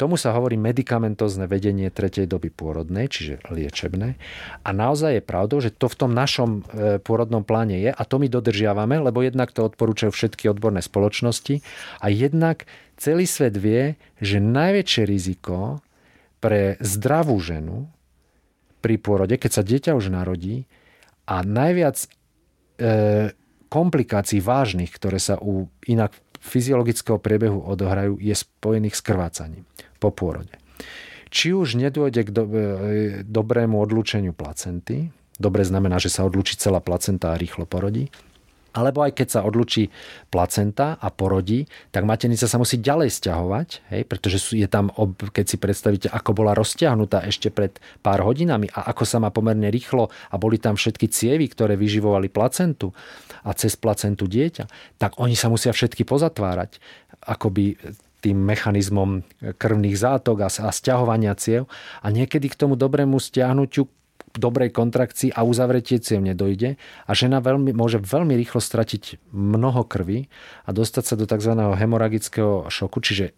Tomu 0.00 0.16
sa 0.16 0.32
hovorí 0.32 0.56
medikamentozne 0.56 1.44
vedenie 1.44 1.92
tretej 1.92 2.24
doby 2.24 2.48
pôrodnej, 2.48 3.12
čiže 3.12 3.44
liečebné. 3.52 4.16
A 4.64 4.70
naozaj 4.72 5.20
je 5.20 5.28
pravdou, 5.28 5.60
že 5.60 5.68
to 5.68 5.92
v 5.92 5.98
tom 6.00 6.16
našom 6.16 6.64
e, 6.72 6.96
pôrodnom 7.04 7.44
pláne 7.44 7.76
je 7.76 7.92
a 7.92 8.02
to 8.08 8.16
my 8.16 8.32
dodržiavame, 8.32 8.96
lebo 8.96 9.20
jednak 9.20 9.52
to 9.52 9.60
odporúčajú 9.68 10.08
všetky 10.08 10.48
odborné 10.48 10.80
spoločnosti 10.80 11.60
a 12.00 12.08
jednak 12.08 12.64
celý 12.96 13.28
svet 13.28 13.60
vie, 13.60 14.00
že 14.24 14.40
najväčšie 14.40 15.04
riziko 15.04 15.84
pre 16.40 16.80
zdravú 16.80 17.36
ženu 17.36 17.92
pri 18.80 18.96
pôrode, 18.96 19.36
keď 19.36 19.50
sa 19.52 19.60
dieťa 19.60 19.92
už 20.00 20.16
narodí 20.16 20.64
a 21.28 21.44
najviac 21.44 22.00
e, 22.00 22.08
komplikácií 23.68 24.40
vážnych, 24.40 24.96
ktoré 24.96 25.20
sa 25.20 25.36
u 25.36 25.68
inak 25.84 26.16
fyziologického 26.40 27.20
priebehu 27.20 27.60
odohrajú, 27.68 28.16
je 28.16 28.32
spojených 28.32 28.96
s 28.96 29.04
krvácaním 29.04 29.68
po 30.00 30.08
pôrode. 30.10 30.56
Či 31.30 31.54
už 31.54 31.78
nedôjde 31.78 32.26
k 32.26 32.30
do, 32.34 32.44
e, 32.48 32.58
dobrému 33.22 33.78
odlúčeniu 33.78 34.34
placenty, 34.34 35.14
dobre 35.38 35.62
znamená, 35.62 36.02
že 36.02 36.10
sa 36.10 36.26
odlúči 36.26 36.58
celá 36.58 36.82
placenta 36.82 37.30
a 37.30 37.38
rýchlo 37.38 37.70
porodí, 37.70 38.10
alebo 38.70 39.02
aj 39.02 39.18
keď 39.18 39.28
sa 39.28 39.40
odlučí 39.42 39.90
placenta 40.30 40.94
a 40.98 41.10
porodí, 41.10 41.66
tak 41.90 42.06
maternica 42.06 42.46
sa 42.46 42.58
musí 42.58 42.78
ďalej 42.78 43.10
stiahovať, 43.10 43.68
hej, 43.90 44.02
pretože 44.06 44.38
je 44.54 44.68
tam, 44.70 44.94
keď 45.34 45.44
si 45.46 45.56
predstavíte, 45.58 46.08
ako 46.10 46.30
bola 46.34 46.54
roztiahnutá 46.54 47.26
ešte 47.26 47.50
pred 47.50 47.74
pár 47.98 48.22
hodinami 48.22 48.70
a 48.70 48.90
ako 48.94 49.02
sa 49.02 49.18
má 49.18 49.34
pomerne 49.34 49.66
rýchlo 49.70 50.10
a 50.30 50.34
boli 50.38 50.62
tam 50.62 50.78
všetky 50.78 51.10
cievy, 51.10 51.50
ktoré 51.50 51.74
vyživovali 51.74 52.30
placentu 52.30 52.94
a 53.42 53.50
cez 53.58 53.74
placentu 53.74 54.30
dieťa, 54.30 54.96
tak 55.02 55.18
oni 55.18 55.34
sa 55.34 55.50
musia 55.50 55.74
všetky 55.74 56.06
pozatvárať, 56.06 56.78
akoby 57.26 57.74
tým 58.20 58.36
mechanizmom 58.36 59.24
krvných 59.40 59.96
zátok 59.96 60.44
a, 60.44 60.48
a 60.48 60.70
stiahovania 60.70 61.32
ciev. 61.34 61.66
A 62.04 62.12
niekedy 62.12 62.52
k 62.52 62.58
tomu 62.60 62.76
dobrému 62.76 63.16
stiahnutiu 63.16 63.88
dobrej 64.36 64.70
kontrakcii 64.70 65.34
a 65.34 65.42
uzavretie 65.42 65.98
ciev 65.98 66.22
nedojde 66.22 66.78
a 66.78 67.10
žena 67.16 67.42
veľmi, 67.42 67.74
môže 67.74 67.98
veľmi 67.98 68.38
rýchlo 68.38 68.62
stratiť 68.62 69.32
mnoho 69.34 69.82
krvi 69.82 70.30
a 70.66 70.70
dostať 70.70 71.04
sa 71.04 71.14
do 71.18 71.26
tzv. 71.26 71.50
hemoragického 71.56 72.70
šoku, 72.70 73.02
čiže 73.02 73.34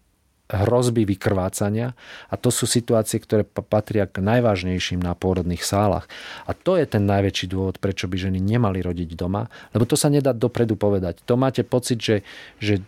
hrozby 0.52 1.08
vykrvácania 1.08 1.96
a 2.28 2.34
to 2.36 2.52
sú 2.52 2.68
situácie, 2.68 3.16
ktoré 3.16 3.48
patria 3.48 4.04
k 4.04 4.20
najvážnejším 4.20 5.00
na 5.00 5.16
pôrodných 5.16 5.64
sálach. 5.64 6.04
A 6.44 6.52
to 6.52 6.76
je 6.76 6.84
ten 6.84 7.08
najväčší 7.08 7.48
dôvod, 7.48 7.80
prečo 7.80 8.04
by 8.04 8.20
ženy 8.20 8.36
nemali 8.36 8.84
rodiť 8.84 9.16
doma, 9.16 9.48
lebo 9.72 9.88
to 9.88 9.96
sa 9.96 10.12
nedá 10.12 10.36
dopredu 10.36 10.76
povedať. 10.76 11.24
To 11.24 11.40
máte 11.40 11.64
pocit, 11.64 12.04
že, 12.04 12.16
že 12.60 12.84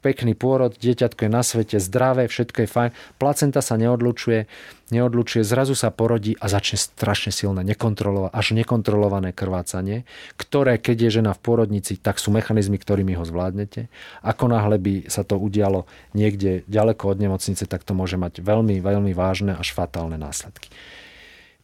pekný 0.00 0.32
pôrod, 0.32 0.72
dieťatko 0.74 1.28
je 1.28 1.30
na 1.30 1.44
svete, 1.44 1.76
zdravé, 1.76 2.26
všetko 2.26 2.64
je 2.64 2.68
fajn, 2.68 2.90
placenta 3.20 3.60
sa 3.60 3.76
neodlučuje, 3.76 4.48
neodlučuje, 4.90 5.44
zrazu 5.44 5.76
sa 5.76 5.92
porodí 5.92 6.34
a 6.40 6.48
začne 6.48 6.80
strašne 6.80 7.30
silné, 7.30 7.62
nekontrolované, 7.62 8.32
až 8.32 8.56
nekontrolované 8.56 9.30
krvácanie, 9.36 10.08
ktoré, 10.40 10.80
keď 10.80 10.96
je 11.06 11.10
žena 11.22 11.36
v 11.36 11.40
pôrodnici, 11.44 12.00
tak 12.00 12.18
sú 12.18 12.32
mechanizmy, 12.32 12.80
ktorými 12.80 13.14
ho 13.14 13.24
zvládnete. 13.28 13.92
Ako 14.24 14.48
náhle 14.48 14.80
by 14.80 14.94
sa 15.12 15.22
to 15.22 15.38
udialo 15.38 15.84
niekde 16.16 16.66
ďaleko 16.66 17.14
od 17.14 17.18
nemocnice, 17.20 17.68
tak 17.68 17.84
to 17.84 17.92
môže 17.94 18.18
mať 18.18 18.42
veľmi, 18.42 18.80
veľmi 18.80 19.12
vážne 19.14 19.54
až 19.54 19.76
fatálne 19.76 20.18
následky. 20.18 20.72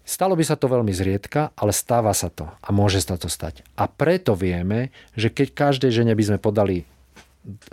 Stalo 0.07 0.39
by 0.39 0.47
sa 0.47 0.55
to 0.55 0.71
veľmi 0.71 0.95
zriedka, 0.95 1.51
ale 1.59 1.75
stáva 1.75 2.15
sa 2.15 2.31
to 2.31 2.47
a 2.47 2.71
môže 2.71 3.03
sa 3.03 3.19
to 3.19 3.27
stať. 3.27 3.67
A 3.75 3.91
preto 3.91 4.39
vieme, 4.39 4.95
že 5.19 5.35
keď 5.35 5.51
každej 5.51 5.91
žene 5.91 6.15
by 6.15 6.23
sme 6.23 6.39
podali 6.39 6.87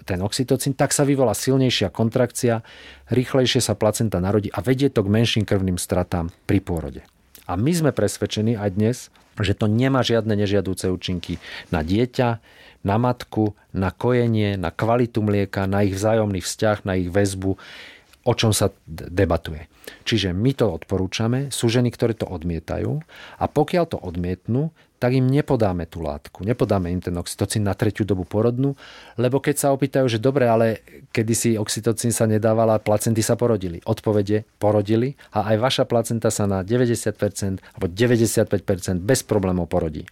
ten 0.05 0.19
oxytocín, 0.21 0.77
tak 0.77 0.93
sa 0.93 1.03
vyvolá 1.03 1.33
silnejšia 1.33 1.89
kontrakcia, 1.89 2.61
rýchlejšie 3.09 3.59
sa 3.59 3.73
placenta 3.73 4.21
narodí 4.21 4.53
a 4.53 4.61
vedie 4.61 4.93
to 4.93 5.01
k 5.01 5.13
menším 5.13 5.43
krvným 5.43 5.81
stratám 5.81 6.29
pri 6.45 6.61
pôrode. 6.61 7.01
A 7.43 7.59
my 7.59 7.71
sme 7.75 7.91
presvedčení 7.91 8.55
aj 8.55 8.69
dnes, 8.77 8.97
že 9.41 9.57
to 9.57 9.65
nemá 9.65 10.05
žiadne 10.05 10.31
nežiadúce 10.37 10.87
účinky 10.87 11.41
na 11.73 11.81
dieťa, 11.81 12.39
na 12.83 12.95
matku, 12.99 13.55
na 13.71 13.89
kojenie, 13.89 14.59
na 14.59 14.69
kvalitu 14.69 15.23
mlieka, 15.23 15.65
na 15.65 15.87
ich 15.87 15.95
vzájomný 15.95 16.43
vzťah, 16.43 16.77
na 16.83 16.99
ich 16.99 17.09
väzbu, 17.09 17.55
o 18.23 18.33
čom 18.33 18.55
sa 18.55 18.71
debatuje. 18.87 19.67
Čiže 20.07 20.31
my 20.31 20.51
to 20.55 20.71
odporúčame, 20.71 21.51
sú 21.51 21.67
ženy, 21.67 21.91
ktoré 21.91 22.15
to 22.15 22.23
odmietajú 22.23 23.03
a 23.39 23.45
pokiaľ 23.51 23.85
to 23.91 23.97
odmietnú, 23.99 24.71
tak 25.03 25.19
im 25.19 25.27
nepodáme 25.27 25.83
tú 25.83 25.99
látku, 25.99 26.47
nepodáme 26.47 26.87
im 26.87 27.03
ten 27.03 27.11
oxytocín 27.19 27.67
na 27.67 27.75
tretiu 27.75 28.07
dobu 28.07 28.23
porodnú, 28.23 28.79
lebo 29.19 29.43
keď 29.43 29.55
sa 29.59 29.75
opýtajú, 29.75 30.07
že 30.07 30.23
dobre, 30.23 30.47
ale 30.47 30.79
kedy 31.11 31.33
si 31.35 31.49
oxytocín 31.59 32.15
sa 32.15 32.23
nedával 32.23 32.71
a 32.71 32.79
placenty 32.79 33.19
sa 33.19 33.35
porodili. 33.35 33.83
Odpovede 33.83 34.47
porodili 34.63 35.19
a 35.35 35.51
aj 35.51 35.57
vaša 35.59 35.83
placenta 35.83 36.31
sa 36.31 36.47
na 36.47 36.63
90% 36.63 37.19
alebo 37.59 37.85
95% 37.91 39.03
bez 39.03 39.27
problémov 39.27 39.67
porodí. 39.67 40.07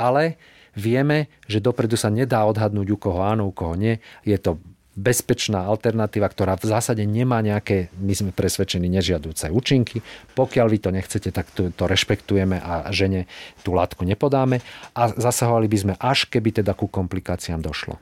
Ale 0.00 0.40
vieme, 0.72 1.28
že 1.44 1.60
dopredu 1.60 2.00
sa 2.00 2.08
nedá 2.08 2.48
odhadnúť, 2.48 2.88
u 2.88 2.96
koho 2.96 3.20
áno, 3.20 3.48
u 3.48 3.52
koho 3.52 3.76
nie. 3.76 4.00
Je 4.24 4.40
to 4.40 4.56
bezpečná 4.94 5.66
alternatíva, 5.66 6.30
ktorá 6.30 6.54
v 6.54 6.70
zásade 6.70 7.02
nemá 7.02 7.42
nejaké, 7.42 7.90
my 7.98 8.14
sme 8.14 8.30
presvedčení, 8.30 8.86
nežiadúce 8.86 9.50
účinky. 9.50 10.00
Pokiaľ 10.38 10.66
vy 10.70 10.78
to 10.78 10.90
nechcete, 10.94 11.30
tak 11.34 11.50
to, 11.52 11.74
to 11.74 11.84
rešpektujeme 11.86 12.58
a 12.62 12.88
žene 12.94 13.26
tú 13.66 13.74
látku 13.74 14.06
nepodáme 14.06 14.62
a 14.94 15.10
zasahovali 15.10 15.66
by 15.66 15.78
sme 15.78 15.94
až 15.98 16.30
keby 16.30 16.62
teda 16.62 16.72
ku 16.78 16.86
komplikáciám 16.86 17.58
došlo. 17.58 17.98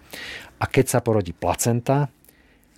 A 0.60 0.64
keď 0.68 0.96
sa 0.96 0.98
porodí 1.00 1.32
placenta, 1.32 2.12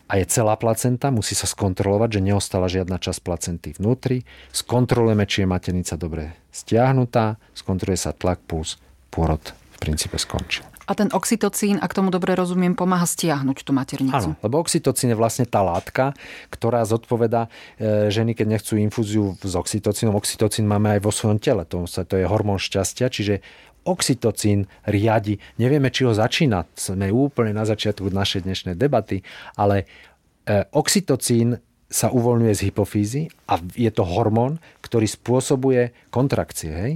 a 0.04 0.20
je 0.20 0.28
celá 0.28 0.52
placenta, 0.60 1.08
musí 1.08 1.32
sa 1.32 1.48
skontrolovať, 1.48 2.20
že 2.20 2.26
neostala 2.28 2.68
žiadna 2.68 3.00
časť 3.00 3.24
placenty 3.24 3.72
vnútri. 3.80 4.28
Skontrolujeme, 4.52 5.24
či 5.24 5.42
je 5.42 5.48
maternica 5.48 5.96
dobre 5.96 6.36
stiahnutá, 6.54 7.40
skontroluje 7.56 7.98
sa 7.98 8.14
tlak, 8.14 8.38
puls, 8.46 8.78
pôrod 9.10 9.42
v 9.74 9.76
princípe 9.82 10.14
skončil. 10.14 10.73
A 10.84 10.92
ten 10.92 11.08
oxytocín, 11.12 11.80
ak 11.80 11.96
tomu 11.96 12.12
dobre 12.12 12.36
rozumiem, 12.36 12.76
pomáha 12.76 13.08
stiahnuť 13.08 13.58
tú 13.64 13.72
maternicu. 13.72 14.36
Áno, 14.36 14.40
lebo 14.44 14.60
oxytocín 14.60 15.12
je 15.12 15.16
vlastne 15.16 15.48
tá 15.48 15.64
látka, 15.64 16.12
ktorá 16.52 16.84
zodpoveda 16.84 17.48
e, 17.80 18.12
ženy, 18.12 18.36
keď 18.36 18.46
nechcú 18.60 18.76
infúziu 18.76 19.32
s 19.40 19.54
oxytocínom. 19.56 20.12
Oxytocín 20.16 20.68
máme 20.68 20.96
aj 20.96 21.00
vo 21.00 21.12
svojom 21.12 21.40
tele, 21.40 21.64
to, 21.64 21.88
to 21.88 22.14
je 22.20 22.28
hormón 22.28 22.60
šťastia, 22.60 23.08
čiže 23.08 23.40
oxytocín 23.84 24.68
riadi. 24.88 25.36
Nevieme, 25.60 25.92
či 25.92 26.08
ho 26.08 26.12
začína. 26.16 26.64
Sme 26.72 27.12
úplne 27.12 27.52
na 27.52 27.68
začiatku 27.68 28.08
našej 28.08 28.48
dnešnej 28.48 28.76
debaty, 28.76 29.20
ale 29.56 29.84
e, 30.48 30.64
oxytocín 30.72 31.60
sa 31.94 32.10
uvoľňuje 32.10 32.54
z 32.58 32.64
hypofízy 32.72 33.22
a 33.46 33.60
je 33.60 33.86
to 33.92 34.02
hormón, 34.02 34.58
ktorý 34.82 35.06
spôsobuje 35.06 35.94
kontrakcie. 36.10 36.72
Hej? 36.74 36.92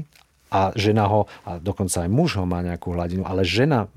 A 0.49 0.73
žena 0.77 1.05
ho, 1.09 1.29
a 1.45 1.61
dokonca 1.61 2.05
aj 2.05 2.11
muž 2.11 2.41
ho 2.41 2.45
má 2.49 2.65
nejakú 2.65 2.97
hladinu, 2.97 3.25
ale 3.29 3.45
žena 3.45 3.89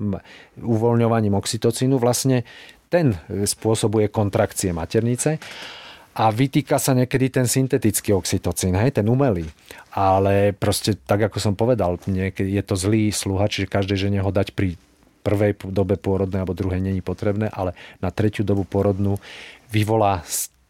uvoľňovaním 0.60 1.32
oxytocínu 1.36 1.96
vlastne 1.96 2.44
ten 2.92 3.16
spôsobuje 3.26 4.12
kontrakcie 4.12 4.76
maternice 4.76 5.40
a 6.12 6.28
vytýka 6.28 6.76
sa 6.76 6.92
niekedy 6.92 7.32
ten 7.32 7.48
syntetický 7.48 8.12
oxytocín, 8.12 8.76
hej, 8.76 8.92
ten 8.92 9.08
umelý. 9.08 9.48
Ale 9.96 10.52
proste, 10.52 10.92
tak 10.92 11.24
ako 11.32 11.40
som 11.40 11.54
povedal, 11.56 11.96
niekedy 12.04 12.52
je 12.52 12.64
to 12.64 12.76
zlý 12.76 13.08
sluha, 13.08 13.48
čiže 13.48 13.72
každej 13.72 14.08
žene 14.08 14.20
ho 14.20 14.28
dať 14.28 14.52
pri 14.52 14.76
prvej 15.24 15.56
dobe 15.72 15.96
pôrodnej 15.96 16.42
alebo 16.44 16.52
druhej 16.52 16.82
není 16.82 17.00
potrebné, 17.00 17.48
ale 17.48 17.72
na 18.02 18.12
tretiu 18.12 18.44
dobu 18.44 18.66
pôrodnú 18.68 19.16
vyvolá 19.72 20.20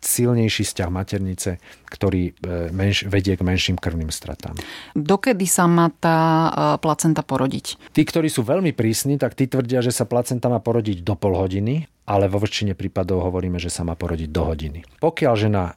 silnejší 0.03 0.67
vzťah 0.67 0.91
maternice, 0.91 1.63
ktorý 1.87 2.35
e, 2.35 2.71
menš, 2.75 3.07
vedie 3.07 3.39
k 3.39 3.47
menším 3.47 3.79
krvným 3.79 4.11
stratám. 4.11 4.59
Dokedy 4.99 5.47
sa 5.47 5.71
má 5.71 5.89
tá 5.95 6.19
e, 6.19 6.51
placenta 6.83 7.23
porodiť? 7.23 7.95
Tí, 7.95 8.03
ktorí 8.03 8.27
sú 8.27 8.43
veľmi 8.43 8.75
prísni, 8.75 9.17
tak 9.17 9.39
tí 9.39 9.47
tvrdia, 9.47 9.81
že 9.81 9.95
sa 9.95 10.05
placenta 10.05 10.51
má 10.51 10.59
porodiť 10.59 11.07
do 11.07 11.15
pol 11.15 11.39
hodiny, 11.39 11.87
ale 12.05 12.27
vo 12.27 12.43
väčšine 12.43 12.75
prípadov 12.75 13.23
hovoríme, 13.23 13.63
že 13.63 13.71
sa 13.71 13.87
má 13.87 13.95
porodiť 13.95 14.29
do 14.29 14.43
hodiny. 14.43 14.83
Pokiaľ 14.99 15.35
žena 15.39 15.73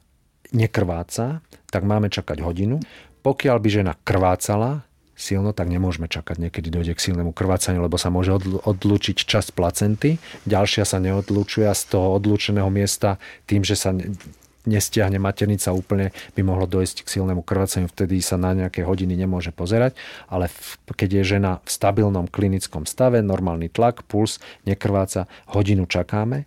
nekrváca, 0.50 1.40
tak 1.70 1.82
máme 1.86 2.10
čakať 2.10 2.42
hodinu. 2.42 2.82
Pokiaľ 3.22 3.56
by 3.58 3.68
žena 3.70 3.92
krvácala, 3.94 4.86
silno, 5.16 5.56
tak 5.56 5.72
nemôžeme 5.72 6.06
čakať. 6.06 6.36
Niekedy 6.38 6.68
dojde 6.68 6.92
k 6.92 7.04
silnému 7.10 7.32
krvácaniu, 7.32 7.80
lebo 7.80 7.96
sa 7.96 8.12
môže 8.12 8.36
odlúčiť 8.62 9.24
časť 9.24 9.56
placenty. 9.56 10.20
Ďalšia 10.44 10.84
sa 10.84 11.00
neodlúčuje 11.00 11.64
a 11.66 11.74
z 11.74 11.96
toho 11.96 12.14
odlúčeného 12.20 12.68
miesta 12.68 13.16
tým, 13.48 13.64
že 13.64 13.74
sa 13.74 13.96
nestiahne 14.66 15.16
maternica 15.22 15.70
úplne, 15.70 16.10
by 16.34 16.42
mohlo 16.42 16.66
dojsť 16.66 17.06
k 17.06 17.12
silnému 17.16 17.46
krvácaniu, 17.46 17.86
vtedy 17.86 18.18
sa 18.18 18.34
na 18.34 18.52
nejaké 18.52 18.82
hodiny 18.82 19.14
nemôže 19.14 19.54
pozerať, 19.54 19.94
ale 20.26 20.50
keď 20.90 21.22
je 21.22 21.38
žena 21.38 21.62
v 21.62 21.70
stabilnom 21.70 22.26
klinickom 22.26 22.84
stave, 22.84 23.22
normálny 23.22 23.70
tlak, 23.70 24.02
puls, 24.10 24.42
nekrváca, 24.66 25.30
hodinu 25.54 25.86
čakáme 25.86 26.44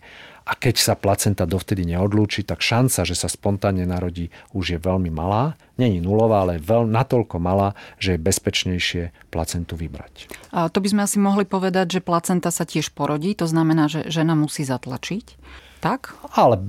a 0.50 0.58
keď 0.58 0.82
sa 0.82 0.98
placenta 0.98 1.46
dovtedy 1.46 1.86
neodlúči, 1.86 2.42
tak 2.42 2.66
šanca, 2.66 3.06
že 3.06 3.14
sa 3.14 3.30
spontánne 3.30 3.86
narodí, 3.86 4.34
už 4.58 4.66
je 4.74 4.80
veľmi 4.82 5.14
malá. 5.14 5.54
Není 5.78 6.02
nulová, 6.02 6.42
ale 6.42 6.58
veľ, 6.58 6.90
natoľko 6.90 7.38
malá, 7.38 7.78
že 8.02 8.18
je 8.18 8.26
bezpečnejšie 8.26 9.30
placentu 9.30 9.78
vybrať. 9.78 10.26
A 10.50 10.74
to 10.74 10.82
by 10.82 10.90
sme 10.90 11.06
asi 11.06 11.22
mohli 11.22 11.46
povedať, 11.46 12.02
že 12.02 12.02
placenta 12.02 12.50
sa 12.50 12.66
tiež 12.66 12.98
porodí, 12.98 13.38
to 13.38 13.46
znamená, 13.46 13.86
že 13.86 14.10
žena 14.10 14.34
musí 14.34 14.66
zatlačiť. 14.66 15.38
Tak? 15.80 16.18
Ale 16.36 16.60
e, 16.60 16.64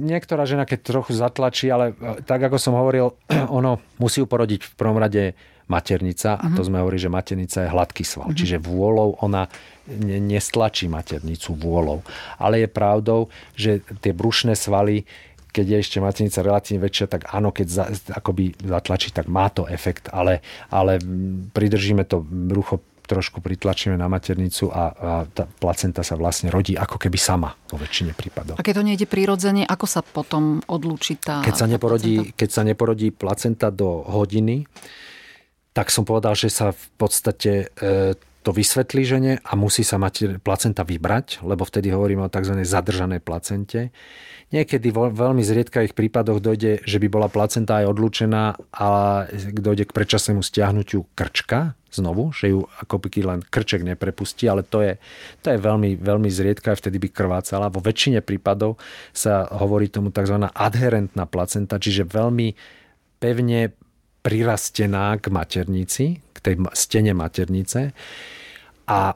niektorá 0.00 0.48
žena, 0.48 0.64
keď 0.64 0.78
trochu 0.80 1.12
zatlačí, 1.12 1.68
ale 1.68 1.92
e, 1.98 2.24
tak 2.24 2.40
ako 2.40 2.56
som 2.56 2.78
hovoril, 2.78 3.18
ono 3.58 3.82
musí 3.98 4.22
ju 4.22 4.26
porodiť 4.30 4.64
v 4.64 4.72
prvom 4.78 4.96
rade 4.96 5.34
maternica 5.68 6.36
a 6.36 6.46
to 6.52 6.60
mhm. 6.60 6.68
sme 6.68 6.76
hovorili, 6.84 7.02
že 7.04 7.12
maternica 7.12 7.58
je 7.64 7.72
hladký 7.72 8.04
sval. 8.04 8.28
Uh-huh. 8.30 8.36
Čiže 8.36 8.60
vôľou 8.60 9.24
ona 9.24 9.48
nestlačí 10.04 10.88
maternicu 10.88 11.52
vôľou. 11.56 12.00
Ale 12.40 12.64
je 12.64 12.68
pravdou, 12.68 13.28
že 13.56 13.84
tie 14.00 14.12
brušné 14.12 14.56
svaly 14.56 15.04
keď 15.54 15.66
je 15.70 15.78
ešte 15.86 15.98
maternica 16.02 16.42
relatívne 16.42 16.82
väčšia, 16.82 17.06
tak 17.06 17.30
áno, 17.30 17.54
keď 17.54 17.66
za, 17.70 17.86
akoby 18.10 18.58
zatlačí, 18.58 19.14
tak 19.14 19.30
má 19.30 19.46
to 19.54 19.70
efekt, 19.70 20.10
ale, 20.10 20.42
ale 20.66 20.98
pridržíme 21.54 22.02
to 22.10 22.26
brucho 22.26 22.82
trošku 23.04 23.44
pritlačíme 23.44 23.94
na 24.00 24.08
maternicu 24.08 24.72
a, 24.72 24.82
a 24.90 25.10
tá 25.28 25.44
placenta 25.44 26.00
sa 26.00 26.16
vlastne 26.16 26.48
rodí 26.48 26.72
ako 26.74 26.96
keby 26.96 27.18
sama 27.20 27.52
vo 27.68 27.76
väčšine 27.76 28.16
prípadov. 28.16 28.56
A 28.56 28.64
keď 28.64 28.80
to 28.80 28.84
nejde 28.88 29.06
prirodzene, 29.06 29.62
ako 29.68 29.86
sa 29.86 30.00
potom 30.00 30.64
odlúči 30.64 31.20
tá 31.20 31.44
keď 31.44 31.54
sa 31.54 31.66
neporodí, 31.68 32.32
Keď 32.32 32.48
sa 32.50 32.62
neporodí 32.64 33.12
placenta 33.12 33.68
do 33.68 34.02
hodiny, 34.08 34.64
tak 35.74 35.90
som 35.90 36.06
povedal, 36.06 36.38
že 36.38 36.48
sa 36.48 36.70
v 36.70 36.86
podstate 36.94 37.52
e, 37.74 38.14
to 38.44 38.50
vysvetlí 38.52 39.02
žene 39.02 39.32
a 39.42 39.52
musí 39.56 39.82
sa 39.82 39.96
mať 39.96 40.38
placenta 40.44 40.86
vybrať, 40.86 41.42
lebo 41.42 41.66
vtedy 41.66 41.90
hovoríme 41.90 42.28
o 42.28 42.30
tzv. 42.30 42.60
zadržanej 42.62 43.24
placente. 43.24 43.90
Niekedy 44.52 44.92
vo 44.94 45.10
veľmi 45.10 45.42
zriedkavých 45.42 45.96
prípadoch 45.96 46.38
dojde, 46.38 46.84
že 46.86 47.00
by 47.02 47.08
bola 47.10 47.26
placenta 47.26 47.82
aj 47.82 47.90
odlučená 47.90 48.54
a 48.70 48.88
dojde 49.50 49.88
k 49.88 49.96
predčasnému 49.96 50.44
stiahnutiu 50.46 51.10
krčka 51.16 51.74
znovu, 51.90 52.30
že 52.30 52.54
ju 52.54 52.68
ako 52.84 53.00
by 53.02 53.08
len 53.24 53.40
krček 53.42 53.82
neprepustí, 53.82 54.46
ale 54.46 54.62
to 54.62 54.84
je, 54.84 54.94
to 55.42 55.50
je 55.50 55.58
veľmi, 55.58 55.98
veľmi 55.98 56.30
zriedka, 56.30 56.76
vtedy 56.76 57.02
by 57.02 57.08
krvácala. 57.10 57.72
Vo 57.72 57.82
väčšine 57.82 58.22
prípadov 58.22 58.78
sa 59.10 59.48
hovorí 59.50 59.90
tomu 59.90 60.14
tzv. 60.14 60.38
adherentná 60.38 61.26
placenta, 61.26 61.80
čiže 61.80 62.06
veľmi 62.06 62.54
pevne 63.18 63.72
prirastená 64.24 65.20
k 65.20 65.28
maternici, 65.28 66.24
k 66.32 66.38
tej 66.40 66.54
stene 66.72 67.12
maternice 67.12 67.92
a 68.88 69.12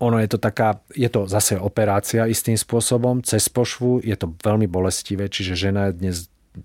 ono 0.00 0.16
je 0.18 0.28
to 0.32 0.38
taká, 0.40 0.80
je 0.96 1.06
to 1.12 1.28
zase 1.28 1.60
operácia 1.60 2.26
istým 2.26 2.56
spôsobom 2.56 3.20
cez 3.22 3.46
pošvu, 3.52 4.02
je 4.02 4.16
to 4.16 4.32
veľmi 4.42 4.66
bolestivé, 4.66 5.28
čiže 5.28 5.54
žena 5.54 5.92
je 5.92 6.02
dnes 6.02 6.16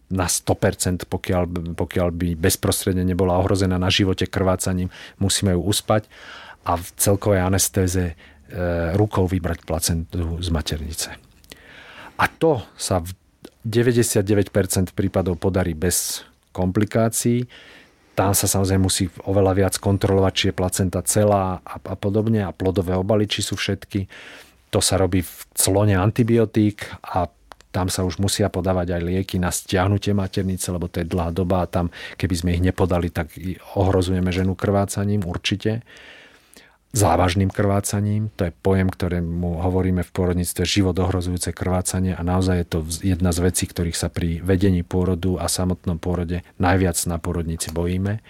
na 0.09 0.25
100%, 0.25 1.05
pokiaľ, 1.05 1.75
pokiaľ 1.77 2.07
by 2.09 2.27
bezprostredne 2.39 3.05
nebola 3.05 3.37
ohrozená 3.37 3.77
na 3.77 3.91
živote 3.93 4.25
krvácaním, 4.25 4.89
musíme 5.21 5.53
ju 5.53 5.61
uspať 5.61 6.09
a 6.65 6.79
v 6.79 6.87
celkovej 6.97 7.45
anestéze 7.45 8.03
e, 8.09 8.13
rukou 8.97 9.29
vybrať 9.29 9.61
placentu 9.61 10.41
z 10.41 10.49
maternice. 10.49 11.13
A 12.17 12.25
to 12.31 12.65
sa 12.79 13.03
v 13.03 13.13
99% 13.67 14.95
prípadov 14.97 15.37
podarí 15.37 15.77
bez 15.77 16.25
komplikácií. 16.55 17.43
Tam 18.15 18.31
sa 18.31 18.47
samozrejme 18.47 18.87
musí 18.87 19.11
oveľa 19.27 19.53
viac 19.59 19.75
kontrolovať, 19.75 20.31
či 20.31 20.45
je 20.47 20.55
placenta 20.55 21.03
celá 21.03 21.59
a, 21.59 21.75
a 21.75 21.95
podobne 21.99 22.47
a 22.47 22.55
plodové 22.55 22.95
obaly, 22.95 23.27
či 23.27 23.43
sú 23.43 23.59
všetky. 23.59 24.07
To 24.71 24.79
sa 24.79 24.95
robí 24.95 25.19
v 25.19 25.35
clone 25.51 25.99
antibiotík 25.99 26.87
a 27.03 27.27
tam 27.75 27.91
sa 27.91 28.07
už 28.07 28.23
musia 28.23 28.47
podávať 28.47 28.95
aj 28.95 29.01
lieky 29.03 29.35
na 29.35 29.51
stiahnutie 29.51 30.15
maternice, 30.15 30.71
lebo 30.71 30.87
to 30.87 31.03
je 31.03 31.11
dlhá 31.11 31.35
doba 31.35 31.67
a 31.67 31.67
tam, 31.67 31.91
keby 32.15 32.35
sme 32.39 32.49
ich 32.55 32.63
nepodali, 32.63 33.11
tak 33.11 33.35
ohrozujeme 33.75 34.31
ženu 34.31 34.55
krvácaním 34.55 35.27
určite 35.27 35.83
závažným 36.91 37.51
krvácaním. 37.51 38.29
To 38.39 38.47
je 38.47 38.53
pojem, 38.53 38.87
ktorému 38.87 39.63
hovoríme 39.63 40.03
v 40.05 40.13
pôrodníctve 40.13 40.63
život 40.63 40.95
ohrozujúce 40.95 41.51
krvácanie 41.51 42.15
a 42.15 42.21
naozaj 42.23 42.55
je 42.61 42.67
to 42.67 42.79
jedna 43.03 43.31
z 43.35 43.39
vecí, 43.43 43.65
ktorých 43.67 43.97
sa 43.97 44.07
pri 44.07 44.39
vedení 44.39 44.85
pôrodu 44.85 45.41
a 45.41 45.51
samotnom 45.51 45.99
pôrode 45.99 46.45
najviac 46.61 46.95
na 47.09 47.19
pôrodnici 47.19 47.73
bojíme. 47.75 48.23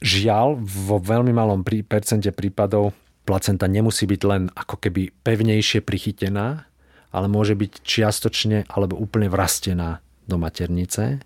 Žiaľ, 0.00 0.60
vo 0.64 0.96
veľmi 0.96 1.32
malom 1.32 1.60
percente 1.64 2.32
prípadov 2.32 2.96
placenta 3.28 3.68
nemusí 3.68 4.08
byť 4.08 4.22
len 4.24 4.48
ako 4.56 4.80
keby 4.80 5.12
pevnejšie 5.22 5.84
prichytená, 5.84 6.64
ale 7.10 7.26
môže 7.28 7.54
byť 7.54 7.84
čiastočne 7.84 8.64
alebo 8.70 8.96
úplne 8.96 9.28
vrastená 9.28 10.00
do 10.24 10.36
maternice. 10.38 11.20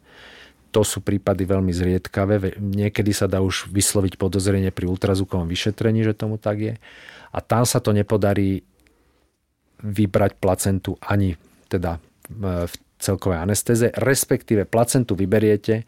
To 0.75 0.83
sú 0.83 1.07
prípady 1.07 1.47
veľmi 1.47 1.71
zriedkavé. 1.71 2.59
Niekedy 2.59 3.15
sa 3.15 3.31
dá 3.31 3.39
už 3.39 3.71
vysloviť 3.71 4.19
podozrenie 4.19 4.75
pri 4.75 4.91
ultrazvukovom 4.91 5.47
vyšetrení, 5.47 6.03
že 6.03 6.19
tomu 6.19 6.35
tak 6.35 6.59
je. 6.59 6.75
A 7.31 7.39
tam 7.39 7.63
sa 7.63 7.79
to 7.79 7.95
nepodarí 7.95 8.67
vybrať 9.79 10.35
placentu 10.43 10.99
ani 10.99 11.39
teda 11.71 12.03
v 12.27 12.75
celkovej 12.99 13.39
anestéze, 13.39 13.87
respektíve 13.95 14.65
placentu 14.65 15.13
vyberiete, 15.15 15.85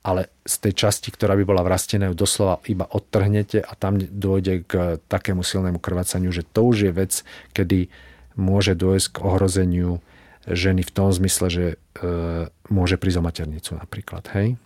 ale 0.00 0.32
z 0.44 0.54
tej 0.68 0.72
časti, 0.86 1.08
ktorá 1.12 1.36
by 1.36 1.44
bola 1.44 1.64
vrastená, 1.64 2.08
ju 2.08 2.16
doslova 2.16 2.60
iba 2.68 2.88
odtrhnete 2.88 3.60
a 3.60 3.72
tam 3.76 4.00
dôjde 4.00 4.64
k 4.64 4.72
takému 5.08 5.44
silnému 5.44 5.80
krvácaniu, 5.80 6.32
že 6.32 6.44
to 6.44 6.68
už 6.68 6.88
je 6.88 6.92
vec, 6.92 7.12
kedy 7.52 7.88
môže 8.36 8.76
dôjsť 8.76 9.08
k 9.12 9.22
ohrozeniu 9.24 10.00
ženy 10.48 10.86
v 10.86 10.94
tom 10.94 11.12
zmysle, 11.12 11.46
že 11.52 11.64
e, 11.72 11.76
môže 12.72 12.96
prísť 12.96 13.18
o 13.20 13.26
maternicu 13.26 13.70
napríklad. 13.76 14.24
Hej? 14.36 14.56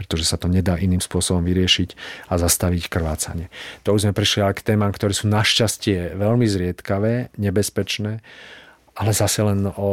pretože 0.00 0.24
sa 0.24 0.40
to 0.40 0.48
nedá 0.48 0.80
iným 0.80 1.04
spôsobom 1.04 1.44
vyriešiť 1.44 1.92
a 2.32 2.40
zastaviť 2.40 2.88
krvácanie. 2.88 3.52
To 3.84 3.92
už 3.92 4.08
sme 4.08 4.16
prišli 4.16 4.40
ale 4.40 4.56
k 4.56 4.64
témam, 4.64 4.96
ktoré 4.96 5.12
sú 5.12 5.28
našťastie 5.28 6.16
veľmi 6.16 6.48
zriedkavé, 6.48 7.36
nebezpečné, 7.36 8.24
ale 8.96 9.10
zase 9.12 9.44
len 9.44 9.68
o, 9.68 9.90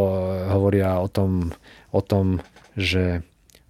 hovoria 0.48 1.04
o 1.04 1.12
tom, 1.12 1.52
o 1.92 2.00
tom, 2.00 2.40
že 2.80 3.20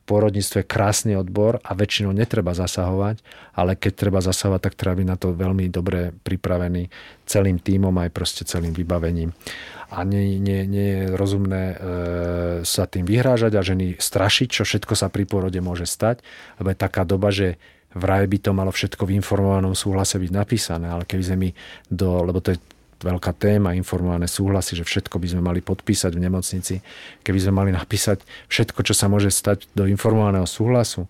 pôrodníctvo 0.07 0.63
je 0.63 0.71
krásny 0.71 1.13
odbor 1.19 1.59
a 1.59 1.75
väčšinou 1.75 2.15
netreba 2.15 2.55
zasahovať, 2.55 3.19
ale 3.51 3.75
keď 3.75 3.93
treba 4.07 4.23
zasahovať, 4.23 4.71
tak 4.71 4.79
treba 4.79 5.03
byť 5.03 5.07
na 5.11 5.17
to 5.19 5.35
veľmi 5.35 5.67
dobre 5.67 6.15
pripravený 6.23 6.87
celým 7.27 7.59
tímom 7.59 7.91
aj 7.99 8.09
proste 8.15 8.47
celým 8.47 8.71
vybavením. 8.71 9.35
A 9.91 10.07
nie, 10.07 10.39
nie, 10.39 10.63
nie 10.63 10.87
je 10.95 11.01
rozumné 11.11 11.63
e, 11.71 11.75
sa 12.63 12.87
tým 12.87 13.03
vyhrážať 13.03 13.59
a 13.59 13.67
ženy 13.67 13.99
strašiť, 13.99 14.47
čo 14.47 14.63
všetko 14.63 14.95
sa 14.95 15.11
pri 15.11 15.27
pôrode 15.27 15.59
môže 15.59 15.83
stať, 15.83 16.23
lebo 16.59 16.71
je 16.71 16.77
taká 16.79 17.03
doba, 17.03 17.31
že 17.31 17.59
vraj 17.91 18.27
by 18.27 18.37
to 18.39 18.51
malo 18.55 18.71
všetko 18.71 19.03
v 19.07 19.15
informovanom 19.19 19.75
súhlase 19.75 20.19
byť 20.19 20.31
napísané, 20.31 20.87
ale 20.87 21.03
keby 21.03 21.23
sme 21.23 21.37
my 21.39 21.49
do, 21.91 22.23
lebo 22.23 22.39
to 22.39 22.55
je 22.55 22.59
veľká 23.01 23.33
téma, 23.37 23.77
informované 23.77 24.25
súhlasy, 24.25 24.77
že 24.77 24.87
všetko 24.87 25.21
by 25.21 25.27
sme 25.33 25.41
mali 25.41 25.59
podpísať 25.61 26.17
v 26.17 26.23
nemocnici. 26.23 26.75
Keby 27.21 27.39
sme 27.39 27.53
mali 27.53 27.71
napísať 27.73 28.25
všetko, 28.49 28.81
čo 28.81 28.93
sa 28.97 29.05
môže 29.11 29.29
stať 29.29 29.69
do 29.77 29.85
informovaného 29.85 30.45
súhlasu, 30.49 31.05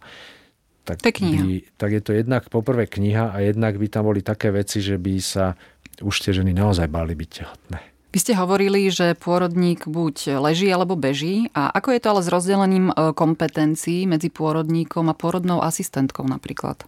tak, 0.87 1.03
je 1.03 1.19
by, 1.19 1.55
tak 1.75 1.89
je 1.99 2.01
to 2.01 2.15
jednak 2.15 2.47
poprvé 2.47 2.87
kniha 2.87 3.35
a 3.35 3.43
jednak 3.43 3.75
by 3.75 3.91
tam 3.91 4.07
boli 4.07 4.23
také 4.23 4.55
veci, 4.55 4.79
že 4.79 4.95
by 4.95 5.19
sa 5.19 5.59
už 5.99 6.15
tie 6.23 6.31
ženy 6.31 6.55
naozaj 6.55 6.87
bali 6.87 7.11
byť 7.11 7.29
tehotné. 7.29 7.79
Vy 8.15 8.23
ste 8.23 8.39
hovorili, 8.39 8.87
že 8.87 9.19
pôrodník 9.19 9.83
buď 9.83 10.39
leží 10.39 10.71
alebo 10.71 10.95
beží. 10.95 11.51
A 11.51 11.67
ako 11.75 11.91
je 11.91 11.99
to 11.99 12.07
ale 12.15 12.21
s 12.23 12.31
rozdelením 12.31 12.89
e, 12.89 13.11
kompetencií 13.11 14.07
medzi 14.07 14.31
pôrodníkom 14.31 15.11
a 15.11 15.13
pôrodnou 15.13 15.59
asistentkou 15.59 16.23
napríklad? 16.23 16.87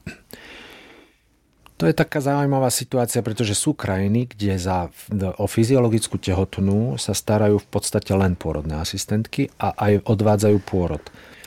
To 1.80 1.88
je 1.88 1.96
taká 1.96 2.20
zaujímavá 2.20 2.68
situácia, 2.76 3.24
pretože 3.24 3.56
sú 3.56 3.72
krajiny, 3.72 4.28
kde 4.28 4.60
za, 4.60 4.92
o 5.40 5.48
fyziologickú 5.48 6.20
tehotnú 6.20 7.00
sa 7.00 7.16
starajú 7.16 7.56
v 7.64 7.68
podstate 7.72 8.12
len 8.12 8.36
pôrodné 8.36 8.76
asistentky 8.76 9.48
a 9.56 9.72
aj 9.80 10.04
odvádzajú 10.04 10.58
pôrod. 10.68 11.00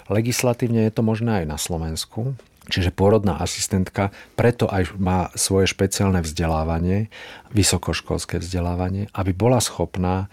Legislatívne 0.09 0.89
je 0.89 0.93
to 0.97 1.05
možné 1.05 1.45
aj 1.45 1.47
na 1.47 1.59
Slovensku, 1.61 2.33
Čiže 2.63 2.95
pôrodná 2.95 3.43
asistentka 3.43 4.15
preto 4.39 4.71
aj 4.71 4.95
má 4.95 5.35
svoje 5.35 5.67
špeciálne 5.67 6.23
vzdelávanie, 6.23 7.11
vysokoškolské 7.51 8.39
vzdelávanie, 8.39 9.11
aby 9.19 9.35
bola 9.35 9.59
schopná 9.59 10.31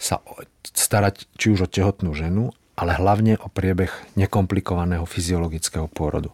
sa 0.00 0.24
starať 0.72 1.28
či 1.36 1.52
už 1.52 1.68
o 1.68 1.72
tehotnú 1.72 2.16
ženu, 2.16 2.56
ale 2.76 2.92
hlavne 2.92 3.40
o 3.40 3.48
priebeh 3.48 3.88
nekomplikovaného 4.20 5.08
fyziologického 5.08 5.88
pôrodu. 5.88 6.28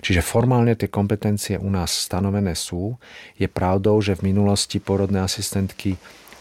Čiže 0.00 0.22
formálne 0.22 0.78
tie 0.78 0.86
kompetencie 0.86 1.58
u 1.58 1.66
nás 1.66 1.90
stanovené 1.90 2.54
sú. 2.54 2.94
Je 3.34 3.50
pravdou, 3.50 3.98
že 3.98 4.14
v 4.14 4.30
minulosti 4.30 4.78
pôrodné 4.78 5.26
asistentky 5.26 5.98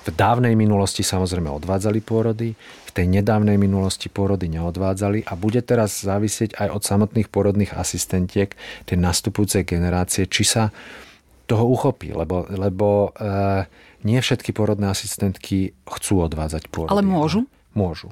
v 0.08 0.16
dávnej 0.16 0.56
minulosti 0.56 1.04
samozrejme 1.04 1.52
odvádzali 1.52 2.00
pôrody, 2.00 2.56
v 2.56 2.92
tej 2.96 3.12
nedávnej 3.12 3.60
minulosti 3.60 4.08
pôrody 4.08 4.48
neodvádzali 4.48 5.28
a 5.28 5.36
bude 5.36 5.60
teraz 5.60 6.00
závisieť 6.00 6.56
aj 6.56 6.68
od 6.72 6.82
samotných 6.88 7.28
pôrodných 7.28 7.76
asistentiek 7.76 8.56
tej 8.88 8.98
nastupujúcej 9.04 9.68
generácie, 9.68 10.24
či 10.32 10.48
sa 10.48 10.72
toho 11.44 11.68
uchopí, 11.68 12.16
lebo, 12.16 12.48
lebo 12.48 13.12
e, 13.16 13.68
nie 14.08 14.20
všetky 14.20 14.56
pôrodné 14.56 14.92
asistentky 14.92 15.76
chcú 15.84 16.24
odvádzať 16.24 16.72
pôrody. 16.72 16.92
Ale 16.96 17.04
môžu? 17.04 17.44
Môžu. 17.78 18.10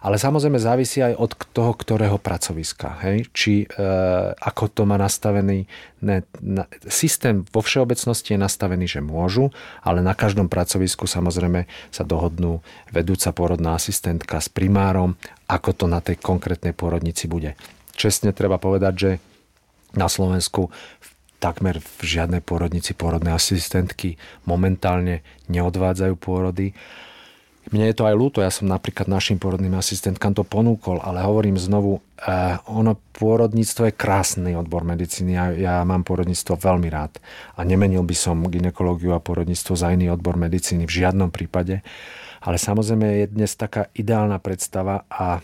Ale 0.00 0.16
samozrejme 0.16 0.56
závisí 0.56 1.04
aj 1.04 1.20
od 1.20 1.36
toho, 1.52 1.76
ktorého 1.76 2.16
pracoviska. 2.16 2.96
Hej? 3.04 3.28
Či 3.36 3.52
e, 3.68 3.84
ako 4.32 4.72
to 4.72 4.82
má 4.88 4.96
nastavený... 4.96 5.68
Ne, 6.00 6.24
na, 6.40 6.64
systém 6.88 7.44
vo 7.52 7.60
všeobecnosti 7.60 8.32
je 8.32 8.40
nastavený, 8.40 8.88
že 8.88 9.04
môžu, 9.04 9.52
ale 9.84 10.00
na 10.00 10.16
každom 10.16 10.48
pracovisku 10.48 11.04
samozrejme 11.04 11.68
sa 11.92 12.08
dohodnú 12.08 12.64
vedúca 12.88 13.36
pôrodná 13.36 13.76
asistentka 13.76 14.40
s 14.40 14.48
primárom, 14.48 15.20
ako 15.44 15.76
to 15.76 15.84
na 15.84 16.00
tej 16.00 16.16
konkrétnej 16.16 16.72
pôrodnici 16.72 17.28
bude. 17.28 17.52
Čestne 17.92 18.32
treba 18.32 18.56
povedať, 18.56 18.94
že 18.96 19.10
na 19.92 20.08
Slovensku 20.08 20.72
takmer 21.36 21.84
v 21.84 22.00
žiadnej 22.00 22.40
pôrodnici 22.40 22.96
pôrodné 22.96 23.34
asistentky 23.34 24.16
momentálne 24.48 25.20
neodvádzajú 25.52 26.14
pôrody 26.16 26.72
mne 27.72 27.88
je 27.88 27.96
to 27.96 28.04
aj 28.04 28.14
ľúto, 28.14 28.38
ja 28.44 28.52
som 28.52 28.68
napríklad 28.68 29.08
našim 29.08 29.40
pôrodným 29.40 29.72
asistentkám 29.72 30.36
to 30.36 30.44
ponúkol, 30.44 31.00
ale 31.00 31.24
hovorím 31.24 31.56
znovu, 31.56 32.04
eh, 32.20 32.60
ono 32.68 33.00
pôrodníctvo 33.16 33.88
je 33.88 33.96
krásny 33.96 34.52
odbor 34.52 34.84
medicíny, 34.84 35.32
ja, 35.32 35.46
ja 35.50 35.74
mám 35.88 36.04
pôrodníctvo 36.04 36.60
veľmi 36.60 36.92
rád 36.92 37.16
a 37.56 37.64
nemenil 37.64 38.04
by 38.04 38.12
som 38.12 38.44
ginekológiu 38.44 39.16
a 39.16 39.24
pôrodníctvo 39.24 39.72
za 39.72 39.88
iný 39.88 40.12
odbor 40.12 40.36
medicíny 40.36 40.84
v 40.84 41.02
žiadnom 41.02 41.32
prípade, 41.32 41.80
ale 42.44 42.56
samozrejme 42.60 43.24
je 43.24 43.26
dnes 43.32 43.50
taká 43.56 43.88
ideálna 43.96 44.36
predstava 44.36 45.08
a 45.08 45.40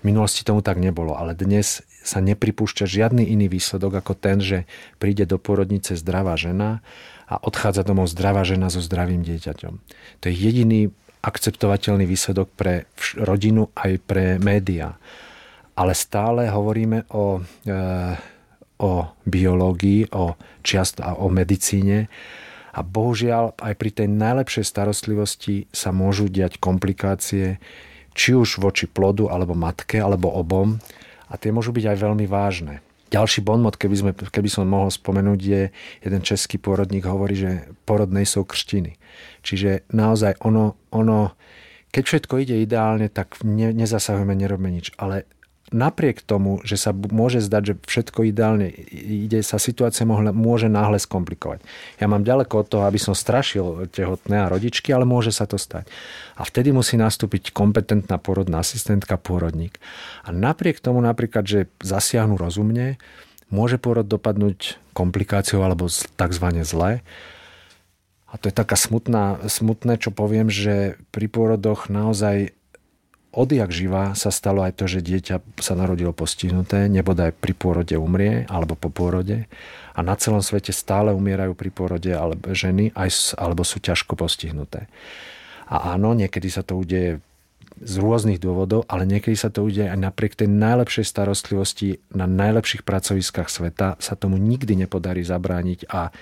v 0.00 0.02
minulosti 0.04 0.44
tomu 0.44 0.60
tak 0.64 0.80
nebolo, 0.80 1.16
ale 1.16 1.36
dnes 1.36 1.84
sa 2.00 2.24
nepripúšťa 2.24 2.88
žiadny 2.88 3.24
iný 3.28 3.52
výsledok 3.52 4.00
ako 4.00 4.12
ten, 4.16 4.40
že 4.40 4.64
príde 4.96 5.28
do 5.28 5.36
pôrodnice 5.36 5.96
zdravá 5.96 6.36
žena 6.40 6.80
a 7.28 7.36
odchádza 7.36 7.84
domov 7.84 8.08
zdravá 8.08 8.42
žena 8.42 8.72
so 8.72 8.80
zdravým 8.80 9.20
dieťaťom. 9.20 9.74
To 10.20 10.24
je 10.24 10.34
jediný 10.34 10.88
akceptovateľný 11.20 12.08
výsledok 12.08 12.48
pre 12.56 12.88
rodinu 13.16 13.68
aj 13.76 13.92
pre 14.04 14.40
médiá. 14.40 14.96
Ale 15.76 15.96
stále 15.96 16.48
hovoríme 16.48 17.08
o, 17.12 17.40
e, 17.64 17.76
o 18.80 18.92
biológii, 19.24 20.12
o 20.12 20.36
čiast 20.64 21.00
a 21.00 21.16
o 21.16 21.28
medicíne 21.32 22.08
a 22.70 22.80
bohužiaľ 22.86 23.58
aj 23.58 23.74
pri 23.74 23.90
tej 23.90 24.08
najlepšej 24.08 24.64
starostlivosti 24.64 25.66
sa 25.74 25.90
môžu 25.90 26.30
diať 26.30 26.62
komplikácie, 26.62 27.58
či 28.14 28.30
už 28.34 28.62
voči 28.62 28.86
plodu, 28.86 29.26
alebo 29.26 29.58
matke, 29.58 29.98
alebo 29.98 30.30
obom 30.30 30.78
a 31.30 31.34
tie 31.38 31.50
môžu 31.54 31.74
byť 31.74 31.94
aj 31.94 31.98
veľmi 31.98 32.26
vážne. 32.26 32.82
Ďalší 33.10 33.42
bonmot, 33.42 33.74
keby, 33.74 33.96
sme, 33.98 34.12
keby 34.14 34.46
som 34.46 34.70
mohol 34.70 34.86
spomenúť, 34.86 35.40
je 35.42 35.62
jeden 36.06 36.22
český 36.22 36.62
pôrodník 36.62 37.02
hovorí, 37.10 37.34
že 37.34 37.50
porodnej 37.82 38.22
sú 38.22 38.46
krštiny. 38.46 38.94
Čiže 39.42 39.88
naozaj 39.90 40.40
ono, 40.44 40.76
ono 40.92 41.34
keď 41.90 42.04
všetko 42.06 42.34
ide 42.46 42.62
ideálne, 42.62 43.10
tak 43.10 43.42
ne, 43.42 43.74
nezasahujeme, 43.74 44.38
nerobíme 44.38 44.70
nič. 44.70 44.94
Ale 44.94 45.26
napriek 45.74 46.22
tomu, 46.22 46.62
že 46.66 46.78
sa 46.78 46.90
môže 46.94 47.42
zdať, 47.42 47.62
že 47.62 47.74
všetko 47.82 48.26
ideálne 48.26 48.70
ide, 48.94 49.42
sa 49.42 49.58
situácia 49.58 50.06
mohla, 50.06 50.34
môže 50.34 50.66
náhle 50.66 50.98
skomplikovať. 50.98 51.62
Ja 52.02 52.06
mám 52.10 52.26
ďaleko 52.26 52.62
od 52.62 52.66
toho, 52.70 52.84
aby 52.86 52.98
som 52.98 53.14
strašil 53.14 53.90
tehotné 53.90 54.46
a 54.46 54.50
rodičky, 54.50 54.90
ale 54.90 55.06
môže 55.06 55.34
sa 55.34 55.46
to 55.46 55.58
stať. 55.58 55.86
A 56.38 56.46
vtedy 56.46 56.74
musí 56.74 56.98
nastúpiť 56.98 57.54
kompetentná 57.54 58.18
porodná 58.18 58.62
asistentka, 58.62 59.18
pôrodník. 59.18 59.78
A 60.26 60.34
napriek 60.34 60.82
tomu 60.82 61.02
napríklad, 61.02 61.46
že 61.46 61.70
zasiahnu 61.82 62.34
rozumne, 62.38 62.98
môže 63.50 63.78
pôrod 63.82 64.06
dopadnúť 64.06 64.78
komplikáciou 64.94 65.62
alebo 65.62 65.90
tzv. 65.90 66.46
zle 66.62 67.02
a 68.30 68.34
to 68.38 68.46
je 68.46 68.54
taká 68.54 68.78
smutná, 68.78 69.42
smutné, 69.50 69.98
čo 69.98 70.14
poviem, 70.14 70.46
že 70.46 70.94
pri 71.10 71.26
pôrodoch 71.26 71.90
naozaj 71.90 72.54
odjak 73.30 73.70
živa 73.70 74.14
sa 74.14 74.30
stalo 74.30 74.62
aj 74.62 74.78
to, 74.78 74.86
že 74.86 75.02
dieťa 75.02 75.42
sa 75.58 75.74
narodilo 75.74 76.14
postihnuté, 76.14 76.86
nebodaj 76.86 77.34
pri 77.34 77.54
pôrode 77.54 77.94
umrie, 77.98 78.46
alebo 78.46 78.74
po 78.74 78.90
pôrode. 78.90 79.46
A 79.94 80.00
na 80.02 80.14
celom 80.14 80.42
svete 80.42 80.70
stále 80.70 81.10
umierajú 81.14 81.58
pri 81.58 81.70
pôrode 81.74 82.10
alebo 82.10 82.54
ženy, 82.54 82.94
aj, 82.94 83.34
alebo 83.38 83.66
sú 83.66 83.82
ťažko 83.82 84.14
postihnuté. 84.14 84.86
A 85.70 85.94
áno, 85.94 86.14
niekedy 86.14 86.50
sa 86.50 86.66
to 86.66 86.78
udeje 86.78 87.22
z 87.80 87.94
rôznych 87.96 88.42
dôvodov, 88.42 88.84
ale 88.90 89.08
niekedy 89.08 89.38
sa 89.38 89.48
to 89.48 89.64
udeje 89.64 89.88
aj 89.88 89.96
napriek 89.96 90.36
tej 90.36 90.50
najlepšej 90.50 91.06
starostlivosti 91.06 92.02
na 92.12 92.28
najlepších 92.28 92.84
pracoviskách 92.84 93.48
sveta 93.48 93.96
sa 94.02 94.14
tomu 94.18 94.36
nikdy 94.36 94.76
nepodarí 94.76 95.24
zabrániť 95.24 95.88
a, 95.88 96.12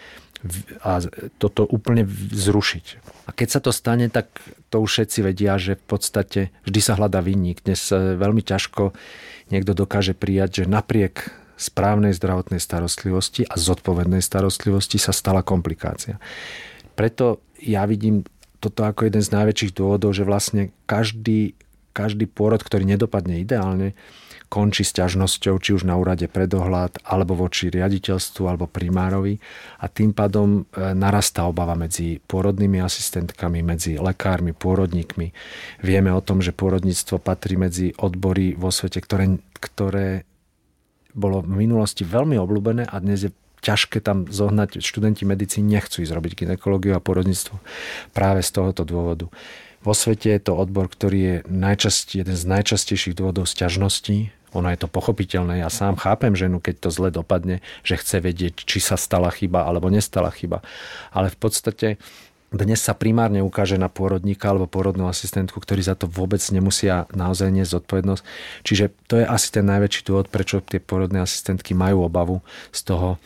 a 0.86 1.02
toto 1.42 1.66
úplne 1.66 2.06
zrušiť. 2.32 2.86
A 3.26 3.34
keď 3.34 3.48
sa 3.50 3.60
to 3.60 3.74
stane, 3.74 4.06
tak 4.06 4.30
to 4.70 4.78
už 4.78 4.90
všetci 4.90 5.18
vedia, 5.26 5.58
že 5.58 5.74
v 5.74 5.84
podstate 5.84 6.40
vždy 6.62 6.80
sa 6.80 6.94
hľadá 6.94 7.18
vinník. 7.18 7.66
Dnes 7.66 7.90
veľmi 7.92 8.40
ťažko 8.46 8.94
niekto 9.50 9.74
dokáže 9.74 10.14
prijať, 10.14 10.62
že 10.62 10.70
napriek 10.70 11.34
správnej 11.58 12.14
zdravotnej 12.14 12.62
starostlivosti 12.62 13.42
a 13.42 13.58
zodpovednej 13.58 14.22
starostlivosti 14.22 15.02
sa 15.02 15.10
stala 15.10 15.42
komplikácia. 15.42 16.22
Preto 16.94 17.42
ja 17.58 17.82
vidím 17.82 18.22
toto 18.62 18.86
ako 18.86 19.10
jeden 19.10 19.22
z 19.22 19.34
najväčších 19.34 19.74
dôvodov, 19.74 20.14
že 20.14 20.22
vlastne 20.22 20.70
každý, 20.86 21.58
každý 21.90 22.30
pôrod, 22.30 22.62
ktorý 22.62 22.86
nedopadne 22.86 23.42
ideálne, 23.42 23.98
končí 24.48 24.82
s 24.82 24.96
ťažnosťou, 24.96 25.60
či 25.60 25.76
už 25.76 25.84
na 25.84 25.94
úrade 26.00 26.24
pre 26.26 26.48
dohľad, 26.48 27.04
alebo 27.04 27.36
voči 27.36 27.68
riaditeľstvu, 27.68 28.42
alebo 28.48 28.64
primárovi. 28.64 29.36
A 29.80 29.86
tým 29.92 30.16
pádom 30.16 30.64
e, 30.72 30.92
narastá 30.96 31.44
obava 31.44 31.76
medzi 31.76 32.18
pôrodnými 32.24 32.80
asistentkami, 32.80 33.60
medzi 33.60 34.00
lekármi, 34.00 34.56
pôrodníkmi. 34.56 35.30
Vieme 35.84 36.10
o 36.10 36.24
tom, 36.24 36.40
že 36.40 36.56
pôrodníctvo 36.56 37.20
patrí 37.20 37.60
medzi 37.60 37.92
odbory 38.00 38.56
vo 38.56 38.72
svete, 38.72 39.04
ktoré, 39.04 39.36
ktoré 39.60 40.24
bolo 41.12 41.44
v 41.44 41.68
minulosti 41.68 42.08
veľmi 42.08 42.40
obľúbené 42.40 42.88
a 42.88 42.96
dnes 43.04 43.28
je 43.28 43.30
ťažké 43.60 43.98
tam 44.00 44.30
zohnať, 44.30 44.78
študenti 44.78 45.26
medicíny 45.26 45.76
nechcú 45.76 46.00
ísť 46.06 46.14
robiť 46.14 46.32
ginekológiu 46.46 46.94
a 46.94 47.02
porodníctvo 47.02 47.58
práve 48.14 48.40
z 48.46 48.50
tohoto 48.54 48.86
dôvodu. 48.86 49.26
Vo 49.82 49.94
svete 49.94 50.34
je 50.34 50.40
to 50.42 50.58
odbor, 50.58 50.90
ktorý 50.90 51.18
je 51.18 51.36
najčastí, 51.46 52.22
jeden 52.22 52.34
z 52.34 52.44
najčastejších 52.50 53.14
dôvodov 53.14 53.46
sťažností. 53.46 54.34
Ono 54.56 54.68
je 54.72 54.78
to 54.80 54.88
pochopiteľné. 54.88 55.60
Ja 55.60 55.68
sám 55.68 56.00
chápem 56.00 56.32
ženu, 56.32 56.62
keď 56.62 56.88
to 56.88 56.90
zle 56.94 57.08
dopadne, 57.12 57.60
že 57.84 58.00
chce 58.00 58.24
vedieť, 58.24 58.64
či 58.64 58.78
sa 58.80 58.96
stala 58.96 59.28
chyba 59.28 59.68
alebo 59.68 59.92
nestala 59.92 60.32
chyba. 60.32 60.64
Ale 61.12 61.28
v 61.28 61.38
podstate 61.38 61.88
dnes 62.48 62.80
sa 62.80 62.96
primárne 62.96 63.44
ukáže 63.44 63.76
na 63.76 63.92
pôrodníka 63.92 64.48
alebo 64.48 64.64
pôrodnú 64.64 65.04
asistentku, 65.04 65.60
ktorí 65.60 65.84
za 65.84 65.92
to 65.92 66.08
vôbec 66.08 66.40
nemusia 66.48 67.04
naozaj 67.12 67.52
niesť 67.52 67.76
zodpovednosť. 67.76 68.22
Čiže 68.64 68.84
to 69.04 69.20
je 69.20 69.26
asi 69.28 69.48
ten 69.52 69.68
najväčší 69.68 70.08
dôvod, 70.08 70.32
prečo 70.32 70.64
tie 70.64 70.80
pôrodné 70.80 71.20
asistentky 71.20 71.76
majú 71.76 72.08
obavu 72.08 72.40
z 72.72 72.80
toho. 72.88 73.20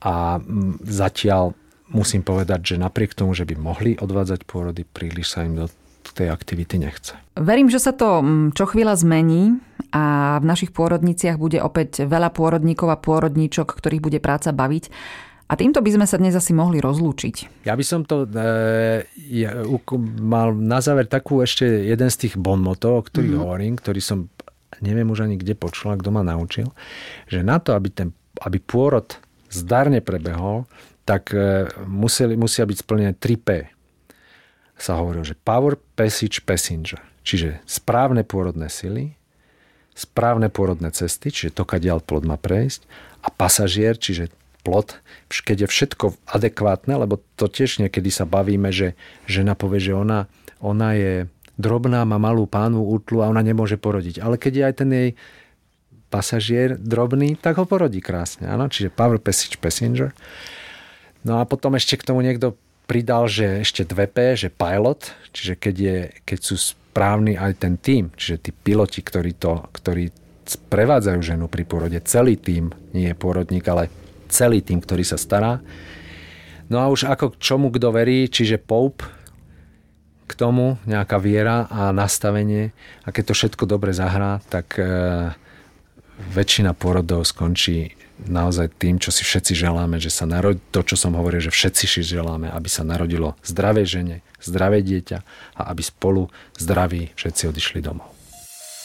A 0.00 0.40
zatiaľ 0.88 1.52
musím 1.92 2.24
povedať, 2.24 2.74
že 2.74 2.80
napriek 2.80 3.12
tomu, 3.12 3.36
že 3.36 3.44
by 3.44 3.60
mohli 3.60 3.92
odvádzať 4.00 4.48
pôrody, 4.48 4.88
príliš 4.88 5.36
sa 5.36 5.44
im 5.44 5.60
do 5.60 5.68
tej 6.10 6.28
aktivity 6.34 6.82
nechce. 6.82 7.14
Verím, 7.38 7.70
že 7.70 7.78
sa 7.78 7.94
to 7.94 8.20
čo 8.52 8.64
chvíľa 8.66 8.98
zmení 8.98 9.62
a 9.94 10.36
v 10.42 10.44
našich 10.44 10.74
pôrodniciach 10.74 11.38
bude 11.38 11.62
opäť 11.62 12.02
veľa 12.08 12.34
pôrodníkov 12.34 12.90
a 12.90 12.98
pôrodníčok, 12.98 13.78
ktorých 13.78 14.02
bude 14.02 14.18
práca 14.18 14.50
baviť. 14.50 14.90
A 15.52 15.58
týmto 15.58 15.84
by 15.84 15.90
sme 15.92 16.06
sa 16.08 16.16
dnes 16.16 16.32
asi 16.32 16.56
mohli 16.56 16.80
rozlúčiť. 16.80 17.68
Ja 17.68 17.76
by 17.76 17.84
som 17.84 18.08
to 18.08 18.24
e, 18.24 19.04
ja, 19.28 19.52
mal 20.24 20.56
na 20.56 20.80
záver 20.80 21.04
takú 21.04 21.44
ešte 21.44 21.68
jeden 21.68 22.08
z 22.08 22.16
tých 22.24 22.34
bon 22.40 22.56
moto, 22.56 22.96
o 22.96 23.04
ktorých 23.04 23.36
mm-hmm. 23.36 23.44
hovorím, 23.44 23.74
ktorý 23.76 24.00
som 24.00 24.32
neviem 24.80 25.04
už 25.12 25.28
ani 25.28 25.36
kde 25.36 25.52
počul, 25.52 25.92
kto 26.00 26.08
ma 26.08 26.24
naučil, 26.24 26.72
že 27.28 27.44
na 27.44 27.60
to, 27.60 27.76
aby, 27.76 27.92
ten, 27.92 28.16
aby 28.40 28.64
pôrod 28.64 29.12
zdarne 29.52 30.00
prebehol, 30.00 30.64
tak 31.04 31.36
e, 31.36 31.68
museli, 31.84 32.32
musia 32.38 32.64
byť 32.64 32.76
splnené 32.80 33.12
3P. 33.20 33.68
Sa 34.82 34.98
hovorilo, 34.98 35.22
že 35.22 35.38
power, 35.38 35.78
passage, 35.94 36.42
passenger. 36.42 36.98
Čiže 37.22 37.62
správne 37.70 38.26
pôrodné 38.26 38.66
sily, 38.66 39.14
správne 39.94 40.50
pôrodné 40.50 40.90
cesty, 40.90 41.30
čiže 41.30 41.54
to, 41.54 41.62
kadiaľ 41.62 42.02
plod 42.02 42.26
má 42.26 42.34
prejsť, 42.34 42.82
a 43.22 43.30
pasažier, 43.30 43.94
čiže 43.94 44.34
plot, 44.66 44.98
keď 45.30 45.66
je 45.66 45.68
všetko 45.70 46.06
adekvátne, 46.26 46.98
lebo 46.98 47.22
to 47.38 47.46
tiež 47.46 47.78
niekedy 47.78 48.10
sa 48.10 48.26
bavíme, 48.26 48.74
že 48.74 48.98
žena 49.30 49.54
povie, 49.54 49.78
že 49.78 49.94
ona, 49.94 50.26
ona 50.58 50.98
je 50.98 51.30
drobná, 51.58 52.02
má 52.02 52.18
malú 52.18 52.50
pánu 52.50 52.82
útlu 52.82 53.22
a 53.22 53.30
ona 53.30 53.42
nemôže 53.42 53.78
porodiť. 53.78 54.18
Ale 54.18 54.34
keď 54.34 54.52
je 54.54 54.64
aj 54.66 54.74
ten 54.74 54.90
jej 54.90 55.10
pasažier 56.10 56.74
drobný, 56.76 57.38
tak 57.38 57.58
ho 57.58 57.64
porodí 57.64 58.02
krásne. 58.02 58.50
Áno? 58.50 58.66
Čiže 58.66 58.92
power 58.92 59.22
passage 59.22 59.58
passenger. 59.62 60.10
No 61.22 61.38
a 61.38 61.46
potom 61.46 61.78
ešte 61.78 61.98
k 61.98 62.06
tomu 62.06 62.22
niekto 62.26 62.58
pridal, 62.92 63.24
že 63.24 63.64
ešte 63.64 63.88
2P, 63.88 64.36
že 64.36 64.48
pilot, 64.52 65.16
čiže 65.32 65.56
keď, 65.56 65.74
je, 65.80 65.98
keď 66.28 66.38
sú 66.44 66.60
správni 66.60 67.40
aj 67.40 67.64
ten 67.64 67.80
tým, 67.80 68.12
čiže 68.12 68.36
tí 68.44 68.50
piloti, 68.52 69.00
ktorí, 69.00 69.32
to, 69.32 69.64
ktorí 69.72 70.12
prevádzajú 70.68 71.20
ženu 71.24 71.48
pri 71.48 71.64
porode, 71.64 71.96
celý 72.04 72.36
tým, 72.36 72.68
nie 72.92 73.08
je 73.08 73.16
pôrodník, 73.16 73.64
ale 73.64 73.88
celý 74.28 74.60
tým, 74.60 74.84
ktorý 74.84 75.08
sa 75.08 75.16
stará. 75.16 75.64
No 76.68 76.84
a 76.84 76.92
už 76.92 77.08
ako 77.08 77.32
k 77.32 77.40
čomu 77.40 77.72
kto 77.72 77.96
verí, 77.96 78.28
čiže 78.28 78.60
Pope, 78.60 79.08
k 80.28 80.32
tomu 80.36 80.76
nejaká 80.84 81.16
viera 81.16 81.64
a 81.72 81.96
nastavenie 81.96 82.76
a 83.04 83.08
keď 83.08 83.32
to 83.32 83.36
všetko 83.40 83.64
dobre 83.64 83.96
zahrá, 83.96 84.44
tak 84.52 84.76
e, 84.76 84.84
väčšina 86.32 86.76
porodov 86.76 87.24
skončí 87.24 88.01
naozaj 88.28 88.70
tým, 88.76 89.00
čo 89.00 89.08
si 89.08 89.24
všetci 89.24 89.56
želáme, 89.56 89.96
že 89.96 90.12
sa 90.12 90.28
narodí, 90.28 90.60
to, 90.68 90.84
čo 90.84 90.94
som 90.94 91.16
hovoril, 91.16 91.40
že 91.40 91.48
všetci 91.48 91.84
si 91.88 92.00
želáme, 92.04 92.52
aby 92.52 92.68
sa 92.68 92.84
narodilo 92.84 93.34
zdravé 93.40 93.88
žene, 93.88 94.20
zdravé 94.38 94.84
dieťa 94.84 95.18
a 95.56 95.62
aby 95.72 95.80
spolu 95.80 96.28
zdraví 96.60 97.10
všetci 97.16 97.48
odišli 97.48 97.80
domov. 97.80 98.11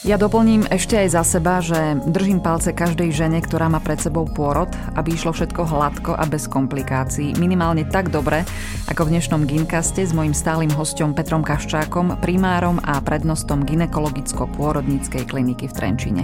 Ja 0.06 0.14
doplním 0.14 0.62
ešte 0.70 0.94
aj 0.94 1.08
za 1.10 1.26
seba, 1.26 1.58
že 1.58 1.98
držím 2.06 2.38
palce 2.38 2.70
každej 2.70 3.10
žene, 3.10 3.42
ktorá 3.42 3.66
má 3.66 3.82
pred 3.82 3.98
sebou 3.98 4.30
pôrod, 4.30 4.70
aby 4.94 5.18
išlo 5.18 5.34
všetko 5.34 5.66
hladko 5.66 6.14
a 6.14 6.22
bez 6.22 6.46
komplikácií. 6.46 7.34
Minimálne 7.34 7.82
tak 7.82 8.14
dobre, 8.14 8.46
ako 8.86 9.10
v 9.10 9.18
dnešnom 9.18 9.42
Ginkaste 9.42 10.06
s 10.06 10.14
mojim 10.14 10.30
stálym 10.30 10.70
hostom 10.70 11.18
Petrom 11.18 11.42
Kaščákom, 11.42 12.14
primárom 12.22 12.78
a 12.86 13.02
prednostom 13.02 13.66
ginekologicko-pôrodníckej 13.66 15.26
kliniky 15.26 15.66
v 15.66 15.74
Trenčine. 15.74 16.22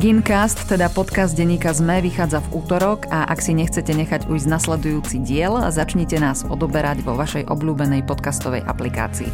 Gincast, 0.00 0.64
teda 0.64 0.88
podcast 0.88 1.36
denníka 1.36 1.76
ZME, 1.76 2.00
vychádza 2.00 2.40
v 2.48 2.64
útorok 2.64 3.12
a 3.12 3.28
ak 3.28 3.44
si 3.44 3.52
nechcete 3.52 3.92
nechať 3.92 4.24
ujsť 4.32 4.48
nasledujúci 4.48 5.20
diel, 5.20 5.60
začnite 5.68 6.16
nás 6.16 6.48
odoberať 6.48 7.04
vo 7.04 7.12
vašej 7.12 7.44
obľúbenej 7.44 8.08
podcastovej 8.08 8.64
aplikácii. 8.64 9.28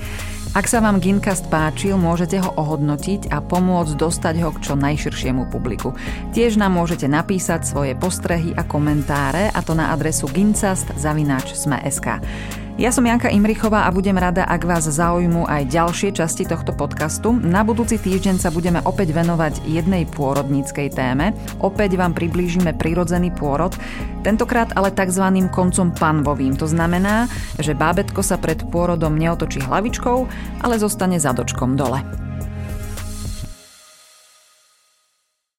Ak 0.57 0.65
sa 0.65 0.81
vám 0.81 0.97
Gincast 0.97 1.45
páčil, 1.53 2.01
môžete 2.01 2.41
ho 2.41 2.51
ohodnotiť 2.57 3.29
a 3.29 3.45
pomôcť 3.45 4.01
dostať 4.01 4.35
ho 4.41 4.49
k 4.57 4.59
čo 4.65 4.75
najširšiemu 4.81 5.53
publiku. 5.53 5.93
Tiež 6.33 6.57
nám 6.57 6.73
môžete 6.73 7.05
napísať 7.05 7.69
svoje 7.69 7.93
postrehy 7.93 8.57
a 8.57 8.65
komentáre 8.65 9.53
a 9.53 9.61
to 9.61 9.77
na 9.77 9.93
adresu 9.93 10.25
gincast.sme.sk. 10.25 12.09
Ja 12.79 12.95
som 12.95 13.03
Janka 13.03 13.27
Imrichová 13.27 13.91
a 13.91 13.91
budem 13.91 14.15
rada, 14.15 14.47
ak 14.47 14.63
vás 14.63 14.87
zaujímu 14.87 15.51
aj 15.51 15.67
ďalšie 15.67 16.15
časti 16.15 16.47
tohto 16.47 16.71
podcastu. 16.71 17.35
Na 17.35 17.67
budúci 17.67 17.99
týždeň 17.99 18.39
sa 18.39 18.55
budeme 18.55 18.79
opäť 18.87 19.19
venovať 19.19 19.67
jednej 19.67 20.07
pôrodníckej 20.07 20.95
téme. 20.95 21.35
Opäť 21.59 21.99
vám 21.99 22.15
priblížime 22.15 22.79
prirodzený 22.79 23.35
pôrod, 23.35 23.75
tentokrát 24.23 24.71
ale 24.79 24.95
tzv. 24.95 25.27
koncom 25.51 25.91
panvovým. 25.91 26.55
To 26.55 26.71
znamená, 26.71 27.27
že 27.59 27.75
bábetko 27.75 28.23
sa 28.23 28.39
pred 28.39 28.63
pôrodom 28.71 29.19
neotočí 29.19 29.59
hlavičkou, 29.59 30.31
ale 30.63 30.79
zostane 30.79 31.19
zadočkom 31.19 31.75
dole. 31.75 32.28